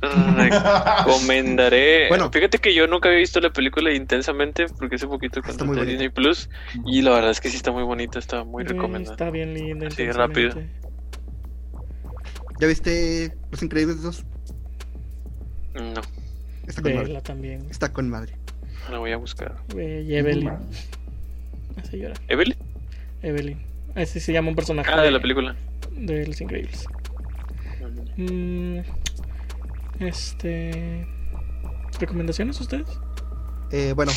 Recomendaré. 0.00 2.08
Bueno. 2.08 2.30
fíjate 2.30 2.58
que 2.58 2.74
yo 2.74 2.86
nunca 2.86 3.08
había 3.08 3.20
visto 3.20 3.40
la 3.40 3.50
película 3.50 3.92
intensamente 3.92 4.66
porque 4.78 4.96
hace 4.96 5.06
poquito 5.06 5.40
Está 5.40 5.64
muy. 5.64 5.84
Disney 5.84 6.08
Plus 6.08 6.48
y 6.86 7.02
la 7.02 7.10
verdad 7.10 7.30
es 7.30 7.40
que 7.40 7.50
sí 7.50 7.56
está 7.56 7.72
muy 7.72 7.82
bonita, 7.82 8.18
está 8.18 8.44
muy 8.44 8.64
güey, 8.64 8.66
recomendada. 8.66 9.14
Está 9.14 9.30
bien 9.30 9.54
linda. 9.54 9.90
Sí, 9.90 10.10
rápido. 10.10 10.54
¿Ya 12.60 12.66
viste 12.66 13.34
Los 13.50 13.62
Increíbles 13.62 14.02
2? 14.02 14.24
No, 15.74 16.00
Está 16.66 16.82
con 16.82 16.94
madre. 16.94 17.20
También. 17.22 17.66
Está 17.70 17.92
con 17.92 18.10
madre. 18.10 18.34
la 18.90 18.98
voy 18.98 19.12
a 19.12 19.16
buscar. 19.16 19.56
Güey, 19.72 20.02
y 20.02 20.16
Evelyn. 20.16 20.50
¿Evelyn? 22.28 22.56
Evelyn. 23.22 23.58
Así 23.94 24.20
se 24.20 24.32
llama 24.32 24.48
un 24.48 24.56
personaje. 24.56 24.90
Ah, 24.92 25.02
de 25.02 25.10
la 25.10 25.20
película. 25.20 25.54
de 25.92 26.26
Los 26.26 26.40
Increíbles. 26.40 26.86
Mm, 28.16 28.80
este. 30.00 31.06
¿Recomendaciones 31.98 32.60
ustedes? 32.60 32.88
Eh, 33.70 33.92
bueno, 33.94 34.12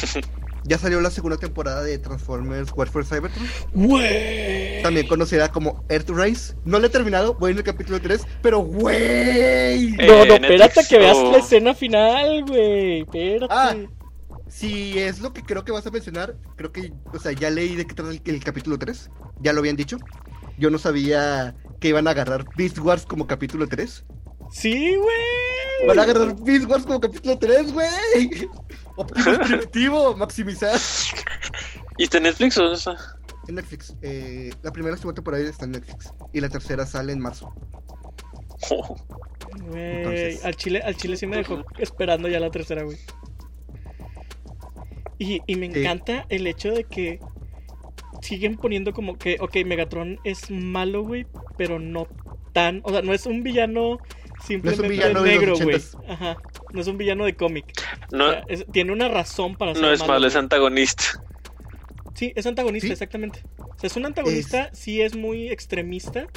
ya 0.64 0.78
salió 0.78 1.02
la 1.02 1.10
segunda 1.10 1.38
temporada 1.38 1.84
de 1.84 1.98
Transformers 1.98 2.72
War 2.76 2.88
for 2.90 3.06
Cybertron. 3.06 3.46
¡Güey! 3.74 4.82
También 4.84 5.08
conocida 5.08 5.52
como 5.52 5.84
Earthrise. 5.90 6.56
No 6.64 6.80
la 6.80 6.88
he 6.88 6.90
terminado, 6.90 7.34
voy 7.36 7.52
en 7.52 7.58
el 7.58 7.64
capítulo 7.64 8.00
3, 8.00 8.26
pero 8.42 8.60
güey. 8.60 8.96
Eh, 8.98 10.08
No, 10.08 10.26
no, 10.26 10.40
Netflix 10.40 10.52
espérate 10.62 10.88
que 10.90 10.98
veas 11.00 11.18
la 11.18 11.38
escena 11.38 11.74
final, 11.74 12.46
güey. 12.46 13.02
Espérate. 13.02 13.48
Ah. 13.54 13.76
Si 14.48 15.00
es 15.00 15.22
lo 15.22 15.32
que 15.34 15.44
creo 15.44 15.64
que 15.64 15.72
vas 15.72 15.88
a 15.88 15.92
mencionar, 15.92 16.36
creo 16.58 16.72
que, 16.72 16.92
o 17.14 17.20
sea, 17.20 17.32
ya 17.32 17.50
leí 17.50 17.76
de 17.76 17.88
qué 17.88 17.96
trata 17.96 18.12
el, 18.12 18.22
el 18.24 18.44
capítulo 18.44 18.78
3. 18.78 19.10
Ya 19.40 19.54
lo 19.54 19.60
habían 19.60 19.78
dicho. 19.78 19.98
Yo 20.58 20.70
no 20.70 20.78
sabía 20.78 21.56
que 21.80 21.88
iban 21.88 22.08
a 22.08 22.12
agarrar 22.12 22.46
Beast 22.56 22.78
Wars 22.80 23.06
como 23.06 23.28
capítulo 23.28 23.68
3. 23.68 24.06
Sí, 24.52 24.96
güey. 24.96 25.88
Van 25.88 26.00
a 26.00 26.04
agarrar 26.04 26.36
Beast 26.44 26.70
Wars 26.70 26.84
como 26.86 27.00
capítulo 27.00 27.38
3, 27.38 27.72
güey. 27.74 27.88
Primitivo, 29.48 30.16
maximizar. 30.16 30.78
¿Y 31.98 32.04
está 32.04 32.18
en 32.18 32.24
Netflix 32.24 32.58
o 32.58 32.64
dónde 32.64 32.78
está? 32.78 32.96
En 33.48 33.56
Netflix. 33.56 33.96
Eh, 34.02 34.52
la 34.62 34.72
primera 34.72 34.96
segunda 34.98 35.16
temporada 35.16 35.44
está 35.44 35.66
en 35.66 35.72
Netflix. 35.72 36.14
Y 36.34 36.42
la 36.42 36.50
tercera 36.50 36.86
sale 36.86 37.14
en 37.14 37.20
marzo. 37.20 37.54
Oh, 38.70 38.96
Güey, 39.68 39.98
Entonces- 39.98 40.46
al 40.46 40.56
chile, 40.56 40.82
al 40.84 40.96
chile 40.96 41.18
sí 41.18 41.28
me 41.28 41.38
dejó 41.38 41.64
esperando 41.80 42.28
ya 42.28 42.40
la 42.40 42.52
tercera, 42.52 42.84
güey. 42.84 42.98
Y, 45.18 45.42
y 45.46 45.56
me 45.56 45.72
Sí. 45.72 45.80
encanta 45.82 46.26
el 46.30 46.48
hecho 46.48 46.72
de 46.72 46.84
que 46.86 47.20
siguen 48.22 48.58
poniendo 48.58 48.94
como 48.94 49.18
que, 49.18 49.38
ok, 49.40 49.58
Megatron 49.66 50.20
es 50.24 50.50
malo, 50.52 51.04
güey, 51.04 51.28
pero 51.58 51.80
no 51.80 52.08
tan, 52.54 52.82
o 52.84 52.92
sea, 52.92 53.02
no 53.02 53.14
es 53.14 53.26
un 53.26 53.44
villano 53.44 53.98
simplemente 54.46 54.88
villano 54.88 55.22
de 55.24 55.36
los 55.36 55.60
negro, 55.60 55.66
güey. 55.66 55.82
Ajá, 56.08 56.38
no 56.74 56.82
es 56.82 56.88
un 56.88 56.98
villano 56.98 57.26
de 57.26 57.36
cómic. 57.36 57.66
O 58.12 58.16
no, 58.16 58.30
sea, 58.32 58.44
es- 58.48 58.66
tiene 58.72 58.92
una 58.92 59.08
razón 59.08 59.56
para 59.56 59.74
ser 59.74 59.82
no 59.84 59.92
es 59.92 60.06
malo, 60.08 60.28
es 60.28 60.36
antagonista. 60.36 61.04
Sí, 62.16 62.34
es 62.36 62.46
antagonista, 62.46 62.88
Sí. 62.88 62.94
exactamente. 62.94 63.44
O 63.58 63.80
sea, 63.80 63.88
es 63.88 63.96
un 63.96 64.06
antagonista, 64.06 64.70
sí 64.74 65.02
es 65.02 65.16
muy 65.16 65.50
extremista, 65.50 66.28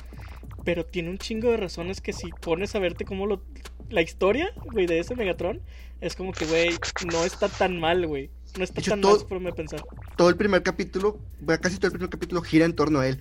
pero 0.65 0.87
tiene 0.87 1.11
un 1.11 1.19
chingo 1.19 1.51
de 1.51 1.57
razones 1.59 2.01
que 2.01 2.13
si 2.13 2.31
pones 2.41 2.75
a 2.75 2.79
verte 2.79 3.05
cómo 3.05 3.27
lo... 3.27 3.43
La 3.91 4.01
historia, 4.01 4.51
güey, 4.73 4.87
de 4.87 4.99
ese 4.99 5.15
Megatron, 5.15 5.61
es 6.01 6.17
como 6.17 6.33
que, 6.33 6.47
güey, 6.47 6.71
no 7.13 7.23
está 7.25 7.49
tan 7.51 7.79
mal, 7.79 8.07
güey. 8.07 8.31
No 8.57 8.65
está 8.65 8.81
hecho, 8.81 8.93
tan 8.93 9.03
todo- 9.03 9.19
mal 9.19 9.27
forma 9.29 9.51
de 9.51 9.57
pensar. 9.57 9.85
Todo 10.17 10.31
el 10.31 10.37
primer 10.37 10.63
capítulo, 10.63 11.19
casi 11.61 11.77
todo 11.77 11.89
el 11.89 11.93
primer 11.93 12.09
capítulo 12.09 12.41
gira 12.41 12.65
en 12.65 12.75
torno 12.75 13.01
a 13.01 13.09
él. 13.09 13.21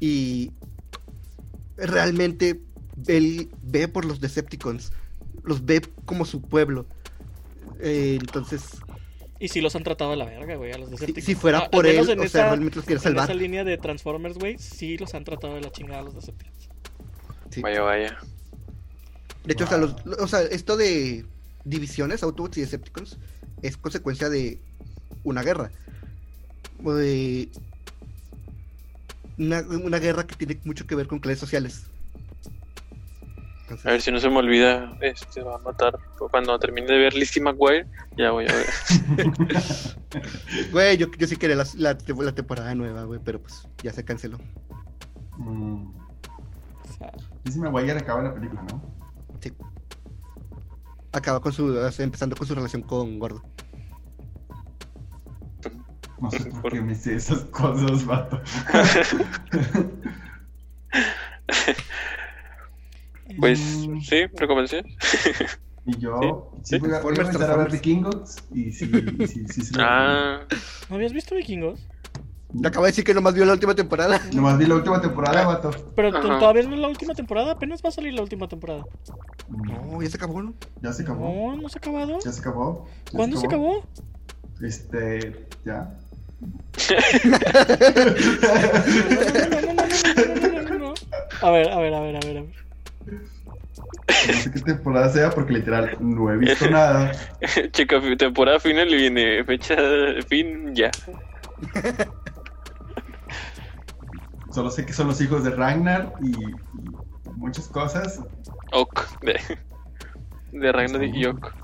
Y 0.00 0.50
realmente 1.76 2.60
él 3.06 3.50
ve 3.62 3.88
por 3.88 4.04
los 4.04 4.20
Decepticons. 4.20 4.92
Los 5.42 5.64
ve 5.64 5.80
como 6.04 6.24
su 6.24 6.42
pueblo. 6.42 6.86
Eh, 7.80 8.18
entonces, 8.20 8.62
Y 9.38 9.48
si 9.48 9.60
los 9.62 9.74
han 9.74 9.84
tratado 9.84 10.12
a 10.12 10.16
la 10.16 10.26
verga, 10.26 10.56
güey, 10.56 10.72
a 10.72 10.78
los 10.78 10.90
Decepticons. 10.90 11.24
si 11.24 11.34
fuera 11.34 11.58
Ah, 11.60 11.70
por 11.70 11.86
él, 11.86 11.96
en 12.08 12.18
o 12.18 12.22
esa- 12.24 12.32
sea, 12.32 12.46
realmente 12.48 12.76
los 12.76 12.84
quiere 12.84 12.98
En 12.98 13.02
salvar. 13.04 13.24
esa 13.24 13.34
línea 13.34 13.64
de 13.64 13.78
Transformers, 13.78 14.36
güey, 14.36 14.58
sí 14.58 14.98
los 14.98 15.14
han 15.14 15.24
tratado 15.24 15.54
de 15.54 15.62
la 15.62 15.72
chingada 15.72 16.00
a 16.00 16.02
los 16.02 16.14
Decepticons. 16.14 16.68
Sí. 17.50 17.62
Vaya, 17.62 17.80
vaya. 17.82 18.18
De 19.44 19.54
hecho, 19.54 19.64
o 19.64 19.66
sea, 19.66 19.78
los- 19.78 19.96
o 20.18 20.28
sea, 20.28 20.42
esto 20.42 20.76
de 20.76 21.24
divisiones, 21.64 22.22
Autobots 22.22 22.58
y 22.58 22.60
Decepticons, 22.60 23.16
es 23.62 23.76
consecuencia 23.78 24.28
de 24.28 24.60
una 25.24 25.42
guerra. 25.42 25.70
O 26.84 26.92
de 26.92 27.48
una, 29.38 29.60
una 29.62 29.98
guerra 29.98 30.26
que 30.26 30.34
tiene 30.36 30.60
mucho 30.64 30.86
que 30.86 30.94
ver 30.94 31.06
con 31.06 31.18
clases 31.18 31.40
sociales. 31.40 31.84
Entonces, 33.70 33.86
A 33.86 33.90
ver 33.90 34.02
si 34.02 34.10
no 34.10 34.18
se 34.18 34.28
me 34.28 34.38
olvida, 34.38 34.98
este 35.00 35.42
va 35.42 35.54
a 35.54 35.58
matar. 35.58 35.96
Cuando 36.18 36.58
termine 36.58 36.88
de 36.88 36.98
ver 36.98 37.14
Lizzie 37.14 37.40
McGuire, 37.40 37.86
ya 38.16 38.32
voy 38.32 38.46
a 38.48 38.52
ver. 38.52 38.66
Güey, 40.72 40.96
yo, 40.96 41.06
yo 41.16 41.26
sí 41.28 41.36
quería 41.36 41.54
la, 41.54 41.64
la, 41.76 41.96
la 42.18 42.34
temporada 42.34 42.74
nueva, 42.74 43.04
güey, 43.04 43.20
pero 43.24 43.40
pues 43.40 43.68
ya 43.80 43.92
se 43.92 44.04
canceló. 44.04 44.38
Mm. 45.38 45.92
Dice 47.44 47.60
Maguire 47.60 47.92
acaba 47.92 48.22
la 48.22 48.34
película, 48.34 48.60
¿no? 48.62 48.82
Sí. 49.40 49.52
Acaba 51.12 51.40
con 51.40 51.52
su, 51.52 51.78
empezando 51.98 52.34
con 52.34 52.48
su 52.48 52.56
relación 52.56 52.82
con 52.82 53.20
Gordo. 53.20 53.40
No 56.20 56.28
sé 56.28 56.50
por 56.62 56.72
qué 56.72 56.80
me 56.80 56.92
hice 56.92 57.14
esas 57.14 57.44
cosas, 57.44 58.04
vato. 58.04 58.42
Pues 63.38 63.60
Mm. 63.88 64.00
sí, 64.00 64.26
recomendación. 64.36 64.84
Y 65.86 65.98
yo 65.98 66.52
sí, 66.62 66.76
sí. 66.76 66.78
voy, 66.78 66.92
a, 66.92 67.00
voy 67.00 67.16
a 67.18 67.22
empezar 67.22 67.50
a 67.50 67.56
ver. 67.56 67.70
Vikingos 67.72 68.36
y 68.54 68.70
sí, 68.72 68.90
sí, 69.26 69.46
sí, 69.64 69.74
lo 69.74 69.82
Ah, 69.82 70.40
¿No 70.88 70.96
habías 70.96 71.12
visto 71.12 71.34
Vikingos? 71.34 71.80
Le 72.52 72.66
acaba 72.68 72.86
de 72.86 72.90
decir 72.92 73.04
que 73.04 73.14
nomás 73.14 73.32
vio 73.34 73.44
la 73.44 73.52
última 73.52 73.74
temporada. 73.74 74.20
Nomás 74.34 74.58
vi 74.58 74.66
la 74.66 74.74
última 74.74 75.00
temporada, 75.00 75.46
vato. 75.46 75.70
Pero 75.96 76.12
tú 76.20 76.26
todavía 76.28 76.64
no 76.64 76.74
es 76.74 76.80
la 76.80 76.88
última 76.88 77.14
temporada, 77.14 77.52
apenas 77.52 77.80
va 77.82 77.88
a 77.90 77.92
salir 77.92 78.12
la 78.12 78.22
última 78.22 78.48
temporada. 78.48 78.84
No, 79.48 80.02
ya 80.02 80.10
se 80.10 80.16
acabó, 80.16 80.42
¿no? 80.42 80.54
Ya 80.82 80.92
se 80.92 81.02
acabó. 81.02 81.28
No, 81.52 81.56
no 81.62 81.68
se 81.68 81.78
ha 81.78 81.80
acabado. 81.80 82.18
Ya 82.24 82.32
se 82.32 82.40
acabó. 82.40 82.86
Ya 83.06 83.16
¿Cuándo 83.16 83.36
se 83.38 83.46
acabó? 83.46 83.82
Este, 84.60 85.46
ya. 85.64 85.96
No, 86.80 86.88
no, 89.60 89.72
no, 89.72 89.74
no, 89.74 89.74
no, 89.74 89.86
no, 89.86 89.86
no, 90.36 90.62
no, 90.62 90.62
no, 90.62 90.78
no. 90.78 90.94
A 91.42 91.50
ver, 91.50 91.70
a 91.70 91.78
ver, 91.78 91.94
a 91.94 92.00
ver, 92.00 92.16
a 92.16 92.20
ver, 92.20 92.38
a 92.38 92.42
ver. 92.42 92.69
No 93.06 94.34
sé 94.34 94.50
qué 94.52 94.60
temporada 94.60 95.08
sea 95.10 95.30
porque 95.30 95.54
literal 95.54 95.96
no 96.00 96.30
he 96.32 96.36
visto 96.36 96.68
nada. 96.70 97.12
checa, 97.72 98.00
temporada 98.16 98.58
final 98.60 98.88
y 98.90 98.96
viene 98.96 99.44
fecha 99.44 99.76
fin 100.28 100.74
ya. 100.74 100.90
Solo 104.52 104.70
sé 104.70 104.84
que 104.84 104.92
son 104.92 105.06
los 105.06 105.20
hijos 105.20 105.44
de 105.44 105.50
Ragnar 105.50 106.12
y, 106.20 106.30
y 106.30 106.56
muchas 107.36 107.68
cosas. 107.68 108.20
Ok, 108.72 109.06
de, 109.22 109.40
de 110.52 110.72
Ragnar 110.72 111.04
y 111.04 111.26
Ok. 111.26 111.54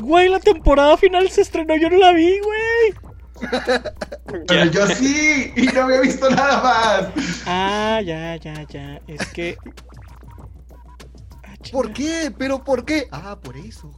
Güey, 0.00 0.30
la 0.30 0.40
temporada 0.40 0.96
final 0.96 1.28
se 1.28 1.42
estrenó, 1.42 1.76
yo 1.76 1.90
no 1.90 1.98
la 1.98 2.12
vi, 2.12 2.38
güey. 2.40 3.09
Pero 4.46 4.64
yo 4.66 4.86
sí, 4.88 5.52
y 5.56 5.66
no 5.66 5.82
había 5.82 6.00
visto 6.00 6.28
nada 6.30 6.62
más. 6.62 7.42
Ah, 7.46 8.00
ya, 8.04 8.36
ya, 8.36 8.62
ya. 8.68 9.00
Es 9.06 9.26
que. 9.32 9.56
Ah, 11.44 11.54
¿Por 11.72 11.92
qué? 11.92 12.32
¿Pero 12.36 12.62
por 12.64 12.84
qué? 12.84 13.08
Ah, 13.12 13.38
por 13.40 13.56
eso. 13.56 13.90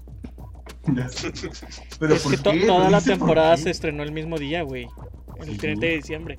Pero 1.99 2.15
Es 2.15 2.23
¿por 2.23 2.33
que 2.33 2.39
to- 2.39 2.51
qué? 2.53 2.67
toda 2.67 2.85
No 2.85 2.91
la 2.91 3.01
temporada 3.01 3.57
se 3.57 3.71
estrenó 3.71 4.03
el 4.03 4.13
mismo 4.13 4.39
día, 4.39 4.63
güey. 4.63 4.89
El 5.41 5.53
Sí. 5.53 5.59
30 5.59 5.87
de 5.87 5.97
diciembre. 5.97 6.39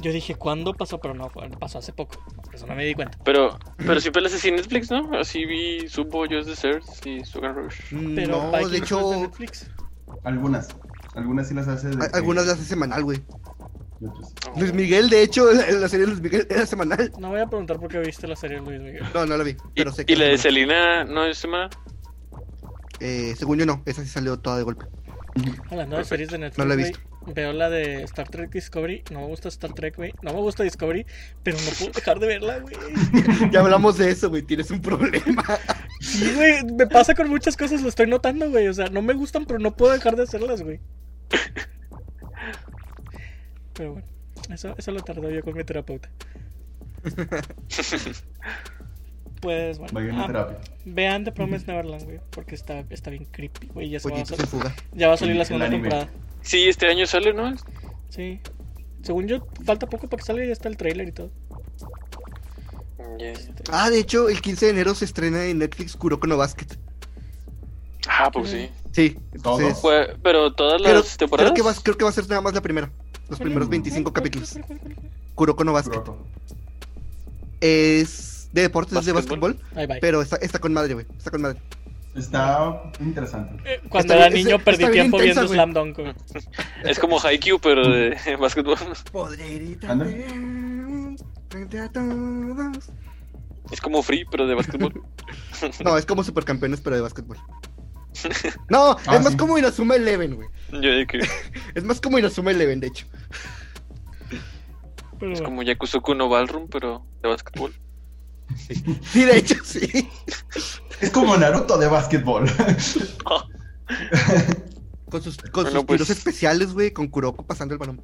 Yo 0.00 0.12
dije, 0.12 0.36
¿cuándo 0.36 0.74
pasó? 0.74 1.00
Pero 1.00 1.12
no, 1.14 1.28
pasó 1.58 1.78
hace 1.78 1.92
poco. 1.92 2.22
Por 2.44 2.54
eso 2.54 2.66
no 2.66 2.74
me 2.76 2.84
di 2.84 2.94
cuenta. 2.94 3.18
Pero, 3.24 3.58
pero 3.78 4.00
siempre 4.00 4.22
las 4.22 4.32
así 4.32 4.48
en 4.48 4.56
Netflix, 4.56 4.90
¿no? 4.90 5.10
Así 5.18 5.44
vi 5.44 5.88
Subo, 5.88 6.24
Just 6.30 6.48
Desserts 6.48 7.04
y 7.04 7.24
Sugar 7.24 7.54
Rush. 7.56 7.80
Pero 8.14 8.28
no, 8.44 8.50
Vikings 8.52 8.70
de 8.70 8.78
hecho, 8.78 9.16
Netflix. 9.16 9.70
Algunas. 10.24 10.68
Algunas 11.18 11.48
sí 11.48 11.54
las 11.54 11.68
hace. 11.68 11.88
de 11.88 12.06
algunas 12.12 12.46
las 12.46 12.54
hace 12.56 12.64
semanal, 12.64 13.04
güey. 13.04 13.22
Luis 14.56 14.72
Miguel, 14.72 15.10
de 15.10 15.22
hecho, 15.22 15.52
la, 15.52 15.68
la 15.72 15.88
serie 15.88 16.06
de 16.06 16.12
Luis 16.12 16.22
Miguel 16.22 16.46
era 16.48 16.64
semanal. 16.66 17.10
No 17.18 17.30
voy 17.30 17.40
a 17.40 17.46
preguntar 17.46 17.78
por 17.80 17.88
qué 17.90 17.98
viste 17.98 18.28
la 18.28 18.36
serie 18.36 18.60
de 18.60 18.66
Luis 18.66 18.80
Miguel. 18.80 19.02
No, 19.12 19.26
no 19.26 19.36
la 19.36 19.42
vi, 19.44 19.50
Y, 19.50 19.56
pero 19.74 19.92
sé 19.92 20.06
que 20.06 20.12
y 20.12 20.16
la 20.16 20.26
de. 20.26 20.38
Selena 20.38 21.04
no 21.04 21.24
es 21.24 21.36
semana. 21.38 21.68
Eh, 23.00 23.34
según 23.36 23.58
yo 23.58 23.66
no, 23.66 23.82
esa 23.86 24.02
sí 24.02 24.08
salió 24.08 24.38
toda 24.38 24.56
de 24.58 24.62
golpe. 24.62 24.86
Hablando 25.70 25.96
de 25.96 26.04
series 26.04 26.30
de 26.30 26.38
Netflix, 26.38 26.58
No 26.58 26.64
la 26.64 26.74
he 26.74 26.76
güey, 26.76 26.88
visto. 26.90 27.32
veo 27.34 27.52
la 27.52 27.70
de 27.70 28.02
Star 28.04 28.28
Trek 28.28 28.50
Discovery. 28.52 29.02
No 29.10 29.20
me 29.20 29.26
gusta 29.26 29.48
Star 29.48 29.72
Trek, 29.72 29.96
güey. 29.96 30.12
No 30.22 30.32
me 30.32 30.40
gusta 30.40 30.62
Discovery, 30.64 31.04
pero 31.42 31.56
no 31.58 31.70
puedo 31.78 31.92
dejar 31.92 32.18
de 32.20 32.26
verla, 32.28 32.58
güey. 32.60 32.74
Ya 33.52 33.60
hablamos 33.60 33.98
de 33.98 34.10
eso, 34.10 34.28
güey, 34.30 34.42
tienes 34.42 34.70
un 34.70 34.80
problema. 34.80 35.44
Sí, 36.00 36.32
güey. 36.36 36.64
Me 36.76 36.86
pasa 36.86 37.14
con 37.14 37.28
muchas 37.28 37.56
cosas, 37.56 37.82
lo 37.82 37.88
estoy 37.88 38.06
notando, 38.06 38.48
güey. 38.50 38.68
O 38.68 38.74
sea, 38.74 38.86
no 38.88 39.02
me 39.02 39.14
gustan, 39.14 39.44
pero 39.44 39.58
no 39.58 39.74
puedo 39.76 39.92
dejar 39.92 40.14
de 40.16 40.22
hacerlas, 40.24 40.62
güey. 40.62 40.80
Pero 43.74 43.92
bueno, 43.92 44.06
eso, 44.50 44.74
eso 44.76 44.90
lo 44.92 45.00
tardó 45.02 45.30
yo 45.30 45.42
con 45.42 45.54
mi 45.54 45.64
terapeuta. 45.64 46.08
Pues 49.40 49.78
bueno, 49.78 49.92
Vayan 49.94 50.16
a 50.16 50.24
ah, 50.24 50.26
terapia. 50.26 50.58
vean 50.84 51.24
The 51.24 51.30
Promised 51.32 51.68
Neverland, 51.68 52.04
güey, 52.04 52.20
porque 52.30 52.56
está, 52.56 52.84
está 52.90 53.10
bien 53.10 53.24
creepy, 53.26 53.68
güey. 53.68 53.88
Ya, 53.88 54.00
se 54.00 54.08
va 54.08 54.16
a 54.16 54.18
Pollitos 54.24 54.36
sal- 54.36 54.44
en 54.44 54.50
fuga. 54.50 54.74
ya 54.92 55.06
va 55.08 55.14
a 55.14 55.16
salir 55.16 55.36
la 55.36 55.44
segunda 55.44 55.70
temporada. 55.70 56.08
Sí, 56.42 56.68
este 56.68 56.86
año 56.86 57.06
sale, 57.06 57.32
¿no? 57.32 57.54
Sí. 58.08 58.40
Según 59.02 59.28
yo, 59.28 59.46
falta 59.64 59.86
poco 59.86 60.08
para 60.08 60.18
que 60.20 60.26
salga 60.26 60.42
y 60.44 60.48
ya 60.48 60.52
está 60.52 60.68
el 60.68 60.76
trailer 60.76 61.06
y 61.08 61.12
todo. 61.12 61.30
Este, 63.20 63.62
Ah, 63.70 63.90
de 63.90 64.00
hecho, 64.00 64.28
el 64.28 64.40
15 64.40 64.66
de 64.66 64.72
enero 64.72 64.94
se 64.96 65.04
estrena 65.04 65.44
en 65.44 65.58
Netflix 65.58 65.94
Kuroko 65.96 66.26
no 66.26 66.36
Basket. 66.36 66.66
Ah, 68.08 68.30
pues 68.32 68.50
sí. 68.50 68.68
Sí, 68.92 69.10
¿Todo? 69.42 69.58
entonces. 69.60 69.80
Fue- 69.80 70.16
pero 70.22 70.52
todas 70.52 70.80
Creo, 70.82 70.94
las 70.94 71.16
temporadas. 71.16 71.52
creo 71.52 71.64
que 71.64 71.68
va, 71.68 71.82
creo 71.82 71.96
que 71.98 72.04
va 72.04 72.10
a 72.10 72.12
ser 72.14 72.28
nada 72.28 72.40
más 72.40 72.54
la 72.54 72.60
primera. 72.62 72.90
Los 73.28 73.38
¿cuál 73.38 73.48
primeros 73.50 73.66
es? 73.66 73.70
25 73.70 74.12
¿Cuál, 74.12 74.12
cuál, 74.30 74.40
capítulos. 74.40 74.58
Kuroko 75.34 75.64
no 75.64 75.72
Basket. 75.72 75.90
Kuroko. 75.98 76.26
Es 77.60 78.48
de 78.52 78.62
deportes, 78.62 78.96
es 78.98 79.04
de 79.04 79.12
¿Básquetbol? 79.12 79.58
Pero 80.00 80.22
está, 80.22 80.36
está 80.36 80.58
con 80.58 80.72
madre, 80.72 80.94
güey. 80.94 81.06
Está 81.16 81.30
con 81.30 81.42
madre. 81.42 81.60
Está 82.16 82.82
interesante. 83.00 83.62
Eh, 83.64 83.80
Cuando 83.88 84.14
Está 84.14 84.26
era 84.26 84.34
bien- 84.34 84.46
niño 84.46 84.58
perdí 84.58 84.86
tiempo 84.90 85.18
intensa, 85.18 85.42
viendo. 85.42 85.54
Slam 85.54 85.72
Dunk. 85.72 85.98
Es 86.84 86.98
como 86.98 87.20
Haikyuu, 87.20 87.58
pero 87.60 87.86
de 87.88 88.16
básquetbol. 88.40 88.76
Podré 89.12 89.76
a 91.80 91.88
todos. 91.92 92.90
Es 93.70 93.80
como 93.80 94.02
Free, 94.02 94.24
pero 94.30 94.46
de 94.46 94.54
básquetbol. 94.54 94.92
No, 95.84 95.96
es 95.98 96.06
como 96.06 96.22
supercampeones, 96.22 96.80
pero 96.80 96.94
de 96.96 97.02
básquetbol. 97.02 97.36
No, 98.68 98.96
Ah, 99.06 99.16
es 99.16 99.22
más 99.22 99.32
sí. 99.32 99.36
como 99.36 99.58
Inazuma 99.58 99.96
Eleven, 99.96 100.36
güey. 100.36 100.48
Yo 100.72 101.06
que 101.06 101.20
Es 101.74 101.84
más 101.84 102.00
como 102.00 102.18
Inazuma 102.18 102.50
Eleven, 102.50 102.80
de 102.80 102.88
hecho. 102.88 103.06
Pero 105.18 105.32
es 105.32 105.42
como 105.42 105.62
Yakusoku 105.62 106.14
no 106.14 106.28
Ballroom, 106.28 106.68
pero 106.68 107.04
de 107.22 107.28
básquetbol. 107.28 107.74
Sí, 109.12 109.24
de 109.24 109.36
hecho, 109.36 109.56
sí. 109.64 110.08
Es 111.00 111.10
como 111.10 111.36
Naruto 111.36 111.76
de 111.76 111.86
básquetbol. 111.88 112.48
Con 115.10 115.22
sus, 115.22 115.36
con 115.38 115.64
Bueno, 115.64 115.70
sus 115.80 115.84
pues- 115.86 115.96
tiros 115.98 116.10
especiales, 116.10 116.72
güey, 116.74 116.90
con 116.92 117.08
Kuroko 117.08 117.46
pasando 117.46 117.72
el 117.74 117.78
balón. 117.78 118.02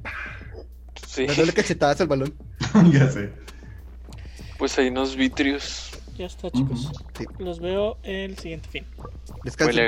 Sí. 1.07 1.27
Dándole 1.27 1.53
cachetadas 1.53 2.01
al 2.01 2.07
balón. 2.07 2.33
ya 2.91 3.09
sé. 3.11 3.31
Pues 4.57 4.75
hay 4.79 4.87
unos 4.87 5.15
vitrios. 5.15 5.84
Ya 6.17 6.25
está, 6.27 6.49
chicos. 6.49 6.91
Sí. 7.17 7.25
Los 7.39 7.59
veo 7.59 7.97
el 8.03 8.37
siguiente 8.37 8.69
fin. 8.69 8.85
Descansa. 9.43 9.71
Huele 9.71 9.83